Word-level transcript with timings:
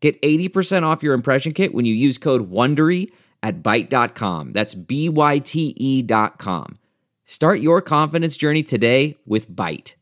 Get 0.00 0.20
80% 0.22 0.84
off 0.84 1.02
your 1.02 1.14
impression 1.14 1.52
kit 1.52 1.74
when 1.74 1.84
you 1.84 1.94
use 1.94 2.18
code 2.18 2.50
WONDERY 2.50 3.10
at 3.42 3.62
Byte.com. 3.62 4.52
That's 4.52 4.74
B-Y-T-E 4.74 6.02
dot 6.02 6.38
com. 6.38 6.78
Start 7.24 7.60
your 7.60 7.82
confidence 7.82 8.36
journey 8.36 8.62
today 8.62 9.16
with 9.26 9.50
Byte. 9.50 9.94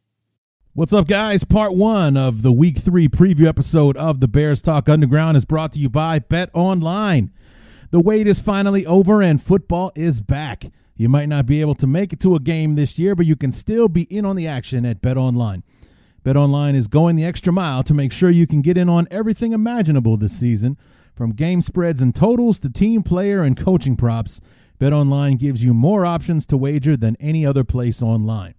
What's 0.74 0.92
up, 0.92 1.08
guys? 1.08 1.42
Part 1.42 1.74
one 1.74 2.16
of 2.16 2.42
the 2.42 2.52
week 2.52 2.78
three 2.78 3.08
preview 3.08 3.46
episode 3.46 3.96
of 3.96 4.20
the 4.20 4.28
Bears 4.28 4.60
Talk 4.60 4.88
Underground 4.88 5.36
is 5.36 5.46
brought 5.46 5.72
to 5.72 5.78
you 5.78 5.88
by 5.88 6.18
Bet 6.18 6.50
Online. 6.52 7.32
The 7.90 8.00
wait 8.00 8.26
is 8.26 8.40
finally 8.40 8.84
over 8.84 9.22
and 9.22 9.42
football 9.42 9.90
is 9.94 10.20
back. 10.20 10.66
You 10.94 11.08
might 11.08 11.28
not 11.30 11.46
be 11.46 11.62
able 11.62 11.74
to 11.76 11.86
make 11.86 12.12
it 12.12 12.20
to 12.20 12.34
a 12.34 12.40
game 12.40 12.74
this 12.74 12.98
year, 12.98 13.14
but 13.14 13.26
you 13.26 13.36
can 13.36 13.52
still 13.52 13.88
be 13.88 14.02
in 14.02 14.26
on 14.26 14.36
the 14.36 14.46
action 14.46 14.84
at 14.84 15.00
Bet 15.00 15.16
Online. 15.16 15.62
BetOnline 16.26 16.74
is 16.74 16.88
going 16.88 17.14
the 17.14 17.24
extra 17.24 17.52
mile 17.52 17.84
to 17.84 17.94
make 17.94 18.10
sure 18.10 18.30
you 18.30 18.48
can 18.48 18.60
get 18.60 18.76
in 18.76 18.88
on 18.88 19.06
everything 19.12 19.52
imaginable 19.52 20.16
this 20.16 20.36
season, 20.36 20.76
from 21.14 21.30
game 21.30 21.60
spreads 21.60 22.02
and 22.02 22.12
totals 22.16 22.58
to 22.58 22.68
team 22.68 23.04
player 23.04 23.44
and 23.44 23.56
coaching 23.56 23.94
props. 23.94 24.40
BetOnline 24.80 25.38
gives 25.38 25.62
you 25.62 25.72
more 25.72 26.04
options 26.04 26.44
to 26.46 26.56
wager 26.56 26.96
than 26.96 27.16
any 27.20 27.46
other 27.46 27.62
place 27.62 28.02
online. 28.02 28.56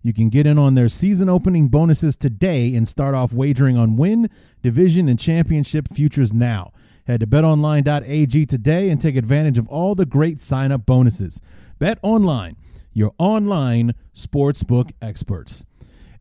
You 0.00 0.14
can 0.14 0.30
get 0.30 0.46
in 0.46 0.56
on 0.56 0.76
their 0.76 0.88
season 0.88 1.28
opening 1.28 1.68
bonuses 1.68 2.16
today 2.16 2.74
and 2.74 2.88
start 2.88 3.14
off 3.14 3.34
wagering 3.34 3.76
on 3.76 3.98
win, 3.98 4.30
division, 4.62 5.06
and 5.06 5.18
championship 5.18 5.88
futures 5.92 6.32
now. 6.32 6.72
Head 7.06 7.20
to 7.20 7.26
betonline.ag 7.26 8.46
today 8.46 8.88
and 8.88 8.98
take 8.98 9.16
advantage 9.16 9.58
of 9.58 9.68
all 9.68 9.94
the 9.94 10.06
great 10.06 10.40
sign 10.40 10.72
up 10.72 10.86
bonuses. 10.86 11.42
Bet 11.78 11.98
Online, 12.00 12.56
your 12.94 13.12
online 13.18 13.94
sportsbook 14.14 14.92
experts. 15.02 15.66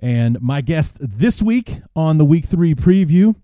And 0.01 0.41
my 0.41 0.61
guest 0.61 0.97
this 1.01 1.41
week 1.41 1.81
on 1.95 2.17
the 2.17 2.25
week 2.25 2.45
three 2.45 2.73
preview, 2.73 3.35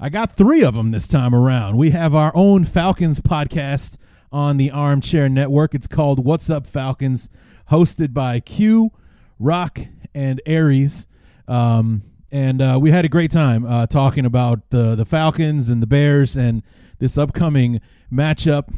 I 0.00 0.08
got 0.08 0.36
three 0.36 0.64
of 0.64 0.74
them 0.74 0.90
this 0.90 1.06
time 1.06 1.32
around. 1.34 1.76
We 1.76 1.90
have 1.90 2.14
our 2.14 2.32
own 2.34 2.64
Falcons 2.64 3.20
podcast 3.20 3.98
on 4.32 4.56
the 4.56 4.70
Armchair 4.72 5.28
Network. 5.28 5.74
It's 5.74 5.86
called 5.86 6.24
What's 6.24 6.50
Up 6.50 6.66
Falcons, 6.66 7.28
hosted 7.70 8.12
by 8.12 8.40
Q, 8.40 8.90
Rock, 9.38 9.78
and 10.12 10.40
Aries. 10.44 11.06
Um, 11.46 12.02
and 12.32 12.60
uh, 12.60 12.78
we 12.80 12.90
had 12.90 13.04
a 13.04 13.08
great 13.08 13.30
time 13.30 13.64
uh, 13.64 13.86
talking 13.86 14.24
about 14.24 14.70
the 14.70 14.96
the 14.96 15.04
Falcons 15.04 15.68
and 15.68 15.80
the 15.80 15.86
Bears 15.86 16.36
and 16.36 16.62
this 16.98 17.16
upcoming 17.16 17.80
matchup. 18.12 18.74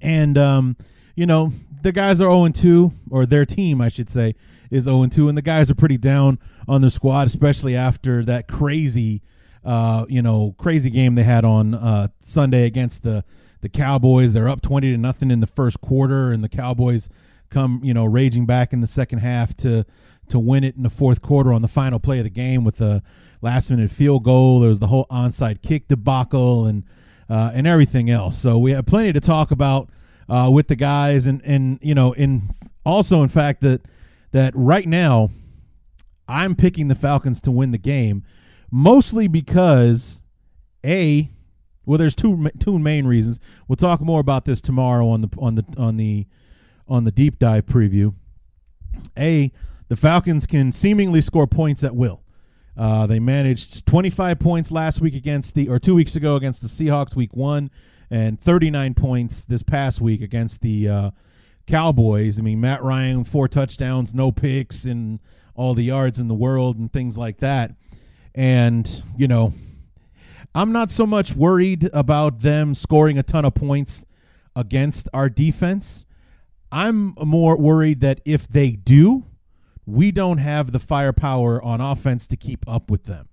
And 0.00 0.38
um, 0.38 0.76
you 1.16 1.26
know, 1.26 1.52
the 1.82 1.90
guys 1.90 2.20
are 2.20 2.30
0 2.30 2.48
2, 2.50 2.92
or 3.10 3.26
their 3.26 3.44
team, 3.44 3.80
I 3.80 3.88
should 3.88 4.10
say, 4.10 4.34
is 4.70 4.84
0 4.84 5.06
2, 5.06 5.28
and 5.28 5.36
the 5.36 5.42
guys 5.42 5.70
are 5.70 5.74
pretty 5.74 5.98
down 5.98 6.38
on 6.68 6.80
the 6.80 6.90
squad, 6.90 7.26
especially 7.26 7.76
after 7.76 8.24
that 8.24 8.48
crazy, 8.48 9.22
uh, 9.64 10.06
you 10.08 10.22
know, 10.22 10.54
crazy 10.58 10.90
game 10.90 11.14
they 11.14 11.22
had 11.22 11.44
on 11.44 11.74
uh, 11.74 12.08
Sunday 12.20 12.66
against 12.66 13.02
the 13.02 13.24
the 13.60 13.68
Cowboys. 13.68 14.32
They're 14.32 14.48
up 14.48 14.62
20 14.62 14.92
to 14.92 14.96
nothing 14.96 15.30
in 15.30 15.40
the 15.40 15.46
first 15.46 15.80
quarter, 15.80 16.32
and 16.32 16.42
the 16.42 16.48
Cowboys 16.48 17.08
come, 17.50 17.80
you 17.82 17.92
know, 17.92 18.04
raging 18.04 18.46
back 18.46 18.72
in 18.72 18.80
the 18.80 18.86
second 18.86 19.18
half 19.18 19.56
to 19.58 19.84
to 20.28 20.38
win 20.38 20.64
it 20.64 20.76
in 20.76 20.82
the 20.82 20.90
fourth 20.90 21.20
quarter 21.20 21.52
on 21.52 21.60
the 21.60 21.68
final 21.68 21.98
play 21.98 22.18
of 22.18 22.24
the 22.24 22.30
game 22.30 22.64
with 22.64 22.80
a 22.80 23.02
last 23.42 23.70
minute 23.70 23.90
field 23.90 24.24
goal. 24.24 24.60
There 24.60 24.68
was 24.68 24.78
the 24.78 24.86
whole 24.86 25.06
onside 25.10 25.62
kick 25.62 25.88
debacle 25.88 26.66
and 26.66 26.84
uh, 27.28 27.50
and 27.54 27.66
everything 27.66 28.10
else. 28.10 28.38
So 28.38 28.58
we 28.58 28.72
have 28.72 28.86
plenty 28.86 29.12
to 29.12 29.20
talk 29.20 29.50
about 29.50 29.90
uh, 30.28 30.50
with 30.52 30.68
the 30.68 30.76
guys, 30.76 31.26
and 31.26 31.42
and 31.44 31.78
you 31.82 31.94
know, 31.94 32.12
in 32.12 32.50
also 32.84 33.22
in 33.22 33.28
fact 33.28 33.60
that 33.62 33.82
that 34.32 34.52
right 34.54 34.86
now 34.86 35.30
I'm 36.28 36.54
picking 36.54 36.88
the 36.88 36.94
Falcons 36.94 37.40
to 37.42 37.50
win 37.50 37.70
the 37.70 37.78
game, 37.78 38.24
mostly 38.70 39.28
because 39.28 40.22
a 40.84 41.30
well, 41.84 41.98
there's 41.98 42.14
two 42.14 42.50
two 42.58 42.78
main 42.78 43.06
reasons. 43.06 43.40
We'll 43.66 43.76
talk 43.76 44.00
more 44.00 44.20
about 44.20 44.44
this 44.44 44.60
tomorrow 44.60 45.08
on 45.08 45.22
the 45.22 45.28
on 45.38 45.56
the 45.56 45.64
on 45.76 45.96
the 45.96 46.26
on 46.86 47.04
the 47.04 47.10
deep 47.10 47.38
dive 47.38 47.66
preview. 47.66 48.14
A 49.18 49.50
the 49.88 49.96
Falcons 49.96 50.46
can 50.46 50.70
seemingly 50.70 51.20
score 51.20 51.48
points 51.48 51.82
at 51.82 51.96
will. 51.96 52.22
Uh, 52.76 53.06
they 53.06 53.18
managed 53.18 53.84
25 53.86 54.38
points 54.38 54.70
last 54.70 55.00
week 55.00 55.14
against 55.14 55.54
the, 55.54 55.68
or 55.68 55.78
two 55.78 55.94
weeks 55.94 56.14
ago 56.14 56.36
against 56.36 56.62
the 56.62 56.68
Seahawks, 56.68 57.16
week 57.16 57.34
one, 57.34 57.70
and 58.08 58.40
39 58.40 58.94
points 58.94 59.44
this 59.44 59.62
past 59.62 60.00
week 60.00 60.22
against 60.22 60.62
the 60.62 60.88
uh, 60.88 61.10
Cowboys. 61.70 62.38
I 62.38 62.42
mean, 62.42 62.60
Matt 62.60 62.82
Ryan, 62.82 63.22
four 63.22 63.46
touchdowns, 63.46 64.12
no 64.12 64.32
picks, 64.32 64.84
and 64.84 65.20
all 65.54 65.74
the 65.74 65.84
yards 65.84 66.18
in 66.18 66.26
the 66.26 66.34
world 66.34 66.76
and 66.76 66.92
things 66.92 67.16
like 67.16 67.38
that. 67.38 67.72
And, 68.34 69.02
you 69.16 69.28
know, 69.28 69.52
I'm 70.52 70.72
not 70.72 70.90
so 70.90 71.06
much 71.06 71.34
worried 71.34 71.88
about 71.92 72.40
them 72.40 72.74
scoring 72.74 73.18
a 73.18 73.22
ton 73.22 73.44
of 73.44 73.54
points 73.54 74.04
against 74.56 75.08
our 75.14 75.28
defense. 75.28 76.06
I'm 76.72 77.14
more 77.22 77.56
worried 77.56 78.00
that 78.00 78.20
if 78.24 78.48
they 78.48 78.72
do, 78.72 79.26
we 79.86 80.10
don't 80.10 80.38
have 80.38 80.72
the 80.72 80.78
firepower 80.80 81.62
on 81.62 81.80
offense 81.80 82.26
to 82.28 82.36
keep 82.36 82.64
up 82.68 82.90
with 82.90 83.04
them. 83.04 83.28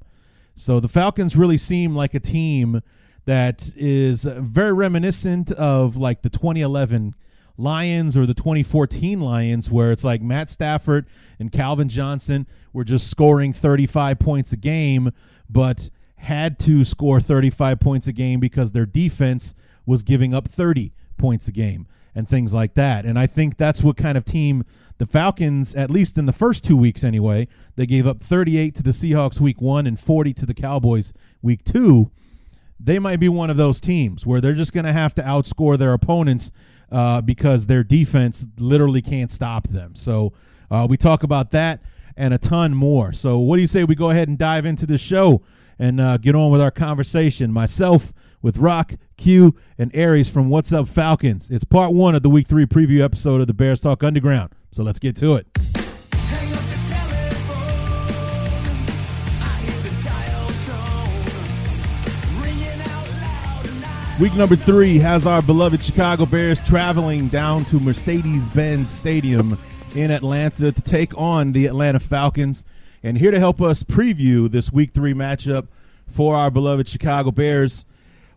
So 0.53 0.79
the 0.79 0.87
Falcons 0.87 1.35
really 1.35 1.57
seem 1.57 1.95
like 1.95 2.13
a 2.13 2.19
team 2.19 2.81
that 3.25 3.73
is 3.75 4.23
very 4.25 4.73
reminiscent 4.73 5.51
of 5.51 5.97
like 5.97 6.21
the 6.21 6.29
2011 6.29 7.15
Lions 7.57 8.15
or 8.15 8.25
the 8.25 8.33
2014 8.33 9.19
Lions, 9.19 9.69
where 9.71 9.91
it's 9.91 10.03
like 10.03 10.21
Matt 10.21 10.49
Stafford 10.49 11.07
and 11.39 11.51
Calvin 11.51 11.89
Johnson 11.89 12.47
were 12.73 12.83
just 12.83 13.09
scoring 13.09 13.53
35 13.53 14.19
points 14.19 14.51
a 14.51 14.57
game, 14.57 15.11
but 15.49 15.89
had 16.17 16.59
to 16.59 16.83
score 16.83 17.19
35 17.19 17.79
points 17.79 18.07
a 18.07 18.13
game 18.13 18.39
because 18.39 18.71
their 18.71 18.85
defense 18.85 19.55
was 19.85 20.03
giving 20.03 20.33
up 20.33 20.47
30 20.47 20.93
points 21.17 21.47
a 21.47 21.51
game 21.51 21.87
and 22.13 22.27
things 22.27 22.53
like 22.53 22.73
that. 22.73 23.05
And 23.05 23.17
I 23.17 23.27
think 23.27 23.57
that's 23.57 23.83
what 23.83 23.97
kind 23.97 24.17
of 24.17 24.25
team 24.25 24.63
the 24.97 25.05
Falcons, 25.05 25.75
at 25.75 25.91
least 25.91 26.17
in 26.17 26.25
the 26.25 26.33
first 26.33 26.63
two 26.63 26.75
weeks 26.75 27.03
anyway, 27.03 27.47
they 27.75 27.85
gave 27.85 28.07
up 28.07 28.23
38 28.23 28.73
to 28.75 28.83
the 28.83 28.89
Seahawks 28.89 29.39
week 29.39 29.61
one 29.61 29.85
and 29.85 29.99
40 29.99 30.33
to 30.33 30.45
the 30.45 30.55
Cowboys 30.55 31.13
week 31.41 31.63
two. 31.63 32.09
They 32.79 32.97
might 32.99 33.19
be 33.19 33.29
one 33.29 33.49
of 33.49 33.57
those 33.57 33.79
teams 33.79 34.25
where 34.25 34.41
they're 34.41 34.53
just 34.53 34.73
going 34.73 34.85
to 34.85 34.93
have 34.93 35.13
to 35.15 35.21
outscore 35.21 35.77
their 35.77 35.93
opponents 35.93 36.51
uh, 36.91 37.21
because 37.21 37.65
their 37.65 37.83
defense 37.83 38.45
literally 38.57 39.01
can't 39.01 39.31
stop 39.31 39.67
them. 39.67 39.95
So 39.95 40.33
uh, 40.69 40.87
we 40.89 40.97
talk 40.97 41.23
about 41.23 41.51
that 41.51 41.81
and 42.17 42.33
a 42.33 42.37
ton 42.37 42.73
more. 42.73 43.13
So, 43.13 43.37
what 43.37 43.55
do 43.55 43.61
you 43.61 43.67
say 43.67 43.83
we 43.83 43.95
go 43.95 44.09
ahead 44.09 44.27
and 44.27 44.37
dive 44.37 44.65
into 44.65 44.85
the 44.85 44.97
show 44.97 45.41
and 45.79 46.01
uh, 46.01 46.17
get 46.17 46.35
on 46.35 46.51
with 46.51 46.59
our 46.59 46.71
conversation? 46.71 47.51
Myself 47.53 48.11
with 48.41 48.57
Rock, 48.57 48.93
Q, 49.17 49.55
and 49.77 49.91
Aries 49.93 50.29
from 50.29 50.49
What's 50.49 50.73
Up 50.73 50.87
Falcons. 50.87 51.49
It's 51.49 51.63
part 51.63 51.93
one 51.93 52.15
of 52.15 52.23
the 52.23 52.29
week 52.29 52.47
three 52.47 52.65
preview 52.65 53.03
episode 53.03 53.41
of 53.41 53.47
the 53.47 53.53
Bears 53.53 53.81
Talk 53.81 54.03
Underground. 54.03 54.51
So 54.71 54.83
let's 54.83 54.99
get 54.99 55.15
to 55.17 55.35
it. 55.35 55.86
Week 64.19 64.33
number 64.35 64.55
three 64.55 64.97
has 64.97 65.27
our 65.27 65.41
beloved 65.41 65.81
Chicago 65.81 66.25
Bears 66.25 66.59
traveling 66.61 67.27
down 67.27 67.65
to 67.65 67.79
Mercedes 67.79 68.47
Benz 68.49 68.89
Stadium 68.89 69.59
in 69.95 70.09
Atlanta 70.09 70.71
to 70.71 70.81
take 70.81 71.15
on 71.17 71.51
the 71.51 71.67
Atlanta 71.67 71.99
Falcons. 71.99 72.65
And 73.03 73.17
here 73.17 73.29
to 73.29 73.39
help 73.39 73.61
us 73.61 73.83
preview 73.83 74.49
this 74.49 74.71
week 74.71 74.91
three 74.91 75.13
matchup 75.13 75.67
for 76.07 76.35
our 76.35 76.49
beloved 76.49 76.87
Chicago 76.87 77.29
Bears, 77.29 77.85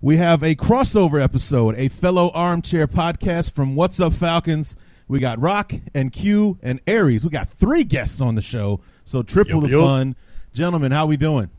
we 0.03 0.19
have 0.19 0.43
a 0.43 0.55
crossover 0.55 1.23
episode, 1.23 1.75
a 1.77 1.89
fellow 1.89 2.31
armchair 2.35 2.87
podcast 2.87 3.53
from 3.53 3.75
What's 3.75 4.01
Up 4.01 4.13
Falcons 4.13 4.77
we 5.11 5.19
got 5.19 5.41
Rock 5.41 5.73
and 5.93 6.13
Q 6.13 6.57
and 6.63 6.81
Aries. 6.87 7.25
We 7.25 7.31
got 7.31 7.51
three 7.51 7.83
guests 7.83 8.21
on 8.21 8.37
the 8.37 8.43
show, 8.43 8.79
so 9.05 9.25
triple 9.25 9.61
the 9.61 9.69
fun. 9.71 10.15
Gentlemen, 10.53 10.93
how 10.93 11.07
we 11.07 11.17
doing? 11.17 11.51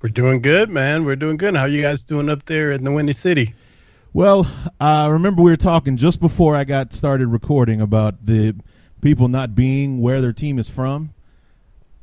We're 0.00 0.10
doing 0.10 0.42
good, 0.42 0.70
man. 0.70 1.04
We're 1.04 1.16
doing 1.16 1.36
good. 1.36 1.56
How 1.56 1.64
you 1.64 1.82
guys 1.82 2.04
doing 2.04 2.28
up 2.28 2.44
there 2.46 2.70
in 2.70 2.84
the 2.84 2.92
Windy 2.92 3.12
City? 3.12 3.54
Well, 4.12 4.46
I 4.80 5.06
uh, 5.06 5.08
remember 5.08 5.42
we 5.42 5.50
were 5.50 5.56
talking 5.56 5.96
just 5.96 6.20
before 6.20 6.54
I 6.54 6.62
got 6.62 6.92
started 6.92 7.26
recording 7.26 7.80
about 7.80 8.24
the 8.24 8.54
people 9.00 9.26
not 9.26 9.56
being 9.56 10.00
where 10.00 10.20
their 10.20 10.32
team 10.32 10.60
is 10.60 10.68
from. 10.68 11.14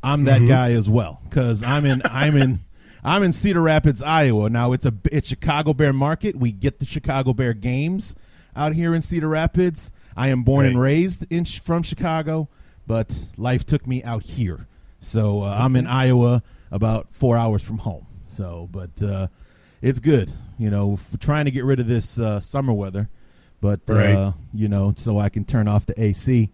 I'm 0.04 0.26
that 0.26 0.40
mm-hmm. 0.40 0.48
guy 0.48 0.74
as 0.74 0.90
well 0.90 1.22
because 1.24 1.64
I'm 1.64 1.86
in 1.86 2.02
I'm 2.04 2.36
in 2.36 2.60
I'm 3.04 3.24
in 3.24 3.32
Cedar 3.32 3.62
Rapids, 3.62 4.02
Iowa. 4.02 4.50
Now 4.50 4.74
it's 4.74 4.86
a 4.86 4.94
it's 5.10 5.30
Chicago 5.30 5.74
Bear 5.74 5.94
Market. 5.94 6.36
We 6.36 6.52
get 6.52 6.80
the 6.80 6.86
Chicago 6.86 7.34
Bear 7.34 7.54
games 7.54 8.14
out 8.58 8.74
here 8.74 8.94
in 8.94 9.02
Cedar 9.02 9.30
Rapids. 9.30 9.94
I 10.18 10.28
am 10.30 10.44
born 10.44 10.66
and 10.66 10.80
raised 10.80 11.26
in 11.30 11.46
from 11.46 11.82
Chicago, 11.82 12.50
but 12.86 13.30
life 13.38 13.66
took 13.66 13.88
me 13.88 14.04
out 14.04 14.24
here. 14.24 14.68
So 15.00 15.44
uh, 15.44 15.58
I'm 15.60 15.78
in 15.78 15.88
Iowa, 15.88 16.44
about 16.76 17.08
four 17.12 17.38
hours 17.38 17.64
from 17.64 17.78
home. 17.80 18.06
So, 18.26 18.68
but 18.72 19.02
uh, 19.02 19.28
it's 19.82 20.00
good. 20.00 20.32
You 20.60 20.70
know, 20.70 20.94
f- 20.94 21.16
trying 21.20 21.46
to 21.46 21.52
get 21.52 21.64
rid 21.64 21.80
of 21.80 21.88
this 21.88 22.20
uh, 22.20 22.40
summer 22.42 22.74
weather, 22.74 23.08
but 23.62 23.80
Right. 23.88 24.14
uh, 24.14 24.34
you 24.54 24.68
know, 24.68 24.94
so 24.98 25.18
I 25.20 25.30
can 25.30 25.46
turn 25.46 25.68
off 25.70 25.86
the 25.86 26.00
AC. 26.02 26.52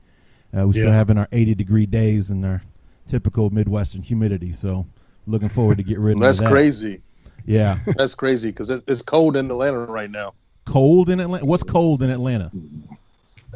Uh, 0.56 0.68
we 0.68 0.74
still 0.74 0.88
Yeah. 0.90 0.94
having 0.94 1.18
our 1.18 1.28
80 1.32 1.56
degree 1.56 1.86
days 1.88 2.30
and 2.30 2.46
our 2.46 2.62
typical 3.08 3.50
Midwestern 3.50 4.04
humidity. 4.04 4.52
So, 4.52 4.86
looking 5.26 5.50
forward 5.50 5.78
to 5.78 5.84
get 5.84 5.98
rid 5.98 6.14
of 6.18 6.22
That's 6.22 6.38
that. 6.40 6.44
That's 6.46 6.52
crazy. 6.54 7.02
Yeah, 7.48 7.80
That's 7.98 8.14
crazy 8.14 8.50
because 8.50 8.70
it's 8.70 9.02
cold 9.02 9.36
in 9.36 9.50
Atlanta 9.50 9.80
right 9.86 10.12
now. 10.12 10.36
cold 10.66 11.10
in 11.10 11.20
Atlanta. 11.20 11.44
What's 11.46 11.64
cold 11.64 12.04
in 12.04 12.12
Atlanta? 12.12 12.52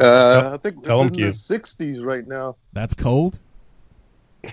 Uh, 0.02 0.52
I 0.54 0.58
think 0.58 0.78
it's 0.78 0.88
Tell 0.88 1.02
'em, 1.02 1.14
in 1.14 1.22
the 1.22 1.28
60s 1.28 2.04
right 2.04 2.28
now. 2.28 2.56
That's 2.74 2.96
cold. 2.96 3.40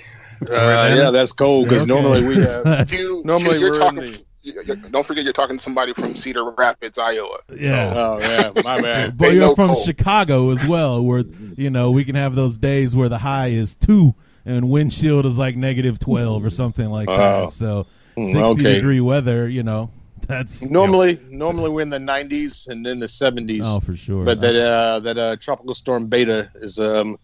Uh, 0.50 0.94
yeah, 0.96 1.10
that's 1.10 1.32
cold 1.32 1.64
because 1.68 1.82
Okay. 1.82 1.88
normally 1.92 2.22
we 2.22 2.36
have. 2.40 2.90
You, 2.92 3.22
Normally 3.24 3.58
you're 3.58 3.70
we're 3.70 3.74
in 3.76 3.80
talking. 3.80 4.00
the- 4.12 4.24
you- 4.44 4.60
you- 4.66 4.74
don't 4.90 5.06
forget, 5.06 5.22
you're 5.22 5.32
talking 5.32 5.56
to 5.56 5.62
somebody 5.62 5.92
from 5.94 6.16
Cedar 6.16 6.50
Rapids, 6.50 6.98
Iowa. 6.98 7.38
Yeah. 7.56 7.92
Oh 7.94 8.18
yeah, 8.20 8.50
my 8.64 8.80
bad. 8.82 9.16
But 9.16 9.26
They 9.28 9.32
you're 9.34 9.40
know 9.48 9.54
from 9.54 9.68
cold. 9.68 9.84
Chicago 9.84 10.50
as 10.50 10.64
well, 10.66 11.04
where 11.04 11.22
you 11.56 11.70
know 11.70 11.92
we 11.92 12.04
can 12.04 12.16
have 12.16 12.34
those 12.34 12.58
days 12.58 12.96
where 12.96 13.08
the 13.08 13.18
high 13.18 13.48
is 13.48 13.74
two 13.76 14.14
and 14.44 14.68
windshield 14.68 15.26
is 15.26 15.38
like 15.38 15.56
negative 15.56 16.00
twelve 16.00 16.44
or 16.44 16.50
something 16.50 16.90
like 16.90 17.08
Wow. 17.08 17.42
that. 17.46 17.52
So 17.52 17.86
Mm, 18.16 18.26
sixty 18.32 18.66
okay. 18.66 18.74
degree 18.74 19.00
weather, 19.00 19.48
you 19.48 19.62
know, 19.62 19.90
that's 20.26 20.68
Normally, 20.68 21.18
normally 21.30 21.70
we're 21.70 21.80
in 21.82 21.88
the 21.88 21.98
90s 21.98 22.68
and 22.68 22.84
then 22.84 22.98
the 22.98 23.06
70s. 23.06 23.60
oh 23.64 23.80
for 23.80 23.94
sure. 23.96 24.24
but 24.24 24.40
that 24.40 24.54
uh, 24.54 25.00
that 25.00 25.16
uh, 25.18 25.36
tropical 25.36 25.74
storm 25.74 26.08
Beta 26.08 26.50
is 26.56 26.78
um 26.78 27.16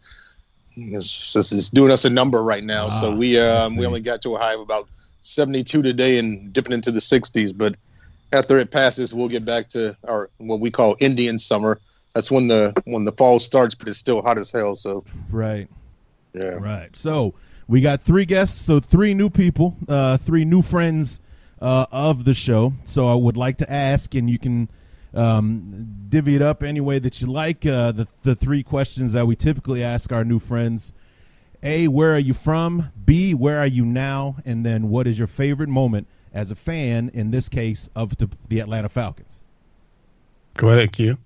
is, 0.94 1.34
is, 1.36 1.70
doing 1.70 1.90
us 1.90 2.04
a 2.04 2.10
number 2.10 2.42
right 2.42 2.64
now. 2.64 2.88
so 2.88 3.12
Ah, 3.12 3.16
we 3.16 3.38
um 3.38 3.76
we 3.76 3.86
only 3.86 4.00
got 4.00 4.22
to 4.22 4.34
a 4.34 4.38
high 4.38 4.54
of 4.54 4.60
about 4.60 4.88
72 5.20 5.82
today 5.82 6.18
and 6.18 6.52
dipping 6.52 6.72
into 6.72 6.90
the 6.90 7.00
60s. 7.00 7.56
But 7.56 7.76
after 8.32 8.58
it 8.58 8.70
passes, 8.70 9.12
we'll 9.12 9.28
get 9.28 9.44
back 9.44 9.68
to 9.70 9.96
our 10.06 10.30
what 10.38 10.60
we 10.60 10.70
call 10.70 10.96
Indian 11.00 11.38
summer. 11.38 11.80
That's 12.14 12.30
when 12.30 12.48
the 12.48 12.72
when 12.84 13.04
the 13.04 13.12
fall 13.12 13.38
starts, 13.38 13.74
but 13.74 13.88
it's 13.88 13.98
still 13.98 14.22
hot 14.22 14.38
as 14.38 14.50
hell. 14.50 14.76
So 14.76 15.04
right. 15.30 15.68
yeah, 16.34 16.50
Right. 16.50 16.94
So 16.96 17.34
we 17.66 17.80
got 17.80 18.02
three 18.02 18.24
guests, 18.24 18.60
so 18.60 18.80
three 18.80 19.14
new 19.14 19.30
people, 19.30 19.76
uh, 19.88 20.16
three 20.16 20.44
new 20.44 20.62
friends 20.62 21.20
uh, 21.60 21.86
of 21.90 22.24
the 22.24 22.34
show. 22.34 22.72
So 22.84 23.08
I 23.08 23.14
would 23.14 23.36
like 23.36 23.58
to 23.58 23.70
ask, 23.70 24.14
and 24.14 24.28
you 24.28 24.38
can 24.38 24.68
um, 25.14 26.04
divvy 26.08 26.36
it 26.36 26.42
up 26.42 26.62
any 26.62 26.80
way 26.80 26.98
that 26.98 27.20
you 27.20 27.26
like. 27.26 27.64
Uh, 27.64 27.92
the 27.92 28.08
the 28.22 28.34
three 28.34 28.62
questions 28.62 29.12
that 29.12 29.26
we 29.26 29.36
typically 29.36 29.82
ask 29.82 30.12
our 30.12 30.24
new 30.24 30.38
friends: 30.38 30.92
A, 31.62 31.88
where 31.88 32.14
are 32.14 32.18
you 32.18 32.34
from? 32.34 32.92
B, 33.04 33.34
where 33.34 33.58
are 33.58 33.66
you 33.66 33.84
now? 33.84 34.36
And 34.44 34.64
then, 34.64 34.88
what 34.90 35.06
is 35.06 35.18
your 35.18 35.28
favorite 35.28 35.68
moment 35.68 36.06
as 36.32 36.50
a 36.50 36.54
fan? 36.54 37.10
In 37.14 37.30
this 37.30 37.48
case, 37.48 37.88
of 37.96 38.16
the, 38.18 38.30
the 38.48 38.60
Atlanta 38.60 38.88
Falcons. 38.88 39.44
Go 40.56 40.68
ahead, 40.68 40.92
Q. 40.92 41.06
you 41.06 41.16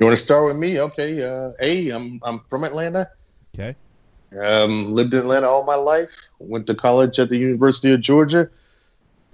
want 0.00 0.16
to 0.16 0.22
start 0.22 0.46
with 0.46 0.56
me? 0.56 0.80
Okay. 0.80 1.22
Uh, 1.22 1.52
a, 1.60 1.90
I'm 1.90 2.20
I'm 2.24 2.40
from 2.48 2.64
Atlanta. 2.64 3.08
Okay. 3.54 3.76
Um, 4.40 4.94
lived 4.94 5.12
in 5.12 5.20
Atlanta 5.20 5.46
all 5.46 5.64
my 5.64 5.74
life. 5.74 6.08
Went 6.38 6.66
to 6.68 6.74
college 6.74 7.18
at 7.18 7.28
the 7.28 7.36
University 7.36 7.92
of 7.92 8.00
Georgia. 8.00 8.48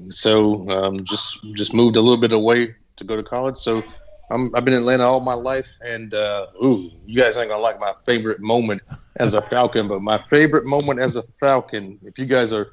So 0.08 0.68
um, 0.70 1.04
just 1.04 1.38
just 1.54 1.72
moved 1.72 1.96
a 1.96 2.00
little 2.00 2.20
bit 2.20 2.32
away 2.32 2.74
to 2.98 3.04
go 3.04 3.16
to 3.16 3.22
college. 3.22 3.56
So 3.56 3.82
I'm, 4.30 4.54
I've 4.54 4.64
been 4.64 4.74
in 4.74 4.80
Atlanta 4.80 5.04
all 5.04 5.20
my 5.20 5.34
life. 5.34 5.72
And 5.80 6.14
uh, 6.14 6.46
ooh, 6.62 6.90
you 7.06 7.20
guys 7.20 7.36
ain't 7.36 7.48
gonna 7.48 7.62
like 7.62 7.80
my 7.80 7.94
favorite 8.04 8.40
moment 8.40 8.82
as 9.16 9.34
a 9.34 9.42
Falcon, 9.42 9.88
but 9.88 10.02
my 10.02 10.18
favorite 10.28 10.66
moment 10.66 11.00
as 11.00 11.16
a 11.16 11.22
Falcon, 11.40 11.98
if 12.02 12.18
you 12.18 12.26
guys 12.26 12.52
are 12.52 12.68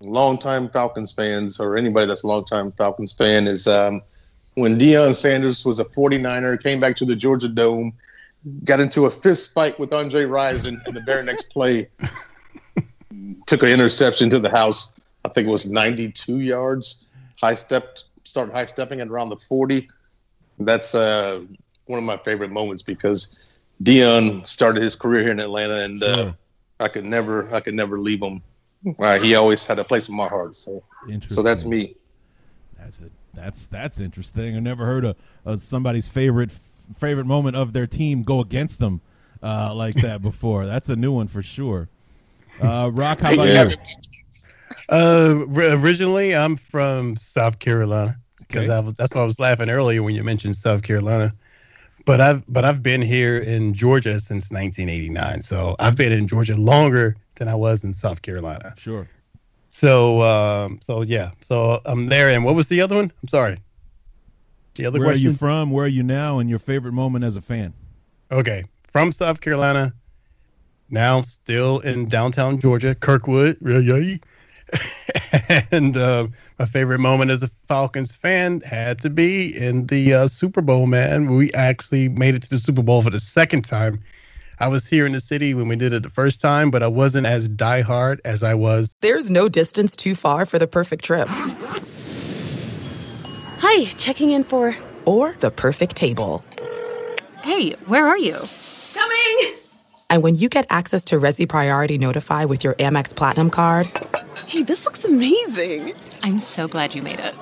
longtime 0.00 0.70
Falcons 0.70 1.12
fans 1.12 1.60
or 1.60 1.76
anybody 1.76 2.06
that's 2.06 2.22
a 2.22 2.26
longtime 2.26 2.72
Falcons 2.72 3.12
fan, 3.12 3.48
is 3.48 3.66
um, 3.66 4.02
when 4.54 4.78
Deion 4.78 5.14
Sanders 5.14 5.64
was 5.64 5.80
a 5.80 5.84
49er, 5.84 6.62
came 6.62 6.80
back 6.80 6.96
to 6.96 7.04
the 7.04 7.16
Georgia 7.16 7.48
Dome, 7.48 7.92
got 8.64 8.80
into 8.80 9.06
a 9.06 9.10
fist 9.10 9.52
fight 9.52 9.78
with 9.78 9.92
Andre 9.92 10.24
Rison, 10.24 10.84
and 10.86 10.96
the 10.96 11.02
very 11.02 11.24
next 11.24 11.50
play 11.50 11.88
took 13.46 13.62
an 13.62 13.68
interception 13.68 14.30
to 14.30 14.38
the 14.38 14.50
house. 14.50 14.94
I 15.24 15.28
think 15.28 15.48
it 15.48 15.50
was 15.50 15.70
92 15.70 16.38
yards. 16.38 17.06
High 17.40 17.54
stepped, 17.54 18.04
started 18.24 18.52
high 18.52 18.66
stepping 18.66 19.00
at 19.00 19.08
around 19.08 19.30
the 19.30 19.36
40. 19.36 19.88
That's 20.58 20.94
uh, 20.94 21.42
one 21.86 21.98
of 21.98 22.04
my 22.04 22.16
favorite 22.18 22.50
moments 22.50 22.82
because 22.82 23.36
Deion 23.82 24.46
started 24.46 24.82
his 24.82 24.94
career 24.94 25.22
here 25.22 25.32
in 25.32 25.40
Atlanta, 25.40 25.76
and 25.80 26.02
uh, 26.02 26.14
Sure. 26.14 26.36
I 26.78 26.88
could 26.88 27.04
never, 27.04 27.52
I 27.54 27.60
could 27.60 27.74
never 27.74 27.98
leave 27.98 28.22
him. 28.22 28.42
Uh, 28.98 29.18
he 29.18 29.34
always 29.34 29.64
had 29.64 29.78
a 29.78 29.84
place 29.84 30.08
in 30.08 30.16
my 30.16 30.28
heart. 30.28 30.54
So, 30.54 30.82
so 31.28 31.42
that's 31.42 31.66
me. 31.66 31.96
That's 32.78 33.02
it. 33.02 33.12
That's 33.34 33.66
that's 33.66 34.00
interesting. 34.00 34.56
I 34.56 34.60
never 34.60 34.86
heard 34.86 35.04
of, 35.04 35.16
of 35.44 35.60
somebody's 35.60 36.08
favorite 36.08 36.50
favorite 36.96 37.26
moment 37.26 37.56
of 37.56 37.72
their 37.72 37.86
team 37.86 38.22
go 38.22 38.40
against 38.40 38.80
them 38.80 39.00
uh, 39.42 39.74
like 39.74 39.94
that 39.96 40.22
before. 40.30 40.66
That's 40.66 40.88
a 40.88 40.96
new 40.96 41.12
one 41.12 41.28
for 41.28 41.42
sure. 41.42 41.88
Uh, 42.60 42.90
Rock, 42.92 43.20
how 43.20 43.32
about 43.32 43.70
you? 43.70 43.76
Uh, 44.88 45.44
originally, 45.48 46.34
I'm 46.34 46.56
from 46.56 47.16
South 47.16 47.58
Carolina 47.58 48.16
because 48.38 48.64
Okay. 48.64 48.72
I 48.72 48.80
was. 48.80 48.94
That's 48.94 49.14
why 49.14 49.22
I 49.22 49.24
was 49.24 49.38
laughing 49.38 49.70
earlier 49.70 50.02
when 50.02 50.14
you 50.14 50.24
mentioned 50.24 50.56
South 50.56 50.82
Carolina. 50.82 51.32
But 52.06 52.20
I've 52.20 52.42
but 52.52 52.64
I've 52.64 52.82
been 52.82 53.02
here 53.02 53.38
in 53.38 53.74
Georgia 53.74 54.20
since 54.20 54.50
1989, 54.50 55.42
so 55.42 55.76
I've 55.78 55.96
been 55.96 56.12
in 56.12 56.26
Georgia 56.26 56.56
longer 56.56 57.16
than 57.36 57.48
I 57.48 57.54
was 57.54 57.84
in 57.84 57.94
South 57.94 58.22
Carolina. 58.22 58.74
Sure. 58.76 59.08
So 59.68 60.22
um, 60.22 60.80
so 60.82 61.02
yeah, 61.02 61.30
so 61.40 61.80
I'm 61.84 62.06
there. 62.06 62.30
And 62.30 62.44
what 62.44 62.54
was 62.54 62.68
the 62.68 62.80
other 62.80 62.96
one? 62.96 63.12
I'm 63.22 63.28
sorry. 63.28 63.58
The 64.74 64.86
other 64.86 64.98
Where 64.98 65.10
are 65.10 65.14
you 65.14 65.32
from? 65.32 65.70
Where 65.70 65.84
are 65.84 65.88
you 65.88 66.02
now? 66.02 66.38
And 66.38 66.48
your 66.48 66.58
favorite 66.58 66.92
moment 66.92 67.24
as 67.24 67.36
a 67.36 67.42
fan? 67.42 67.74
Okay, 68.30 68.64
from 68.92 69.12
South 69.12 69.40
Carolina. 69.40 69.92
Now 70.92 71.22
still 71.22 71.78
in 71.80 72.08
downtown 72.08 72.58
Georgia, 72.58 72.96
Kirkwood. 72.96 73.58
Really? 73.60 74.20
and 75.70 75.96
uh, 75.96 76.26
my 76.58 76.66
favorite 76.66 77.00
moment 77.00 77.30
as 77.30 77.42
a 77.42 77.50
Falcons 77.68 78.12
fan 78.12 78.60
had 78.60 79.00
to 79.00 79.10
be 79.10 79.56
in 79.56 79.86
the 79.86 80.14
uh, 80.14 80.28
Super 80.28 80.60
Bowl. 80.60 80.86
Man, 80.86 81.34
we 81.34 81.52
actually 81.54 82.08
made 82.08 82.34
it 82.34 82.42
to 82.42 82.50
the 82.50 82.58
Super 82.58 82.82
Bowl 82.82 83.02
for 83.02 83.10
the 83.10 83.20
second 83.20 83.64
time. 83.64 84.00
I 84.58 84.68
was 84.68 84.86
here 84.86 85.06
in 85.06 85.12
the 85.12 85.20
city 85.20 85.54
when 85.54 85.68
we 85.68 85.76
did 85.76 85.94
it 85.94 86.02
the 86.02 86.10
first 86.10 86.40
time, 86.40 86.70
but 86.70 86.82
I 86.82 86.86
wasn't 86.86 87.26
as 87.26 87.48
diehard 87.48 88.18
as 88.26 88.42
I 88.42 88.52
was 88.52 88.94
There's 89.00 89.30
no 89.30 89.48
distance 89.48 89.96
too 89.96 90.14
far 90.14 90.44
for 90.44 90.58
the 90.58 90.66
perfect 90.66 91.02
trip 91.04 91.28
Hi, 93.62 93.84
checking 93.96 94.30
in 94.30 94.44
for. 94.44 94.76
or 95.06 95.34
the 95.40 95.50
perfect 95.50 95.96
table. 95.96 96.44
Hey, 97.42 97.72
where 97.86 98.06
are 98.06 98.18
you? 98.18 98.36
Coming! 98.94 99.59
And 100.10 100.22
when 100.24 100.34
you 100.34 100.48
get 100.48 100.66
access 100.70 101.04
to 101.06 101.16
Resy 101.20 101.48
Priority 101.48 101.96
Notify 101.96 102.44
with 102.44 102.64
your 102.64 102.74
Amex 102.74 103.14
Platinum 103.14 103.48
card 103.50 103.88
Hey, 104.46 104.62
this 104.64 104.84
looks 104.84 105.04
amazing! 105.04 105.94
I'm 106.22 106.38
so 106.40 106.66
glad 106.66 106.94
you 106.94 107.02
made 107.02 107.20
it. 107.20 107.34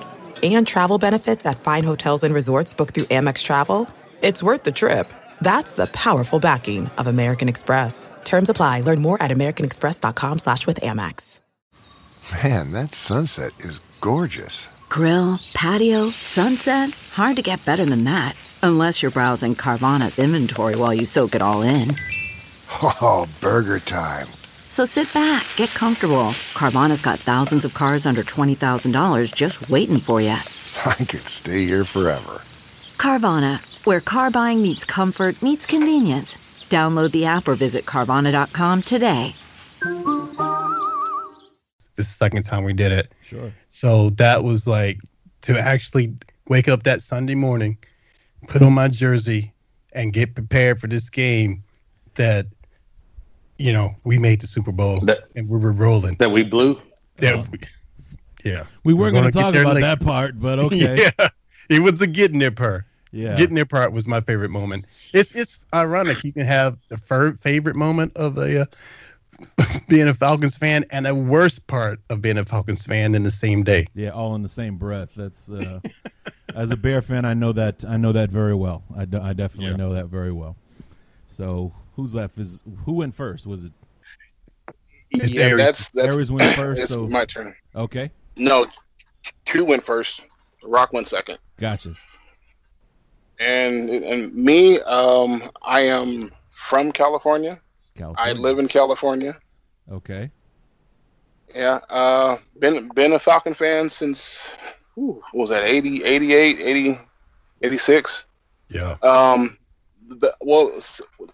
and 0.43 0.65
travel 0.67 0.97
benefits 0.99 1.45
at 1.45 1.59
fine 1.59 1.83
hotels 1.83 2.23
and 2.23 2.33
resorts 2.33 2.73
booked 2.73 2.93
through 2.93 3.05
Amex 3.05 3.43
Travel, 3.43 3.89
it's 4.21 4.43
worth 4.43 4.63
the 4.63 4.71
trip. 4.71 5.11
That's 5.41 5.73
the 5.73 5.87
powerful 5.87 6.39
backing 6.39 6.87
of 6.97 7.07
American 7.07 7.49
Express. 7.49 8.09
Terms 8.25 8.49
apply. 8.49 8.81
Learn 8.81 9.01
more 9.01 9.21
at 9.23 9.31
americanexpress.com 9.31 10.39
slash 10.39 10.67
with 10.67 10.79
Amex. 10.81 11.39
Man, 12.43 12.71
that 12.73 12.93
sunset 12.93 13.53
is 13.59 13.79
gorgeous. 14.01 14.67
Grill, 14.89 15.39
patio, 15.55 16.09
sunset. 16.09 16.91
Hard 17.13 17.37
to 17.37 17.41
get 17.41 17.65
better 17.65 17.85
than 17.85 18.03
that. 18.03 18.35
Unless 18.61 19.01
you're 19.01 19.11
browsing 19.11 19.55
Carvana's 19.55 20.19
inventory 20.19 20.75
while 20.75 20.93
you 20.93 21.05
soak 21.05 21.33
it 21.35 21.41
all 21.41 21.61
in. 21.61 21.95
Oh, 22.71 23.27
burger 23.41 23.79
time. 23.79 24.27
So 24.67 24.85
sit 24.85 25.11
back, 25.13 25.45
get 25.55 25.69
comfortable. 25.69 26.31
Carvana's 26.53 27.01
got 27.01 27.19
thousands 27.19 27.65
of 27.65 27.73
cars 27.73 28.05
under 28.05 28.21
$20,000 28.23 29.33
just 29.33 29.69
waiting 29.69 29.99
for 29.99 30.21
you. 30.21 30.29
I 30.85 30.95
could 30.95 31.27
stay 31.27 31.65
here 31.65 31.83
forever. 31.83 32.41
Carvana, 32.97 33.59
where 33.85 33.99
car 33.99 34.29
buying 34.29 34.61
meets 34.61 34.85
comfort, 34.85 35.41
meets 35.41 35.65
convenience. 35.65 36.37
Download 36.69 37.11
the 37.11 37.25
app 37.25 37.47
or 37.47 37.55
visit 37.55 37.85
Carvana.com 37.85 38.83
today. 38.83 39.33
This 39.81 39.89
is 41.79 41.89
the 41.95 42.03
second 42.03 42.43
time 42.43 42.63
we 42.63 42.73
did 42.73 42.91
it. 42.91 43.11
Sure. 43.21 43.51
So 43.71 44.11
that 44.11 44.43
was 44.43 44.67
like 44.67 44.99
to 45.41 45.57
actually 45.57 46.13
wake 46.47 46.67
up 46.67 46.83
that 46.83 47.01
Sunday 47.01 47.35
morning, 47.35 47.77
put 48.47 48.61
on 48.61 48.73
my 48.73 48.87
jersey, 48.87 49.53
and 49.93 50.13
get 50.13 50.35
prepared 50.35 50.79
for 50.79 50.87
this 50.87 51.09
game 51.09 51.63
that, 52.15 52.45
you 53.59 53.71
know, 53.73 53.93
we 54.03 54.17
made 54.17 54.41
the 54.41 54.47
Super 54.47 54.71
Bowl 54.71 55.01
That- 55.01 55.19
and 55.35 55.47
we 55.47 55.59
were 55.59 55.71
rolling. 55.73 56.15
That 56.15 56.31
we 56.31 56.43
blew. 56.43 56.81
Yeah, 57.21 57.45
Yeah, 58.45 58.63
We 58.85 58.93
were 58.93 59.11
going 59.11 59.25
to 59.25 59.31
gonna 59.31 59.51
talk 59.51 59.61
about 59.61 59.75
late. 59.75 59.81
that 59.81 59.99
part, 59.99 60.39
but 60.39 60.57
okay. 60.65 61.11
Yeah, 61.19 61.27
it 61.69 61.79
was 61.79 61.99
the 61.99 62.07
getting 62.07 62.39
there 62.39 62.49
part. 62.51 62.85
Yeah. 63.11 63.35
Getting 63.35 63.55
there 63.55 63.65
part 63.65 63.91
was 63.91 64.07
my 64.07 64.21
favorite 64.21 64.49
moment. 64.51 64.85
It's 65.13 65.33
it's 65.35 65.59
ironic 65.73 66.23
you 66.23 66.31
can 66.31 66.45
have 66.45 66.77
the 66.89 66.97
fir- 66.97 67.33
favorite 67.41 67.75
moment 67.75 68.15
of 68.15 68.37
a 68.37 68.61
uh, 68.61 68.65
being 69.89 70.07
a 70.07 70.13
Falcons 70.13 70.55
fan 70.55 70.85
and 70.91 71.07
a 71.07 71.13
worst 71.15 71.65
part 71.67 71.99
of 72.09 72.21
being 72.21 72.37
a 72.37 72.45
Falcons 72.45 72.85
fan 72.85 73.15
in 73.15 73.23
the 73.23 73.31
same 73.31 73.63
day. 73.63 73.87
Yeah, 73.95 74.09
all 74.09 74.35
in 74.35 74.43
the 74.43 74.47
same 74.49 74.77
breath. 74.77 75.09
That's 75.17 75.49
uh, 75.49 75.79
as 76.55 76.71
a 76.71 76.77
Bear 76.77 77.01
fan, 77.01 77.25
I 77.25 77.33
know 77.33 77.51
that 77.53 77.83
I 77.85 77.97
know 77.97 78.11
that 78.13 78.29
very 78.29 78.53
well. 78.55 78.83
I, 78.95 79.01
I 79.01 79.33
definitely 79.33 79.71
Yeah. 79.71 79.75
know 79.75 79.93
that 79.95 80.05
very 80.05 80.31
well. 80.31 80.55
So 81.27 81.73
who's 81.99 82.15
left? 82.15 82.37
Is 82.37 82.61
who 82.85 82.93
went 82.93 83.13
first? 83.13 83.45
Was 83.45 83.65
it 83.65 83.73
It's 85.11 85.33
yeah, 85.33 85.43
Aries. 85.47 85.57
that's 85.65 85.89
that's 85.89 86.15
Aries 86.15 86.31
went 86.31 86.49
first? 86.55 86.87
So 86.87 87.07
my 87.07 87.25
turn. 87.25 87.53
okay, 87.75 88.09
No, 88.37 88.65
two 89.45 89.65
went 89.65 89.83
first. 89.85 90.21
Rock 90.63 90.93
went 90.93 91.07
second. 91.07 91.39
gotcha. 91.57 91.93
And 93.39 93.89
and 93.89 94.33
me, 94.33 94.79
um, 94.81 95.49
I 95.61 95.81
am 95.81 96.31
from 96.51 96.91
California. 96.91 97.59
California. 97.95 98.33
I 98.35 98.37
live 98.37 98.59
in 98.59 98.67
California. 98.67 99.37
Okay, 99.91 100.29
Yeah, 101.55 101.79
uh, 101.89 102.37
been 102.59 102.89
been 102.89 103.13
a 103.13 103.19
Falcon 103.19 103.53
fan 103.53 103.89
since 103.89 104.39
whew, 104.95 105.21
what 105.31 105.41
was 105.41 105.49
that 105.49 105.63
80, 105.63 106.03
88, 106.03 106.59
80, 106.59 106.99
86. 107.63 108.25
Yeah. 108.69 108.97
Um, 109.01 109.57
the, 110.09 110.35
well, 110.41 110.71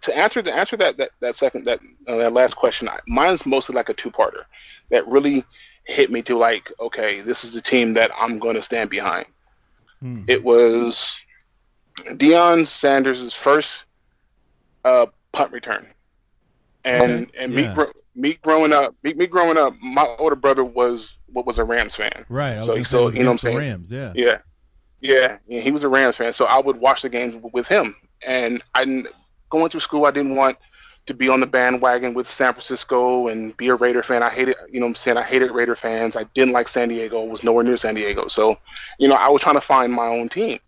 to 0.01 0.17
answer 0.17 0.41
to 0.41 0.53
answer 0.53 0.77
that 0.77 0.97
that, 0.97 1.09
that 1.21 1.35
second 1.35 1.65
that 1.65 1.79
uh, 2.07 2.17
that 2.17 2.33
last 2.33 2.55
question, 2.55 2.87
I, 2.89 2.99
mine's 3.07 3.45
mostly 3.45 3.75
like 3.75 3.89
a 3.89 3.93
two 3.93 4.11
parter 4.11 4.43
that 4.89 5.07
really 5.07 5.43
hit 5.85 6.11
me 6.11 6.21
to 6.23 6.37
like, 6.37 6.71
okay, 6.79 7.21
this 7.21 7.43
is 7.43 7.53
the 7.53 7.61
team 7.61 7.93
that 7.93 8.11
I'm 8.19 8.39
going 8.39 8.55
to 8.55 8.61
stand 8.61 8.89
behind. 8.89 9.27
Hmm. 10.01 10.23
It 10.27 10.43
was 10.43 11.19
Deion 11.97 12.65
Sanders' 12.67 13.33
first 13.33 13.85
uh, 14.83 15.05
punt 15.31 15.51
return, 15.51 15.87
and 16.83 17.27
Okay, 17.27 17.31
and 17.37 17.53
yeah. 17.53 17.69
me 17.69 17.73
gro- 17.73 17.91
me 18.15 18.33
growing 18.41 18.73
up, 18.73 18.93
me, 19.03 19.13
me 19.13 19.27
growing 19.27 19.57
up, 19.57 19.73
my 19.81 20.05
older 20.19 20.35
brother 20.35 20.63
was 20.63 21.17
what 21.31 21.45
was 21.45 21.57
a 21.57 21.63
Rams 21.63 21.95
fan. 21.95 22.25
right. 22.29 22.63
So- 22.63 22.81
so, 22.83 23.09
you 23.09 23.19
know 23.23 23.29
what 23.29 23.31
I'm 23.33 23.37
saying? 23.39 23.57
Rams. 23.57 23.91
Yeah. 23.91 24.13
Yeah, 24.15 24.37
yeah, 25.01 25.37
yeah. 25.47 25.59
He 25.61 25.71
was 25.71 25.83
a 25.83 25.89
Rams 25.89 26.15
fan, 26.15 26.33
so 26.33 26.45
I 26.45 26.59
would 26.59 26.77
watch 26.77 27.01
the 27.01 27.09
games 27.09 27.35
with 27.53 27.67
him. 27.67 27.95
And 28.25 28.63
I 28.73 29.03
going 29.49 29.69
through 29.69 29.79
school. 29.81 30.05
I 30.05 30.11
didn't 30.11 30.35
want 30.35 30.57
to 31.05 31.13
be 31.13 31.29
on 31.29 31.39
the 31.39 31.45
bandwagon 31.47 32.13
with 32.13 32.29
San 32.29 32.51
Francisco 32.53 33.27
and 33.27 33.55
be 33.57 33.67
a 33.67 33.75
Raider 33.75 34.01
fan. 34.01 34.23
I 34.23 34.29
hated, 34.29 34.55
you 34.71 34.79
know, 34.79 34.87
what 34.87 34.91
I'm 34.91 34.95
saying 34.95 35.17
I 35.17 35.23
hated 35.23 35.51
Raider 35.51 35.75
fans. 35.75 36.15
I 36.15 36.23
didn't 36.33 36.53
like 36.53 36.67
San 36.67 36.89
Diego. 36.89 37.23
Was 37.23 37.43
nowhere 37.43 37.63
near 37.63 37.77
San 37.77 37.95
Diego. 37.95 38.27
So, 38.27 38.57
you 38.97 39.07
know, 39.07 39.15
I 39.15 39.29
was 39.29 39.41
trying 39.41 39.55
to 39.55 39.61
find 39.61 39.93
my 39.93 40.07
own 40.07 40.29
team, 40.29 40.59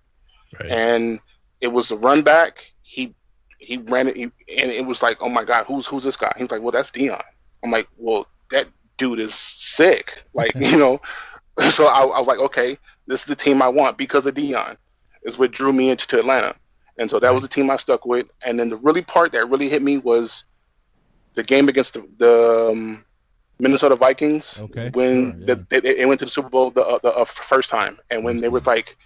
Right. 0.60 0.72
and 0.72 1.20
it 1.62 1.68
was 1.68 1.90
the 1.90 1.98
run 1.98 2.22
back. 2.22 2.72
He 2.84 3.14
he 3.60 3.78
ran 3.78 4.08
it, 4.08 4.16
he, 4.16 4.24
and 4.24 4.72
it 4.72 4.86
was 4.86 5.02
like, 5.02 5.18
oh 5.22 5.30
my 5.30 5.44
god, 5.44 5.66
who's 5.66 5.88
who's 5.88 6.04
this 6.04 6.16
guy? 6.16 6.32
He 6.38 6.44
was 6.44 6.52
like, 6.52 6.62
well, 6.62 6.72
that's 6.72 6.92
Deion. 6.92 7.22
I'm 7.64 7.72
like, 7.72 7.88
well, 7.98 8.28
that 8.52 8.68
dude 8.98 9.20
is 9.20 9.34
sick. 9.34 10.24
Like, 10.34 10.54
you 10.60 10.78
know, 10.78 11.02
so 11.72 11.88
I, 11.88 12.02
I 12.04 12.20
was 12.20 12.28
like, 12.28 12.40
okay, 12.40 12.78
this 13.08 13.22
is 13.22 13.26
the 13.26 13.36
team 13.36 13.62
I 13.62 13.68
want 13.68 13.98
because 13.98 14.26
of 14.28 14.36
Deion. 14.36 14.78
Is 15.24 15.38
what 15.38 15.52
drew 15.52 15.74
me 15.74 15.90
into 15.90 16.06
to 16.08 16.20
Atlanta, 16.20 16.56
and 16.98 17.10
so 17.10 17.20
that 17.20 17.34
was 17.34 17.44
the 17.44 17.50
team 17.50 17.70
I 17.70 17.78
stuck 17.78 18.06
with. 18.06 18.30
And 18.44 18.60
then 18.60 18.70
the 18.70 18.78
really 18.78 19.02
part 19.02 19.32
that 19.34 19.50
really 19.50 19.70
hit 19.70 19.82
me 19.82 19.98
was 19.98 20.46
the 21.34 21.44
game 21.44 21.70
against 21.70 21.94
the, 21.94 22.08
the 22.18 22.70
um, 22.72 23.06
Minnesota 23.60 23.96
Vikings 23.96 24.58
Okay, 24.60 24.90
when 24.94 25.32
sure, 25.32 25.40
yeah. 25.40 25.46
the, 25.46 25.68
they, 25.70 25.80
they 25.80 26.06
went 26.06 26.20
to 26.20 26.26
the 26.26 26.32
Super 26.32 26.50
Bowl 26.50 26.72
the, 26.72 26.82
uh, 26.82 27.00
the 27.04 27.14
uh, 27.14 27.26
first 27.26 27.70
time, 27.70 27.98
and 28.10 28.24
when 28.24 28.40
they 28.40 28.50
were 28.50 28.62
like 28.62 28.98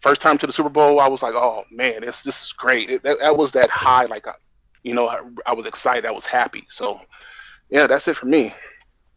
first 0.00 0.20
time 0.20 0.38
to 0.38 0.46
the 0.46 0.52
Super 0.52 0.68
Bowl, 0.68 1.00
I 1.00 1.08
was 1.08 1.22
like, 1.22 1.34
oh 1.34 1.64
man, 1.70 2.02
this 2.02 2.22
this 2.22 2.44
is 2.44 2.52
great. 2.52 2.90
It, 2.90 3.02
that, 3.02 3.18
that 3.20 3.36
was 3.36 3.52
that 3.52 3.70
high, 3.70 4.04
like, 4.06 4.26
uh, 4.26 4.32
you 4.82 4.94
know, 4.94 5.08
I, 5.08 5.20
I 5.46 5.52
was 5.54 5.66
excited, 5.66 6.06
I 6.06 6.12
was 6.12 6.26
happy. 6.26 6.64
So, 6.68 7.00
yeah, 7.68 7.86
that's 7.86 8.08
it 8.08 8.16
for 8.16 8.26
me. 8.26 8.54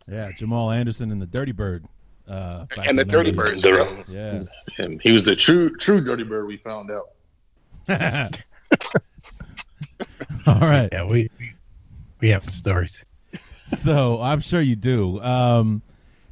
Yeah, 0.08 0.32
Jamal 0.32 0.72
Anderson 0.72 1.12
and 1.12 1.22
the 1.22 1.28
Dirty 1.28 1.52
Bird. 1.52 1.86
Uh, 2.28 2.66
And 2.86 2.98
the 2.98 3.04
in 3.04 3.08
Dirty 3.08 3.32
Bird, 3.32 3.64
Yeah. 3.64 4.44
And 4.78 5.02
he 5.02 5.12
was 5.12 5.24
the 5.24 5.36
true 5.36 5.76
true 5.78 6.02
dirty 6.02 6.24
bird. 6.24 6.48
We 6.48 6.58
found 6.58 6.92
out. 6.92 7.10
All 10.48 10.60
right. 10.60 10.90
Yeah, 10.92 11.06
we 11.06 11.30
we, 12.20 12.30
have 12.30 12.44
stories. 12.44 13.04
so 13.66 14.22
I'm 14.22 14.40
sure 14.40 14.62
you 14.62 14.76
do. 14.76 15.22
Um, 15.22 15.82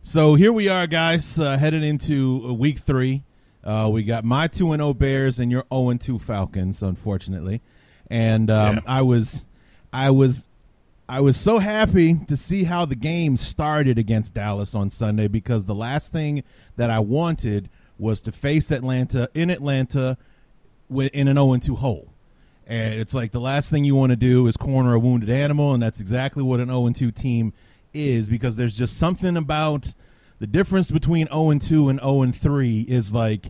so 0.01 0.36
here 0.36 0.54
we 0.54 0.70
are, 0.70 0.88
guys, 0.88 1.38
uh, 1.38 1.58
headed 1.58 1.84
into 1.84 2.44
uh, 2.46 2.54
week 2.54 2.80
three. 2.80 3.24
Uh, 3.63 3.89
we 3.92 4.04
got 4.04 4.24
my 4.24 4.48
two 4.48 4.72
and 4.72 4.80
zero 4.80 4.94
Bears 4.94 5.39
and 5.39 5.51
your 5.51 5.66
zero 5.72 5.89
and 5.89 6.00
two 6.00 6.18
Falcons, 6.18 6.82
unfortunately. 6.82 7.62
And 8.10 8.50
um, 8.50 8.75
Yeah. 8.78 8.82
I 8.88 9.01
was, 9.01 9.46
I 9.92 10.12
was, 10.12 10.48
I 11.08 11.22
was 11.22 11.38
so 11.38 11.60
happy 11.60 12.16
to 12.28 12.38
see 12.38 12.63
how 12.63 12.86
the 12.86 12.96
game 12.96 13.36
started 13.36 13.98
against 14.00 14.34
Dallas 14.34 14.74
on 14.75 14.89
Sunday 14.89 15.28
because 15.28 15.66
the 15.66 15.75
last 15.75 16.12
thing 16.13 16.44
that 16.78 16.89
I 16.89 17.00
wanted 17.00 17.70
was 17.98 18.22
to 18.24 18.32
face 18.32 18.72
Atlanta 18.72 19.30
in 19.34 19.50
Atlanta 19.50 20.18
in 20.89 21.27
an 21.27 21.36
0 21.36 21.58
2 21.58 21.75
hole. 21.75 22.13
And 22.67 22.93
it's 22.93 23.13
like 23.13 23.31
the 23.31 23.39
last 23.39 23.69
thing 23.69 23.84
you 23.84 23.96
want 23.96 24.12
to 24.12 24.15
do 24.15 24.46
is 24.48 24.55
corner 24.55 24.93
a 24.93 25.00
wounded 25.00 25.29
animal, 25.29 25.74
and 25.74 25.81
that's 25.81 26.00
exactly 26.00 26.43
what 26.43 26.60
an 26.60 26.67
0 26.67 26.91
2 26.91 27.12
team 27.12 27.53
is 27.93 28.27
because 28.27 28.55
there's 28.55 28.75
just 28.75 28.98
something 28.98 29.36
about 29.36 29.93
the 30.39 30.48
difference 30.48 30.91
between 30.91 31.27
0 31.27 31.58
2 31.60 31.89
and 31.89 32.00
0 32.00 32.31
3 32.31 32.81
is 32.81 33.13
like 33.13 33.48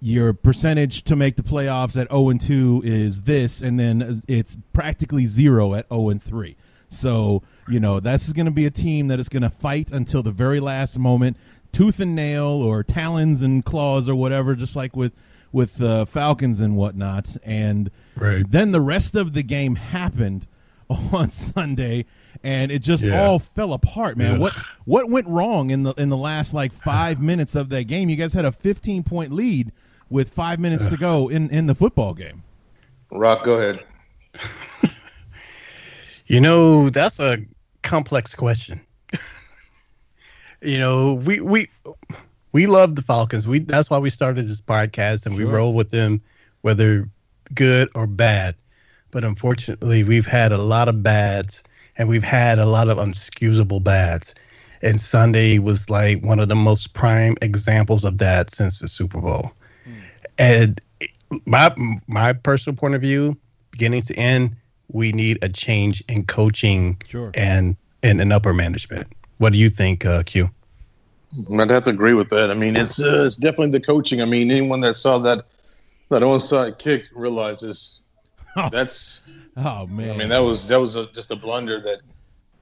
your 0.00 0.32
percentage 0.32 1.02
to 1.02 1.16
make 1.16 1.36
the 1.36 1.42
playoffs 1.42 2.00
at 2.00 2.10
0 2.10 2.32
2 2.38 2.82
is 2.84 3.22
this, 3.22 3.60
and 3.60 3.78
then 3.78 4.22
it's 4.28 4.56
practically 4.72 5.26
zero 5.26 5.74
at 5.74 5.88
0 5.88 6.14
3. 6.18 6.56
So, 6.88 7.42
you 7.68 7.80
know, 7.80 8.00
that's 8.00 8.28
is 8.28 8.32
going 8.32 8.46
to 8.46 8.52
be 8.52 8.66
a 8.66 8.70
team 8.70 9.08
that 9.08 9.20
is 9.20 9.28
going 9.28 9.42
to 9.42 9.50
fight 9.50 9.92
until 9.92 10.22
the 10.22 10.30
very 10.30 10.60
last 10.60 10.98
moment, 10.98 11.36
tooth 11.72 12.00
and 12.00 12.14
nail 12.14 12.46
or 12.46 12.82
talons 12.82 13.42
and 13.42 13.64
claws 13.64 14.08
or 14.08 14.14
whatever, 14.14 14.54
just 14.54 14.74
like 14.74 14.96
with 14.96 15.12
with 15.52 15.80
uh, 15.82 16.04
Falcons 16.04 16.60
and 16.60 16.76
whatnot. 16.76 17.36
And 17.44 17.90
Right. 18.16 18.44
then 18.50 18.72
the 18.72 18.80
rest 18.80 19.14
of 19.14 19.32
the 19.32 19.42
game 19.42 19.76
happened 19.76 20.46
on 20.90 21.30
Sunday, 21.30 22.04
and 22.42 22.70
it 22.72 22.80
just 22.82 23.02
Yeah. 23.04 23.22
all 23.24 23.38
fell 23.38 23.72
apart, 23.72 24.16
man. 24.16 24.34
Ugh. 24.34 24.40
What 24.40 24.52
what 24.84 25.10
went 25.10 25.26
wrong 25.28 25.70
in 25.70 25.82
the 25.82 25.92
in 25.94 26.08
the 26.08 26.16
last 26.16 26.52
like 26.54 26.72
five 26.72 27.20
minutes 27.30 27.54
of 27.54 27.68
that 27.70 27.84
game? 27.84 28.08
You 28.08 28.16
guys 28.16 28.32
had 28.34 28.44
a 28.44 28.52
15 28.52 29.02
point 29.02 29.32
lead 29.32 29.72
with 30.10 30.30
five 30.30 30.58
minutes 30.58 30.88
to 30.90 30.96
go 30.96 31.28
in 31.28 31.50
in 31.50 31.66
the 31.66 31.74
football 31.74 32.14
game. 32.14 32.42
Rock, 33.10 33.44
go 33.44 33.54
ahead. 33.58 33.84
You 36.26 36.40
know, 36.42 36.90
that's 36.90 37.20
a 37.20 37.38
complex 37.82 38.34
question. 38.34 38.82
you 40.62 40.78
know, 40.78 41.14
we 41.14 41.40
we 41.40 41.70
we 42.52 42.66
love 42.66 42.94
the 42.96 43.02
Falcons. 43.02 43.46
We 43.46 43.60
that's 43.60 43.90
why 43.90 43.98
we 43.98 44.10
started 44.10 44.48
this 44.48 44.60
podcast 44.60 45.26
and 45.26 45.36
we 45.36 45.44
roll 45.44 45.74
with 45.74 45.90
them 45.90 46.20
whether 46.62 47.08
good 47.54 47.88
or 47.94 48.06
bad. 48.06 48.54
But 49.10 49.24
unfortunately, 49.24 50.04
we've 50.04 50.26
had 50.26 50.52
a 50.52 50.58
lot 50.58 50.88
of 50.88 51.02
bads 51.02 51.62
and 51.96 52.08
we've 52.08 52.24
had 52.24 52.58
a 52.58 52.66
lot 52.66 52.88
of 52.88 52.98
unexcusable 52.98 53.82
bads. 53.82 54.34
And 54.82 55.00
Sunday 55.00 55.58
was 55.58 55.90
like 55.90 56.24
one 56.24 56.38
of 56.38 56.48
the 56.48 56.54
most 56.54 56.92
prime 56.94 57.36
examples 57.42 58.04
of 58.04 58.18
that 58.18 58.50
since 58.50 58.78
the 58.80 58.88
Super 58.88 59.20
Bowl. 59.20 59.52
And 60.38 60.80
my 61.46 61.74
my 62.06 62.32
personal 62.32 62.76
point 62.76 62.94
of 62.94 63.00
view, 63.00 63.36
beginning 63.70 64.02
to 64.02 64.14
end, 64.14 64.54
we 64.88 65.12
need 65.12 65.38
a 65.42 65.48
change 65.48 66.02
in 66.08 66.24
coaching 66.26 67.00
Sure. 67.06 67.30
and 67.34 67.76
and, 68.02 68.20
and 68.20 68.32
upper 68.32 68.54
management. 68.54 69.06
What 69.38 69.52
do 69.52 69.58
you 69.58 69.68
think, 69.70 70.04
uh, 70.04 70.22
Q? 70.22 70.48
I'd 71.60 71.70
have 71.70 71.82
to 71.84 71.90
agree 71.90 72.14
with 72.14 72.28
that. 72.30 72.50
I 72.50 72.54
mean, 72.54 72.76
it's 72.76 73.00
uh, 73.00 73.24
it's 73.26 73.36
definitely 73.36 73.70
the 73.70 73.80
coaching. 73.84 74.22
I 74.22 74.24
mean, 74.24 74.50
anyone 74.50 74.80
that 74.80 74.94
saw 74.96 75.18
that 75.18 75.44
that 76.08 76.22
onside 76.22 76.78
kick 76.78 77.04
realizes 77.14 78.02
Oh. 78.56 78.68
that's. 78.72 79.28
Oh 79.56 79.86
man, 79.88 80.10
I 80.10 80.16
mean, 80.16 80.28
that 80.30 80.38
was 80.38 80.66
that 80.68 80.80
was 80.80 80.96
a, 80.96 81.06
just 81.12 81.30
a 81.30 81.36
blunder 81.36 81.80
that 81.80 82.00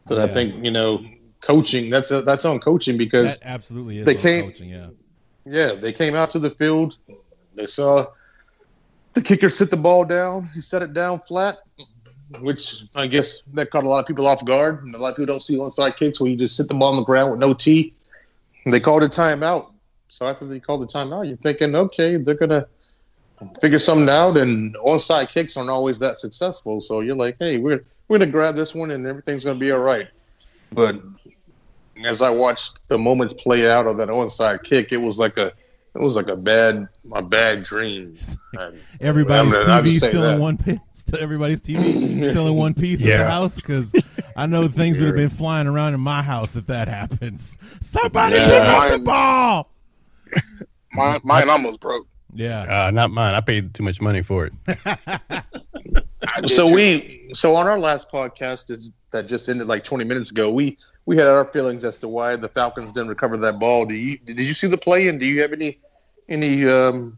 that 0.06 0.16
Yeah. 0.18 0.24
I 0.24 0.28
think 0.28 0.64
you 0.64 0.70
know 0.70 1.00
coaching. 1.40 1.90
That's 1.90 2.08
that's 2.08 2.44
on 2.44 2.58
coaching 2.60 2.96
because 2.96 3.38
that 3.38 3.46
absolutely 3.46 3.98
is 3.98 4.06
they 4.06 4.14
can't- 4.14 4.46
coaching. 4.46 4.68
Yeah, 4.70 4.88
yeah, 5.44 5.72
they 5.74 5.92
came 5.92 6.14
out 6.14 6.30
to 6.30 6.38
the 6.38 6.50
field. 6.50 6.98
They 7.54 7.66
saw 7.66 8.04
the 9.12 9.22
kicker 9.22 9.48
sit 9.48 9.70
the 9.70 9.76
ball 9.76 10.04
down. 10.04 10.48
He 10.54 10.60
set 10.60 10.82
it 10.82 10.92
down 10.92 11.20
flat, 11.20 11.58
which 12.40 12.84
I 12.94 13.06
guess 13.06 13.42
that 13.54 13.70
caught 13.70 13.84
a 13.84 13.88
lot 13.88 14.00
of 14.00 14.06
people 14.06 14.26
off 14.26 14.44
guard. 14.44 14.82
And 14.84 14.94
a 14.94 14.98
lot 14.98 15.10
of 15.10 15.16
people 15.16 15.32
don't 15.34 15.40
see 15.40 15.56
onside 15.56 15.96
kicks 15.96 16.20
where 16.20 16.28
you 16.30 16.36
just 16.36 16.56
sit 16.56 16.68
the 16.68 16.74
ball 16.74 16.90
on 16.90 16.96
the 16.96 17.04
ground 17.04 17.30
with 17.30 17.40
no 17.40 17.54
tee. 17.54 17.94
And 18.66 18.74
they 18.74 18.80
called 18.80 19.04
a 19.04 19.08
timeout. 19.08 19.72
So 20.08 20.26
after 20.26 20.44
they 20.44 20.60
called 20.60 20.82
the 20.82 20.86
timeout, 20.86 21.28
you're 21.28 21.36
thinking, 21.36 21.74
okay, 21.76 22.16
they're 22.16 22.34
gonna 22.34 22.66
figure 23.60 23.78
something 23.78 24.08
out. 24.08 24.36
And 24.36 24.74
onside 24.84 25.28
kicks 25.28 25.56
aren't 25.56 25.70
always 25.70 26.00
that 26.00 26.18
successful. 26.18 26.80
So 26.80 27.00
you're 27.00 27.16
like, 27.16 27.36
hey, 27.38 27.58
we're 27.58 27.84
we're 28.08 28.18
gonna 28.18 28.30
grab 28.30 28.56
this 28.56 28.74
one, 28.74 28.90
and 28.90 29.06
everything's 29.06 29.44
gonna 29.44 29.58
be 29.58 29.70
all 29.70 29.80
right. 29.80 30.08
But 30.72 31.00
as 32.04 32.22
I 32.22 32.30
watched 32.30 32.86
the 32.88 32.98
moments 32.98 33.34
play 33.34 33.70
out 33.70 33.86
of 33.86 33.96
that 33.98 34.08
onside 34.08 34.64
kick, 34.64 34.92
it 34.92 34.98
was 34.98 35.16
like 35.16 35.36
a 35.36 35.52
it 35.94 36.02
was 36.02 36.16
like 36.16 36.28
a 36.28 36.36
bad 36.36 36.88
a 37.14 37.22
bad 37.22 37.62
dream. 37.62 38.16
everybody's 39.00 39.54
I'm 39.54 39.62
TV 39.62 39.84
just 39.84 40.00
say 40.00 40.08
still 40.08 40.24
in 40.24 40.40
one 40.40 40.58
piece. 40.58 40.78
Everybody's 41.18 41.60
TV 41.60 42.30
still 42.30 42.48
in 42.48 42.54
one 42.54 42.74
piece 42.74 43.00
of 43.00 43.06
the 43.06 43.26
house 43.26 43.56
because 43.56 43.92
I 44.36 44.46
know 44.46 44.68
things 44.68 44.98
would 45.00 45.06
have 45.06 45.16
been 45.16 45.28
flying 45.30 45.66
around 45.66 45.94
in 45.94 46.00
my 46.00 46.22
house 46.22 46.56
if 46.56 46.66
that 46.66 46.88
happens. 46.88 47.56
Somebody 47.80 48.36
Yeah. 48.36 48.48
pick 48.48 48.92
up 48.92 48.98
the 49.00 49.04
ball. 49.04 49.70
Mine, 50.92 51.20
mine 51.24 51.50
almost 51.50 51.80
broke. 51.80 52.06
Yeah, 52.34 52.86
Uh, 52.86 52.90
not 52.90 53.10
mine. 53.10 53.34
I 53.34 53.40
paid 53.40 53.74
too 53.74 53.82
much 53.82 54.00
money 54.00 54.22
for 54.22 54.46
it. 54.46 54.52
So 56.46 56.68
too. 56.68 56.74
we 56.74 57.30
so 57.34 57.54
on 57.54 57.66
our 57.66 57.78
last 57.78 58.10
podcast 58.10 58.70
is, 58.70 58.90
that 59.10 59.26
just 59.28 59.48
ended 59.48 59.68
like 59.68 59.84
20 59.84 60.04
minutes 60.04 60.30
ago 60.30 60.50
we 60.50 60.76
we 61.06 61.16
had 61.16 61.26
our 61.28 61.44
feelings 61.46 61.84
as 61.84 61.98
to 61.98 62.08
why 62.08 62.34
the 62.36 62.48
falcons 62.48 62.90
didn't 62.92 63.08
recover 63.08 63.36
that 63.38 63.58
ball 63.60 63.86
do 63.86 63.94
you 63.94 64.18
did 64.18 64.38
you 64.40 64.52
see 64.52 64.66
the 64.66 64.76
play 64.76 65.08
and 65.08 65.20
do 65.20 65.26
you 65.26 65.40
have 65.40 65.52
any 65.52 65.78
any 66.28 66.66
um 66.68 67.16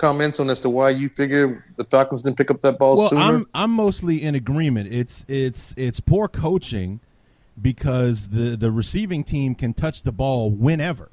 comments 0.00 0.40
on 0.40 0.48
as 0.48 0.60
to 0.62 0.70
why 0.70 0.88
you 0.88 1.10
figure 1.10 1.64
the 1.76 1.84
falcons 1.84 2.22
didn't 2.22 2.38
pick 2.38 2.50
up 2.50 2.62
that 2.62 2.78
ball 2.78 2.96
well, 2.96 3.08
sooner 3.08 3.20
I'm 3.20 3.46
I'm 3.54 3.70
mostly 3.70 4.22
in 4.22 4.34
agreement. 4.34 4.92
It's 4.92 5.24
it's 5.28 5.74
it's 5.76 6.00
poor 6.00 6.26
coaching 6.26 7.00
because 7.60 8.28
the 8.28 8.56
the 8.56 8.70
receiving 8.70 9.22
team 9.22 9.54
can 9.54 9.74
touch 9.74 10.02
the 10.02 10.12
ball 10.12 10.50
whenever. 10.50 11.10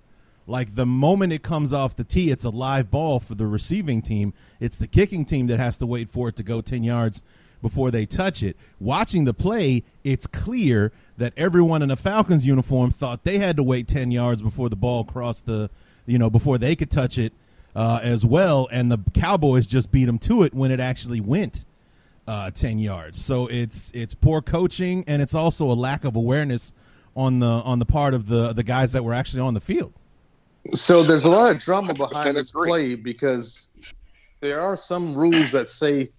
Like 0.48 0.76
the 0.76 0.86
moment 0.86 1.34
it 1.34 1.44
comes 1.44 1.74
off 1.74 1.98
the 1.98 2.06
tee, 2.06 2.32
it's 2.32 2.46
a 2.46 2.50
live 2.50 2.90
ball 2.90 3.20
for 3.20 3.36
the 3.36 3.46
receiving 3.46 4.02
team. 4.02 4.34
It's 4.62 4.78
the 4.78 4.88
kicking 4.88 5.26
team 5.26 5.48
that 5.48 5.58
has 5.58 5.78
to 5.80 5.86
wait 5.86 6.10
for 6.10 6.30
it 6.30 6.38
to 6.38 6.44
go 6.44 6.62
10 6.62 6.86
yards 6.86 7.22
before 7.62 7.92
they 7.92 8.06
touch 8.06 8.42
it. 8.42 8.56
Watching 8.80 9.26
the 9.26 9.34
play, 9.34 9.84
it's 10.06 10.26
clear 10.26 10.94
that 11.18 11.34
everyone 11.36 11.82
in 11.82 11.92
a 11.92 11.98
Falcons 11.98 12.48
uniform 12.48 12.92
thought 12.92 13.26
they 13.26 13.40
had 13.40 13.58
to 13.58 13.64
wait 13.64 13.90
10 13.90 14.12
yards 14.12 14.42
before 14.42 14.70
the 14.70 14.78
ball 14.78 15.04
crossed 15.04 15.46
the, 15.48 15.70
you 16.06 16.18
know, 16.18 16.30
before 16.30 16.58
they 16.58 16.78
could 16.78 16.90
touch 16.90 17.18
it 17.18 17.34
uh, 17.78 18.00
as 18.02 18.26
well. 18.26 18.68
And 18.72 18.92
the 18.92 18.98
Cowboys 19.14 19.68
just 19.68 19.92
beat 19.92 20.06
them 20.06 20.18
to 20.20 20.44
it 20.44 20.54
when 20.54 20.72
it 20.72 20.80
actually 20.80 21.22
went 21.22 21.66
uh, 22.28 22.52
10 22.52 22.80
yards. 22.80 23.24
So 23.24 23.48
it's 23.48 23.92
it's 23.94 24.14
poor 24.14 24.42
coaching 24.42 25.06
and 25.08 25.22
it's 25.22 25.36
also 25.36 25.72
a 25.72 25.74
lack 25.76 26.04
of 26.04 26.16
awareness 26.16 26.74
on 27.16 27.40
the 27.40 27.48
on 27.48 27.80
the 27.80 27.86
part 27.86 28.14
of 28.14 28.28
the 28.28 28.52
the 28.52 28.64
guys 28.64 28.92
that 28.92 29.04
were 29.04 29.14
actually 29.14 29.42
on 29.42 29.54
the 29.54 29.62
field. 29.62 29.94
So 30.74 31.04
there's 31.04 31.24
a 31.24 31.30
lot 31.30 31.52
of 31.52 31.60
drama 31.60 31.94
behind 31.94 32.36
this 32.36 32.52
play 32.52 32.96
because 32.96 33.70
there 34.42 34.60
are 34.60 34.76
some 34.76 35.16
rules 35.16 35.52
that 35.52 35.70
say, 35.70 36.10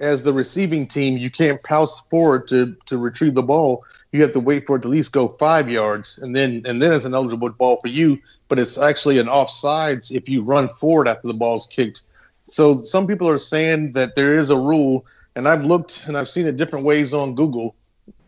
as 0.00 0.22
the 0.22 0.32
receiving 0.32 0.86
team, 0.86 1.18
you 1.18 1.30
can't 1.30 1.62
pounce 1.64 2.02
forward 2.08 2.48
to 2.48 2.74
to 2.86 2.96
retrieve 2.96 3.34
the 3.34 3.42
ball. 3.42 3.84
You 4.12 4.22
have 4.22 4.32
to 4.32 4.40
wait 4.40 4.66
for 4.66 4.76
it 4.76 4.82
to 4.82 4.88
at 4.88 4.92
least 4.92 5.12
go 5.12 5.28
five 5.28 5.68
yards, 5.68 6.18
and 6.18 6.34
then 6.34 6.62
and 6.64 6.80
then 6.80 6.92
it's 6.92 7.04
an 7.04 7.14
eligible 7.14 7.50
ball 7.50 7.78
for 7.82 7.88
you. 7.88 8.18
But 8.48 8.58
it's 8.58 8.78
actually 8.78 9.18
an 9.18 9.26
offsides 9.26 10.10
if 10.10 10.28
you 10.28 10.42
run 10.42 10.68
forward 10.74 11.06
after 11.06 11.28
the 11.28 11.34
ball's 11.34 11.66
kicked. 11.66 12.02
So 12.44 12.82
some 12.82 13.06
people 13.06 13.28
are 13.28 13.38
saying 13.38 13.92
that 13.92 14.14
there 14.14 14.34
is 14.34 14.50
a 14.50 14.56
rule, 14.56 15.04
and 15.36 15.46
I've 15.46 15.64
looked 15.64 16.02
and 16.06 16.16
I've 16.16 16.28
seen 16.28 16.46
it 16.46 16.56
different 16.56 16.84
ways 16.84 17.12
on 17.12 17.34
Google, 17.34 17.76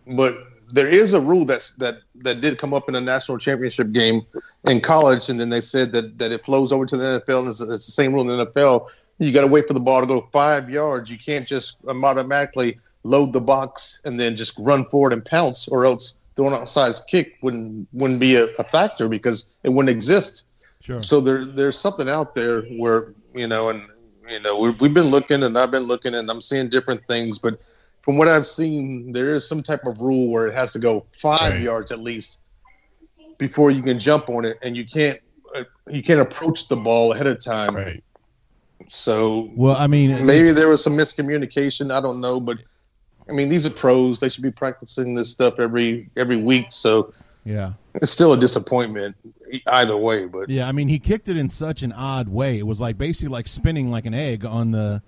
but 0.07 0.35
there 0.73 0.87
is 0.87 1.15
a 1.15 1.21
rule 1.21 1.45
that's 1.45 1.73
that 1.73 1.99
that 2.17 2.41
did 2.41 2.59
come 2.59 2.73
up 2.73 2.89
in 2.89 2.95
a 2.95 3.01
national 3.01 3.39
championship 3.39 3.93
game 3.93 4.23
in 4.65 4.81
college, 4.81 5.29
and 5.29 5.41
then 5.41 5.51
they 5.51 5.61
said 5.61 5.93
that 5.93 6.19
that 6.19 6.33
it 6.33 6.45
flows 6.45 6.73
over 6.73 6.87
to 6.87 6.97
the 6.97 7.05
NFL. 7.05 7.41
And 7.41 7.49
it's, 7.49 7.61
it's 7.61 7.87
the 7.87 7.93
same 7.93 8.13
rule 8.13 8.29
in 8.29 8.37
the 8.37 8.47
NFL. 8.47 8.89
You 9.19 9.33
got 9.33 9.43
to 9.43 9.47
wait 9.47 9.67
for 9.67 9.75
the 9.75 9.81
ball 9.81 10.01
to 10.01 10.07
go 10.07 10.29
five 10.33 10.71
yards. 10.71 11.11
You 11.11 11.19
can't 11.19 11.47
just 11.47 11.77
automatically 11.87 12.79
load 13.03 13.33
the 13.33 13.41
box 13.41 14.01
and 14.05 14.19
then 14.19 14.37
just 14.37 14.55
run 14.59 14.85
forward 14.87 15.13
and 15.13 15.25
pounce, 15.25 15.69
or 15.69 15.85
else 15.85 16.19
throwing 16.41 16.55
outside 16.55 16.95
kick 17.07 17.35
wouldn't 17.43 17.87
wouldn't 17.93 18.19
be 18.19 18.35
a, 18.37 18.45
a 18.59 18.65
factor 18.65 19.09
because 19.09 19.51
it 19.63 19.69
wouldn't 19.69 19.91
exist. 19.95 20.47
Sure. 20.81 20.99
So 20.99 21.21
there 21.21 21.45
there's 21.45 21.79
something 21.79 22.09
out 22.09 22.35
there 22.35 22.63
where 22.63 23.13
you 23.35 23.47
know, 23.47 23.69
and 23.69 23.87
you 24.29 24.41
know, 24.41 24.59
we've, 24.59 24.81
we've 24.81 24.95
been 24.95 25.11
looking, 25.11 25.43
and 25.43 25.59
I've 25.59 25.71
been 25.71 25.83
looking, 25.83 26.15
and 26.15 26.31
I'm 26.31 26.41
seeing 26.41 26.71
different 26.71 27.07
things, 27.07 27.39
but 27.39 27.63
from 28.01 28.17
what 28.17 28.29
I've 28.29 28.47
seen, 28.47 29.13
there 29.13 29.35
is 29.35 29.47
some 29.47 29.63
type 29.63 29.85
of 29.85 30.01
rule 30.01 30.31
where 30.31 30.47
it 30.47 30.55
has 30.55 30.73
to 30.73 30.79
go 30.79 31.05
five 31.13 31.53
Right. 31.53 31.61
yards 31.61 31.93
at 31.93 32.01
least 32.01 32.41
before 33.39 33.71
you 33.71 33.83
can 33.83 33.99
jump 33.99 34.31
on 34.31 34.47
it, 34.47 34.57
and 34.63 34.75
you 34.77 34.87
can't 34.87 35.21
uh, 35.55 35.65
you 35.91 36.03
can't 36.03 36.21
approach 36.21 36.69
the 36.69 36.77
ball 36.77 37.13
ahead 37.13 37.27
of 37.27 37.45
time. 37.45 37.77
Right. 37.77 38.03
So 38.89 39.51
Well, 39.55 39.77
I 39.77 39.87
mean, 39.87 40.25
maybe 40.25 40.53
there 40.53 40.69
was 40.69 40.83
some 40.83 40.97
miscommunication. 40.97 41.95
I 41.95 42.01
don't 42.01 42.23
know, 42.23 42.41
but 42.41 42.59
I 43.31 43.33
mean, 43.33 43.49
these 43.49 43.67
are 43.67 43.71
pros. 43.71 44.21
They 44.21 44.29
should 44.29 44.43
be 44.43 44.51
practicing 44.51 45.15
this 45.15 45.31
stuff 45.31 45.59
every 45.59 46.11
every 46.17 46.37
week. 46.37 46.67
So 46.71 47.13
yeah. 47.45 47.73
it's 47.95 48.11
still 48.11 48.33
a 48.33 48.37
disappointment 48.37 49.17
either 49.67 49.97
way. 49.97 50.27
But 50.27 50.49
Yeah, 50.49 50.69
I 50.69 50.73
mean, 50.73 50.89
he 50.89 50.99
kicked 50.99 51.29
it 51.29 51.37
in 51.37 51.49
such 51.49 51.83
an 51.83 51.93
odd 51.93 52.29
way. 52.29 52.59
It 52.59 52.67
was 52.67 52.81
like 52.81 52.99
basically 52.99 53.33
like 53.33 53.49
spinning 53.49 53.91
like 53.91 54.07
an 54.07 54.15
egg 54.15 54.45
on 54.45 54.73
the 54.73 55.03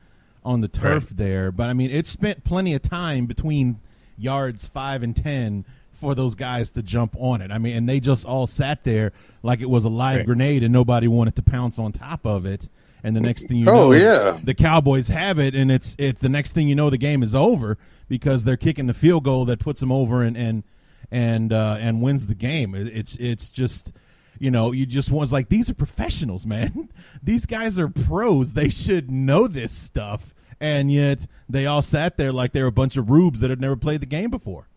on 0.45 0.61
the 0.61 0.69
turf 0.69 1.11
there. 1.11 1.53
But 1.53 1.65
I 1.65 1.73
mean, 1.73 1.91
it 1.91 2.07
spent 2.07 2.45
plenty 2.45 2.75
of 2.75 2.83
time 2.83 3.27
between 3.27 3.81
yards 4.19 4.69
five 4.69 5.03
and 5.03 5.17
ten 5.17 5.65
for 5.93 6.15
those 6.15 6.35
guys 6.35 6.71
to 6.73 6.83
jump 6.83 7.15
on 7.19 7.41
it. 7.43 7.51
I 7.53 7.59
mean, 7.59 7.77
and 7.77 7.89
they 7.89 8.01
just 8.01 8.27
all 8.27 8.47
sat 8.47 8.83
there 8.85 9.13
like 9.43 9.61
it 9.61 9.71
was 9.71 9.85
a 9.85 9.89
live 9.89 10.19
Right. 10.19 10.27
grenade, 10.27 10.63
and 10.63 10.73
nobody 10.73 11.07
wanted 11.09 11.37
to 11.37 11.43
pounce 11.43 11.79
on 11.79 11.93
top 11.93 12.27
of 12.27 12.45
it. 12.47 12.69
And 13.05 13.17
the 13.17 13.21
next 13.21 13.49
thing 13.49 13.59
you 13.59 13.69
oh, 13.69 13.73
know, 13.73 13.83
Oh, 13.89 13.93
yeah. 13.93 14.39
the 14.43 14.55
Cowboys 14.55 15.09
have 15.09 15.39
it, 15.39 15.55
and 15.55 15.71
it's 15.73 15.97
it. 15.99 16.21
The 16.21 16.29
next 16.29 16.53
thing 16.53 16.69
you 16.69 16.75
know, 16.75 16.91
the 16.91 16.99
game 16.99 17.23
is 17.23 17.35
over 17.35 17.79
because 18.13 18.45
they're 18.45 18.59
kicking 18.59 18.89
the 18.89 18.93
field 18.93 19.25
goal 19.25 19.47
that 19.47 19.59
puts 19.59 19.81
them 19.81 19.91
over 19.91 20.23
and 20.23 20.37
and 20.37 20.65
and 21.11 21.51
uh, 21.51 21.79
and 21.81 22.03
wins 22.03 22.27
the 22.27 22.35
game. 22.35 22.75
It's 22.75 23.17
it's 23.17 23.49
just 23.49 23.91
you 24.39 24.51
know 24.51 24.71
you 24.71 24.85
just 24.85 25.11
was 25.11 25.33
like 25.33 25.49
these 25.49 25.71
are 25.71 25.75
professionals, 25.75 26.45
man. 26.55 26.91
these 27.23 27.47
guys 27.47 27.79
are 27.79 27.89
pros. 27.89 28.53
They 28.53 28.69
should 28.69 29.11
know 29.11 29.49
this 29.49 29.73
stuff, 29.73 30.35
and 30.61 30.93
yet 30.93 31.27
they 31.49 31.65
all 31.65 31.81
sat 31.81 32.19
there 32.19 32.35
like 32.35 32.53
they're 32.53 32.67
a 32.67 32.73
bunch 32.73 32.99
of 32.99 33.09
rubes 33.09 33.41
that 33.41 33.49
had 33.49 33.63
never 33.63 33.77
played 33.77 34.03
the 34.03 34.07
game 34.07 34.29
before. 34.29 34.69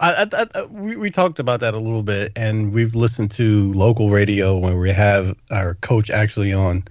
I, 0.00 0.26
I, 0.32 0.46
I, 0.54 0.62
we, 0.64 0.96
we 0.96 1.10
talked 1.12 1.38
about 1.38 1.60
that 1.60 1.74
a 1.74 1.78
little 1.78 2.02
bit, 2.02 2.32
and 2.34 2.72
we've 2.72 2.96
listened 2.96 3.30
to 3.32 3.72
local 3.74 4.10
radio 4.10 4.56
when 4.56 4.76
we 4.76 4.90
have 4.90 5.36
our 5.52 5.74
coach 5.74 6.10
actually 6.10 6.52
on, 6.52 6.84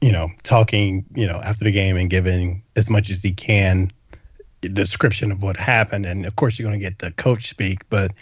you 0.00 0.10
know, 0.10 0.30
talking, 0.42 1.04
you 1.14 1.26
know, 1.28 1.36
after 1.44 1.64
the 1.64 1.70
game 1.70 1.98
and 1.98 2.08
giving 2.08 2.62
as 2.76 2.88
much 2.88 3.10
as 3.10 3.22
he 3.22 3.32
can 3.32 3.92
description 4.68 5.30
of 5.30 5.42
what 5.42 5.56
happened. 5.56 6.06
And 6.06 6.26
of 6.26 6.36
course, 6.36 6.58
you're 6.58 6.68
going 6.68 6.78
to 6.78 6.84
get 6.84 6.98
the 6.98 7.10
coach 7.12 7.48
speak, 7.48 7.88
but 7.88 8.12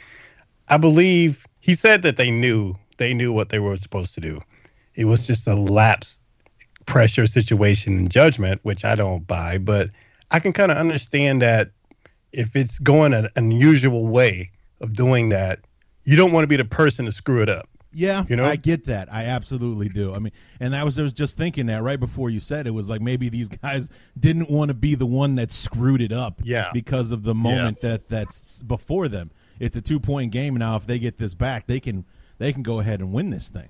I 0.68 0.76
believe 0.76 1.46
he 1.60 1.74
said 1.74 2.02
that 2.02 2.16
they 2.16 2.30
knew 2.30 2.76
they 2.98 3.14
knew 3.14 3.32
what 3.32 3.48
they 3.48 3.58
were 3.58 3.76
supposed 3.76 4.14
to 4.14 4.20
do. 4.20 4.40
It 4.94 5.06
was 5.06 5.26
just 5.26 5.46
a 5.46 5.54
lapse 5.54 6.20
pressure 6.86 7.26
situation 7.26 7.96
and 7.96 8.10
judgment, 8.10 8.60
which 8.62 8.84
I 8.84 8.94
don't 8.94 9.26
buy, 9.26 9.58
but 9.58 9.90
I 10.30 10.40
can 10.40 10.52
kind 10.52 10.70
of 10.70 10.78
understand 10.78 11.42
that 11.42 11.70
if 12.32 12.54
it's 12.56 12.78
going 12.78 13.12
an 13.12 13.28
unusual 13.36 14.06
way 14.06 14.50
of 14.80 14.94
doing 14.94 15.28
that, 15.30 15.60
you 16.04 16.16
don't 16.16 16.32
want 16.32 16.44
to 16.44 16.48
be 16.48 16.56
the 16.56 16.64
person 16.64 17.04
to 17.06 17.12
screw 17.12 17.42
it 17.42 17.48
up. 17.48 17.68
Yeah, 17.94 18.24
You 18.28 18.36
know? 18.36 18.44
I 18.46 18.56
get 18.56 18.84
that. 18.86 19.12
I 19.12 19.24
absolutely 19.26 19.88
do. 19.88 20.14
I 20.14 20.18
mean, 20.18 20.32
and 20.60 20.74
I 20.74 20.84
was 20.84 20.98
I 20.98 21.02
was 21.02 21.12
just 21.12 21.36
thinking 21.36 21.66
that 21.66 21.82
right 21.82 22.00
before 22.00 22.30
you 22.30 22.40
said 22.40 22.66
it 22.66 22.70
was 22.70 22.88
like 22.88 23.00
maybe 23.00 23.28
these 23.28 23.48
guys 23.62 23.90
didn't 24.18 24.50
want 24.50 24.68
to 24.70 24.74
be 24.74 24.94
the 24.94 25.06
one 25.06 25.34
that 25.36 25.50
screwed 25.52 26.00
it 26.00 26.12
up. 26.12 26.40
Yeah. 26.42 26.70
because 26.72 27.12
of 27.12 27.22
the 27.22 27.34
moment 27.34 27.80
that 27.82 28.08
that's 28.08 28.62
before 28.62 29.08
them. 29.08 29.30
It's 29.60 29.76
a 29.76 29.80
two 29.82 30.00
point 30.00 30.32
game 30.32 30.56
now. 30.56 30.76
If 30.76 30.86
they 30.86 30.98
get 30.98 31.18
this 31.18 31.34
back, 31.34 31.66
they 31.66 31.80
can 31.80 32.04
they 32.38 32.52
can 32.52 32.62
go 32.62 32.80
ahead 32.80 33.00
and 33.00 33.12
win 33.12 33.30
this 33.30 33.48
thing. 33.48 33.68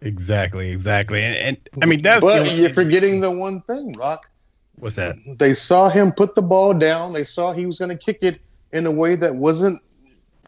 Exactly, 0.00 0.70
exactly. 0.70 1.22
And, 1.22 1.34
and 1.36 1.82
I 1.82 1.86
mean, 1.86 2.02
that's 2.02 2.24
but 2.24 2.38
only- 2.40 2.54
you're 2.54 2.72
forgetting 2.72 3.20
the 3.20 3.30
one 3.30 3.60
thing, 3.62 3.94
Rock. 3.96 4.30
what's 4.76 4.96
that? 4.96 5.16
They 5.38 5.54
saw 5.54 5.88
him 5.88 6.12
put 6.12 6.34
the 6.34 6.42
ball 6.42 6.72
down. 6.72 7.12
They 7.12 7.24
saw 7.24 7.52
he 7.52 7.66
was 7.66 7.78
going 7.78 7.90
to 7.90 7.96
kick 7.96 8.18
it 8.22 8.40
in 8.72 8.86
a 8.86 8.90
way 8.92 9.16
that 9.16 9.34
wasn't 9.34 9.82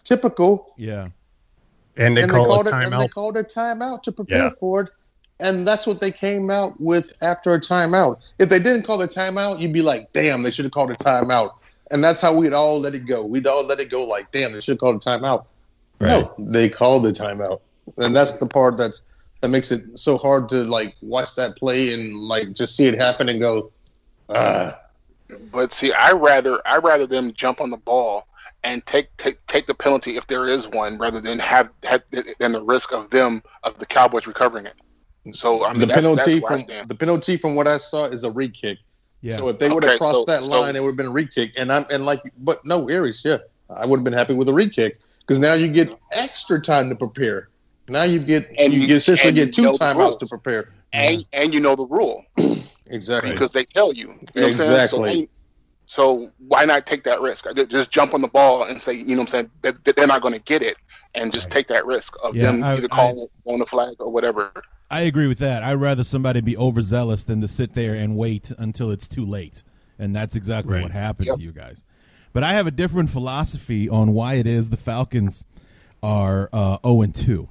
typical, 0.05 0.73
Yeah, 0.77 1.09
And 1.96 2.16
they 2.16 2.22
and 2.22 2.31
they 2.31 2.35
called 2.37 2.66
a 2.66 2.70
it. 2.70 2.74
And 2.74 2.92
they 2.92 2.96
timeout. 2.96 3.11
called 3.11 3.37
a 3.37 3.44
timeout 3.44 4.03
to 4.05 4.12
prepare 4.12 4.44
Yeah. 4.44 4.50
for 4.59 4.83
it. 4.83 4.88
And 5.38 5.66
that's 5.66 5.87
what 5.87 6.00
they 6.00 6.11
came 6.11 6.50
out 6.50 6.79
with 6.81 7.14
after 7.22 7.55
a 7.55 7.61
timeout. 7.61 8.33
If 8.38 8.48
they 8.50 8.59
didn't 8.59 8.83
call 8.83 8.98
the 8.98 9.09
timeout, 9.09 9.61
you'd 9.61 9.72
be 9.72 9.83
like, 9.83 10.12
"Damn, 10.12 10.42
they 10.42 10.50
should 10.50 10.66
have 10.66 10.72
called 10.72 10.90
a 10.90 10.94
timeout." 10.96 11.53
And 11.90 12.05
that's 12.05 12.20
how 12.20 12.33
we'd 12.35 12.53
all 12.53 12.79
let 12.79 12.94
it 12.94 13.07
go. 13.07 13.24
We'd 13.24 13.46
all 13.46 13.64
let 13.66 13.81
it 13.81 13.90
go 13.90 14.05
like, 14.05 14.31
"Damn, 14.33 14.53
they 14.53 14.61
should 14.61 14.72
have 14.72 14.79
called 14.81 14.96
a 14.96 14.98
timeout." 14.98 15.44
No, 16.00 16.33
they 16.38 16.68
called 16.68 17.05
the 17.05 17.12
timeout, 17.12 17.61
and 17.98 18.14
that's 18.14 18.35
the 18.35 18.46
part 18.46 18.76
that's 18.79 19.03
that 19.40 19.48
makes 19.48 19.70
it 19.72 19.83
so 19.98 20.16
hard 20.18 20.48
to 20.50 20.64
like 20.64 20.94
watch 21.03 21.35
that 21.37 21.57
play 21.57 21.92
and 21.94 22.14
like 22.20 22.53
just 22.53 22.76
see 22.76 22.87
it 22.87 22.98
happen 22.98 23.29
and 23.29 23.40
go, 23.40 23.70
ah. 24.29 24.76
But 25.53 25.72
see, 25.72 25.92
I 25.92 26.12
rather 26.12 26.61
I 26.66 26.79
rather 26.79 27.07
them 27.07 27.33
jump 27.33 27.61
on 27.61 27.70
the 27.70 27.76
ball 27.76 28.26
and 28.64 28.85
take 28.87 29.14
take 29.16 29.44
take 29.46 29.66
the 29.66 29.75
penalty 29.75 30.16
if 30.16 30.27
there 30.27 30.46
is 30.46 30.68
one, 30.68 30.99
rather 30.99 31.20
than 31.20 31.38
have, 31.38 31.70
have 31.85 32.03
than 32.38 32.53
the 32.53 32.62
risk 32.62 32.92
of 32.92 33.11
them 33.11 33.42
of 33.64 33.79
the 33.79 33.87
Cowboys 33.87 34.27
recovering 34.27 34.66
it. 34.66 34.75
So 35.33 35.64
I 35.64 35.73
mean, 35.73 35.81
the 35.81 35.87
that's, 35.87 36.01
penalty 36.01 36.40
that's 36.40 36.42
where 36.51 36.53
I 36.59 36.81
from 36.81 36.88
the 36.88 36.94
penalty 36.94 37.37
from 37.37 37.55
what 37.55 37.68
I 37.68 37.77
saw 37.77 38.07
is 38.07 38.25
a 38.25 38.31
re 38.31 38.49
kick. 38.49 38.79
yeah. 39.20 39.37
So 39.37 39.49
if 39.49 39.59
they 39.59 39.68
would 39.68 39.83
have 39.85 39.90
Okay, 39.92 39.99
crossed 39.99 40.14
so- 40.18 40.25
that 40.27 40.42
so- 40.44 40.51
line, 40.51 40.77
it 40.77 40.83
would 40.83 40.90
have 40.90 40.96
been 40.96 41.07
a 41.07 41.11
re 41.11 41.27
kick. 41.27 41.53
And 41.57 41.70
I'm 41.73 41.85
and 41.90 42.05
like, 42.07 42.20
but 42.38 42.59
no, 42.64 42.88
Aries, 42.88 43.23
yeah, 43.25 43.38
I 43.75 43.87
would 43.87 43.99
have 43.99 44.05
been 44.05 44.12
happy 44.14 44.35
with 44.35 44.49
a 44.49 44.53
re 44.55 44.68
kick 44.68 44.99
because 45.20 45.38
now 45.38 45.55
you 45.55 45.68
get 45.68 45.94
extra 46.12 46.61
time 46.61 46.88
to 46.88 46.94
prepare. 46.96 47.49
Now 47.88 48.05
you 48.05 48.18
get 48.20 48.49
And 48.59 48.73
you, 48.73 48.81
you- 48.83 48.87
get 48.87 48.96
essentially 48.99 49.29
and 49.29 49.37
get 49.37 49.53
two 49.55 49.62
know 49.62 49.73
timeouts 49.73 50.18
to 50.20 50.27
prepare. 50.27 50.73
and 50.92 51.25
and 51.33 51.53
you 51.55 51.61
know 51.61 51.77
the 51.77 51.87
rule 51.87 52.25
Exactly. 52.87 53.31
because 53.33 53.53
they 53.53 53.64
tell 53.64 53.92
you. 53.92 54.09
You 54.09 54.12
know 54.12 54.16
what 54.35 54.42
I'm? 54.42 54.49
Exactly. 54.49 55.29
So, 55.90 56.26
so 56.26 56.31
why 56.46 56.64
not 56.64 56.87
take 56.87 57.03
that 57.05 57.20
risk? 57.20 57.46
Just 57.68 57.90
jump 57.90 58.14
on 58.14 58.20
the 58.22 58.29
ball 58.29 58.62
and 58.62 58.81
say, 58.81 58.92
you 58.92 59.05
know 59.07 59.16
what 59.16 59.20
I'm 59.22 59.26
saying, 59.29 59.50
that, 59.62 59.85
that 59.85 59.96
they're 59.96 60.07
not 60.07 60.22
going 60.22 60.35
to 60.35 60.40
get 60.40 60.62
it, 60.62 60.76
and 61.16 61.33
just 61.33 61.50
take 61.50 61.66
that 61.68 61.85
risk 61.85 62.14
of 62.22 62.37
Yeah, 62.37 62.44
them 62.44 62.62
I- 62.62 62.74
either 62.74 62.87
I- 62.92 62.94
calling 62.94 63.26
on 63.46 63.59
the 63.59 63.66
flag 63.66 63.96
or 63.98 64.11
whatever. 64.11 64.53
I 64.92 65.00
agree 65.03 65.26
with 65.26 65.38
that. 65.38 65.62
I'd 65.64 65.74
rather 65.74 66.03
somebody 66.05 66.40
be 66.40 66.57
overzealous 66.57 67.24
than 67.24 67.40
to 67.40 67.48
sit 67.48 67.74
there 67.74 67.94
and 67.94 68.16
wait 68.16 68.53
until 68.59 68.90
it's 68.90 69.07
too 69.09 69.24
late. 69.24 69.62
And 69.98 70.14
that's 70.16 70.35
exactly 70.37 70.74
Right. 70.74 70.83
what 70.83 70.90
happened 70.92 71.26
Yep. 71.29 71.37
to 71.37 71.42
you 71.42 71.53
guys. 71.53 71.85
But 72.33 72.42
I 72.44 72.53
have 72.55 72.66
a 72.66 72.70
different 72.72 73.11
philosophy 73.11 73.88
on 73.88 74.12
why 74.14 74.35
it 74.35 74.46
is 74.46 74.70
the 74.70 74.76
Falcons 74.76 75.44
are 76.03 76.48
uh, 76.53 76.79
0 76.85 77.03
and 77.03 77.14
2. 77.14 77.48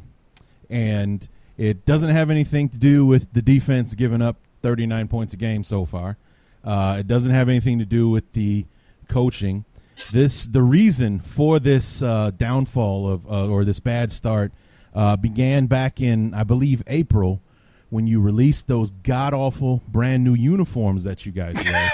And 0.70 1.28
it 1.58 1.86
doesn't 1.86 2.10
have 2.10 2.30
anything 2.30 2.70
to 2.70 2.78
do 2.78 3.06
with 3.06 3.32
the 3.34 3.42
defense 3.42 3.96
giving 3.96 4.22
up 4.22 4.38
39 4.62 5.08
points 5.10 5.34
a 5.34 5.38
game 5.38 5.64
so 5.64 5.84
far. 5.86 6.18
Uh, 6.64 6.98
it 7.00 7.08
doesn't 7.08 7.32
have 7.32 7.50
anything 7.50 7.80
to 7.80 7.86
do 7.86 8.10
with 8.10 8.32
the 8.34 8.66
coaching. 9.08 9.66
This 10.12 10.46
the 10.46 10.62
reason 10.62 11.20
for 11.20 11.60
this 11.60 12.02
uh, 12.02 12.32
downfall 12.36 13.08
of 13.08 13.26
uh, 13.30 13.48
or 13.50 13.66
this 13.66 13.80
bad 13.80 14.12
start 14.12 14.52
uh, 14.94 15.18
began 15.18 15.66
back 15.66 16.00
in 16.00 16.34
I 16.34 16.44
believe 16.44 16.84
April 16.88 17.42
when 17.90 18.08
you 18.08 18.22
released 18.22 18.68
those 18.68 18.92
god 18.92 19.34
awful 19.34 19.82
brand 19.88 20.24
new 20.24 20.36
uniforms 20.36 21.04
that 21.04 21.26
you 21.26 21.32
guys 21.32 21.56
wear. 21.56 21.90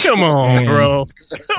Come 0.00 0.20
on, 0.22 0.56
And 0.58 0.66
bro. 0.66 1.06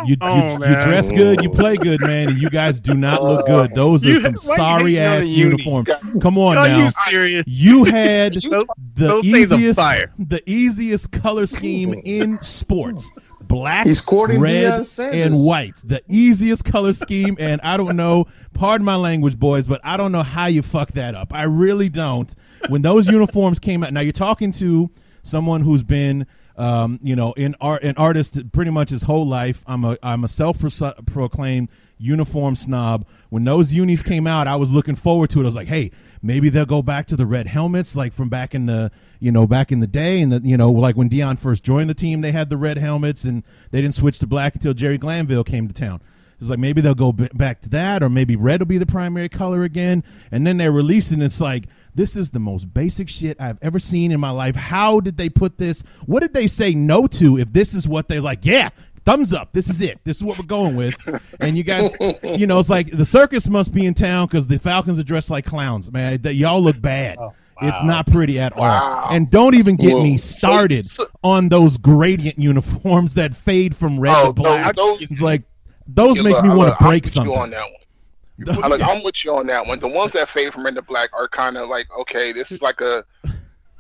You, 0.06 0.08
you, 0.08 0.18
on, 0.22 0.52
you 0.54 0.60
man. 0.60 0.88
dress 0.88 1.10
good, 1.12 1.44
you 1.44 1.50
play 1.50 1.76
good, 1.76 2.02
man, 2.02 2.30
and 2.30 2.38
you 2.38 2.50
guys 2.50 2.80
do 2.80 2.94
not 2.94 3.22
look 3.24 3.46
oh. 3.48 3.68
good. 3.68 3.76
Those 3.76 4.06
are 4.06 4.10
You- 4.10 4.20
some 4.22 4.36
sorry 4.38 4.98
ass 5.00 5.26
uniforms. 5.28 5.88
Come 6.22 6.38
on 6.38 6.58
Are 6.58 6.68
now. 6.68 6.86
you 6.86 6.92
serious? 7.10 7.48
You 7.48 7.84
had 7.86 8.34
Those- 8.34 8.66
the 8.96 9.08
those 9.08 9.26
easiest, 9.26 9.80
fire. 9.80 10.12
the 10.20 10.42
easiest 10.50 11.12
color 11.12 11.46
scheme 11.46 11.94
in 12.06 12.42
sports: 12.42 13.12
black, 13.42 13.88
He's 13.88 14.02
courting 14.02 14.40
red, 14.40 14.88
and 15.00 15.36
white. 15.36 15.82
The 15.84 16.02
easiest 16.08 16.64
color 16.66 16.94
scheme, 16.94 17.36
and 17.40 17.60
I 17.62 17.78
don't 17.78 17.96
know. 17.96 18.26
Pardon 18.54 18.86
my 18.86 18.96
language, 18.96 19.38
boys, 19.40 19.66
but 19.68 19.82
I 19.84 19.98
don't 19.98 20.12
know 20.12 20.22
how 20.24 20.46
you 20.46 20.62
fuck 20.62 20.92
that 20.94 21.16
up. 21.16 21.34
I 21.34 21.44
really 21.44 21.90
don't. 21.90 22.34
When 22.70 22.82
those 22.84 23.08
uniforms 23.08 23.58
came 23.60 23.84
out, 23.84 23.92
now 23.94 24.02
you're 24.02 24.12
talking 24.14 24.52
to 24.54 24.90
someone 25.24 25.62
who's 25.62 25.84
been. 25.84 26.28
Um, 26.56 27.00
you 27.02 27.16
know, 27.16 27.34
in 27.34 27.56
art, 27.60 27.82
an 27.82 27.96
artist 27.98 28.52
pretty 28.52 28.70
much 28.70 28.92
his 28.92 29.02
whole 29.02 29.26
life. 29.26 29.64
I'm 29.66 29.84
a 29.84 29.98
I'm 30.04 30.24
a 30.24 30.28
self 30.28 30.60
proclaimed 31.08 31.70
uniform 31.98 32.56
snob. 32.56 33.08
When 33.30 33.44
those 33.44 33.74
unis 33.74 34.04
came 34.04 34.28
out, 34.28 34.48
I 34.48 34.56
was 34.58 34.70
looking 34.70 34.96
forward 34.96 35.32
to 35.32 35.40
it. 35.40 35.44
I 35.44 35.46
was 35.46 35.56
like, 35.56 35.68
hey, 35.68 35.90
maybe 36.22 36.50
they'll 36.50 36.66
go 36.66 36.82
back 36.82 37.08
to 37.08 37.16
the 37.16 37.26
red 37.26 37.48
helmets, 37.48 37.96
like 37.96 38.14
from 38.14 38.30
back 38.30 38.54
in 38.54 38.68
the 38.68 38.92
you 39.20 39.32
know 39.32 39.48
back 39.48 39.72
in 39.72 39.80
the 39.80 39.88
day, 39.88 40.22
and 40.22 40.32
the, 40.32 40.48
you 40.48 40.56
know 40.58 40.72
like 40.72 40.96
when 40.96 41.10
Deion 41.10 41.40
first 41.40 41.64
joined 41.64 41.90
the 41.90 41.96
team, 41.96 42.22
they 42.22 42.32
had 42.32 42.50
the 42.50 42.58
red 42.58 42.78
helmets, 42.78 43.24
and 43.24 43.44
they 43.72 43.82
didn't 43.82 43.96
switch 43.96 44.20
to 44.20 44.28
black 44.28 44.54
until 44.54 44.74
Jerry 44.76 44.98
Glanville 45.00 45.44
came 45.44 45.68
to 45.68 45.74
town. 45.74 46.02
It's 46.44 46.50
like 46.50 46.60
maybe 46.60 46.82
they'll 46.82 46.94
go 46.96 47.12
b- 47.12 47.30
back 47.34 47.62
to 47.62 47.70
that, 47.70 48.04
or 48.04 48.10
maybe 48.10 48.36
red 48.36 48.60
will 48.62 48.68
be 48.68 48.78
the 48.78 48.86
primary 48.86 49.30
color 49.30 49.64
again. 49.64 50.04
And 50.32 50.46
then 50.46 50.58
they're 50.58 50.72
releasing. 50.72 51.22
It's 51.22 51.42
like 51.42 51.66
this 51.96 52.16
is 52.16 52.32
the 52.32 52.40
most 52.40 52.74
basic 52.74 53.08
shit 53.10 53.40
I've 53.40 53.58
ever 53.62 53.80
seen 53.80 54.12
in 54.12 54.20
my 54.20 54.32
life. 54.32 54.56
How 54.56 55.00
did 55.00 55.18
they 55.18 55.30
put 55.30 55.58
this? 55.58 55.84
What 56.06 56.22
did 56.22 56.34
they 56.34 56.48
say 56.48 56.74
no 56.74 57.08
to? 57.08 57.38
If 57.38 57.54
this 57.54 57.74
is 57.74 57.88
what 57.88 58.08
they're 58.08 58.22
like, 58.22 58.46
yeah, 58.46 58.70
thumbs 59.06 59.32
up. 59.34 59.52
This 59.54 59.70
is 59.70 59.80
it. 59.82 60.00
This 60.04 60.18
is 60.18 60.24
what 60.24 60.38
we're 60.40 60.46
going 60.46 60.76
with. 60.76 60.96
And 61.40 61.58
you 61.58 61.64
guys, 61.64 61.90
you 62.38 62.48
know, 62.48 62.60
it's 62.60 62.70
like 62.70 62.90
the 62.92 63.06
circus 63.06 63.48
must 63.48 63.74
be 63.74 63.86
in 63.86 63.94
town 63.94 64.28
because 64.28 64.48
the 64.48 64.58
Falcons 64.60 64.98
are 65.00 65.04
dressed 65.04 65.30
like 65.30 65.46
clowns, 65.46 65.92
man. 65.92 66.22
That 66.24 66.34
y'all 66.36 66.64
look 66.64 66.82
bad. 66.82 67.18
Oh, 67.20 67.34
it's 67.62 67.82
not 67.84 68.08
pretty 68.08 68.40
at 68.40 68.54
all. 68.58 69.10
And 69.12 69.30
don't 69.30 69.54
even 69.54 69.76
get 69.76 69.94
Whoa. 69.94 70.04
me 70.04 70.18
So- 70.18 70.38
started 70.38 70.86
so- 70.88 71.06
on 71.24 71.50
those 71.50 71.78
gradient 71.78 72.40
uniforms 72.40 73.14
that 73.14 73.36
fade 73.36 73.76
from 73.76 74.00
red 74.00 74.16
Oh, 74.18 74.28
to 74.28 74.34
black. 74.34 74.76
those- 74.76 75.02
it's 75.04 75.22
like 75.22 75.44
those 75.88 76.18
Yeah, 76.18 76.24
make 76.24 76.34
look, 76.36 76.44
me 76.46 76.50
I- 76.52 76.56
want 76.56 76.70
look, 76.70 76.78
to 76.78 76.84
I'm 76.84 76.90
break 76.90 77.04
with 77.04 77.14
something. 77.14 77.34
You 77.34 77.40
on 77.40 77.50
that 77.52 77.66
one. 77.66 78.64
I 78.64 78.68
like, 78.68 78.82
I'm 78.82 79.04
with 79.04 79.24
you 79.24 79.36
on 79.36 79.48
that 79.48 79.66
one. 79.66 79.80
The 79.80 79.88
ones 79.88 80.12
that 80.14 80.28
fade 80.28 80.52
from 80.54 80.66
red 80.66 80.76
to 80.76 80.82
black 80.82 81.10
are 81.14 81.28
kind 81.28 81.56
of 81.58 81.70
like, 81.70 81.86
okay, 82.00 82.32
this 82.32 82.52
is 82.52 82.62
like 82.62 82.82
a, 82.82 83.04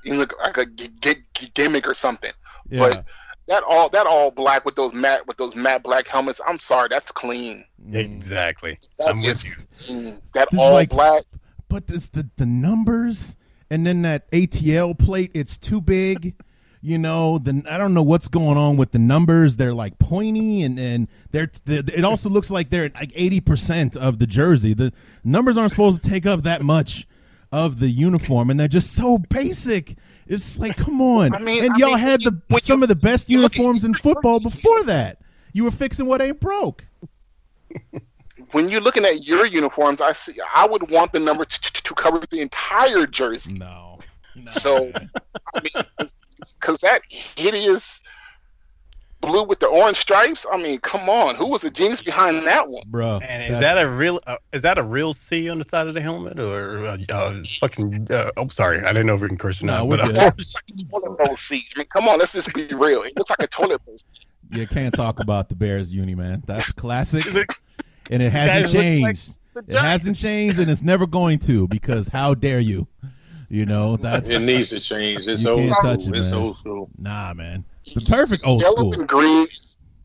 you 0.04 0.16
look 0.16 0.36
like 0.40 0.58
a 0.58 0.66
g- 0.68 0.90
g- 1.02 1.50
gimmick 1.56 1.88
or 1.88 1.94
something. 1.96 2.32
Yeah. 2.70 2.80
But 2.80 3.06
that 3.48 3.64
all 3.68 3.90
that 3.90 4.06
all 4.06 4.32
black 4.32 4.64
with 4.64 4.76
those 4.76 4.94
matte 4.94 5.26
with 5.28 5.38
those 5.38 5.56
matte 5.56 5.84
black 5.84 6.08
helmets. 6.08 6.40
I'm 6.48 6.60
sorry, 6.60 6.88
that's 6.90 7.12
clean. 7.12 7.66
Mm. 7.90 7.96
Exactly. 7.96 8.78
That 9.00 9.10
I'm 9.10 9.22
with 9.22 9.44
you. 9.44 9.52
clean. 10.02 10.22
That 10.34 10.50
This 10.52 10.60
all 10.60 10.72
like- 10.74 10.90
black. 10.90 11.24
but 11.68 11.88
this 11.88 12.08
the 12.08 12.30
the 12.38 12.46
numbers 12.46 13.36
and 13.70 13.86
then 13.88 14.04
that 14.04 14.30
ATL 14.32 14.98
plate 14.98 15.32
it's 15.34 15.58
too 15.58 15.82
big 15.82 16.36
you 16.86 16.98
know 16.98 17.38
the 17.40 17.64
I 17.70 17.78
don't 17.78 17.94
know 17.94 18.04
what's 18.04 18.28
going 18.28 18.58
on 18.58 18.76
with 18.78 18.92
the 18.92 19.00
numbers. 19.00 19.56
They're 19.56 19.74
like 19.74 19.98
pointy 20.00 20.62
and 20.64 20.78
and 20.78 21.08
they're, 21.32 21.50
they 21.66 21.78
it 21.78 22.04
also 22.06 22.30
looks 22.30 22.52
like 22.52 22.70
they're 22.70 22.90
like 22.94 23.12
80% 23.14 23.96
of 23.98 24.20
the 24.20 24.28
jersey. 24.28 24.74
The 24.74 24.92
numbers 25.24 25.58
aren't 25.58 25.72
supposed 25.72 26.04
to 26.04 26.10
take 26.10 26.26
up 26.26 26.44
that 26.44 26.62
much 26.62 27.08
of 27.52 27.80
the 27.80 27.88
uniform 27.88 28.50
and 28.50 28.60
they're 28.60 28.68
just 28.68 28.92
so 28.94 29.18
basic. 29.18 29.96
It's 30.28 30.60
like 30.60 30.76
come 30.78 31.00
on. 31.02 31.34
I 31.34 31.40
mean- 31.40 31.64
and 31.66 31.74
I 31.74 31.78
y'all 31.78 31.90
mean, 31.92 32.00
had 32.00 32.22
the 32.22 32.42
you- 32.50 32.60
some 32.60 32.80
you- 32.80 32.84
of 32.84 32.90
the 32.90 32.96
best 32.96 33.30
look 33.30 33.36
at- 33.54 33.58
uniforms 33.58 33.86
in 33.86 33.94
football 33.94 34.40
before 34.42 34.84
that. 34.84 35.20
You 35.54 35.64
were 35.64 35.72
fixing 35.72 36.06
what 36.08 36.22
ain't 36.22 36.40
broke. 36.42 36.86
When 38.52 38.70
you're 38.70 38.82
looking 38.82 39.06
at 39.06 39.26
your 39.28 39.46
uniforms, 39.46 40.00
I 40.02 40.14
see. 40.14 40.34
I 40.56 40.68
would 40.68 40.92
want 40.92 41.12
the 41.14 41.20
number 41.20 41.44
to, 41.46 41.62
to, 41.62 41.84
to 41.84 41.94
cover 41.96 42.24
the 42.30 42.40
entire 42.42 43.08
jersey. 43.08 43.54
no, 43.54 44.00
no. 44.36 44.52
So, 44.52 44.92
I 45.56 45.60
mean, 45.62 46.08
because 46.52 46.82
that 46.82 47.02
hideous 47.10 48.02
blue 49.22 49.44
with 49.44 49.60
the 49.60 49.68
orange 49.68 49.98
stripes. 49.98 50.46
I 50.52 50.58
mean, 50.58 50.80
come 50.80 51.10
on, 51.10 51.36
who 51.36 51.48
was 51.48 51.62
the 51.62 51.70
genius 51.72 52.02
behind 52.02 52.46
that 52.46 52.68
one? 52.68 52.84
bro 52.88 53.20
And 53.24 53.54
is 53.54 53.60
that 53.60 53.82
a 53.82 53.90
real? 53.90 54.20
Uh, 54.28 54.36
is 54.52 54.62
that 54.64 54.78
a 54.78 54.84
real 54.84 55.14
C 55.14 55.50
on 55.50 55.60
the 55.60 55.66
side 55.70 55.88
of 55.88 55.94
the 55.94 56.02
helmet, 56.02 56.40
or 56.40 56.86
uh, 56.86 56.98
uh, 57.10 57.42
fucking? 57.60 58.08
Uh, 58.10 58.32
oh, 58.38 58.48
sorry, 58.48 58.80
I 58.82 58.88
didn't 58.92 59.08
know 59.08 59.16
if 59.16 59.22
we 59.22 59.30
can 59.30 59.38
curse 59.38 59.62
or 59.62 59.66
No, 59.66 59.78
not. 59.78 59.88
we're 59.88 59.98
but 59.98 60.18
uh, 60.18 60.32
Toilet 60.92 61.18
bowl 61.18 61.38
seats. 61.38 61.74
I 61.76 61.80
mean, 61.80 61.88
come 61.88 62.08
on, 62.08 62.20
let's 62.20 62.34
just 62.34 62.54
be 62.54 62.66
real. 62.68 63.04
It 63.04 63.18
looks 63.18 63.30
like 63.30 63.42
a 63.42 63.48
toilet 63.48 63.84
bowl. 63.86 63.98
You 64.52 64.68
can't 64.68 64.94
talk 64.94 65.20
about 65.20 65.50
the 65.50 65.56
Bears 65.56 65.94
uni, 65.94 66.16
man. 66.16 66.44
That's 66.46 66.72
classic, 66.74 67.26
and 68.12 68.22
it 68.22 68.32
hasn't 68.32 68.74
look 68.74 68.74
like 68.74 69.16
changed. 69.16 69.38
it 69.68 69.76
hasn't 69.76 70.18
changed, 70.18 70.60
and 70.60 70.70
it's 70.70 70.84
never 70.84 71.08
going 71.08 71.40
to 71.40 71.68
because 71.70 72.10
how 72.10 72.34
dare 72.34 72.60
you? 72.60 72.88
You 73.54 73.68
know 73.68 73.98
that's 73.98 74.30
It 74.30 74.40
needs 74.52 74.70
to 74.70 74.80
change. 74.80 75.28
It's 75.28 75.44
You 75.44 75.52
old 75.52 75.74
school. 75.74 75.92
it, 75.92 76.08
it's 76.18 76.32
man. 76.32 76.42
old 76.42 76.58
school. 76.58 76.90
nah, 76.98 77.34
man. 77.36 77.64
The 77.94 78.02
perfect 78.02 78.44
old 78.48 78.62
yellow 78.62 78.78
school. 78.78 78.94
and 78.96 79.08
green. 79.08 79.46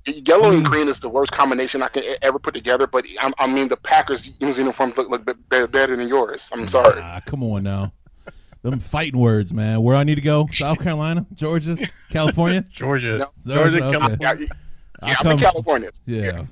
Yellow 0.04 0.50
and 0.50 0.64
green 0.64 0.86
is 0.88 1.00
the 1.00 1.08
worst 1.08 1.32
combination 1.32 1.82
I 1.82 1.88
can 1.88 2.02
e- 2.04 2.16
ever 2.20 2.38
put 2.38 2.52
together. 2.52 2.86
But 2.86 3.06
I, 3.18 3.32
I 3.38 3.46
mean, 3.46 3.68
the 3.68 3.76
Packers 3.78 4.28
uniforms 4.38 4.98
look, 4.98 5.08
look 5.08 5.24
be- 5.24 5.32
be- 5.48 5.66
better 5.66 5.96
than 5.96 6.08
yours. 6.08 6.50
I'm 6.52 6.68
sorry. 6.68 7.00
Ah, 7.02 7.20
come 7.24 7.42
on 7.42 7.62
now. 7.62 7.92
Them 8.62 8.80
fighting 8.80 9.18
words, 9.18 9.50
man. 9.54 9.80
Where 9.82 9.96
I 9.96 10.04
need 10.04 10.16
to 10.16 10.20
go? 10.20 10.46
South 10.52 10.80
Carolina, 10.80 11.24
Georgia, 11.32 11.78
California. 12.10 12.66
Georgia, 12.70 13.26
No. 13.46 13.54
Georgia, 13.54 13.82
Okay. 13.84 13.98
come 13.98 14.16
Yeah, 14.20 14.32
I'll 15.02 15.08
I'm 15.08 15.14
in 15.14 15.22
come- 15.22 15.38
California. 15.38 15.90
Yeah, 16.06 16.44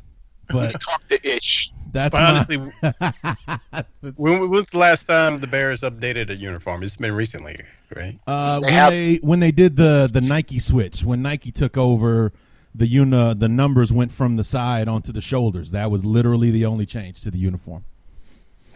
but 0.49 0.81
Talk 0.81 1.07
the 1.09 1.21
ish. 1.37 1.71
that's 1.93 2.13
But 2.13 2.23
honestly, 2.23 2.57
when, 2.57 2.73
when 4.17 4.51
was 4.51 4.67
the 4.67 4.79
last 4.79 5.05
time 5.07 5.41
the 5.41 5.47
Bears 5.47 5.81
updated 5.81 6.31
a 6.31 6.37
uniform? 6.37 6.83
It's 6.83 6.97
been 6.97 7.13
recently, 7.15 7.57
right? 7.95 8.19
Uh, 8.27 8.61
They 8.61 8.67
when 8.67 8.75
have- 8.75 8.91
they 8.91 9.17
when 9.17 9.41
they 9.41 9.53
did 9.53 9.77
the 9.77 10.09
the 10.13 10.21
Nike 10.21 10.59
switch, 10.59 11.05
when 11.05 11.23
Nike 11.23 11.51
took 11.51 11.77
over, 11.77 12.33
the 12.75 12.87
uni 12.87 13.35
the 13.35 13.49
numbers 13.49 13.93
went 13.93 14.13
from 14.13 14.37
the 14.37 14.45
side 14.45 14.89
onto 14.89 15.13
the 15.13 15.21
shoulders. 15.23 15.71
That 15.73 15.91
was 15.91 16.05
literally 16.05 16.51
the 16.51 16.67
only 16.67 16.87
change 16.87 17.23
to 17.23 17.31
the 17.31 17.39
uniform. 17.39 17.85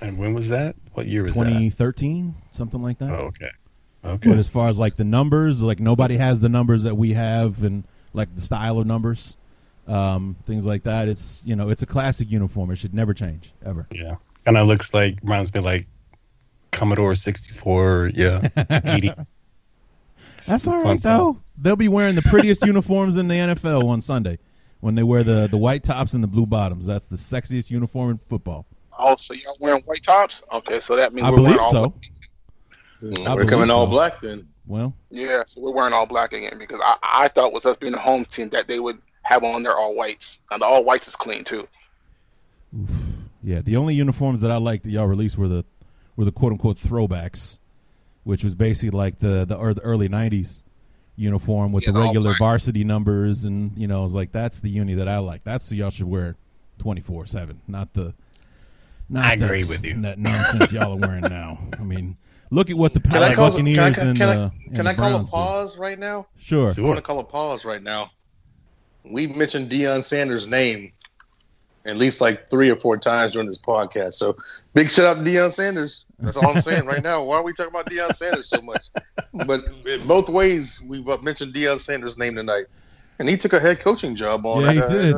And 0.00 0.16
when 0.16 0.32
was 0.32 0.48
that? 0.48 0.76
What 0.94 1.06
year 1.06 1.22
was 1.24 1.32
2013, 1.34 2.34
something 2.50 2.82
like 2.82 2.98
that. 2.98 3.10
that? 3.10 3.18
Oh, 3.20 3.26
okay. 3.26 3.50
But 4.02 4.10
Okay. 4.12 4.32
as 4.38 4.48
far 4.48 4.68
as 4.68 4.78
like 4.78 4.96
the 4.96 5.04
numbers, 5.04 5.62
like 5.62 5.78
nobody 5.78 6.16
has 6.16 6.40
the 6.40 6.48
numbers 6.48 6.84
that 6.84 6.96
we 6.96 7.12
have, 7.12 7.62
and 7.62 7.84
like 8.14 8.34
the 8.34 8.40
style 8.40 8.78
of 8.78 8.86
numbers, 8.86 9.36
um, 9.86 10.36
things 10.46 10.66
like 10.66 10.82
that. 10.84 11.08
It's 11.08 11.42
you 11.44 11.56
know 11.56 11.68
it's 11.70 11.82
a 11.82 11.86
classic 11.86 12.30
uniform. 12.30 12.70
It 12.70 12.76
should 12.76 12.94
never 12.94 13.14
change 13.14 13.52
ever. 13.64 13.86
Yeah. 13.92 14.16
Kind 14.44 14.56
of 14.56 14.66
looks 14.66 14.92
like 14.94 15.18
reminds 15.22 15.52
me 15.52 15.60
like 15.60 15.86
Commodore 16.72 17.14
64. 17.14 18.12
Yeah. 18.14 18.48
80. 18.70 19.12
That's 20.46 20.66
all 20.66 20.76
right 20.76 20.82
Fun 20.82 20.90
right 20.92 21.00
stuff. 21.00 21.18
though. 21.18 21.40
They'll 21.58 21.76
be 21.76 21.88
wearing 21.88 22.14
the 22.14 22.22
prettiest 22.22 22.64
uniforms 22.66 23.16
in 23.18 23.28
the 23.28 23.34
NFL 23.34 23.84
on 23.84 24.00
Sunday 24.00 24.38
when 24.80 24.94
they 24.94 25.02
wear 25.02 25.22
the 25.22 25.46
the 25.50 25.58
white 25.58 25.82
tops 25.82 26.14
and 26.14 26.22
the 26.24 26.28
blue 26.28 26.46
bottoms. 26.46 26.86
That's 26.86 27.08
the 27.08 27.16
sexiest 27.16 27.70
uniform 27.70 28.10
in 28.12 28.18
football. 28.18 28.66
Oh, 28.98 29.16
so 29.16 29.34
y'all 29.34 29.56
wearing 29.60 29.82
white 29.82 30.02
tops? 30.02 30.42
Okay, 30.52 30.80
so 30.80 30.96
that 30.96 31.12
means 31.14 31.26
I 31.26 31.30
we're 31.30 31.36
believe 31.36 31.58
all 31.58 31.70
so. 31.72 31.80
black. 31.88 32.10
Mm, 33.02 33.26
I 33.26 33.34
We're 33.34 33.44
coming 33.44 33.66
believe 33.68 33.70
all 33.70 33.86
black 33.86 34.20
then. 34.20 34.46
Well, 34.66 34.94
Yeah, 35.10 35.42
so 35.46 35.60
we're 35.60 35.72
wearing 35.72 35.92
all 35.94 36.06
black 36.06 36.32
again 36.34 36.56
because 36.58 36.80
I, 36.84 36.96
I 37.02 37.28
thought 37.28 37.52
with 37.52 37.64
us 37.66 37.76
being 37.76 37.94
a 37.94 37.98
home 37.98 38.24
team 38.26 38.50
that 38.50 38.68
they 38.68 38.78
would 38.78 39.00
have 39.30 39.44
on 39.44 39.62
their 39.62 39.76
all 39.76 39.94
whites. 39.94 40.40
Now 40.50 40.58
the 40.58 40.64
all 40.66 40.84
whites 40.84 41.08
is 41.08 41.16
clean 41.16 41.44
too. 41.44 41.66
Yeah, 43.42 43.60
the 43.62 43.76
only 43.76 43.94
uniforms 43.94 44.40
that 44.42 44.50
I 44.50 44.56
liked 44.56 44.84
that 44.84 44.90
y'all 44.90 45.06
released 45.06 45.38
were 45.38 45.48
the 45.48 45.64
were 46.16 46.24
the 46.24 46.32
quote 46.32 46.52
unquote 46.52 46.76
throwbacks, 46.76 47.58
which 48.24 48.44
was 48.44 48.54
basically 48.54 48.90
like 48.90 49.18
the 49.18 49.44
the, 49.44 49.56
or 49.56 49.72
the 49.72 49.80
early 49.82 50.08
'90s 50.08 50.62
uniform 51.16 51.72
with 51.72 51.86
Yeah, 51.86 51.92
the 51.92 52.00
regular 52.00 52.34
varsity 52.38 52.84
numbers, 52.84 53.44
and 53.44 53.76
you 53.76 53.86
know, 53.86 54.00
I 54.00 54.02
was 54.02 54.14
like, 54.14 54.32
that's 54.32 54.60
the 54.60 54.68
uni 54.68 54.94
that 54.94 55.08
I 55.08 55.18
like. 55.18 55.44
That's 55.44 55.68
the 55.68 55.76
y'all 55.76 55.90
should 55.90 56.06
wear 56.06 56.36
twenty 56.78 57.00
four 57.00 57.24
seven, 57.26 57.60
not 57.66 57.94
the. 57.94 58.14
Not 59.12 59.24
I 59.24 59.32
agree 59.34 59.64
with 59.64 59.84
you. 59.84 60.00
That 60.02 60.20
nonsense 60.20 60.72
y'all 60.72 60.92
are 60.92 60.96
wearing 60.96 61.22
now. 61.22 61.58
I 61.76 61.82
mean, 61.82 62.16
look 62.50 62.70
at 62.70 62.76
what 62.76 62.94
the 62.94 63.00
Can 63.00 63.20
I 63.24 63.34
call, 63.34 63.50
can 63.50 63.64
Buccaneers 63.64 63.98
I, 63.98 64.06
and 64.06 64.16
can 64.16 64.28
I, 64.28 64.36
uh, 64.36 64.50
can 64.72 64.86
I 64.86 64.94
call 64.94 65.06
a 65.06 65.10
Browns 65.10 65.30
do. 65.30 65.32
pause 65.32 65.78
right 65.78 65.98
now? 65.98 66.28
Sure. 66.38 66.72
You 66.76 66.84
want 66.84 66.96
to 66.96 67.02
call 67.02 67.18
a 67.18 67.24
pause 67.24 67.64
right 67.64 67.82
now. 67.82 68.12
We 69.04 69.26
mentioned 69.28 69.70
Deion 69.70 70.04
Sanders' 70.04 70.46
name 70.46 70.92
at 71.86 71.96
least 71.96 72.20
like 72.20 72.50
three 72.50 72.70
or 72.70 72.76
four 72.76 72.96
times 72.96 73.32
during 73.32 73.48
this 73.48 73.58
podcast. 73.58 74.14
So 74.14 74.36
big 74.74 74.90
shout 74.90 75.06
out 75.06 75.24
to 75.24 75.30
Deion 75.30 75.52
Sanders. 75.52 76.04
That's 76.18 76.36
all 76.36 76.54
I'm 76.54 76.62
saying 76.62 76.84
right 76.84 77.02
now. 77.02 77.22
Why 77.22 77.36
are 77.38 77.42
we 77.42 77.52
talking 77.52 77.72
about 77.72 77.86
Deion 77.86 78.14
Sanders 78.14 78.48
so 78.48 78.60
much? 78.60 78.88
But 79.46 79.64
in 79.86 80.06
both 80.06 80.28
ways, 80.28 80.80
we've 80.86 81.06
mentioned 81.22 81.54
Deion 81.54 81.80
Sanders' 81.80 82.18
name 82.18 82.34
tonight, 82.34 82.66
and 83.18 83.28
he 83.28 83.36
took 83.36 83.52
a 83.52 83.60
head 83.60 83.80
coaching 83.80 84.14
job 84.14 84.44
on. 84.44 84.62
Yeah, 84.62 84.72
he 84.72 84.80
uh, 84.80 84.88
did. 84.88 85.16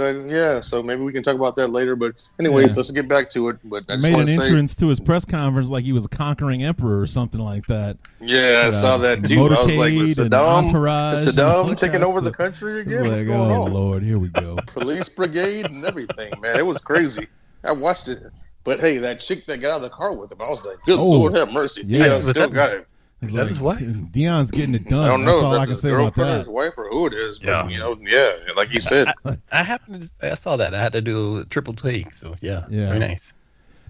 And, 0.00 0.30
yeah, 0.30 0.60
so 0.60 0.82
maybe 0.82 1.02
we 1.02 1.12
can 1.12 1.22
talk 1.22 1.34
about 1.34 1.56
that 1.56 1.68
later. 1.68 1.96
But 1.96 2.14
anyways, 2.40 2.70
Yeah. 2.72 2.76
let's 2.78 2.90
get 2.90 3.08
back 3.08 3.28
to 3.30 3.48
it. 3.50 3.56
But 3.64 3.84
I 3.88 3.96
Made 3.96 4.16
an 4.16 4.26
say, 4.26 4.34
entrance 4.34 4.74
to 4.76 4.88
his 4.88 5.00
press 5.00 5.24
conference 5.24 5.68
like 5.68 5.84
he 5.84 5.92
was 5.92 6.04
a 6.04 6.08
conquering 6.08 6.62
emperor 6.62 7.00
or 7.00 7.06
something 7.06 7.40
like 7.40 7.66
that. 7.66 7.96
yeah, 8.20 8.62
I 8.64 8.66
Uh, 8.68 8.70
saw 8.72 8.96
that 8.98 9.24
too. 9.24 9.38
I 9.40 9.62
was 9.64 9.76
like, 9.76 9.92
Saddam, 9.92 11.12
is 11.14 11.26
Saddam 11.36 11.76
taking 11.76 12.02
over 12.02 12.20
the 12.20 12.32
country 12.32 12.80
again? 12.80 13.02
What's 13.04 13.18
like, 13.18 13.26
going 13.26 13.50
oh 13.52 13.62
on? 13.64 13.72
Lord, 13.72 14.02
here 14.02 14.18
we 14.18 14.28
go. 14.28 14.56
police 14.66 15.08
brigade 15.08 15.66
and 15.66 15.84
everything, 15.84 16.32
man. 16.40 16.58
It 16.58 16.66
was 16.66 16.78
crazy. 16.80 17.26
I 17.64 17.72
watched 17.72 18.08
it. 18.08 18.22
But 18.64 18.78
hey, 18.78 18.98
that 18.98 19.18
chick 19.20 19.46
that 19.46 19.60
got 19.60 19.70
out 19.72 19.76
of 19.78 19.82
the 19.82 19.90
car 19.90 20.12
with 20.12 20.30
him, 20.30 20.38
I 20.40 20.48
was 20.48 20.64
like, 20.64 20.80
good 20.82 20.98
Oh, 20.98 21.04
Lord 21.10 21.34
have 21.36 21.52
mercy. 21.52 21.82
yeah. 21.84 22.16
Was 22.16 22.28
still 22.28 22.48
got 22.48 22.70
it. 22.72 22.86
It's 23.22 23.30
Is 23.30 23.34
that 23.36 23.42
like 23.42 23.48
his 23.50 23.60
wife? 23.60 23.78
Deion's 23.80 24.50
getting 24.50 24.74
it 24.74 24.88
done. 24.88 25.04
I 25.04 25.08
don't 25.08 25.24
know. 25.24 25.32
That's 25.32 25.42
all 25.44 25.54
if 25.54 25.60
I 25.60 25.64
can 25.64 25.70
his 25.70 25.80
say 25.80 25.90
about 25.90 25.98
girlfriend, 26.14 26.30
that. 26.32 26.36
his 26.38 26.48
wife, 26.48 26.72
or 26.76 26.88
who 26.90 27.06
it 27.06 27.14
is. 27.14 27.38
But, 27.38 27.46
Yeah. 27.46 27.68
you 27.68 27.78
know, 27.78 27.96
yeah, 28.02 28.32
like 28.56 28.68
he 28.68 28.80
said. 28.80 29.12
I 29.52 29.62
happened 29.62 30.10
to, 30.20 30.32
I 30.32 30.34
saw 30.34 30.56
that. 30.56 30.74
I 30.74 30.82
had 30.82 30.92
to 30.92 31.00
do 31.00 31.38
a 31.38 31.44
triple 31.44 31.72
take. 31.74 32.12
So 32.14 32.34
yeah, 32.40 32.64
Yeah. 32.68 32.88
very 32.88 32.98
nice. 32.98 33.32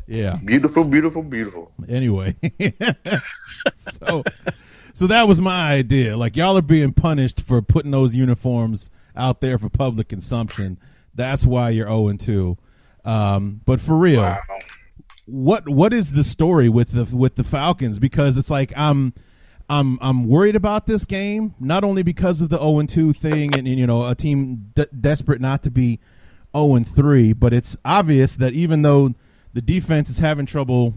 Yeah. 0.07 0.37
beautiful, 0.45 0.85
beautiful, 0.85 1.23
beautiful. 1.23 1.73
Anyway, 1.89 2.37
so 3.77 4.23
so 4.95 5.07
that 5.07 5.27
was 5.29 5.41
my 5.41 5.73
idea. 5.73 6.17
Like 6.17 6.37
y'all 6.37 6.57
are 6.59 6.63
being 6.63 6.93
punished 6.93 7.41
for 7.41 7.63
putting 7.63 7.91
those 7.91 8.15
uniforms 8.15 8.91
out 9.17 9.41
there 9.41 9.59
for 9.59 9.69
public 9.71 10.09
consumption. 10.09 10.79
That's 11.15 11.47
why 11.47 11.71
you're 11.71 11.87
0 11.89 12.09
and 12.09 12.21
2. 12.21 12.57
Um, 13.05 13.61
but 13.65 13.81
for 13.81 13.97
real, 13.97 14.23
Wow. 14.23 14.39
What 15.27 15.69
what 15.69 15.93
is 15.93 16.13
the 16.13 16.25
story 16.25 16.69
with 16.69 16.93
the 16.93 17.17
with 17.17 17.37
the 17.37 17.45
Falcons? 17.45 17.99
Because 17.99 18.37
it's 18.37 18.51
like 18.51 18.73
I'm 18.77 19.15
I'm 19.69 19.99
I'm 20.01 20.27
worried 20.27 20.57
about 20.57 20.87
this 20.87 21.05
game 21.05 21.55
not 21.61 21.85
only 21.85 22.03
because 22.03 22.41
of 22.41 22.49
the 22.49 22.59
0 22.59 22.81
and 22.81 22.89
2 22.89 23.13
thing 23.13 23.57
and, 23.57 23.67
and, 23.67 23.79
you 23.79 23.87
know 23.87 24.07
a 24.07 24.15
team 24.15 24.71
de- 24.75 24.87
desperate 24.87 25.41
not 25.41 25.63
to 25.63 25.71
be 25.71 26.01
0 26.57 26.75
and 26.75 26.89
3, 26.89 27.33
but 27.35 27.53
it's 27.53 27.77
obvious 27.85 28.37
that 28.37 28.53
even 28.53 28.83
though 28.83 29.15
the 29.55 29.63
defense 29.63 30.11
is 30.11 30.19
having 30.19 30.47
trouble, 30.47 30.95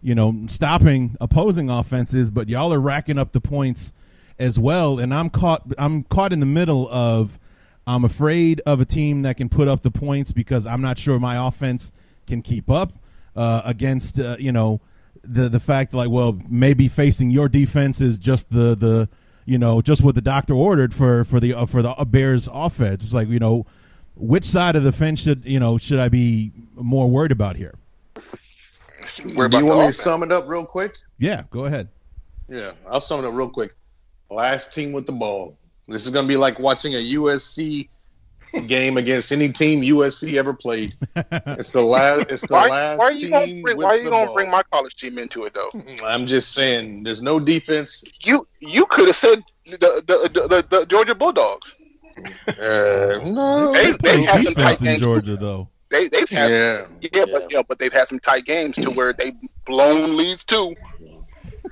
you 0.00 0.14
know, 0.14 0.46
stopping 0.46 1.16
opposing 1.20 1.68
offenses, 1.68 2.30
but 2.30 2.48
y'all 2.48 2.72
are 2.72 2.80
racking 2.80 3.18
up 3.18 3.32
the 3.32 3.40
points 3.40 3.92
as 4.38 4.58
well. 4.58 4.98
And 4.98 5.12
I'm 5.12 5.28
caught 5.28 5.62
I'm 5.76 6.04
caught 6.04 6.32
in 6.32 6.40
the 6.40 6.46
middle 6.46 6.88
of 6.90 7.38
I'm 7.86 8.04
afraid 8.04 8.62
of 8.64 8.80
a 8.80 8.84
team 8.86 9.22
that 9.22 9.36
can 9.36 9.50
put 9.50 9.68
up 9.68 9.82
the 9.82 9.90
points 9.90 10.32
because 10.32 10.66
I'm 10.66 10.80
not 10.80 10.98
sure 10.98 11.18
my 11.18 11.46
offense 11.46 11.92
can 12.26 12.40
keep 12.40 12.70
up 12.70 12.92
uh, 13.36 13.62
against 13.64 14.18
uh, 14.20 14.36
you 14.38 14.52
know 14.52 14.80
the 15.24 15.48
the 15.48 15.60
fact 15.60 15.94
like 15.94 16.10
well 16.10 16.38
maybe 16.48 16.88
facing 16.88 17.30
your 17.30 17.48
defense 17.48 18.00
is 18.00 18.18
just 18.18 18.50
the 18.50 18.74
the 18.74 19.08
you 19.44 19.58
know 19.58 19.80
just 19.80 20.02
what 20.02 20.14
the 20.14 20.20
doctor 20.20 20.54
ordered 20.54 20.92
for 20.92 21.24
for 21.24 21.40
the 21.40 21.54
uh, 21.54 21.66
for 21.66 21.82
the 21.82 21.94
Bears 22.06 22.48
offense. 22.52 23.04
It's 23.04 23.14
like 23.14 23.28
you 23.28 23.38
know 23.38 23.66
which 24.16 24.44
side 24.44 24.76
of 24.76 24.84
the 24.84 24.92
fence 24.92 25.20
should 25.22 25.44
you 25.44 25.60
know 25.60 25.78
should 25.78 25.98
I 25.98 26.08
be 26.08 26.52
more 26.74 27.08
worried 27.08 27.32
about 27.32 27.56
here? 27.56 27.74
Worry 28.14 28.22
Do 29.24 29.32
about 29.32 29.52
you 29.52 29.60
the 29.60 29.64
want 29.66 29.80
me 29.80 29.86
to 29.86 29.92
sum 29.92 30.22
it 30.22 30.32
up 30.32 30.44
real 30.46 30.64
quick? 30.64 30.96
Yeah, 31.18 31.42
go 31.50 31.64
ahead. 31.64 31.88
Yeah, 32.48 32.72
I'll 32.88 33.00
sum 33.00 33.24
it 33.24 33.28
up 33.28 33.34
real 33.34 33.48
quick. 33.50 33.74
Last 34.30 34.72
team 34.72 34.92
with 34.92 35.06
the 35.06 35.12
ball. 35.12 35.56
This 35.88 36.04
is 36.04 36.10
going 36.10 36.24
to 36.24 36.28
be 36.28 36.36
like 36.36 36.58
watching 36.58 36.94
a 36.94 37.14
USC 37.14 37.88
game 38.60 38.96
against 38.96 39.32
any 39.32 39.48
team 39.48 39.80
USC 39.80 40.34
ever 40.36 40.54
played. 40.54 40.94
It's 41.58 41.72
the 41.72 41.82
last. 41.82 42.30
It's 42.30 42.46
the 42.46 42.54
Why, 42.54 42.68
last 42.68 42.98
why 42.98 43.04
are 43.06 43.12
you 43.12 43.18
team 43.18 43.30
gonna 43.30 43.62
bring, 43.62 43.76
why 43.78 43.84
are 43.90 43.96
you 43.96 44.10
gonna 44.10 44.32
bring 44.32 44.50
my 44.50 44.62
college 44.72 44.94
team 44.96 45.18
into 45.18 45.44
it 45.44 45.54
though? 45.54 45.70
I'm 46.04 46.26
just 46.26 46.52
saying, 46.52 47.02
there's 47.04 47.22
no 47.22 47.38
defense. 47.40 48.04
You 48.24 48.46
you 48.60 48.86
could 48.86 49.06
have 49.08 49.16
said 49.16 49.42
the 49.66 49.76
the, 50.06 50.30
the 50.32 50.48
the 50.48 50.66
the 50.80 50.86
Georgia 50.86 51.14
Bulldogs. 51.14 51.74
Uh, 52.48 53.20
no, 53.24 53.72
They- 53.72 53.92
they 54.02 54.22
had 54.22 54.42
some 54.42 54.54
defense 54.54 54.54
tight 54.54 54.80
in 54.80 54.86
games. 54.86 55.00
Georgia 55.00 55.36
though. 55.36 55.68
They 55.90 56.08
they've 56.08 56.28
had 56.28 56.50
yeah, 56.50 56.86
yeah, 57.12 57.24
but 57.30 57.50
yeah, 57.52 57.62
but 57.66 57.78
they've 57.78 57.92
had 57.92 58.08
some 58.08 58.18
tight 58.18 58.44
games 58.44 58.76
to 58.76 58.90
where 58.90 59.12
they've 59.12 59.34
blown 59.66 60.16
leads 60.16 60.44
too. 60.44 60.74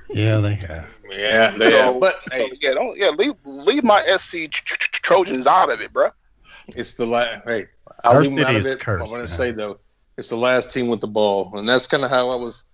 Yeah, 0.09 0.37
they 0.37 0.55
have. 0.55 0.85
yeah, 1.09 1.51
they 1.57 1.71
So, 1.71 1.95
are. 1.95 1.99
But 1.99 2.13
so 2.15 2.37
hey, 2.37 2.51
yeah, 2.61 2.73
don't 2.73 2.97
yeah 2.97 3.09
leave 3.09 3.33
leave 3.45 3.83
my 3.83 4.01
SC 4.17 4.49
Tr- 4.51 4.63
Tr- 4.65 4.75
Tr- 4.77 5.01
Trojans 5.01 5.47
out 5.47 5.71
of 5.71 5.81
it, 5.81 5.91
bruh. 5.91 6.11
It's 6.75 6.93
the 6.93 7.05
last. 7.05 7.43
Hey, 7.45 7.67
I'll 8.03 8.13
Our 8.13 8.21
leave 8.21 8.35
them 8.35 8.45
out 8.45 8.55
of 8.55 8.65
it. 8.65 8.79
Cursed, 8.79 9.01
I 9.01 9.07
want 9.07 9.17
gonna 9.17 9.27
say 9.27 9.51
though, 9.51 9.79
it's 10.17 10.29
the 10.29 10.37
last 10.37 10.71
team 10.71 10.87
with 10.87 11.01
the 11.01 11.07
ball, 11.07 11.51
and 11.57 11.67
that's 11.67 11.87
kind 11.87 12.03
of 12.03 12.09
how 12.09 12.29
I 12.29 12.35
was 12.35 12.65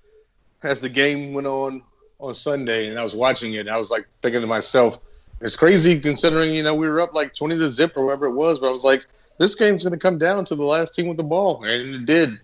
as 0.64 0.80
the 0.80 0.90
game 0.90 1.34
went 1.34 1.48
on 1.48 1.82
on 2.20 2.34
Sunday, 2.34 2.88
and 2.88 3.00
I 3.00 3.04
was 3.04 3.16
watching 3.16 3.54
it. 3.54 3.68
I 3.68 3.78
was 3.78 3.92
like 3.92 4.08
thinking 4.22 4.42
to 4.42 4.48
myself, 4.48 5.00
it's 5.42 5.56
crazy 5.56 6.00
considering 6.00 6.54
you 6.56 6.64
know 6.64 6.76
we 6.76 6.88
were 6.88 7.00
up 7.00 7.14
like 7.14 7.34
20 7.34 7.58
to 7.58 7.70
zip 7.70 7.94
or 7.96 8.06
whatever 8.06 8.26
it 8.26 8.34
was, 8.34 8.60
but 8.60 8.70
I 8.70 8.72
was 8.72 8.84
like, 8.84 9.06
this 9.38 9.56
game's 9.56 9.84
going 9.84 9.94
to 9.94 10.00
come 10.00 10.18
down 10.18 10.46
to 10.46 10.56
the 10.56 10.64
last 10.64 10.96
team 10.96 11.08
with 11.08 11.18
the 11.18 11.24
ball, 11.24 11.64
and 11.64 11.96
it 11.96 12.06
did. 12.06 12.40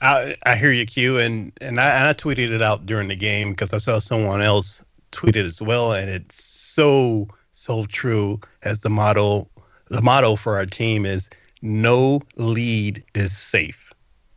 I, 0.00 0.36
I 0.44 0.56
hear 0.56 0.72
you, 0.72 0.86
Q, 0.86 1.18
and 1.18 1.52
and 1.60 1.80
I, 1.80 2.10
I 2.10 2.12
tweeted 2.12 2.50
it 2.50 2.62
out 2.62 2.86
during 2.86 3.08
the 3.08 3.16
game 3.16 3.50
because 3.50 3.72
I 3.72 3.78
saw 3.78 3.98
someone 3.98 4.40
else 4.40 4.82
tweet 5.10 5.36
it 5.36 5.44
as 5.44 5.60
well, 5.60 5.92
and 5.92 6.10
it's 6.10 6.42
so 6.42 7.28
so 7.52 7.84
true. 7.86 8.40
As 8.62 8.80
the 8.80 8.90
motto, 8.90 9.48
the 9.88 10.02
motto 10.02 10.36
for 10.36 10.56
our 10.56 10.66
team 10.66 11.06
is 11.06 11.28
"No 11.62 12.22
lead 12.36 13.02
is 13.14 13.36
safe," 13.36 13.92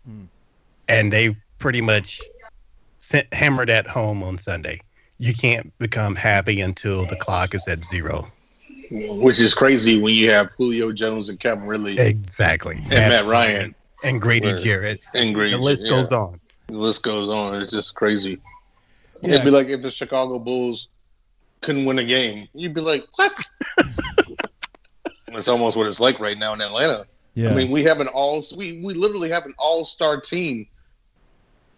hmm. 0.05 0.25
and 0.87 1.11
they 1.11 1.35
pretty 1.57 1.81
much 1.81 2.21
sent, 2.99 3.31
hammered 3.33 3.69
that 3.69 3.87
home 3.87 4.23
on 4.23 4.37
Sunday. 4.37 4.81
You 5.17 5.33
can't 5.33 5.77
become 5.79 6.15
happy 6.15 6.61
until 6.61 7.05
the 7.05 7.15
clock 7.15 7.53
is 7.53 7.67
at 7.67 7.83
zero. 7.85 8.31
Which 8.91 9.39
is 9.39 9.53
crazy 9.53 10.01
when 10.01 10.15
you 10.15 10.31
have 10.31 10.49
Julio 10.57 10.91
Jones 10.91 11.29
and 11.29 11.39
Calvin 11.39 11.67
Ridley 11.67 11.99
Exactly, 11.99 12.75
and 12.75 12.89
Matt 12.89 13.25
Ryan 13.25 13.75
and 14.03 14.21
Grady 14.21 14.47
Where- 14.47 14.59
Jarrett. 14.59 15.01
and 15.13 15.35
Green. 15.35 15.51
The 15.51 15.57
list 15.57 15.83
yeah. 15.85 15.91
goes 15.91 16.11
on. 16.11 16.39
The 16.67 16.77
list 16.77 17.03
goes 17.03 17.29
on. 17.29 17.55
It's 17.55 17.71
just 17.71 17.95
crazy. 17.95 18.39
Yeah. 19.21 19.33
It'd 19.33 19.45
be 19.45 19.51
like 19.51 19.67
if 19.67 19.81
the 19.81 19.91
Chicago 19.91 20.39
Bulls 20.39 20.87
couldn't 21.61 21.85
win 21.85 21.99
a 21.99 22.03
game. 22.03 22.47
You'd 22.53 22.73
be 22.73 22.81
like, 22.81 23.03
what? 23.15 23.43
That's 25.33 25.47
almost 25.47 25.77
what 25.77 25.87
it's 25.87 25.99
like 25.99 26.19
right 26.19 26.37
now 26.37 26.53
in 26.53 26.61
Atlanta. 26.61 27.05
Yeah. 27.35 27.49
I 27.49 27.53
mean, 27.53 27.71
we 27.71 27.83
have 27.83 27.99
an 28.01 28.07
all 28.07 28.43
we 28.57 28.81
we 28.83 28.93
literally 28.93 29.29
have 29.29 29.45
an 29.45 29.53
all 29.57 29.85
star 29.85 30.19
team. 30.19 30.67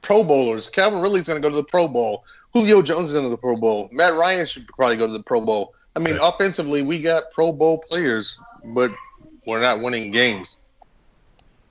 Pro 0.01 0.23
bowlers. 0.23 0.67
Calvin 0.69 0.99
Ridley's 1.01 1.27
going 1.27 1.39
to 1.39 1.47
go 1.47 1.49
to 1.49 1.55
the 1.55 1.63
Pro 1.63 1.87
Bowl. 1.87 2.25
Julio 2.53 2.81
Jones 2.81 3.05
is 3.05 3.13
going 3.13 3.25
to 3.25 3.29
the 3.29 3.37
Pro 3.37 3.55
Bowl. 3.55 3.87
Matt 3.91 4.15
Ryan 4.15 4.47
should 4.47 4.67
probably 4.67 4.97
go 4.97 5.05
to 5.05 5.13
the 5.13 5.21
Pro 5.21 5.41
Bowl. 5.41 5.75
I 5.95 5.99
mean, 5.99 6.15
Right. 6.17 6.27
offensively, 6.27 6.81
we 6.81 6.99
got 6.99 7.29
Pro 7.31 7.53
Bowl 7.53 7.77
players, 7.77 8.37
but 8.65 8.91
we're 9.45 9.61
not 9.61 9.81
winning 9.81 10.09
games. 10.09 10.57